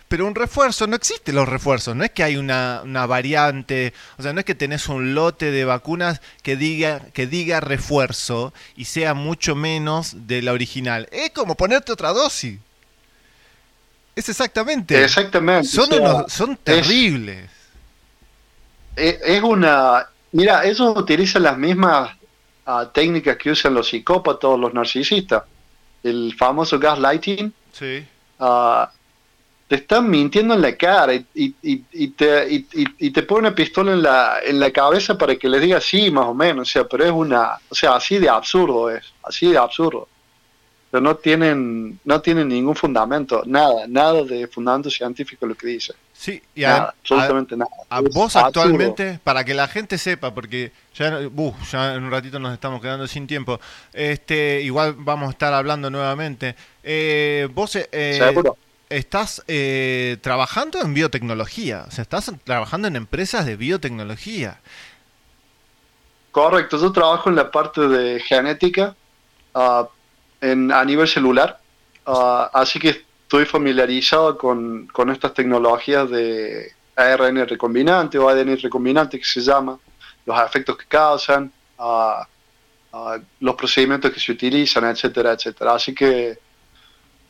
Pero 0.08 0.26
un 0.26 0.34
refuerzo, 0.34 0.86
no 0.86 0.96
existen 0.96 1.34
los 1.34 1.46
refuerzos, 1.46 1.94
no 1.94 2.02
es 2.02 2.10
que 2.12 2.22
hay 2.22 2.36
una, 2.38 2.80
una 2.82 3.04
variante, 3.04 3.92
o 4.16 4.22
sea, 4.22 4.32
no 4.32 4.40
es 4.40 4.46
que 4.46 4.54
tenés 4.54 4.88
un 4.88 5.14
lote 5.14 5.50
de 5.50 5.66
vacunas 5.66 6.22
que 6.42 6.56
diga, 6.56 7.00
que 7.12 7.26
diga 7.26 7.60
refuerzo 7.60 8.54
y 8.74 8.86
sea 8.86 9.12
mucho 9.12 9.54
menos 9.54 10.26
de 10.26 10.40
la 10.40 10.52
original. 10.54 11.08
Es 11.12 11.30
como 11.30 11.56
ponerte 11.56 11.92
otra 11.92 12.14
dosis. 12.14 12.58
Es 14.16 14.28
exactamente. 14.30 15.04
Exactamente. 15.04 15.68
Son, 15.68 15.84
o 15.92 15.96
sea, 15.96 16.00
unos- 16.00 16.32
son 16.32 16.52
es- 16.52 16.58
terribles. 16.64 17.50
Es, 18.96 19.18
es 19.24 19.42
una. 19.42 20.08
Mira, 20.32 20.64
ellos 20.64 20.96
utilizan 20.96 21.42
las 21.44 21.56
mismas 21.56 22.16
ah, 22.66 22.90
técnicas 22.92 23.36
que 23.36 23.50
usan 23.50 23.74
los 23.74 23.88
psicópatas 23.88 24.44
o 24.44 24.56
los 24.56 24.74
narcisistas. 24.74 25.42
El 26.02 26.34
famoso 26.36 26.78
gaslighting. 26.78 27.52
Sí. 27.72 28.06
ah, 28.40 28.90
te 29.68 29.76
están 29.76 30.08
mintiendo 30.08 30.54
en 30.54 30.62
la 30.62 30.74
cara 30.76 31.14
y, 31.14 31.24
y- 31.34 32.08
te, 32.08 32.46
y, 32.50 33.10
te 33.10 33.22
pone 33.22 33.48
una 33.48 33.54
pistola 33.54 33.92
en 33.92 34.02
la, 34.02 34.38
en 34.44 34.58
la 34.58 34.70
cabeza 34.70 35.16
para 35.18 35.36
que 35.36 35.46
les 35.48 35.60
diga 35.60 35.78
sí, 35.80 36.10
más 36.10 36.24
o 36.24 36.34
menos. 36.34 36.68
O 36.68 36.72
sea, 36.72 36.84
pero 36.88 37.04
es 37.04 37.12
una. 37.12 37.58
O 37.68 37.74
sea, 37.74 37.94
así 37.96 38.18
de 38.18 38.30
absurdo 38.30 38.90
es. 38.90 39.04
Así 39.22 39.50
de 39.50 39.58
absurdo. 39.58 40.08
Pero 40.90 41.02
no 41.02 41.16
tienen, 41.16 42.00
no 42.02 42.18
tienen 42.22 42.48
ningún 42.48 42.74
fundamento. 42.74 43.42
Nada, 43.44 43.86
nada 43.86 44.24
de 44.24 44.46
fundamento 44.48 44.88
científico 44.90 45.44
lo 45.44 45.54
que 45.54 45.66
dice. 45.66 45.92
Sí, 46.14 46.42
y 46.54 46.62
Nada, 46.62 46.78
a- 46.78 46.94
absolutamente 47.00 47.54
nada. 47.54 47.70
A 47.90 48.00
vos 48.00 48.34
absurdo. 48.36 48.46
actualmente, 48.46 49.20
para 49.22 49.44
que 49.44 49.52
la 49.52 49.68
gente 49.68 49.98
sepa, 49.98 50.32
porque 50.32 50.72
ya, 50.94 51.20
uh, 51.28 51.54
ya 51.70 51.94
en 51.94 52.04
un 52.04 52.10
ratito 52.10 52.38
nos 52.38 52.54
estamos 52.54 52.80
quedando 52.80 53.06
sin 53.06 53.26
tiempo, 53.26 53.60
este, 53.92 54.62
igual 54.62 54.94
vamos 54.96 55.28
a 55.28 55.32
estar 55.32 55.52
hablando 55.52 55.90
nuevamente. 55.90 56.56
Eh, 56.82 57.48
vos 57.52 57.76
eh, 57.76 58.16
Seguro. 58.18 58.56
Estás 58.90 59.42
eh, 59.48 60.18
trabajando 60.20 60.80
en 60.80 60.94
biotecnología, 60.94 61.84
o 61.88 61.90
sea, 61.90 62.02
estás 62.02 62.32
trabajando 62.44 62.88
en 62.88 62.96
empresas 62.96 63.46
de 63.46 63.56
biotecnología. 63.56 64.60
Correcto, 66.30 66.78
yo 66.78 66.92
trabajo 66.92 67.28
en 67.30 67.36
la 67.36 67.50
parte 67.50 67.88
de 67.88 68.20
genética 68.20 68.94
ah, 69.54 69.88
en, 70.40 70.70
a 70.72 70.84
nivel 70.84 71.08
celular, 71.08 71.60
Ah, 72.10 72.50
así 72.54 72.78
que 72.78 72.88
estoy 72.88 73.44
familiarizado 73.44 74.38
con, 74.38 74.86
con 74.86 75.10
estas 75.10 75.34
tecnologías 75.34 76.08
de 76.08 76.72
ARN 76.96 77.46
recombinante 77.46 78.16
o 78.18 78.30
ADN 78.30 78.56
recombinante 78.56 79.18
que 79.18 79.26
se 79.26 79.42
llama, 79.42 79.78
los 80.24 80.40
efectos 80.40 80.78
que 80.78 80.86
causan, 80.86 81.52
ah, 81.78 82.26
los 83.40 83.54
procedimientos 83.56 84.10
que 84.10 84.18
se 84.18 84.32
utilizan, 84.32 84.84
etcétera, 84.86 85.32
etcétera. 85.32 85.74
Así 85.74 85.94
que 85.94 86.38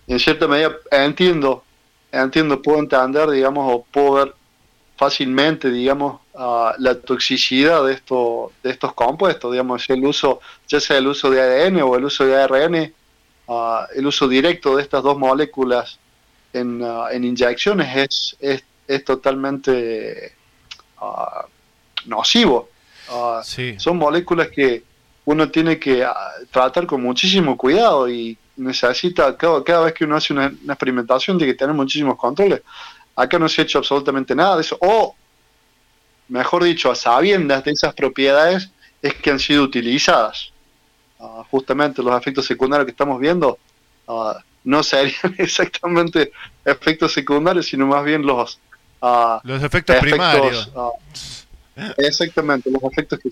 en 0.09 0.19
cierta 0.19 0.49
medida 0.49 0.75
entiendo, 0.91 1.63
entiendo, 2.11 2.61
puedo 2.63 2.79
entender, 2.79 3.29
digamos, 3.31 3.73
o 3.73 3.85
puedo 3.91 4.13
ver 4.13 4.35
fácilmente, 4.97 5.71
digamos, 5.71 6.21
ah, 6.35 6.75
la 6.79 6.99
toxicidad 6.99 7.85
de, 7.85 7.93
esto, 7.93 8.53
de 8.63 8.71
estos 8.71 8.95
compuestos, 8.95 9.53
digamos, 9.53 9.89
el 9.91 10.05
uso, 10.05 10.41
ya 10.67 10.81
sea 10.81 10.97
el 10.99 11.07
uso 11.07 11.31
de 11.31 11.41
ADN 11.41 11.83
o 11.83 11.95
el 11.95 12.05
uso 12.05 12.25
de 12.25 12.37
ARN, 12.37 12.95
ah, 13.49 13.87
el 13.95 14.07
uso 14.07 14.27
directo 14.27 14.77
de 14.77 14.83
estas 14.83 15.03
dos 15.03 15.19
moléculas 15.19 15.99
en, 16.53 16.83
ah, 16.83 17.09
en 17.13 17.25
inyecciones 17.25 17.97
es, 17.97 18.37
es, 18.41 18.65
es 18.89 19.05
totalmente 19.05 20.33
nocivo. 22.07 22.71
Ah, 23.11 23.43
Son 23.45 23.97
moléculas 23.97 24.49
que 24.49 24.83
uno 25.27 25.51
tiene 25.51 25.79
que 25.79 26.07
tratar 26.51 26.87
con 26.87 27.03
muchísimo 27.03 27.57
cuidado 27.57 28.09
y 28.09 28.37
necesita, 28.59 29.37
cada, 29.37 29.63
cada 29.65 29.85
vez 29.85 29.95
que 29.95 30.05
uno 30.05 30.17
hace 30.17 30.33
una, 30.33 30.53
una 30.63 30.75
experimentación, 30.75 31.39
tiene 31.39 31.53
que 31.53 31.59
tener 31.59 31.75
muchísimos 31.75 32.17
controles. 32.17 32.63
Acá 33.17 33.39
no 33.39 33.49
se 33.49 33.63
ha 33.63 33.65
hecho 33.65 33.79
absolutamente 33.79 34.35
nada 34.35 34.57
de 34.57 34.63
eso. 34.63 34.77
O, 34.81 35.15
mejor 36.29 36.65
dicho, 36.65 36.91
a 36.91 36.95
sabiendas 36.95 37.65
de 37.65 37.73
esas 37.73 37.95
propiedades 37.95 38.71
es 39.03 39.15
que 39.15 39.31
han 39.31 39.39
sido 39.39 39.65
utilizadas. 39.65 40.53
Ah, 41.21 41.45
justamente 41.51 42.03
los 42.03 42.17
efectos 42.17 42.47
secundarios 42.47 42.85
que 42.87 42.93
estamos 42.93 43.19
viendo 43.19 43.59
ah, 44.07 44.39
no 44.65 44.83
serían 44.83 45.35
exactamente 45.39 46.33
efectos 46.65 47.13
secundarios, 47.13 47.67
sino 47.67 47.87
más 47.87 48.05
bien 48.05 48.25
los... 48.25 48.61
ah, 49.03 49.41
Los 49.43 49.63
efectos 49.63 49.97
primarios. 49.97 50.71
ah, 50.77 50.91
exactamente, 51.97 52.71
los 52.71 52.83
efectos 52.85 53.19
que, 53.19 53.31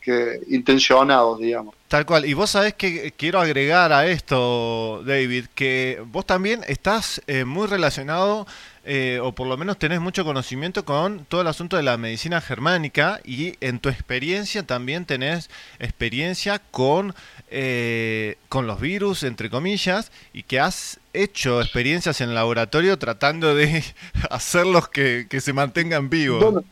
que 0.00 0.40
intencionados, 0.48 1.38
digamos. 1.40 1.74
Tal 1.88 2.04
cual. 2.04 2.26
Y 2.26 2.34
vos 2.34 2.50
sabés 2.50 2.74
que 2.74 3.12
quiero 3.16 3.40
agregar 3.40 3.94
a 3.94 4.06
esto, 4.06 5.02
David, 5.06 5.46
que 5.54 6.02
vos 6.06 6.26
también 6.26 6.60
estás 6.68 7.22
eh, 7.26 7.46
muy 7.46 7.66
relacionado, 7.66 8.46
eh, 8.84 9.20
o 9.22 9.32
por 9.32 9.46
lo 9.46 9.56
menos 9.56 9.78
tenés 9.78 9.98
mucho 9.98 10.22
conocimiento 10.22 10.84
con 10.84 11.24
todo 11.24 11.40
el 11.40 11.46
asunto 11.46 11.78
de 11.78 11.82
la 11.82 11.96
medicina 11.96 12.42
germánica 12.42 13.20
y 13.24 13.54
en 13.62 13.78
tu 13.78 13.88
experiencia 13.88 14.64
también 14.64 15.06
tenés 15.06 15.48
experiencia 15.78 16.58
con, 16.70 17.14
eh, 17.50 18.36
con 18.50 18.66
los 18.66 18.80
virus, 18.80 19.22
entre 19.22 19.48
comillas, 19.48 20.12
y 20.34 20.42
que 20.42 20.60
has 20.60 21.00
hecho 21.14 21.62
experiencias 21.62 22.20
en 22.20 22.34
laboratorio 22.34 22.98
tratando 22.98 23.54
de 23.54 23.82
hacerlos 24.30 24.88
que, 24.90 25.26
que 25.30 25.40
se 25.40 25.54
mantengan 25.54 26.10
vivos. 26.10 26.64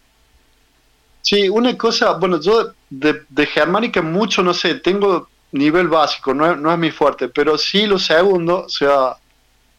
Sí, 1.27 1.49
una 1.49 1.77
cosa, 1.77 2.13
bueno, 2.13 2.41
yo 2.41 2.71
de, 2.89 3.23
de 3.29 3.47
germánica 3.47 4.01
mucho 4.01 4.45
no 4.45 4.55
sé, 4.55 4.77
tengo 4.77 5.29
nivel 5.51 5.89
básico, 5.89 6.33
no 6.33 6.53
es, 6.53 6.57
no 6.57 6.73
es 6.73 6.79
mi 6.79 6.93
fuerte, 6.93 7.29
pero 7.29 7.59
sí 7.59 7.85
lo 7.85 7.99
segundo, 7.99 8.61
o 8.67 8.69
sea, 8.69 9.17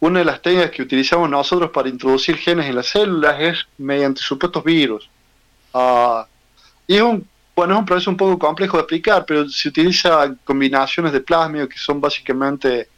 una 0.02 0.20
de 0.20 0.26
las 0.26 0.42
técnicas 0.42 0.72
que 0.72 0.82
utilizamos 0.82 1.30
nosotros 1.30 1.72
para 1.72 1.88
introducir 1.88 2.36
genes 2.36 2.66
en 2.66 2.76
las 2.76 2.88
células 2.88 3.40
es 3.40 3.66
mediante 3.78 4.20
supuestos 4.22 4.62
virus. 4.62 5.10
Ah, 5.74 6.28
y 6.86 6.96
es 6.98 7.02
un, 7.02 7.26
bueno, 7.56 7.76
es 7.76 7.80
un 7.80 7.86
proceso 7.86 8.10
un 8.10 8.18
poco 8.18 8.38
complejo 8.38 8.76
de 8.76 8.82
explicar, 8.82 9.24
pero 9.26 9.48
se 9.48 9.70
utiliza 9.70 10.36
combinaciones 10.44 11.14
de 11.14 11.22
plasmio 11.22 11.70
que 11.70 11.78
son 11.78 12.02
básicamente 12.02 12.90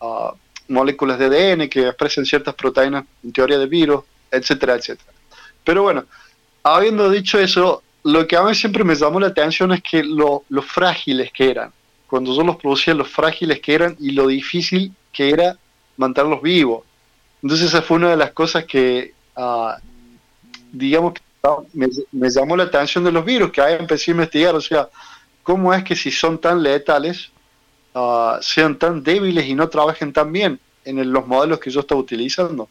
ah, 0.00 0.34
moléculas 0.66 1.20
de 1.20 1.26
ADN 1.26 1.68
que 1.68 1.86
expresan 1.86 2.26
ciertas 2.26 2.56
proteínas 2.56 3.04
en 3.22 3.32
teoría 3.32 3.58
de 3.58 3.66
virus, 3.66 4.02
etcétera, 4.28 4.74
etcétera. 4.74 5.12
Pero 5.62 5.84
bueno, 5.84 6.04
habiendo 6.64 7.08
dicho 7.08 7.38
eso, 7.38 7.84
lo 8.04 8.26
que 8.26 8.36
a 8.36 8.42
mí 8.42 8.54
siempre 8.54 8.84
me 8.84 8.94
llamó 8.94 9.20
la 9.20 9.28
atención 9.28 9.72
es 9.72 9.82
que 9.82 10.02
lo, 10.02 10.44
frágiles 10.62 11.30
que 11.32 11.50
eran. 11.50 11.72
Cuando 12.06 12.34
yo 12.34 12.42
los 12.42 12.56
producía, 12.56 12.94
lo 12.94 13.04
frágiles 13.04 13.60
que 13.60 13.74
eran 13.74 13.96
y 13.98 14.10
lo 14.10 14.26
difícil 14.26 14.92
que 15.12 15.30
era 15.30 15.56
mantenerlos 15.96 16.42
vivos. 16.42 16.84
Entonces 17.42 17.68
esa 17.68 17.82
fue 17.82 17.98
una 17.98 18.10
de 18.10 18.16
las 18.16 18.32
cosas 18.32 18.64
que, 18.64 19.14
ah, 19.36 19.78
digamos, 20.72 21.14
que 21.14 21.20
ah, 21.44 21.58
me, 21.72 22.30
llamó 22.30 22.56
la 22.56 22.64
atención 22.64 23.04
de 23.04 23.12
los 23.12 23.24
virus, 23.24 23.50
que 23.50 23.60
ahí 23.60 23.76
empecé 23.78 24.10
a 24.10 24.12
investigar, 24.12 24.54
o 24.54 24.60
sea, 24.60 24.88
cómo 25.42 25.72
es 25.72 25.84
que 25.84 25.96
si 25.96 26.10
son 26.10 26.38
tan 26.38 26.62
letales, 26.62 27.30
ah, 27.94 28.38
sean 28.42 28.78
tan 28.78 29.02
débiles 29.02 29.46
y 29.46 29.54
no 29.54 29.68
trabajen 29.68 30.12
tan 30.12 30.32
bien 30.32 30.60
en 30.84 31.12
los 31.12 31.26
modelos 31.26 31.60
que 31.60 31.70
yo 31.70 31.80
estaba 31.80 32.00
utilizando. 32.00 32.68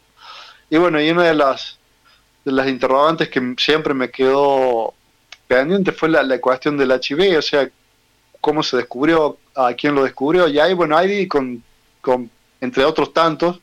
Y 0.70 0.78
bueno, 0.78 1.02
y 1.02 1.10
una 1.10 1.24
de 1.24 1.36
las, 1.36 1.78
de 2.46 2.52
las 2.52 2.68
interrogantes 2.68 3.30
que 3.30 3.56
siempre 3.58 3.94
me 3.94 4.10
quedó 4.10 4.94
pendiente 5.52 5.92
fue 5.92 6.08
la, 6.08 6.24
la 6.24 6.40
cuestión 6.40 6.78
del 6.78 6.92
HIV, 6.92 7.38
o 7.38 7.42
sea, 7.42 7.70
cómo 8.40 8.64
se 8.64 8.78
descubrió, 8.78 9.38
a 9.54 9.74
quién 9.74 9.94
lo 9.94 10.04
descubrió, 10.04 10.48
y 10.48 10.60
ahí, 10.60 10.74
bueno, 10.74 10.98
ahí 10.98 11.28
con, 11.28 11.62
con 12.00 12.30
entre 12.62 12.86
otros 12.86 13.14
tantos, 13.14 13.60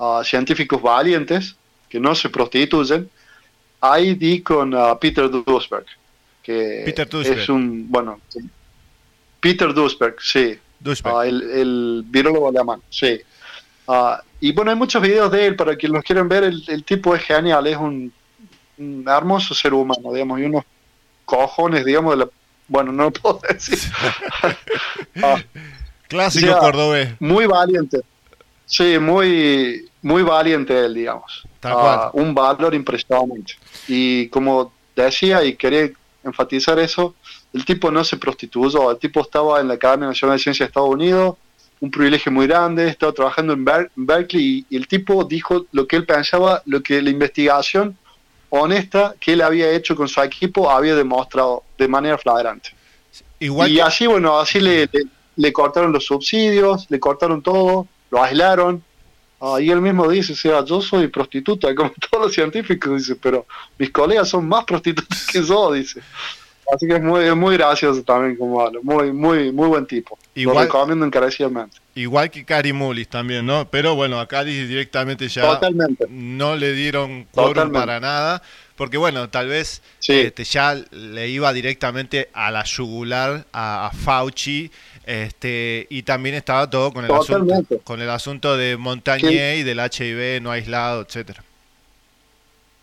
ah, 0.00 0.22
científicos 0.24 0.82
valientes, 0.82 1.54
que 1.88 2.00
no 2.00 2.14
se 2.16 2.28
prostituyen, 2.28 3.08
ahí 3.80 4.14
di 4.14 4.42
con 4.42 4.74
ah, 4.74 4.98
Peter 4.98 5.30
Duisberg, 5.30 5.86
que 6.42 6.82
Peter 6.86 7.08
Duisberg. 7.08 7.38
es 7.38 7.48
un, 7.48 7.88
bueno, 7.88 8.20
Peter 9.40 9.72
Duisberg, 9.72 10.16
sí, 10.20 10.58
Duisberg. 10.80 11.16
Ah, 11.16 11.26
el, 11.26 11.42
el 11.42 12.02
virólogo 12.04 12.48
alemán, 12.48 12.82
sí. 12.90 13.20
Ah, 13.86 14.20
y 14.40 14.50
bueno, 14.50 14.72
hay 14.72 14.76
muchos 14.76 15.00
videos 15.00 15.30
de 15.30 15.46
él, 15.46 15.54
para 15.54 15.76
quienes 15.76 15.94
los 15.94 16.04
quieren 16.04 16.28
ver, 16.28 16.42
el, 16.42 16.64
el 16.66 16.82
tipo 16.82 17.14
es 17.14 17.22
genial, 17.22 17.64
es 17.68 17.76
un, 17.76 18.12
un 18.78 19.04
hermoso 19.06 19.54
ser 19.54 19.72
humano, 19.72 20.12
digamos, 20.12 20.40
y 20.40 20.44
unos 20.46 20.64
cojones, 21.24 21.84
digamos, 21.84 22.12
de 22.18 22.24
la... 22.24 22.30
Bueno, 22.68 22.92
no 22.92 23.04
lo 23.04 23.10
puedo 23.12 23.40
decir. 23.48 23.78
Ah, 25.22 25.42
Clásico 26.08 26.46
sea, 26.46 26.58
cordobés. 26.58 27.20
Muy 27.20 27.46
valiente. 27.46 28.00
Sí, 28.66 28.98
muy, 28.98 29.88
muy 30.02 30.22
valiente 30.22 30.78
él, 30.78 30.94
digamos. 30.94 31.46
Ah, 31.62 32.10
un 32.14 32.34
valor 32.34 32.74
impresionante. 32.74 33.54
Y 33.88 34.28
como 34.28 34.72
decía, 34.96 35.44
y 35.44 35.54
quería 35.54 35.90
enfatizar 36.24 36.78
eso, 36.78 37.14
el 37.52 37.64
tipo 37.64 37.90
no 37.90 38.04
se 38.04 38.16
prostituyó, 38.16 38.90
el 38.90 38.98
tipo 38.98 39.20
estaba 39.20 39.60
en 39.60 39.68
la 39.68 39.74
Academia 39.74 40.08
Nacional 40.08 40.36
de 40.38 40.42
Ciencias 40.42 40.66
de 40.66 40.70
Estados 40.70 40.90
Unidos, 40.90 41.36
un 41.80 41.90
privilegio 41.90 42.30
muy 42.32 42.46
grande, 42.46 42.88
estaba 42.88 43.12
trabajando 43.12 43.52
en, 43.54 43.64
Ber- 43.64 43.90
en 43.96 44.06
Berkeley 44.06 44.44
y, 44.70 44.74
y 44.74 44.76
el 44.76 44.86
tipo 44.86 45.24
dijo 45.24 45.66
lo 45.72 45.86
que 45.86 45.96
él 45.96 46.06
pensaba, 46.06 46.62
lo 46.66 46.82
que 46.82 47.02
la 47.02 47.10
investigación 47.10 47.96
honesta 48.54 49.14
que 49.18 49.32
él 49.32 49.40
había 49.40 49.70
hecho 49.70 49.96
con 49.96 50.08
su 50.08 50.20
equipo 50.20 50.70
había 50.70 50.94
demostrado 50.94 51.64
de 51.78 51.88
manera 51.88 52.18
flagrante. 52.18 52.70
Igual 53.40 53.70
y 53.72 53.76
que- 53.76 53.82
así, 53.82 54.06
bueno, 54.06 54.38
así 54.38 54.60
le, 54.60 54.88
le- 54.92 55.06
le 55.36 55.52
cortaron 55.52 55.90
los 55.92 56.04
subsidios, 56.04 56.86
le 56.90 57.00
cortaron 57.00 57.42
todo, 57.42 57.86
lo 58.10 58.22
aislaron, 58.22 58.82
Ah, 59.44 59.60
y 59.60 59.70
él 59.72 59.80
mismo 59.80 60.08
dice, 60.08 60.34
o 60.34 60.36
sea, 60.36 60.64
yo 60.64 60.80
soy 60.80 61.08
prostituta, 61.08 61.74
como 61.74 61.90
todos 62.08 62.26
los 62.26 62.32
científicos, 62.32 62.96
dice, 62.98 63.16
pero 63.16 63.44
mis 63.76 63.90
colegas 63.90 64.28
son 64.28 64.46
más 64.48 64.64
prostitutas 64.64 65.26
que 65.32 65.42
yo, 65.42 65.72
dice. 65.72 66.00
Así 66.74 66.86
que 66.86 66.94
es 66.94 67.02
muy, 67.02 67.22
es 67.24 67.36
muy 67.36 67.54
gracioso 67.58 68.02
también 68.02 68.34
como 68.36 68.58
habla, 68.62 68.80
muy, 68.82 69.12
muy, 69.12 69.52
muy 69.52 69.68
buen 69.68 69.84
tipo. 69.84 70.18
Igual- 70.34 70.54
Lo 70.56 70.62
recomiendo 70.62 71.04
encarecidamente. 71.04 71.76
Igual 71.94 72.30
que 72.30 72.46
Cari 72.46 72.72
Mullis 72.72 73.08
también, 73.08 73.44
¿no? 73.44 73.68
Pero 73.68 73.94
bueno, 73.94 74.18
a 74.18 74.26
Cari 74.26 74.66
directamente 74.66 75.28
ya 75.28 75.42
Totalmente. 75.42 76.06
no 76.08 76.56
le 76.56 76.72
dieron 76.72 77.24
quórum 77.30 77.70
para 77.72 78.00
nada, 78.00 78.42
porque 78.76 78.96
bueno, 78.96 79.28
tal 79.28 79.48
vez 79.48 79.82
Sí. 79.98 80.12
este, 80.14 80.44
ya 80.44 80.74
le 80.92 81.28
iba 81.28 81.52
directamente 81.52 82.30
a 82.32 82.50
la 82.50 82.64
yugular 82.64 83.44
a, 83.52 83.88
a 83.88 83.90
Fauci, 83.90 84.70
este, 85.04 85.86
y 85.90 86.04
también 86.04 86.36
estaba 86.36 86.70
todo 86.70 86.90
con 86.94 87.04
el 87.04 87.12
asunto, 87.12 87.64
con 87.84 88.00
el 88.00 88.08
asunto 88.08 88.56
de 88.56 88.78
Montagnier 88.78 89.58
y 89.58 89.62
del 89.62 89.78
HIV 89.78 90.40
no 90.40 90.50
aislado, 90.50 91.02
etcétera. 91.02 91.44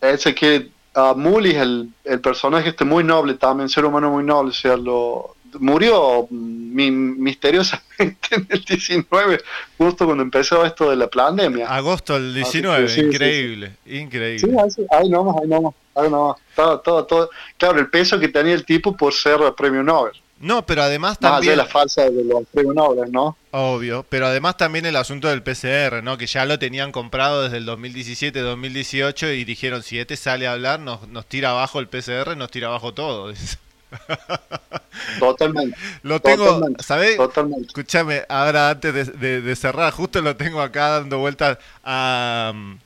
Ese 0.00 0.32
que 0.32 0.68
uh, 0.96 1.14
el, 1.62 1.88
el 2.04 2.20
personaje 2.20 2.70
este 2.70 2.84
muy 2.84 3.04
noble 3.04 3.34
también, 3.34 3.68
ser 3.68 3.84
humano 3.84 4.10
muy 4.10 4.24
noble, 4.24 4.50
o 4.50 4.54
sea, 4.54 4.76
lo 4.76 5.36
murió 5.58 6.26
mm, 6.30 6.74
mi- 6.74 6.90
misteriosamente 6.90 8.18
en 8.30 8.46
el 8.50 8.64
19, 8.64 9.40
justo 9.78 10.04
cuando 10.06 10.22
empezó 10.22 10.64
esto 10.64 10.90
de 10.90 10.96
la 10.96 11.08
pandemia. 11.08 11.68
Agosto 11.74 12.14
del 12.14 12.30
Así 12.42 12.60
que 12.60 12.68
19, 12.68 12.88
sí, 12.88 12.94
sí, 12.94 13.00
sí. 13.00 13.06
increíble, 13.06 13.76
increíble. 13.86 14.70
Sí, 14.70 14.82
ahí 14.90 15.08
nomás, 15.08 15.36
ahí 15.42 15.48
nomás, 15.48 15.74
ahí 15.94 16.10
nomás. 16.10 16.36
Todo, 16.54 16.80
todo, 16.80 17.04
todo. 17.04 17.30
Claro, 17.58 17.78
el 17.80 17.88
peso 17.90 18.18
que 18.20 18.28
tenía 18.28 18.54
el 18.54 18.64
tipo 18.64 18.96
por 18.96 19.12
ser 19.12 19.40
premio 19.56 19.82
Nobel. 19.82 20.12
No, 20.40 20.64
pero 20.64 20.82
además 20.82 21.18
Más 21.20 21.32
también... 21.32 21.52
de 21.52 21.56
la 21.56 21.66
falsa 21.66 22.02
de 22.08 22.24
los 22.24 22.74
Nobel, 22.74 23.12
¿no? 23.12 23.36
Obvio, 23.50 24.06
pero 24.08 24.26
además 24.26 24.56
también 24.56 24.86
el 24.86 24.96
asunto 24.96 25.28
del 25.28 25.42
PCR, 25.42 26.02
¿no? 26.02 26.16
Que 26.16 26.26
ya 26.26 26.46
lo 26.46 26.58
tenían 26.58 26.92
comprado 26.92 27.42
desde 27.42 27.58
el 27.58 27.66
2017-2018 27.68 29.36
y 29.38 29.44
dijeron, 29.44 29.82
si 29.82 29.98
este 29.98 30.16
sale 30.16 30.46
a 30.46 30.52
hablar, 30.52 30.80
nos, 30.80 31.06
nos 31.08 31.26
tira 31.26 31.50
abajo 31.50 31.78
el 31.78 31.88
PCR, 31.88 32.36
nos 32.38 32.50
tira 32.50 32.68
abajo 32.68 32.94
todo. 32.94 33.32
Totalmente. 35.18 35.76
Lo 36.02 36.20
tengo, 36.20 36.46
Totalmente, 36.46 36.82
¿sabés? 36.84 37.16
Totalmente. 37.16 37.66
Escúchame, 37.66 38.22
ahora 38.28 38.70
antes 38.70 38.94
de, 38.94 39.04
de- 39.04 39.40
de 39.42 39.56
cerrar, 39.56 39.92
justo 39.92 40.20
lo 40.22 40.36
tengo 40.36 40.60
acá 40.62 40.88
dando 41.00 41.18
vueltas 41.18 41.58
a 41.84 42.52
um, 42.54 42.78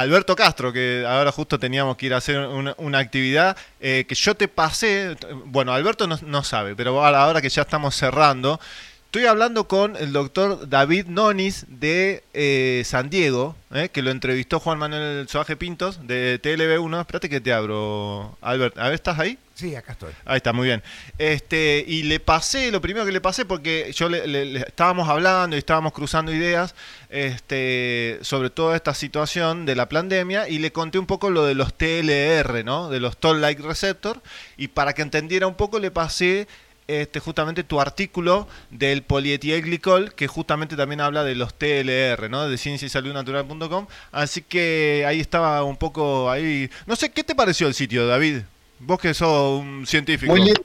Alberto 0.00 0.36
Castro, 0.36 0.72
que 0.72 1.04
ahora 1.06 1.32
justo 1.32 1.58
teníamos 1.58 1.96
que 1.96 2.06
ir 2.06 2.14
a 2.14 2.18
hacer 2.18 2.38
una, 2.38 2.98
actividad 2.98 3.56
eh, 3.80 4.04
que 4.08 4.14
yo 4.14 4.36
te 4.36 4.46
pasé. 4.46 5.16
Bueno, 5.46 5.72
Alberto 5.72 6.06
no, 6.06 6.44
sabe, 6.44 6.76
pero 6.76 7.04
ahora 7.04 7.40
que 7.40 7.48
ya 7.48 7.62
estamos 7.62 7.96
cerrando, 7.96 8.60
estoy 9.08 9.24
hablando 9.24 9.66
con 9.68 9.96
el 9.96 10.12
doctor 10.12 10.68
David 10.68 11.06
Nonis 11.06 11.64
de 11.68 12.22
eh, 12.34 12.82
San 12.84 13.08
Diego, 13.08 13.56
eh, 13.72 13.88
que 13.90 14.02
lo 14.02 14.10
entrevistó 14.10 14.60
Juan 14.60 14.78
Manuel 14.78 15.26
Soaje 15.28 15.56
Pintos 15.56 16.06
de 16.06 16.38
TLB1. 16.42 17.00
Espérate 17.00 17.28
que 17.30 17.40
te 17.40 17.52
abro, 17.54 18.36
Albert. 18.42 18.76
A 18.78 18.84
ver, 18.84 18.94
¿estás 18.94 19.18
ahí? 19.18 19.38
Sí, 19.54 19.74
acá 19.74 19.92
estoy. 19.92 20.12
Ahí 20.26 20.36
está, 20.36 20.52
muy 20.52 20.66
bien. 20.66 20.82
Este, 21.16 21.82
y 21.88 22.02
le 22.04 22.20
pasé, 22.20 22.70
lo 22.70 22.80
primero 22.82 23.04
que 23.06 23.10
le 23.12 23.20
pasé, 23.22 23.44
porque 23.46 23.90
yo 23.94 24.08
le, 24.10 24.26
le- 24.26 24.44
le- 24.44 24.60
estábamos 24.60 25.08
hablando 25.08 25.56
y 25.56 25.58
estábamos 25.58 25.92
cruzando 25.94 26.30
ideas 26.32 26.74
este, 27.08 28.18
sobre 28.22 28.50
toda 28.50 28.76
esta 28.76 28.94
situación 28.94 29.64
de 29.66 29.74
la 29.74 29.88
pandemia 29.88 30.48
y 30.48 30.58
le 30.58 30.70
conté 30.70 30.98
un 30.98 31.06
poco 31.06 31.30
lo 31.30 31.44
de 31.46 31.54
los 31.54 31.72
TLR, 31.74 32.62
¿no? 32.64 32.88
De 32.90 33.00
los 33.00 33.16
Toll-like 33.16 33.62
receptor. 33.62 34.20
Y 34.58 34.68
para 34.68 34.92
que 34.92 35.02
entendiera 35.02 35.46
un 35.46 35.54
poco 35.54 35.78
le 35.80 35.90
pasé 35.90 36.46
este, 36.88 37.20
justamente 37.20 37.64
tu 37.64 37.80
artículo 37.80 38.48
del 38.70 39.02
polietilenglicol, 39.02 40.14
que 40.14 40.26
justamente 40.26 40.74
también 40.74 41.02
habla 41.02 41.22
de 41.22 41.34
los 41.34 41.52
TLR, 41.54 42.30
¿no? 42.30 42.48
De 42.48 42.56
ciencia 42.56 42.86
y 42.86 42.88
salud 42.88 43.12
natural.com. 43.12 43.86
Así 44.10 44.42
que 44.42 45.04
ahí 45.06 45.20
estaba 45.20 45.62
un 45.64 45.76
poco 45.76 46.30
ahí. 46.30 46.70
No 46.86 46.96
sé, 46.96 47.12
¿qué 47.12 47.22
te 47.22 47.34
pareció 47.34 47.66
el 47.68 47.74
sitio, 47.74 48.06
David? 48.06 48.40
Vos 48.80 48.98
que 48.98 49.12
sos 49.12 49.60
un 49.60 49.86
científico. 49.86 50.32
Muy 50.32 50.44
lindo, 50.44 50.62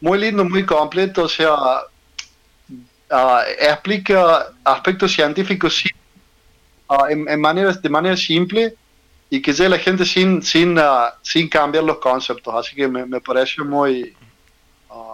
muy 0.00 0.18
lindo, 0.18 0.44
muy 0.44 0.66
completo, 0.66 1.24
o 1.24 1.28
sea, 1.28 1.54
ah, 3.10 3.44
explica 3.60 4.48
aspectos 4.64 5.12
científicos 5.12 5.84
ah, 6.88 7.06
en, 7.10 7.28
en 7.28 7.42
de 7.82 7.88
manera 7.88 8.16
simple 8.16 8.74
y 9.30 9.40
que 9.40 9.52
llegue 9.52 9.68
la 9.68 9.78
gente 9.78 10.04
sin, 10.04 10.42
sin, 10.42 10.78
ah, 10.78 11.14
sin 11.22 11.48
cambiar 11.48 11.84
los 11.84 11.98
conceptos, 11.98 12.54
así 12.54 12.74
que 12.74 12.88
me, 12.88 13.06
me 13.06 13.20
pareció 13.20 13.64
muy, 13.64 14.16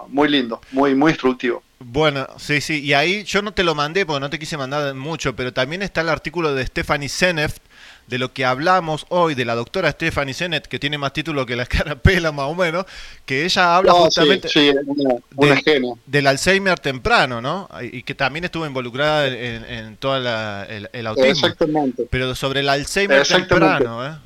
muy 0.09 0.29
lindo, 0.29 0.61
muy, 0.73 0.95
muy 0.95 1.11
instructivo. 1.13 1.63
Bueno, 1.81 2.27
sí, 2.39 2.61
sí. 2.61 2.81
Y 2.83 2.95
ahí 2.95 3.25
yo 3.25 3.43
no 3.43 3.53
te 3.53 3.63
lo 3.65 3.75
mandé 3.75 4.07
porque 4.07 4.21
no 4.21 4.31
te 4.31 4.39
quise 4.39 4.57
mandar 4.57 4.95
mucho, 4.95 5.37
pero 5.37 5.53
también 5.53 5.83
está 5.83 6.01
el 6.01 6.09
artículo 6.09 6.55
de 6.55 6.67
Stephanie 6.67 7.09
Seneft, 7.11 7.59
de 8.07 8.19
lo 8.19 8.33
que 8.33 8.45
hablamos 8.45 9.05
hoy, 9.11 9.35
de 9.35 9.45
la 9.45 9.55
doctora 9.55 9.91
Stephanie 9.91 10.33
Seneft, 10.35 10.67
que 10.67 10.79
tiene 10.79 10.97
más 10.99 11.13
título 11.13 11.45
que 11.47 11.57
la 11.57 11.67
carapela 11.67 12.33
más 12.33 12.47
o 12.47 12.55
menos, 12.55 12.87
que 13.27 13.45
ella 13.45 13.77
habla 13.77 13.93
No, 13.93 13.99
justamente 14.05 14.49
sí, 14.49 14.71
una, 14.87 15.15
una 15.37 15.55
de- 15.57 15.93
del 16.07 16.27
Alzheimer 16.27 16.79
temprano, 16.79 17.41
¿no? 17.43 17.69
Y 17.83 18.03
que 18.03 18.15
también 18.15 18.45
estuvo 18.45 18.67
involucrada 18.67 19.27
en, 19.27 19.65
en 19.65 19.97
todo 19.99 20.17
el, 20.17 20.89
el 20.93 21.07
autismo. 21.07 21.31
Exactamente. 21.31 22.07
Pero 22.11 22.35
sobre 22.35 22.61
el 22.61 22.69
Alzheimer 22.69 23.21
Exactamente. 23.21 23.85
temprano, 23.85 24.07
¿eh? 24.07 24.17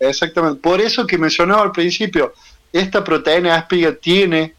Exactamente. 0.00 0.60
Por 0.60 0.80
eso 0.80 1.06
que 1.06 1.18
mencionaba 1.18 1.62
al 1.62 1.72
principio, 1.72 2.32
esta 2.72 3.02
proteína 3.02 3.54
Aspiga 3.54 3.94
tiene 3.94 4.54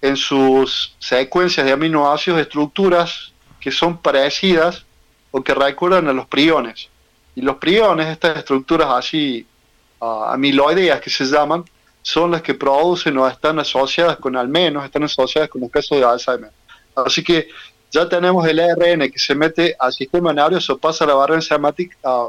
en 0.00 0.16
sus 0.16 0.94
secuencias 0.98 1.66
de 1.66 1.72
aminoácidos 1.72 2.40
estructuras 2.40 3.32
que 3.60 3.70
son 3.70 3.98
parecidas 3.98 4.84
o 5.30 5.42
que 5.42 5.54
recuerdan 5.54 6.08
a 6.08 6.12
los 6.12 6.26
priones. 6.26 6.88
Y 7.34 7.42
los 7.42 7.56
priones, 7.56 8.08
estas 8.08 8.38
estructuras 8.38 8.88
así 8.90 9.46
ah, 10.00 10.30
amiloideas 10.32 11.00
que 11.00 11.10
se 11.10 11.24
llaman, 11.24 11.64
son 12.02 12.30
las 12.30 12.42
que 12.42 12.54
producen 12.54 13.16
o 13.18 13.28
están 13.28 13.58
asociadas 13.58 14.16
con, 14.16 14.36
al 14.36 14.48
menos, 14.48 14.84
están 14.84 15.04
asociadas 15.04 15.50
con 15.50 15.60
los 15.60 15.70
casos 15.70 15.98
de 15.98 16.04
Alzheimer. 16.04 16.50
Así 16.94 17.22
que 17.22 17.48
ya 17.90 18.08
tenemos 18.08 18.46
el 18.46 18.60
ARN 18.60 19.10
que 19.10 19.18
se 19.18 19.34
mete 19.34 19.76
al 19.78 19.92
sistema 19.92 20.32
nervioso, 20.32 20.78
pasa 20.78 21.04
a 21.04 21.08
la 21.08 21.14
barrera 21.14 21.38
enzimática, 21.38 21.96
ah, 22.04 22.28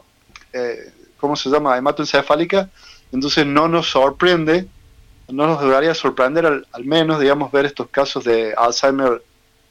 eh, 0.53 0.91
¿cómo 1.17 1.35
se 1.35 1.49
llama? 1.49 1.77
Hematoencefálica, 1.77 2.69
entonces 3.11 3.45
no 3.45 3.67
nos 3.67 3.89
sorprende, 3.89 4.67
no 5.27 5.47
nos 5.47 5.61
debería 5.61 5.93
sorprender 5.93 6.45
al, 6.45 6.67
al 6.71 6.85
menos, 6.85 7.19
digamos, 7.19 7.51
ver 7.51 7.65
estos 7.65 7.87
casos 7.89 8.23
de 8.23 8.53
Alzheimer 8.55 9.21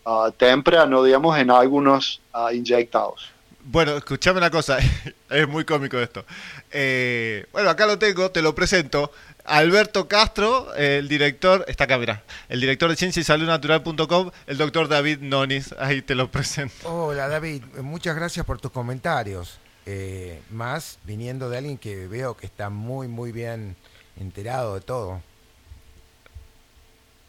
ah, 0.05 0.31
temprano, 0.37 1.03
digamos, 1.03 1.39
en 1.39 1.51
algunos 1.51 2.21
ah, 2.33 2.53
inyectados. 2.53 3.31
Bueno, 3.63 3.97
escuchame 3.97 4.39
una 4.39 4.51
cosa, 4.51 4.79
es 5.31 5.49
muy 5.49 5.65
cómico 5.65 5.99
esto. 5.99 6.25
Eh, 6.71 7.47
bueno, 7.53 7.71
acá 7.71 7.87
lo 7.87 7.99
tengo, 7.99 8.31
te 8.31 8.43
lo 8.43 8.55
presento. 8.55 9.13
Alberto 9.45 10.07
Castro, 10.07 10.73
el 10.75 11.09
director, 11.09 11.65
está 11.67 11.85
acá, 11.85 11.99
mirá, 11.99 12.23
el 12.49 12.61
director 12.61 12.91
de 12.91 12.97
ciencia 12.97 13.21
y 13.21 13.25
salud 13.25 13.47
natural.com, 13.47 14.31
el 14.47 14.59
doctor 14.59 14.89
David 14.89 15.21
Nonis, 15.21 15.75
ahí 15.79 16.03
te 16.03 16.15
lo 16.15 16.31
presento. 16.31 16.75
Hola 16.89 17.27
David, 17.29 17.65
muchas 17.83 18.15
gracias 18.15 18.47
por 18.47 18.61
tus 18.61 18.71
comentarios. 18.71 19.59
Eh, 19.87 20.41
más 20.51 20.99
viniendo 21.05 21.49
de 21.49 21.59
alguien 21.59 21.79
que 21.79 22.07
veo 22.07 22.37
que 22.37 22.47
está 22.47 22.71
muy, 22.71 23.09
muy 23.09 23.33
bien 23.33 23.77
enterado 24.19 24.75
de 24.75 24.83
todo. 24.83 25.23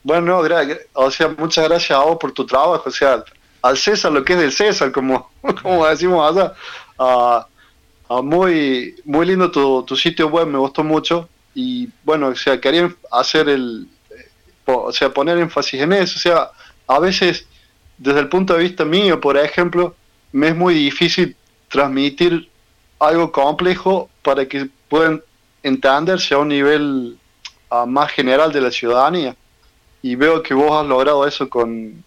Bueno, 0.03 0.41
o 0.93 1.11
sea, 1.11 1.29
muchas 1.37 1.67
gracias 1.67 1.91
a 1.91 2.03
vos 2.03 2.17
por 2.19 2.31
tu 2.31 2.45
trabajo, 2.45 2.83
o 2.85 2.91
sea, 2.91 3.23
al 3.61 3.77
César 3.77 4.11
lo 4.11 4.23
que 4.23 4.33
es 4.33 4.39
del 4.39 4.51
César, 4.51 4.91
como, 4.91 5.29
como 5.61 5.85
decimos 5.85 6.29
allá. 6.29 6.53
Ah, 6.97 7.47
muy, 8.21 8.95
muy 9.05 9.25
lindo 9.25 9.49
tu, 9.49 9.83
tu 9.83 9.95
sitio 9.95 10.27
web, 10.27 10.47
me 10.47 10.57
gustó 10.57 10.83
mucho. 10.83 11.29
Y 11.53 11.87
bueno, 12.03 12.27
o 12.27 12.35
sea, 12.35 12.59
quería 12.59 12.93
hacer 13.11 13.47
el, 13.47 13.87
o 14.65 14.91
sea, 14.91 15.09
poner 15.09 15.37
énfasis 15.37 15.81
en 15.81 15.93
eso. 15.93 16.15
O 16.17 16.19
sea, 16.19 16.51
a 16.87 16.99
veces, 16.99 17.47
desde 17.97 18.19
el 18.19 18.29
punto 18.29 18.53
de 18.53 18.63
vista 18.63 18.83
mío, 18.83 19.21
por 19.21 19.37
ejemplo, 19.37 19.95
me 20.31 20.49
es 20.49 20.55
muy 20.55 20.73
difícil 20.73 21.35
transmitir 21.69 22.49
algo 22.99 23.31
complejo 23.31 24.09
para 24.21 24.45
que 24.45 24.69
puedan 24.89 25.21
entenderse 25.63 26.33
a 26.33 26.39
un 26.39 26.49
nivel 26.49 27.17
ah, 27.69 27.85
más 27.85 28.11
general 28.11 28.51
de 28.51 28.61
la 28.61 28.71
ciudadanía. 28.71 29.35
Y 30.01 30.15
veo 30.15 30.41
que 30.41 30.53
vos 30.53 30.71
has 30.71 30.87
logrado 30.87 31.27
eso 31.27 31.49
con, 31.49 32.03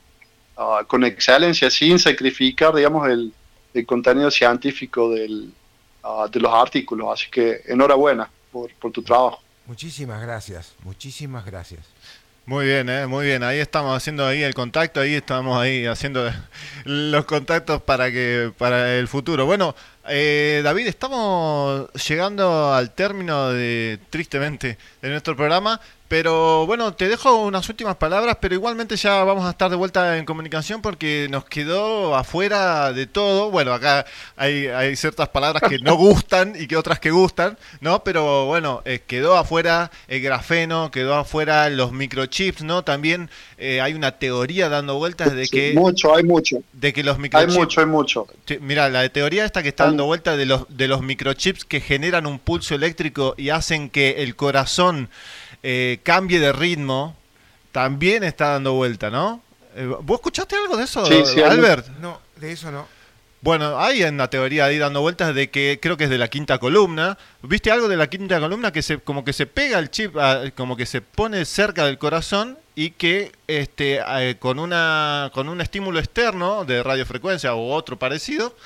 ah, 0.57 0.83
con 0.87 1.05
excelencia, 1.05 1.71
sin 1.71 1.99
sacrificar, 1.99 2.75
digamos, 2.75 3.09
el, 3.09 3.33
el 3.73 3.87
contenido 3.87 4.31
científico 4.31 5.11
del, 5.11 5.53
ah, 6.03 6.27
de 6.31 6.41
los 6.41 6.53
artículos. 6.53 7.09
Así 7.13 7.31
que 7.31 7.61
enhorabuena 7.67 8.29
por, 8.51 8.73
por 8.75 8.93
tu 8.93 9.03
trabajo. 9.03 9.41
Muchísimas 9.67 10.21
gracias, 10.21 10.75
muchísimas 10.83 11.45
gracias. 11.45 11.87
Muy 12.47 12.67
bien, 12.67 12.91
eh, 12.91 13.07
muy 13.07 13.25
bien. 13.25 13.43
Ahí 13.43 13.59
estamos 13.59 13.97
haciendo 13.97 14.27
ahí 14.27 14.43
el 14.43 14.53
contacto, 14.53 15.01
ahí 15.01 15.15
estamos 15.15 15.59
ahí 15.59 15.87
haciendo 15.87 16.31
los 16.85 17.25
contactos 17.25 17.81
para 17.83 18.11
que 18.11 18.53
para 18.59 18.97
el 18.99 19.09
futuro. 19.09 19.47
Bueno, 19.47 19.75
Eh, 20.07 20.61
David, 20.63 20.87
estamos 20.87 21.91
llegando 22.09 22.73
al 22.75 22.91
término 22.91 23.51
de, 23.51 23.99
tristemente, 24.11 24.77
de 25.01 25.09
nuestro 25.09 25.35
programa, 25.35 25.81
pero 26.07 26.67
bueno, 26.67 26.93
te 26.93 27.09
dejo 27.09 27.45
unas 27.45 27.67
últimas 27.71 27.97
palabras, 27.97 28.37
pero 28.39 28.55
igualmente 28.55 28.95
ya 28.95 29.25
vamos 29.25 29.47
a 29.47 29.51
estar 29.51 29.71
de 29.71 29.77
vuelta 29.77 30.19
en 30.19 30.27
comunicación 30.27 30.83
porque 30.83 31.29
nos 31.31 31.47
quedó 31.47 32.15
afuera 32.15 32.93
de 32.93 33.07
todo. 33.07 33.51
Bueno, 33.51 33.73
acá 33.73 34.05
hay, 34.37 34.67
hay 34.67 34.95
ciertas 34.97 35.31
palabras 35.31 35.63
que 35.69 35.79
no 35.79 35.95
gustan 35.97 36.55
y 36.57 36.67
que 36.67 36.77
otras 36.77 37.01
que 37.01 37.11
gustan, 37.11 37.57
¿no? 37.81 38.05
Pero 38.05 38.45
bueno, 38.45 38.83
eh, 38.85 39.01
quedó 39.07 39.37
afuera 39.37 39.91
el 40.07 40.21
grafeno, 40.21 40.91
quedó 40.91 41.15
afuera 41.15 41.71
los 41.71 41.93
microchips, 41.93 42.63
¿no? 42.63 42.85
También 42.85 43.31
eh, 43.57 43.81
hay 43.81 43.95
una 43.95 44.13
teoría 44.13 44.69
dando 44.69 44.99
vueltas 44.99 45.35
de 45.35 45.49
que... 45.49 45.73
mucho, 45.75 46.15
hay 46.15 46.23
mucho. 46.23 46.59
De 46.75 46.93
que 46.93 47.03
los 47.03 47.17
Hay 47.17 47.23
microchips... 47.23 47.55
mucho, 47.55 47.81
hay 47.81 47.87
mucho. 47.87 48.27
Mira, 48.61 48.91
la 48.91 49.09
teoría 49.09 49.47
esta 49.47 49.63
que 49.63 49.71
está 49.71 49.91
dando 49.95 50.07
vuelta 50.07 50.37
de 50.37 50.45
los, 50.45 50.65
de 50.69 50.89
los 50.89 51.03
microchips 51.03 51.65
que 51.65 51.81
generan 51.81 52.27
un 52.27 52.41
pulso 52.41 52.75
eléctrico 52.75 53.35
y 53.39 53.51
hacen 53.51 53.89
que 53.91 54.23
el 54.25 54.35
corazón 54.35 55.09
eh, 55.63 56.01
cambie 56.03 56.41
de 56.41 56.53
ritmo, 56.53 57.17
también 57.71 58.25
está 58.25 58.49
dando 58.49 58.73
vuelta, 58.73 59.09
¿no? 59.11 59.41
Eh, 59.77 59.87
¿Vos 60.03 60.17
escuchaste 60.19 60.57
algo 60.57 60.77
de 60.77 60.83
eso, 60.85 61.07
Sí, 61.07 61.23
sí, 61.25 61.41
hay 61.41 61.51
Albert? 61.53 61.87
No, 62.01 62.21
de 62.37 62.51
eso 62.53 62.73
no. 62.73 62.89
Bueno, 63.41 63.79
hay 63.79 64.03
una 64.03 64.29
teoría 64.29 64.65
ahí 64.65 64.79
dando 64.79 65.01
vueltas 65.01 65.33
de 65.35 65.51
que 65.51 65.79
creo 65.81 65.97
que 65.97 66.05
es 66.05 66.11
de 66.11 66.17
la 66.19 66.29
quinta 66.29 66.59
columna. 66.59 67.17
¿Viste 67.43 67.71
algo 67.71 67.89
de 67.89 67.97
la 67.97 68.07
quinta 68.09 68.41
columna 68.41 68.73
que 68.73 68.81
se 68.83 68.99
como 68.99 69.23
que 69.23 69.33
se 69.35 69.47
pega 69.47 69.79
el 69.79 69.91
chip, 69.91 70.17
a- 70.17 70.51
como 70.57 70.77
que 70.79 70.87
se 70.87 71.03
pone 71.03 71.45
cerca 71.45 71.85
del 71.85 71.99
corazón 71.99 72.57
y 72.75 72.91
que 72.91 73.33
este 73.47 74.01
eh, 74.03 74.37
con 74.39 74.59
una 74.59 75.31
con 75.35 75.51
un 75.51 75.61
estímulo 75.61 75.99
externo 76.01 76.65
de 76.65 76.83
radiofrecuencia 76.83 77.55
o 77.55 77.75
otro 77.75 77.99
parecido 77.99 78.57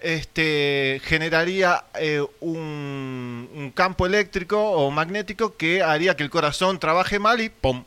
este 0.00 1.00
generaría 1.04 1.84
eh, 1.98 2.24
un, 2.40 3.48
un 3.54 3.70
campo 3.72 4.06
eléctrico 4.06 4.58
o 4.72 4.90
magnético 4.90 5.56
que 5.56 5.82
haría 5.82 6.16
que 6.16 6.22
el 6.22 6.30
corazón 6.30 6.78
trabaje 6.78 7.18
mal 7.18 7.40
y 7.40 7.48
¡pum! 7.48 7.84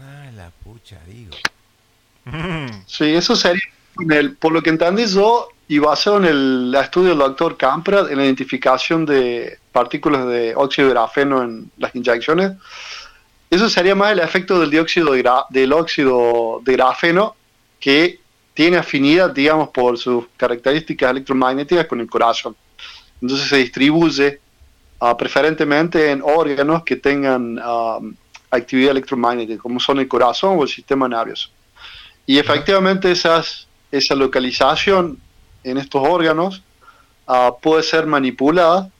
Ah, 0.00 0.30
la 0.34 0.50
pucha, 0.64 0.98
digo. 1.06 1.32
Sí, 2.86 3.04
eso 3.14 3.34
sería, 3.34 3.62
en 4.00 4.12
el- 4.12 4.36
por 4.36 4.52
lo 4.52 4.62
que 4.62 4.70
entendí 4.70 5.06
yo, 5.06 5.48
y 5.68 5.78
basado 5.78 6.18
en 6.18 6.24
el 6.24 6.74
estudio 6.80 7.10
del 7.10 7.18
doctor 7.18 7.56
Camprad, 7.56 8.10
en 8.10 8.18
la 8.18 8.24
identificación 8.24 9.06
de 9.06 9.58
partículas 9.72 10.26
de 10.26 10.54
óxido 10.56 10.88
de 10.88 10.94
grafeno 10.94 11.42
en 11.42 11.70
las 11.78 11.94
inyecciones, 11.94 12.52
eso 13.50 13.68
sería 13.68 13.94
más 13.94 14.12
el 14.12 14.20
efecto 14.20 14.60
del 14.60 14.70
dióxido 14.70 15.12
de 15.12 15.24
gra- 15.24 15.46
del 15.50 15.72
óxido 15.72 16.60
de 16.64 16.72
grafeno 16.72 17.36
que 17.80 18.20
tiene 18.60 18.76
afinidad, 18.76 19.30
digamos, 19.30 19.70
por 19.70 19.96
sus 19.96 20.26
características 20.36 21.12
electromagnéticas 21.12 21.86
con 21.86 21.98
el 21.98 22.10
corazón. 22.10 22.54
Entonces 23.22 23.48
se 23.48 23.56
distribuye 23.56 24.38
ah, 25.00 25.16
preferentemente 25.16 26.10
en 26.10 26.20
órganos 26.20 26.82
que 26.84 26.96
tengan 26.96 27.58
ah, 27.58 28.00
actividad 28.50 28.90
electromagnética, 28.90 29.62
como 29.62 29.80
son 29.80 29.98
el 29.98 30.06
corazón 30.06 30.58
o 30.58 30.62
el 30.64 30.68
sistema 30.68 31.08
nervioso. 31.08 31.48
Y 32.26 32.36
efectivamente 32.36 33.10
esas, 33.10 33.66
esa 33.90 34.14
localización 34.14 35.18
en 35.64 35.78
estos 35.78 36.06
órganos 36.06 36.62
ah, 37.26 37.52
puede 37.62 37.82
ser 37.82 38.04
manipulada 38.04 38.90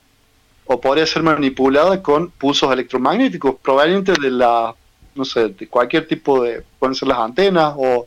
o 0.65 0.81
podría 0.81 1.05
ser 1.05 1.23
manipulada 1.23 2.03
con 2.03 2.31
pulsos 2.31 2.73
electromagnéticos 2.73 3.57
provenientes 3.57 4.17
de 4.23 4.31
la, 4.31 4.75
no 5.15 5.25
sé, 5.27 5.49
de 5.51 5.69
cualquier 5.69 6.09
tipo 6.09 6.43
de, 6.45 6.65
pueden 6.79 6.95
ser 6.95 7.09
las 7.09 7.19
antenas 7.19 7.75
o, 7.77 8.07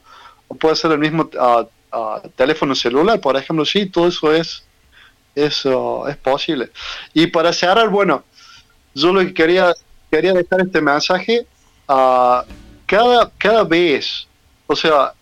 puede 0.60 0.76
ser 0.76 0.92
el 0.92 1.00
mismo 1.00 1.30
ah, 1.40 1.68
ah, 1.92 2.22
teléfono 2.36 2.76
celular, 2.76 3.20
por 3.22 3.36
ejemplo, 3.38 3.66
sí, 3.66 3.88
todo 3.90 4.08
eso 4.08 4.34
es, 4.34 4.64
es, 5.36 5.66
ah, 5.66 6.06
es 6.10 6.18
posible. 6.18 6.72
Y 7.14 7.28
para 7.28 7.54
cerrar, 7.54 7.90
bueno, 7.90 8.26
yo 8.94 9.14
lo 9.14 9.22
que 9.22 9.34
quería, 9.34 9.74
quería 10.12 10.34
dejar 10.34 10.62
este 10.62 10.82
mensaje, 10.82 11.48
ah, 11.88 12.46
cada, 12.86 13.32
cada 13.38 13.64
vez, 13.64 14.28
o 14.68 14.76
sea, 14.76 15.14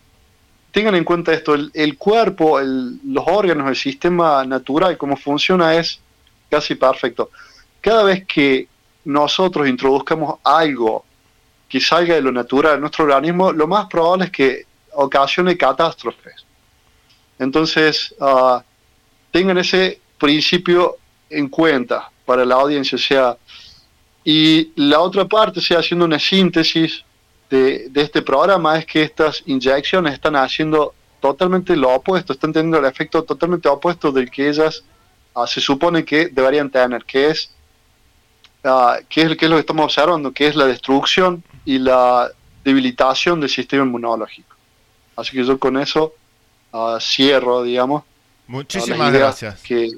tengan 0.70 0.94
en 0.94 1.04
cuenta 1.04 1.32
esto, 1.32 1.54
el, 1.54 1.70
el 1.74 1.98
cuerpo, 1.98 2.58
el- 2.60 2.98
los 3.04 3.24
órganos, 3.26 3.68
el 3.68 3.76
sistema 3.76 4.44
natural, 4.44 4.96
cómo 4.98 5.16
funciona 5.16 5.74
es 5.76 6.00
casi 6.50 6.74
perfecto. 6.74 7.30
Cada 7.80 8.04
vez 8.04 8.26
que 8.26 8.68
nosotros 9.04 9.68
introduzcamos 9.68 10.40
algo 10.44 11.04
que 11.68 11.80
salga 11.80 12.14
de 12.14 12.22
lo 12.22 12.32
natural 12.32 12.74
en 12.76 12.80
nuestro 12.82 13.04
organismo, 13.04 13.52
lo 13.52 13.66
más 13.66 13.86
probable 13.86 14.26
es 14.26 14.30
que 14.30 14.66
ocasione 14.94 15.56
catástrofes. 15.56 16.44
Entonces, 17.38 18.14
ah, 18.20 18.62
tengan 19.30 19.58
ese 19.58 20.00
principio 20.18 20.96
en 21.30 21.48
cuenta 21.48 22.10
para 22.24 22.44
la 22.44 22.56
audiencia, 22.56 22.98
sea, 22.98 23.36
y 24.24 24.70
la 24.76 25.00
otra 25.00 25.24
parte, 25.24 25.58
o 25.58 25.62
sea, 25.62 25.80
haciendo 25.80 26.04
una 26.04 26.18
síntesis 26.18 27.04
de, 27.50 27.88
de 27.88 28.02
este 28.02 28.22
programa, 28.22 28.78
es 28.78 28.86
que 28.86 29.02
estas 29.02 29.42
inyecciones 29.46 30.14
están 30.14 30.36
haciendo 30.36 30.94
totalmente 31.22 31.76
lo 31.76 31.94
opuesto, 31.94 32.32
están 32.32 32.52
teniendo 32.52 32.78
el 32.78 32.84
efecto 32.84 33.22
totalmente 33.22 33.68
opuesto 33.68 34.10
del 34.10 34.30
que 34.30 34.48
ellas 34.48 34.84
ah, 35.34 35.46
se 35.46 35.60
supone 35.60 36.04
que 36.04 36.28
deberían 36.28 36.68
tener, 36.68 37.04
que 37.04 37.30
es, 37.30 37.54
ah, 38.64 38.98
que 39.08 39.22
es, 39.22 39.36
que 39.36 39.46
es 39.46 39.50
lo 39.50 39.56
que 39.56 39.60
estamos 39.60 39.84
observando, 39.84 40.32
que 40.32 40.48
es 40.48 40.56
la 40.56 40.66
destrucción 40.66 41.42
y 41.64 41.78
la 41.78 42.30
debilitación 42.64 43.40
del 43.40 43.48
sistema 43.48 43.84
inmunológico. 43.84 44.51
Así 45.16 45.32
que 45.32 45.44
yo 45.44 45.58
con 45.58 45.78
eso 45.78 46.14
ah, 46.72 46.98
cierro, 47.00 47.62
digamos. 47.62 48.04
Muchísimas 48.46 49.12
gracias. 49.12 49.60
Que... 49.62 49.90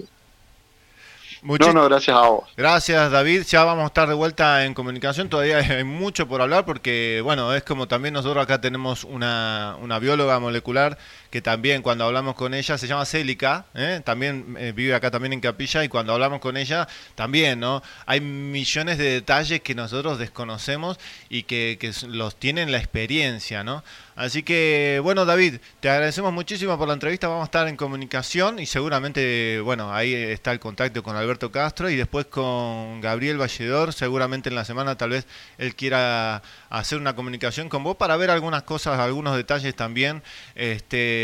Muchi- 1.42 1.66
No, 1.66 1.72
no, 1.74 1.84
gracias 1.84 2.16
a 2.16 2.20
vos. 2.28 2.48
Gracias 2.56 3.10
David, 3.10 3.42
ya 3.42 3.64
vamos 3.64 3.84
a 3.84 3.86
estar 3.88 4.08
de 4.08 4.14
vuelta 4.14 4.64
en 4.64 4.72
comunicación, 4.72 5.28
todavía 5.28 5.58
hay 5.76 5.84
mucho 5.84 6.26
por 6.26 6.40
hablar 6.40 6.64
porque, 6.64 7.20
bueno, 7.22 7.52
es 7.54 7.62
como 7.62 7.86
también 7.86 8.14
nosotros 8.14 8.42
acá 8.42 8.62
tenemos 8.62 9.04
una, 9.04 9.76
una 9.80 9.98
bióloga 9.98 10.38
molecular 10.40 10.96
que 11.35 11.43
también 11.43 11.82
cuando 11.82 12.05
hablamos 12.05 12.36
con 12.36 12.55
ella, 12.55 12.78
se 12.78 12.86
llama 12.86 13.05
Célica, 13.05 13.66
¿eh? 13.74 14.01
también 14.05 14.56
eh, 14.56 14.70
vive 14.73 14.94
acá 14.94 15.11
también 15.11 15.32
en 15.32 15.40
Capilla 15.40 15.82
y 15.82 15.89
cuando 15.89 16.12
hablamos 16.12 16.39
con 16.39 16.56
ella 16.56 16.86
también, 17.16 17.59
¿no? 17.59 17.82
Hay 18.06 18.20
millones 18.20 18.98
de 18.98 19.11
detalles 19.11 19.61
que 19.61 19.74
nosotros 19.74 20.20
desconocemos 20.20 20.97
y 21.28 21.43
que, 21.43 21.77
los 22.06 22.36
tienen 22.36 22.70
la 22.70 22.78
experiencia, 22.78 23.65
¿no? 23.65 23.82
Así 24.15 24.44
que, 24.44 25.01
bueno, 25.02 25.24
David, 25.24 25.56
te 25.81 25.90
agradecemos 25.90 26.32
muchísimo 26.32 26.78
por 26.78 26.86
la 26.86 26.94
entrevista. 26.94 27.27
Vamos 27.27 27.43
a 27.43 27.47
estar 27.47 27.66
en 27.66 27.77
comunicación 27.77 28.61
y 28.61 28.66
seguramente, 28.66 29.59
bueno, 29.59 29.93
ahí 29.93 30.15
está 30.15 30.52
el 30.52 30.61
contacto 30.61 31.02
con 31.02 31.16
Alberto 31.16 31.51
Castro 31.51 31.90
y 31.90 31.97
después 31.97 32.27
con 32.27 33.01
Gabriel 33.01 33.39
Valledor. 33.39 33.93
Seguramente 33.93 34.51
en 34.51 34.55
la 34.55 34.65
semana 34.65 34.97
tal 34.97 35.11
vez 35.11 35.27
él 35.59 35.74
quiera 35.74 36.43
hacer 36.70 36.98
una 36.98 37.16
comunicación 37.16 37.69
con 37.69 37.82
vos 37.82 37.97
para 37.97 38.16
ver 38.16 38.31
algunas 38.31 38.62
cosas, 38.62 39.01
algunos 39.01 39.36
detalles 39.36 39.74
también. 39.74 40.23
Este, 40.55 41.23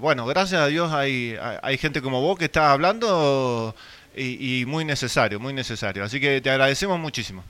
bueno, 0.00 0.26
gracias 0.26 0.60
a 0.60 0.66
Dios 0.66 0.92
hay, 0.92 1.36
hay, 1.62 1.78
gente 1.78 2.02
como 2.02 2.20
vos 2.20 2.38
que 2.38 2.46
está 2.46 2.72
hablando 2.72 3.74
y, 4.16 4.60
y 4.60 4.66
muy 4.66 4.84
necesario, 4.84 5.40
muy 5.40 5.52
necesario. 5.52 6.04
Así 6.04 6.20
que 6.20 6.40
te 6.40 6.50
agradecemos 6.50 6.98
muchísimo. 6.98 7.44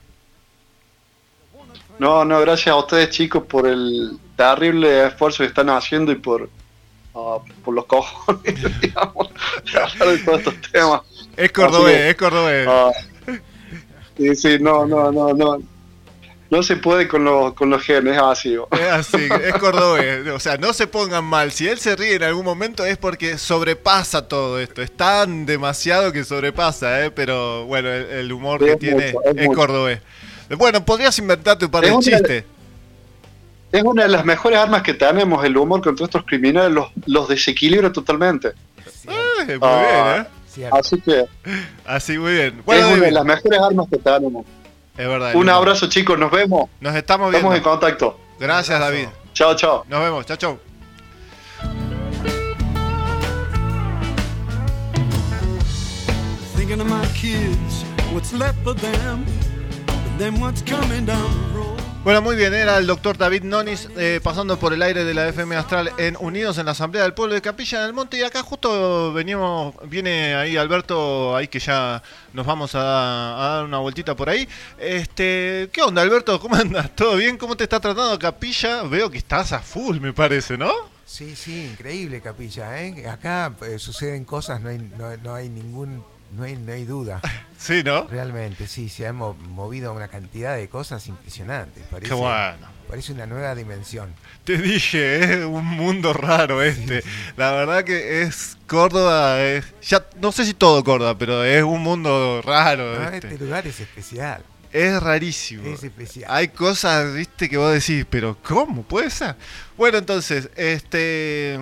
No, 1.99 2.25
no, 2.25 2.39
gracias 2.41 2.73
a 2.73 2.77
ustedes 2.77 3.09
chicos 3.09 3.43
por 3.43 3.67
el 3.67 4.17
terrible 4.35 5.07
esfuerzo 5.07 5.43
que 5.43 5.47
están 5.47 5.69
haciendo 5.69 6.11
y 6.11 6.15
por, 6.15 6.49
ah, 7.15 7.37
por 7.63 7.73
los 7.73 7.85
cojones, 7.85 8.79
digamos, 8.81 9.29
de 9.71 9.79
hablar 9.79 10.07
de 10.09 10.17
todos 10.19 10.39
estos 10.39 10.71
temas. 10.71 11.01
Es 11.37 11.51
cordobés, 11.51 11.95
que, 11.95 12.09
es 12.09 12.15
cordobés. 12.15 12.67
ah, 12.67 12.91
sí, 14.17 14.35
sí, 14.35 14.57
no, 14.59 14.85
no, 14.85 15.11
no, 15.11 15.33
no. 15.33 15.61
No 16.53 16.61
se 16.61 16.75
puede 16.77 17.07
con 17.07 17.23
los, 17.23 17.53
con 17.53 17.71
los 17.71 17.81
genes, 17.81 18.15
es 18.15 18.21
así. 18.21 18.55
Es 18.71 18.79
así, 18.91 19.27
es 19.43 19.53
cordobés. 19.55 20.27
O 20.27 20.39
sea, 20.39 20.57
no 20.57 20.71
se 20.71 20.85
pongan 20.85 21.23
mal. 21.25 21.51
Si 21.51 21.67
él 21.67 21.79
se 21.79 21.95
ríe 21.95 22.13
en 22.15 22.21
algún 22.23 22.45
momento 22.45 22.85
es 22.85 22.97
porque 22.97 23.39
sobrepasa 23.39 24.27
todo 24.27 24.59
esto. 24.59 24.83
Es 24.83 24.91
tan 24.95 25.47
demasiado 25.47 26.11
que 26.11 26.23
sobrepasa, 26.23 27.05
¿eh? 27.05 27.09
Pero 27.11 27.65
bueno, 27.65 27.89
el, 27.89 28.05
el 28.05 28.31
humor 28.31 28.59
Sí, 28.59 28.65
que 28.65 28.71
es 28.73 28.79
tiene 28.79 29.13
mucho, 29.13 29.29
es 29.29 29.37
es 29.37 29.55
cordobés. 29.55 29.99
Bueno, 30.57 30.85
podrías 30.85 31.17
inventarte 31.17 31.65
un 31.65 31.71
par 31.71 31.85
Es 31.85 31.89
de 31.89 31.95
una- 31.95 32.03
chistes. 32.05 32.43
Es 33.71 33.81
una 33.81 34.03
de 34.03 34.09
las 34.09 34.23
mejores 34.23 34.59
armas 34.59 34.83
que 34.83 34.93
tenemos, 34.93 35.43
el 35.43 35.57
humor 35.57 35.81
contra 35.81 36.05
estos 36.05 36.23
criminales, 36.23 36.71
los, 36.71 36.91
los 37.07 37.27
desequilibra 37.29 37.91
totalmente. 37.91 38.49
Eh, 38.49 39.57
muy 39.57 39.57
Ah, 39.63 40.27
bien, 40.55 40.67
¿eh? 40.67 40.69
Así 40.71 41.01
que 41.01 41.25
Así, 41.83 42.17
muy 42.19 42.33
bien. 42.33 42.59
es 42.59 42.65
Bueno, 42.65 42.85
una 42.89 42.95
de 42.95 43.01
David, 43.01 43.13
las 43.15 43.25
mejores 43.25 43.59
armas 43.59 43.87
que 43.89 43.97
tenemos. 43.97 44.45
Es 44.97 45.07
verdad. 45.07 45.35
Un 45.35 45.49
abrazo 45.49 45.87
chicos, 45.87 46.17
nos 46.19 46.31
vemos. 46.31 46.69
Nos 46.79 46.95
estamos 46.95 47.33
Estamos 47.33 47.53
viendo. 47.53 47.55
en 47.55 47.63
contacto. 47.63 48.19
Gracias, 48.39 48.79
David. 48.79 49.07
Chao, 49.33 49.55
chao. 49.55 49.83
Nos 49.87 49.99
vemos. 50.01 50.25
Chao, 50.25 50.37
chao. 50.37 50.59
Thinking 56.55 56.79
of 56.79 56.87
my 56.87 57.05
kids, 57.13 57.83
what's 58.13 58.33
left 58.33 58.65
of 58.65 58.79
them, 58.81 59.25
and 59.87 60.19
then 60.19 60.39
what's 60.39 60.61
coming 60.61 61.05
down 61.05 61.51
the 61.51 61.59
road. 61.59 61.82
Bueno, 62.03 62.21
muy 62.21 62.35
bien, 62.35 62.53
era 62.53 62.77
el 62.79 62.85
doctor 62.85 63.17
David 63.17 63.43
Nonis 63.43 63.87
eh, 63.95 64.19
pasando 64.21 64.59
por 64.59 64.73
el 64.73 64.81
aire 64.81 65.05
de 65.05 65.13
la 65.13 65.29
FM 65.29 65.55
Astral 65.55 65.89
en 65.97 66.17
Unidos 66.19 66.57
en 66.57 66.65
la 66.65 66.73
Asamblea 66.73 67.03
del 67.03 67.13
Pueblo 67.13 67.33
de 67.33 67.41
Capilla 67.41 67.81
del 67.81 67.93
Monte 67.93 68.17
y 68.17 68.23
acá 68.23 68.43
justo 68.43 69.13
venimos, 69.13 69.73
viene 69.87 70.35
ahí 70.35 70.57
Alberto, 70.57 71.33
ahí 71.33 71.47
que 71.47 71.59
ya 71.59 72.03
nos 72.33 72.45
vamos 72.45 72.75
a, 72.75 72.79
dar 72.79 73.63
una 73.63 73.77
vueltita 73.77 74.17
por 74.17 74.27
ahí. 74.27 74.49
Este, 74.77 75.69
¿qué 75.71 75.81
onda 75.81 76.01
Alberto? 76.01 76.41
¿Cómo 76.41 76.55
andas? 76.55 76.93
¿Todo 76.93 77.15
bien? 77.15 77.37
¿Cómo 77.37 77.55
te 77.55 77.63
está 77.63 77.79
tratando 77.79 78.19
Capilla? 78.19 78.83
Veo 78.83 79.09
que 79.09 79.19
estás 79.19 79.53
a 79.53 79.59
full, 79.59 80.01
me 80.01 80.11
parece, 80.11 80.57
¿no? 80.57 80.73
Sí, 81.05 81.37
sí, 81.37 81.69
increíble 81.71 82.19
Capilla, 82.19 82.83
¿eh? 82.83 83.07
Acá 83.07 83.53
eh, 83.61 83.79
suceden 83.79 84.25
cosas, 84.25 84.59
no 84.59 84.67
hay, 84.67 84.77
no, 84.77 85.15
no 85.23 85.35
hay 85.35 85.47
ningún, 85.47 86.03
no 86.35 86.43
hay, 86.43 86.55
no 86.55 86.71
hay 86.73 86.85
duda. 86.85 87.21
Sí, 87.63 87.81
¿no? 87.81 88.05
Realmente, 88.09 88.67
sí, 88.67 88.89
se 88.89 89.07
han 89.07 89.15
mo- 89.15 89.35
movido 89.35 89.93
una 89.93 90.09
cantidad 90.09 90.57
de 90.57 90.67
cosas 90.67 91.07
impresionantes. 91.07 91.81
Parece, 91.89 92.09
Qué 92.09 92.13
bueno. 92.13 92.67
Parece 92.89 93.13
una 93.13 93.25
nueva 93.25 93.55
dimensión. 93.55 94.13
Te 94.43 94.57
dije, 94.57 95.23
es 95.39 95.45
un 95.45 95.63
mundo 95.65 96.11
raro 96.11 96.61
este. 96.61 97.01
La 97.37 97.53
verdad 97.53 97.85
que 97.85 98.23
es 98.23 98.57
Córdoba, 98.67 99.41
es, 99.41 99.63
ya 99.81 100.05
no 100.19 100.33
sé 100.33 100.43
si 100.43 100.53
todo 100.53 100.83
Córdoba, 100.83 101.17
pero 101.17 101.41
es 101.45 101.63
un 101.63 101.81
mundo 101.81 102.41
raro. 102.43 103.01
Este. 103.01 103.29
este 103.29 103.45
lugar 103.45 103.65
es 103.65 103.79
especial. 103.79 104.43
Es 104.73 105.01
rarísimo. 105.01 105.65
Es 105.65 105.85
especial. 105.85 106.29
Hay 106.33 106.49
cosas, 106.49 107.13
viste, 107.13 107.47
que 107.47 107.55
vos 107.55 107.71
decís, 107.71 108.05
pero 108.09 108.37
¿cómo 108.43 108.83
puede 108.83 109.09
ser? 109.09 109.37
Bueno, 109.77 109.99
entonces, 109.99 110.49
este. 110.57 111.57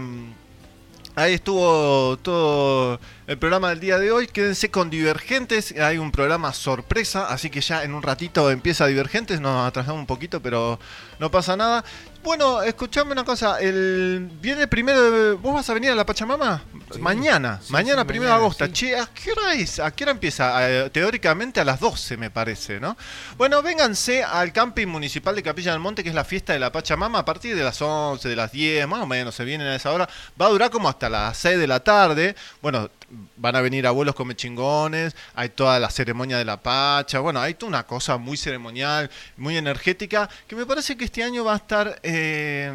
Ahí 1.13 1.33
estuvo 1.33 2.17
todo 2.23 2.99
el 3.27 3.37
programa 3.37 3.69
del 3.69 3.79
día 3.79 3.97
de 3.97 4.11
hoy. 4.11 4.27
Quédense 4.27 4.69
con 4.71 4.89
Divergentes. 4.89 5.73
Hay 5.79 5.97
un 5.97 6.11
programa 6.11 6.53
sorpresa, 6.53 7.27
así 7.27 7.49
que 7.49 7.61
ya 7.61 7.83
en 7.83 7.93
un 7.93 8.03
ratito 8.03 8.49
empieza 8.51 8.85
Divergentes. 8.87 9.39
Nos 9.39 9.67
atrasamos 9.67 9.99
un 9.99 10.07
poquito, 10.07 10.41
pero 10.41 10.79
no 11.19 11.31
pasa 11.31 11.55
nada. 11.55 11.83
Bueno, 12.23 12.61
escuchame 12.61 13.13
una 13.13 13.23
cosa. 13.23 13.59
El 13.59 14.29
viene 14.41 14.67
primero. 14.67 15.09
de- 15.11 15.31
¿Vos 15.33 15.53
vas 15.55 15.69
a 15.69 15.73
venir 15.73 15.91
a 15.91 15.95
la 15.95 16.05
Pachamama? 16.05 16.61
mañana. 16.99 17.59
sí, 17.63 17.71
mañana, 17.71 18.01
sí, 18.01 18.07
primero 18.07 18.31
de 18.31 18.37
agosto. 18.37 18.67
Che, 18.67 18.95
¿a 18.99 19.07
qué 19.07 19.31
hora 19.31 19.53
es? 19.53 19.79
¿A 19.79 19.89
qué 19.91 20.03
hora 20.03 20.11
empieza? 20.11 20.69
Eh, 20.69 20.89
teóricamente 20.91 21.59
a 21.61 21.65
las 21.65 21.79
12, 21.79 22.17
me 22.17 22.29
parece, 22.29 22.79
¿no? 22.79 22.95
Bueno, 23.37 23.61
vénganse 23.63 24.23
al 24.23 24.51
camping 24.53 24.87
municipal 24.87 25.33
de 25.35 25.41
Capilla 25.41 25.71
del 25.71 25.79
Monte, 25.79 26.03
que 26.03 26.09
es 26.09 26.15
la 26.15 26.23
fiesta 26.25 26.53
de 26.53 26.59
la 26.59 26.71
Pachamama, 26.71 27.19
a 27.19 27.25
partir 27.25 27.55
de 27.55 27.63
las 27.63 27.81
11, 27.81 28.27
de 28.29 28.35
las 28.35 28.51
10, 28.51 28.87
más 28.87 29.01
o 29.01 29.07
menos, 29.07 29.33
se 29.33 29.43
vienen 29.45 29.67
a 29.67 29.75
esa 29.75 29.91
hora. 29.91 30.07
Va 30.39 30.45
a 30.47 30.49
durar 30.49 30.69
como 30.69 30.89
hasta 30.89 31.09
las 31.09 31.35
6 31.37 31.57
de 31.57 31.67
la 31.67 31.79
tarde. 31.79 32.35
Bueno, 32.61 32.89
van 33.37 33.55
a 33.55 33.61
venir 33.61 33.85
abuelos 33.87 34.15
come 34.15 34.35
chingones, 34.35 35.15
hay 35.35 35.49
toda 35.49 35.79
la 35.79 35.89
ceremonia 35.89 36.37
de 36.37 36.45
la 36.45 36.57
Pacha, 36.61 37.19
bueno, 37.19 37.39
hay 37.41 37.53
toda 37.55 37.67
una 37.69 37.83
cosa 37.87 38.17
muy 38.17 38.37
ceremonial, 38.37 39.09
muy 39.37 39.57
energética, 39.57 40.29
que 40.47 40.55
me 40.55 40.65
parece 40.65 40.95
que 40.95 41.05
este 41.05 41.23
año 41.23 41.43
va 41.43 41.53
a 41.53 41.57
estar 41.57 41.99
eh, 42.03 42.71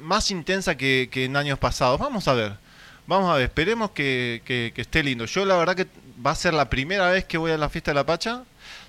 más 0.00 0.30
intensa 0.30 0.76
que, 0.76 1.08
que 1.10 1.24
en 1.24 1.36
años 1.36 1.58
pasados. 1.58 1.98
Vamos 1.98 2.28
a 2.28 2.34
ver. 2.34 2.52
Vamos 3.06 3.30
a 3.30 3.34
ver, 3.34 3.44
esperemos 3.44 3.90
que, 3.90 4.40
que- 4.46 4.72
que 4.74 4.80
esté 4.80 5.02
lindo. 5.02 5.26
Yo 5.26 5.44
la 5.44 5.56
verdad 5.56 5.76
que 5.76 5.86
va 6.24 6.30
a 6.30 6.34
ser 6.34 6.54
la 6.54 6.70
primera 6.70 7.10
vez 7.10 7.24
que 7.26 7.36
voy 7.36 7.50
a 7.50 7.58
la 7.58 7.68
fiesta 7.68 7.90
de 7.90 7.96
la 7.96 8.06
Pacha, 8.06 8.44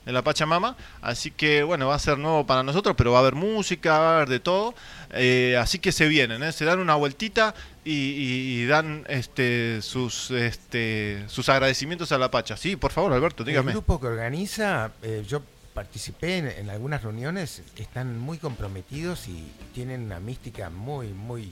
de 0.06 0.12
la 0.12 0.22
Pachamama, 0.24 0.76
así 1.02 1.32
que 1.32 1.64
bueno, 1.64 1.88
va 1.88 1.96
a 1.96 2.00
ser 2.00 2.18
nuevo 2.20 2.46
para 2.46 2.62
nosotros, 2.64 2.96
pero 2.98 3.12
va 3.12 3.18
a 3.18 3.22
haber 3.22 3.36
música, 3.36 3.98
va 4.00 4.12
a 4.12 4.16
haber 4.18 4.30
de 4.30 4.40
todo, 4.40 4.74
Eh, 5.18 5.56
así 5.60 5.80
que 5.80 5.92
se 5.94 6.08
vienen, 6.08 6.44
¿eh? 6.44 6.52
se 6.52 6.66
dan 6.66 6.80
una 6.80 6.96
vueltita 6.96 7.56
y, 7.86 7.92
y- 7.94 8.62
y 8.62 8.66
dan 8.66 9.06
este 9.08 9.82
sus 9.82 10.30
este 10.32 11.24
sus 11.28 11.48
agradecimientos 11.50 12.12
a 12.12 12.18
la 12.18 12.30
Pacha. 12.30 12.58
Sí, 12.58 12.76
por 12.76 12.92
favor, 12.92 13.14
Alberto, 13.14 13.44
dígame. 13.44 13.72
El 13.72 13.78
grupo 13.78 14.00
que 14.02 14.08
organiza, 14.08 14.92
eh, 15.02 15.24
yo 15.28 15.42
participé 15.74 16.38
en, 16.40 16.48
en 16.48 16.70
algunas 16.70 17.02
reuniones, 17.04 17.62
están 17.78 18.18
muy 18.20 18.38
comprometidos 18.40 19.28
y 19.28 19.46
tienen 19.74 20.02
una 20.04 20.20
mística 20.20 20.70
muy, 20.70 21.08
muy 21.10 21.52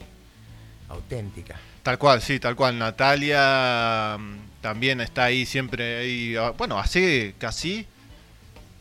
auténtica. 0.89 1.55
Tal 1.84 1.97
cual, 1.97 2.21
sí, 2.21 2.39
tal 2.39 2.55
cual. 2.55 2.77
Natalia 2.77 4.17
mm, 4.19 4.61
también 4.61 5.01
está 5.01 5.25
ahí 5.25 5.45
siempre 5.45 5.97
ahí. 5.99 6.35
ah, 6.35 6.51
Bueno, 6.57 6.80
hace 6.80 7.35
casi, 7.38 7.85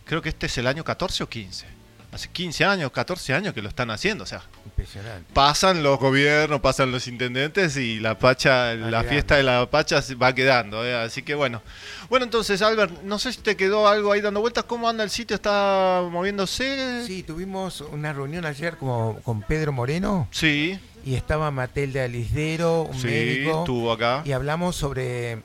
creo 0.04 0.22
que 0.22 0.28
este 0.30 0.46
es 0.46 0.58
el 0.58 0.66
año 0.66 0.84
14 0.84 1.22
o 1.24 1.28
15. 1.28 1.66
Hace 2.12 2.28
15 2.28 2.66
años, 2.66 2.92
14 2.92 3.32
años 3.32 3.54
que 3.54 3.62
lo 3.62 3.70
están 3.70 3.90
haciendo, 3.90 4.24
o 4.24 4.26
sea, 4.26 4.42
Impresionante. 4.66 5.32
pasan 5.32 5.82
los 5.82 5.98
gobiernos, 5.98 6.60
pasan 6.60 6.92
los 6.92 7.08
intendentes 7.08 7.74
y 7.78 8.00
la 8.00 8.18
pacha, 8.18 8.74
la 8.74 8.88
quedando. 9.00 9.08
fiesta 9.08 9.36
de 9.36 9.42
la 9.44 9.70
pacha 9.70 10.02
va 10.22 10.34
quedando, 10.34 10.84
¿eh? 10.86 10.94
así 10.94 11.22
que 11.22 11.34
bueno. 11.34 11.62
Bueno, 12.10 12.24
entonces 12.24 12.60
Albert, 12.60 13.00
no 13.04 13.18
sé 13.18 13.32
si 13.32 13.40
te 13.40 13.56
quedó 13.56 13.88
algo 13.88 14.12
ahí 14.12 14.20
dando 14.20 14.40
vueltas, 14.42 14.64
¿cómo 14.64 14.90
anda 14.90 15.02
el 15.04 15.08
sitio? 15.08 15.34
¿Está 15.34 16.02
moviéndose? 16.10 17.02
Sí, 17.06 17.22
tuvimos 17.22 17.80
una 17.80 18.12
reunión 18.12 18.44
ayer 18.44 18.76
como, 18.76 19.18
con 19.22 19.40
Pedro 19.40 19.72
Moreno. 19.72 20.28
Sí. 20.32 20.78
Y 21.06 21.14
estaba 21.14 21.50
Matilde 21.50 22.02
Alisdero, 22.02 22.82
un 22.82 23.00
Sí, 23.00 23.06
médico. 23.06 23.60
estuvo 23.60 23.90
acá. 23.90 24.20
Y 24.26 24.32
hablamos 24.32 24.76
sobre 24.76 25.38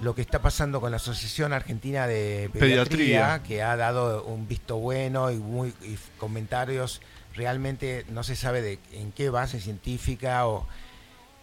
lo 0.00 0.14
que 0.14 0.20
está 0.20 0.40
pasando 0.40 0.80
con 0.80 0.90
la 0.90 0.98
Asociación 0.98 1.52
Argentina 1.52 2.06
de 2.06 2.50
Pediatría, 2.52 2.84
Pediatría. 2.84 3.42
que 3.42 3.62
ha 3.62 3.76
dado 3.76 4.24
un 4.24 4.46
visto 4.46 4.76
bueno 4.76 5.30
y, 5.30 5.36
muy, 5.36 5.74
y 5.82 5.96
comentarios. 6.18 7.00
Realmente 7.34 8.04
no 8.08 8.22
se 8.22 8.36
sabe 8.36 8.62
de 8.62 8.78
en 8.92 9.12
qué 9.12 9.30
base 9.30 9.60
científica 9.60 10.46
o 10.46 10.66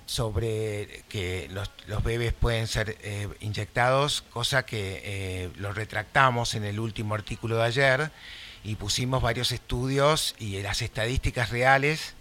sobre 0.05 1.03
que 1.09 1.49
los, 1.51 1.71
los 1.87 2.03
bebés 2.03 2.33
pueden 2.33 2.67
ser 2.67 2.97
eh, 3.01 3.27
inyectados, 3.39 4.21
cosa 4.21 4.65
que 4.65 5.01
eh, 5.03 5.49
lo 5.55 5.71
retractamos 5.71 6.55
en 6.55 6.65
el 6.65 6.79
último 6.79 7.15
artículo 7.15 7.57
de 7.57 7.63
ayer 7.63 8.11
y 8.63 8.75
pusimos 8.75 9.21
varios 9.21 9.51
estudios 9.51 10.35
y 10.39 10.61
las 10.61 10.81
estadísticas 10.81 11.49
reales 11.49 12.15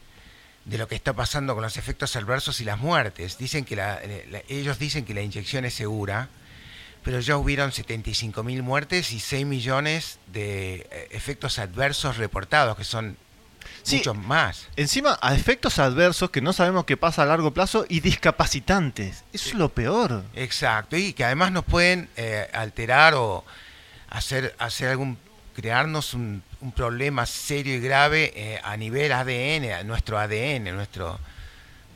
de 0.65 0.79
lo 0.79 0.87
que 0.89 0.95
está 0.95 1.13
pasando 1.13 1.55
con 1.55 1.63
los 1.63 1.77
efectos 1.77 2.15
adversos 2.17 2.61
y 2.61 2.65
las 2.65 2.79
muertes. 2.79 3.37
Dicen 3.39 3.65
que 3.65 3.77
la- 3.77 4.01
la- 4.31 4.43
ellos 4.49 4.79
dicen 4.79 5.05
que 5.05 5.15
la 5.15 5.23
inyección 5.23 5.65
es 5.65 5.75
segura, 5.75 6.29
pero 7.03 7.19
ya 7.21 7.37
hubieron 7.37 7.73
75.000 7.73 8.63
muertes 8.63 9.11
y 9.13 9.19
6 9.19 9.45
millones 9.45 10.19
de 10.33 10.87
eh, 10.91 11.09
efectos 11.11 11.59
adversos 11.59 12.17
reportados, 12.17 12.77
que 12.77 12.85
son 12.85 13.17
Sí. 13.83 13.97
muchos 13.97 14.17
más. 14.17 14.69
Encima, 14.77 15.19
a 15.21 15.35
efectos 15.35 15.81
adversos 15.81 16.31
que 16.31 16.41
no 16.41 16.53
sabemos 16.53 16.85
qué 16.85 16.97
pasa 16.97 17.23
a 17.23 17.27
largo 17.27 17.53
plazo 17.53 17.85
y 17.89 17.99
discapacitantes. 18.01 19.25
Eso 19.33 19.49
es 19.51 19.55
lo 19.55 19.69
peor. 19.71 20.25
Exacto, 20.35 20.97
y 20.97 21.13
que 21.13 21.25
además 21.25 21.51
nos 21.53 21.65
pueden 21.65 22.09
eh, 22.17 22.49
alterar 22.53 23.15
o 23.15 23.45
hacer, 24.09 24.55
hacer 24.59 24.89
algún 24.91 25.19
crearnos 25.53 26.15
un, 26.15 26.43
un 26.61 26.73
problema 26.73 27.27
serio 27.27 27.75
y 27.75 27.81
grave 27.81 28.33
eh, 28.35 28.61
a 28.63 28.77
nivel 28.77 29.13
ADN, 29.13 29.73
a 29.73 29.83
nuestro 29.85 30.19
ADN, 30.19 30.75
nuestro 30.75 31.19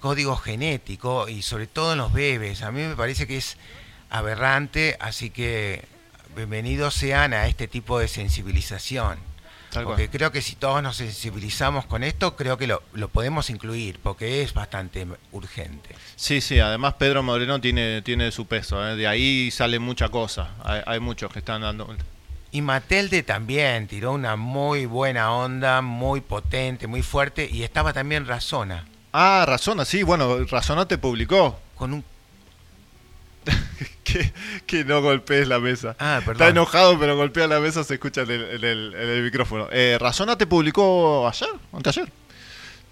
código 0.01 0.37
genético 0.37 1.29
y 1.29 1.43
sobre 1.43 1.67
todo 1.67 1.93
en 1.93 1.99
los 1.99 2.13
bebés. 2.13 2.63
A 2.63 2.71
mí 2.71 2.83
me 2.83 2.97
parece 2.97 3.27
que 3.27 3.39
es 3.39 3.57
aberrante, 4.11 4.97
así 5.01 5.31
que 5.31 5.85
bienvenidos 6.35 6.95
sean 6.95 7.33
a 7.33 7.47
este 7.47 7.69
tipo 7.69 7.99
de 7.99 8.09
sensibilización. 8.09 9.19
Tal 9.71 9.85
cual. 9.85 9.97
porque 9.97 10.09
creo 10.09 10.31
que 10.31 10.43
si 10.43 10.55
todos 10.55 10.83
nos 10.83 10.97
sensibilizamos 10.97 11.87
con 11.87 12.05
esto, 12.05 12.37
creo 12.37 12.57
que 12.57 12.67
lo, 12.67 12.83
lo 12.93 13.09
podemos 13.09 13.51
incluir, 13.51 13.99
porque 14.03 14.43
es 14.43 14.55
bastante 14.55 15.07
urgente. 15.33 15.95
Sí, 16.15 16.41
sí, 16.41 16.61
además 16.61 16.95
Pedro 16.95 17.23
Moreno 17.23 17.61
tiene, 17.61 18.01
tiene 18.03 18.31
su 18.31 18.47
peso, 18.47 18.87
¿eh? 18.89 18.97
de 18.97 19.07
ahí 19.07 19.51
sale 19.51 19.79
mucha 19.79 20.09
cosa. 20.09 20.51
Hay, 20.63 20.83
hay 20.87 21.01
muchos 21.01 21.33
que 21.33 21.41
están 21.41 21.63
dando... 21.63 21.95
Y 22.53 22.63
Matelde 22.63 23.23
también 23.23 23.87
tiró 23.87 24.13
una 24.13 24.37
muy 24.37 24.87
buena 24.87 25.33
onda, 25.33 25.83
muy 25.83 26.21
potente, 26.21 26.87
muy 26.87 27.03
fuerte, 27.03 27.49
y 27.51 27.63
estaba 27.65 27.93
también 27.93 28.27
Razona. 28.27 28.87
Ah, 29.13 29.45
Razona, 29.47 29.85
sí, 29.85 30.03
bueno, 30.03 30.45
Razona 30.45 30.87
te 30.89 30.97
publicó. 30.99 31.59
Con 31.75 31.93
un... 31.95 32.05
que, 34.05 34.33
que 34.67 34.85
no 34.85 35.03
golpees 35.03 35.47
la 35.49 35.59
mesa. 35.59 35.95
Ah, 35.99 36.17
Está 36.19 36.33
perdón. 36.33 36.49
enojado, 36.49 36.99
pero 36.99 37.17
golpea 37.17 37.47
la 37.47 37.61
mesa, 37.61 37.85
se 37.85 37.95
escucha 37.95 38.23
en 38.23 38.31
el, 38.31 38.43
en 38.43 38.65
el- 38.65 38.95
en 38.95 39.09
el 39.09 39.23
micrófono. 39.23 39.69
Eh, 39.71 39.99
Razona 40.01 40.37
te 40.39 40.47
publicó 40.47 41.29
ayer, 41.29 41.49
anteayer. 41.73 42.11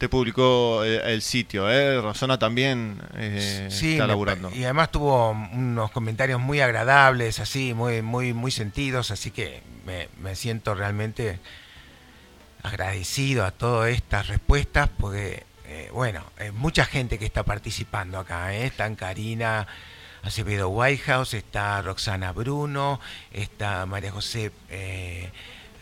Te 0.05 0.09
publicó 0.11 0.85
eh, 0.85 1.01
el 1.15 1.23
sitio, 1.23 1.65
¿eh? 1.73 1.99
También 2.39 3.01
eh, 3.15 3.69
Sí, 3.71 3.93
está 3.93 4.03
me- 4.05 4.09
laburando. 4.09 4.51
y 4.55 4.63
además 4.65 4.91
tuvo 4.91 5.31
unos 5.31 5.91
comentarios 5.93 6.39
muy 6.39 6.61
agradables, 6.61 7.41
así, 7.41 7.73
muy, 7.73 8.03
muy, 8.03 8.35
muy 8.35 8.51
sentidos, 8.51 9.11
así 9.11 9.31
que 9.31 9.63
me, 9.87 10.11
me 10.21 10.37
siento 10.37 10.75
realmente 10.75 11.39
agradecido 12.63 13.47
a 13.47 13.51
todas 13.51 13.93
estas 13.93 14.29
respuestas, 14.29 14.91
porque, 14.99 15.45
eh, 15.69 15.89
bueno, 15.91 16.23
hay 16.39 16.51
mucha 16.51 16.85
gente 16.85 17.19
que 17.19 17.25
está 17.25 17.43
participando 17.43 18.19
acá, 18.19 18.55
¿eh? 18.55 18.67
Están 18.67 18.97
Karina 18.97 19.67
Acevedo 20.23 20.69
Whitehouse, 20.69 21.33
está 21.33 21.81
Roxana 21.81 22.31
Bruno, 22.33 23.01
está 23.33 23.87
María 23.87 24.13
José 24.13 24.53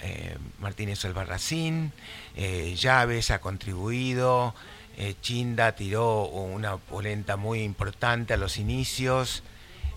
eh, 0.02 0.36
Martínez 0.58 1.04
Albarracín, 1.04 1.92
eh, 2.36 2.74
Llaves 2.76 3.30
ha 3.30 3.40
contribuido, 3.40 4.54
eh, 4.96 5.14
Chinda 5.20 5.74
tiró 5.74 6.24
una 6.26 6.76
polenta 6.76 7.36
muy 7.36 7.62
importante 7.62 8.34
a 8.34 8.36
los 8.36 8.58
inicios, 8.58 9.42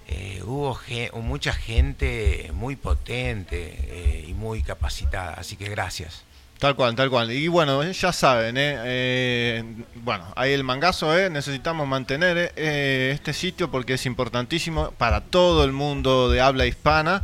eh, 0.07 0.41
hubo 0.45 0.79
mucha 1.21 1.53
gente 1.53 2.51
muy 2.53 2.75
potente 2.75 4.23
y 4.27 4.33
muy 4.33 4.61
capacitada, 4.61 5.33
así 5.33 5.55
que 5.55 5.67
gracias. 5.69 6.23
Tal 6.59 6.73
cual, 6.75 6.95
tal 6.95 7.09
cual. 7.09 7.31
Y 7.31 7.49
bueno, 7.49 7.83
ya 7.83 8.13
saben, 8.13 8.57
¿eh? 8.57 8.77
Eh, 8.85 9.63
bueno, 9.95 10.25
ahí 10.37 10.53
el 10.53 10.63
mangazo, 10.63 11.17
¿eh? 11.17 11.29
necesitamos 11.29 11.85
mantener 11.85 12.53
¿eh? 12.55 13.11
Este 13.13 13.33
sitio 13.33 13.69
porque 13.69 13.95
es 13.95 14.05
importantísimo 14.05 14.91
para 14.91 15.19
todo 15.19 15.65
el 15.65 15.73
mundo 15.73 16.29
de 16.29 16.39
habla 16.39 16.65
hispana. 16.65 17.21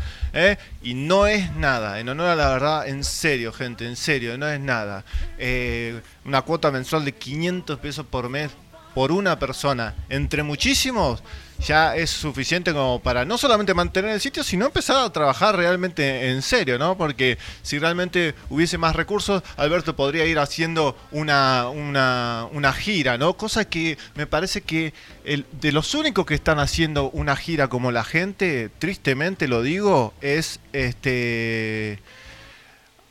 Y 0.84 0.96
no 0.96 1.28
es 1.28 1.54
nada, 1.54 2.00
en 2.00 2.10
honor 2.10 2.28
a 2.28 2.36
la 2.36 2.50
verdad, 2.50 2.88
en 2.88 3.06
serio, 3.06 3.54
gente, 3.54 3.86
en 3.86 3.96
serio, 3.96 4.38
no 4.38 4.50
es 4.50 4.60
nada. 4.60 5.06
Una 6.26 6.42
cuota 6.42 6.70
mensual 6.70 7.06
de 7.06 7.14
500 7.14 7.80
pesos 7.80 8.06
por 8.06 8.28
mes 8.28 8.52
por 8.94 9.12
una 9.12 9.40
persona, 9.40 9.96
entre 10.10 10.44
muchísimos, 10.44 11.24
ya 11.62 11.96
es 11.96 12.10
suficiente 12.10 12.74
como 12.74 13.00
para 13.00 13.26
no 13.26 13.38
solamente 13.38 13.74
mantener 13.74 14.12
el 14.12 14.22
sitio, 14.22 14.44
sino 14.44 14.66
empezar 14.66 14.98
a 14.98 15.12
trabajar 15.12 15.56
realmente 15.56 16.30
en 16.30 16.42
serio, 16.42 16.78
¿no? 16.78 16.98
Porque 16.98 17.38
si 17.62 17.80
realmente 17.80 18.36
hubiese 18.50 18.78
más 18.78 18.96
recursos, 18.96 19.44
Alberto 19.58 19.96
podría 19.96 20.26
ir 20.26 20.40
haciendo 20.40 20.98
una, 21.12 21.70
una, 21.70 22.48
una 22.52 22.74
gira, 22.74 23.18
¿no? 23.18 23.38
Cosa 23.38 23.66
que 23.66 23.98
me 24.16 24.28
parece 24.28 24.62
que 24.62 24.94
el, 25.24 25.46
de 25.52 25.72
los 25.72 25.94
únicos 25.94 26.26
que 26.26 26.36
están 26.36 26.60
haciendo 26.60 27.10
una 27.12 27.36
gira 27.36 27.68
como 27.68 27.92
la 27.92 28.04
gente, 28.04 28.70
tristemente 28.80 29.48
lo 29.48 29.62
digo, 29.62 30.14
es 30.22 30.60
este 30.74 32.00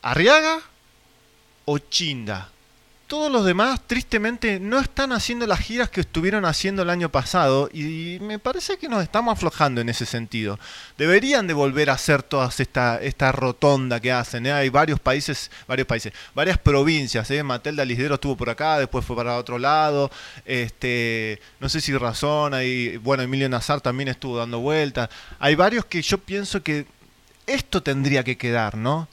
Arriaga 0.03 0.61
o 1.67 1.79
Chinda 1.79 2.51
todos 3.11 3.33
los 3.33 3.45
demás, 3.45 3.81
tristemente, 3.89 4.61
no 4.61 4.79
están 4.79 5.11
haciendo 5.11 5.45
las 5.45 5.59
giras 5.59 5.91
que 5.91 6.03
estuvieron 6.03 6.45
haciendo 6.45 6.83
el 6.83 6.91
año 6.91 7.09
pasado 7.09 7.69
y 7.73 8.19
me 8.21 8.39
parece 8.39 8.79
que 8.79 8.89
nos 8.89 9.03
estamos 9.03 9.33
aflojando 9.33 9.81
en 9.81 9.89
ese 9.89 10.07
sentido. 10.07 10.61
Deberían 10.97 11.49
de 11.49 11.53
volver 11.53 11.91
a 11.91 11.95
hacer 11.95 12.23
toda 12.23 12.49
esta, 12.57 13.03
esta 13.03 13.33
rotonda 13.33 13.99
que 13.99 14.13
hacen. 14.13 14.47
¿eh? 14.47 14.53
Hay 14.53 14.69
varios 14.69 15.01
países, 15.01 15.51
varios 15.67 15.89
países, 15.89 16.13
varias 16.37 16.57
provincias. 16.57 17.29
¿eh? 17.33 17.43
Matelda 17.43 17.85
Lisdero 17.85 18.15
estuvo 18.15 18.37
por 18.37 18.49
acá, 18.49 18.79
después 18.79 19.05
fue 19.05 19.17
para 19.17 19.39
otro 19.39 19.59
lado. 19.59 20.09
Este, 20.45 21.41
no 21.59 21.69
sé 21.69 21.81
si 21.81 21.93
Razón, 21.97 22.55
hay, 22.55 22.97
bueno, 22.99 23.25
Emilio 23.25 23.49
Nazar 23.49 23.81
también 23.81 24.07
estuvo 24.07 24.39
dando 24.39 24.61
vueltas. 24.61 25.11
Hay 25.41 25.57
varios 25.57 25.85
que 25.85 26.01
yo 26.01 26.19
pienso 26.19 26.63
que 26.63 26.87
esto 27.49 27.83
tendría 27.83 28.23
que 28.23 28.39
quedar, 28.39 28.77
¿no? 28.77 29.09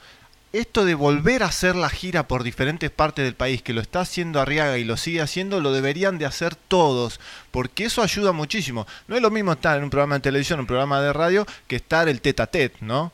Esto 0.52 0.84
de 0.84 0.94
volver 0.94 1.42
a 1.42 1.46
hacer 1.46 1.76
la 1.76 1.90
gira 1.90 2.26
por 2.26 2.42
diferentes 2.42 2.90
partes 2.90 3.24
del 3.24 3.34
país, 3.34 3.62
que 3.62 3.74
lo 3.74 3.80
está 3.80 4.00
haciendo 4.00 4.40
Arriaga 4.40 4.78
y 4.78 4.84
lo 4.84 4.96
sigue 4.96 5.20
haciendo, 5.20 5.60
lo 5.60 5.72
deberían 5.72 6.18
de 6.18 6.26
hacer 6.26 6.54
todos, 6.54 7.20
porque 7.50 7.84
eso 7.84 8.02
ayuda 8.02 8.32
muchísimo. 8.32 8.86
No 9.08 9.16
es 9.16 9.22
lo 9.22 9.30
mismo 9.30 9.52
estar 9.52 9.76
en 9.76 9.84
un 9.84 9.90
programa 9.90 10.16
de 10.16 10.22
televisión, 10.22 10.60
un 10.60 10.66
programa 10.66 11.02
de 11.02 11.12
radio, 11.12 11.46
que 11.66 11.76
estar 11.76 12.08
el 12.08 12.20
tete 12.20 12.42
a 12.42 12.46
tete, 12.46 12.78
¿no? 12.80 13.12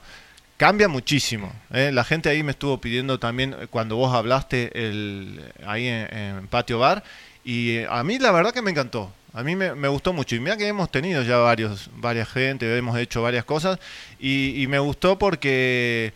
Cambia 0.56 0.89
muchísimo. 0.89 1.52
¿eh? 1.73 1.90
La 1.93 2.05
gente 2.05 2.28
ahí 2.28 2.44
me 2.44 2.52
estuvo 2.52 2.81
pidiendo 2.81 3.19
también 3.19 3.56
eh, 3.59 3.66
cuando 3.69 3.97
vos 3.97 4.15
hablaste 4.15 4.70
el, 4.86 5.40
ahí 5.66 5.89
en, 5.89 6.47
Patio 6.47 6.78
Bar, 6.78 7.02
y 7.44 7.78
eh, 7.78 7.86
a 7.90 8.05
mí 8.05 8.19
la 8.19 8.31
verdad 8.31 8.52
que 8.52 8.62
me 8.62 8.70
encantó. 8.70 9.12
A 9.32 9.43
mí 9.43 9.56
me, 9.56 9.89
gustó 9.89 10.12
mucho. 10.12 10.36
Y 10.36 10.40
mira 10.40 10.56
que 10.56 10.69
hemos 10.69 10.93
tenido 10.93 11.24
ya 11.24 11.39
varios, 11.39 11.90
varias 11.97 12.28
gente, 12.28 12.78
hemos 12.78 12.97
hecho 12.97 13.20
varias 13.20 13.44
cosas, 13.44 13.81
y 14.20 14.65
me 14.69 14.78
gustó 14.78 15.19
porque 15.19 16.12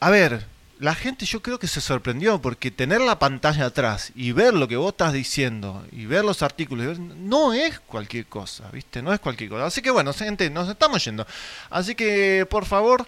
a 0.00 0.10
ver, 0.10 0.46
la 0.80 0.94
gente 0.94 1.26
yo 1.26 1.42
creo 1.42 1.58
que 1.58 1.66
se 1.66 1.80
sorprendió 1.80 2.40
porque 2.40 2.70
tener 2.70 3.02
la 3.02 3.18
pantalla 3.18 3.66
atrás 3.66 4.12
y 4.14 4.32
ver 4.32 4.54
lo 4.54 4.66
que 4.66 4.76
vos 4.76 4.92
estás 4.92 5.12
diciendo 5.12 5.84
y 5.92 6.06
ver 6.06 6.24
los 6.24 6.42
artículos 6.42 6.98
no 6.98 7.52
es 7.52 7.80
cualquier 7.80 8.26
cosa, 8.26 8.70
¿viste? 8.72 9.02
No 9.02 9.12
es 9.12 9.20
cualquier 9.20 9.50
cosa. 9.50 9.66
Así 9.66 9.82
que 9.82 9.90
bueno, 9.90 10.12
gente, 10.14 10.48
nos 10.48 10.68
estamos 10.68 11.04
yendo. 11.04 11.26
Así 11.68 11.94
que 11.94 12.46
por 12.48 12.64
favor, 12.64 13.06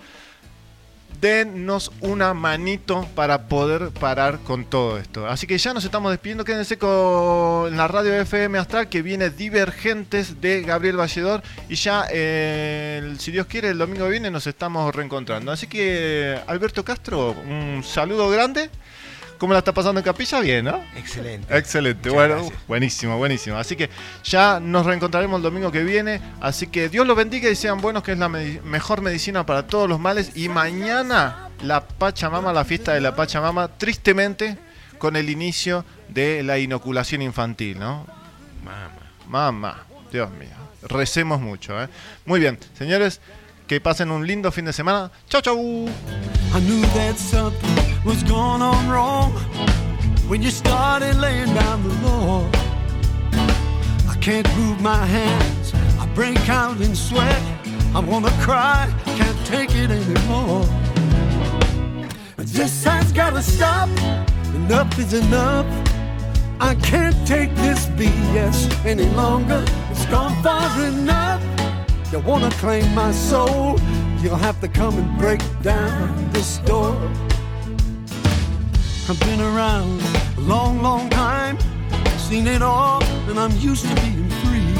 denos 1.22 1.92
una 2.00 2.34
manito 2.34 3.08
para 3.14 3.46
poder 3.46 3.90
parar 3.90 4.40
con 4.40 4.64
todo 4.64 4.98
esto. 4.98 5.26
Así 5.28 5.46
que 5.46 5.56
ya 5.56 5.72
nos 5.72 5.84
estamos 5.84 6.10
despidiendo. 6.10 6.44
Quédense 6.44 6.76
con 6.78 7.76
la 7.76 7.86
radio 7.86 8.12
FM 8.12 8.58
Astral 8.58 8.88
que 8.88 9.02
viene 9.02 9.30
Divergentes 9.30 10.40
de 10.40 10.62
Gabriel 10.62 10.96
Valledor. 10.96 11.42
Y 11.68 11.76
ya, 11.76 12.06
eh, 12.10 13.14
si 13.18 13.30
Dios 13.30 13.46
quiere, 13.46 13.70
el 13.70 13.78
domingo 13.78 14.08
viene 14.08 14.32
nos 14.32 14.48
estamos 14.48 14.92
reencontrando. 14.92 15.52
Así 15.52 15.68
que, 15.68 16.38
Alberto 16.48 16.84
Castro, 16.84 17.30
un 17.30 17.82
saludo 17.84 18.28
grande. 18.28 18.68
¿Cómo 19.42 19.54
la 19.54 19.58
está 19.58 19.74
pasando 19.74 19.98
en 19.98 20.04
Capilla? 20.04 20.38
Bien, 20.38 20.64
¿no? 20.64 20.80
Excelente. 20.94 21.58
Excelente, 21.58 22.10
Muchas 22.10 22.14
bueno, 22.14 22.34
gracias. 22.44 22.68
buenísimo, 22.68 23.18
buenísimo. 23.18 23.56
Así 23.56 23.74
que 23.74 23.90
ya 24.22 24.60
nos 24.60 24.86
reencontraremos 24.86 25.38
el 25.38 25.42
domingo 25.42 25.72
que 25.72 25.82
viene. 25.82 26.20
Así 26.40 26.68
que 26.68 26.88
Dios 26.88 27.04
los 27.04 27.16
bendiga 27.16 27.50
y 27.50 27.56
sean 27.56 27.80
buenos, 27.80 28.04
que 28.04 28.12
es 28.12 28.18
la 28.18 28.28
mejor 28.28 29.00
medicina 29.00 29.44
para 29.44 29.66
todos 29.66 29.88
los 29.88 29.98
males. 29.98 30.36
Y 30.36 30.48
mañana 30.48 31.48
la 31.60 31.80
Pachamama, 31.80 32.52
la 32.52 32.64
fiesta 32.64 32.94
de 32.94 33.00
la 33.00 33.16
Pachamama, 33.16 33.66
tristemente 33.66 34.56
con 34.98 35.16
el 35.16 35.28
inicio 35.28 35.84
de 36.08 36.44
la 36.44 36.60
inoculación 36.60 37.20
infantil, 37.20 37.80
¿no? 37.80 38.06
Mamá. 38.62 38.92
Mamá, 39.26 39.86
Dios 40.12 40.30
mío. 40.30 40.50
Recemos 40.82 41.40
mucho, 41.40 41.82
¿eh? 41.82 41.88
Muy 42.26 42.38
bien, 42.38 42.60
señores, 42.78 43.20
que 43.72 43.80
pasen 43.80 44.10
un 44.10 44.26
lindo 44.26 44.50
fin 44.52 44.66
de 44.66 44.72
semana. 44.72 45.10
Chau, 45.30 45.40
chau. 45.40 45.88
I 46.54 46.60
knew 46.60 46.82
that 46.92 47.16
something 47.16 48.04
was 48.04 48.22
going 48.24 48.60
on 48.60 48.90
wrong 48.90 49.32
when 50.28 50.42
you 50.42 50.50
started 50.50 51.16
laying 51.16 51.54
down 51.54 51.82
the 51.82 51.94
law. 52.06 52.46
I 54.10 54.16
can't 54.20 54.46
move 54.58 54.82
my 54.82 55.06
hands, 55.06 55.72
I 55.98 56.06
break 56.14 56.50
out 56.50 56.82
in 56.82 56.94
sweat. 56.94 57.42
I 57.94 58.00
wanna 58.00 58.30
cry, 58.42 58.92
can't 59.16 59.46
take 59.46 59.70
it 59.74 59.90
anymore. 59.90 60.66
This 62.36 62.84
has 62.84 63.10
gotta 63.10 63.42
stop, 63.42 63.88
enough 64.54 64.98
is 64.98 65.14
enough. 65.14 65.66
I 66.60 66.74
can't 66.74 67.16
take 67.26 67.54
this 67.56 67.86
BS 67.96 68.68
any 68.84 69.08
longer. 69.16 69.64
It's 69.90 70.04
gone 70.10 70.34
far 70.42 70.68
enough. 70.84 71.40
You 72.12 72.18
wanna 72.18 72.50
claim 72.50 72.94
my 72.94 73.10
soul? 73.10 73.80
You'll 74.20 74.36
have 74.36 74.60
to 74.60 74.68
come 74.68 74.98
and 74.98 75.18
break 75.18 75.40
down 75.62 76.30
this 76.30 76.58
door. 76.58 76.94
I've 79.08 79.18
been 79.20 79.40
around 79.40 79.98
a 80.36 80.40
long, 80.42 80.82
long 80.82 81.08
time, 81.08 81.56
seen 82.18 82.46
it 82.48 82.60
all, 82.60 83.02
and 83.30 83.38
I'm 83.40 83.56
used 83.56 83.86
to 83.88 83.94
being 84.02 84.28
free. 84.42 84.74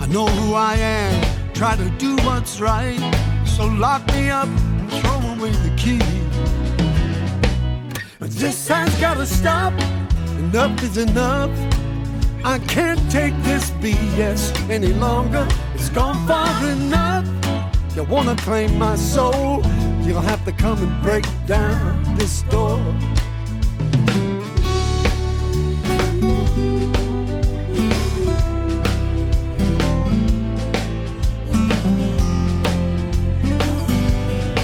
I 0.00 0.06
know 0.12 0.26
who 0.26 0.54
I 0.54 0.76
am, 0.76 1.52
try 1.54 1.74
to 1.74 1.90
do 1.98 2.14
what's 2.18 2.60
right, 2.60 3.00
so 3.44 3.66
lock 3.66 4.06
me 4.14 4.30
up 4.30 4.46
and 4.46 4.92
throw 4.92 5.18
away 5.34 5.50
the 5.50 5.74
key. 5.76 5.98
But 8.20 8.30
this 8.30 8.68
has 8.68 8.94
gotta 9.00 9.26
stop, 9.26 9.72
enough 10.38 10.80
is 10.84 10.98
enough. 10.98 11.50
I 12.44 12.58
can't 12.60 13.00
take 13.10 13.34
this 13.42 13.70
BS 13.82 14.70
any 14.70 14.92
longer. 14.94 15.46
It's 15.74 15.88
gone 15.88 16.26
far 16.26 16.48
enough. 16.66 17.26
You 17.94 18.04
wanna 18.04 18.36
claim 18.36 18.78
my 18.78 18.96
soul? 18.96 19.62
You'll 20.02 20.20
have 20.20 20.44
to 20.44 20.52
come 20.52 20.78
and 20.78 21.02
break 21.02 21.24
down 21.46 22.16
this 22.16 22.42
door. 22.42 22.78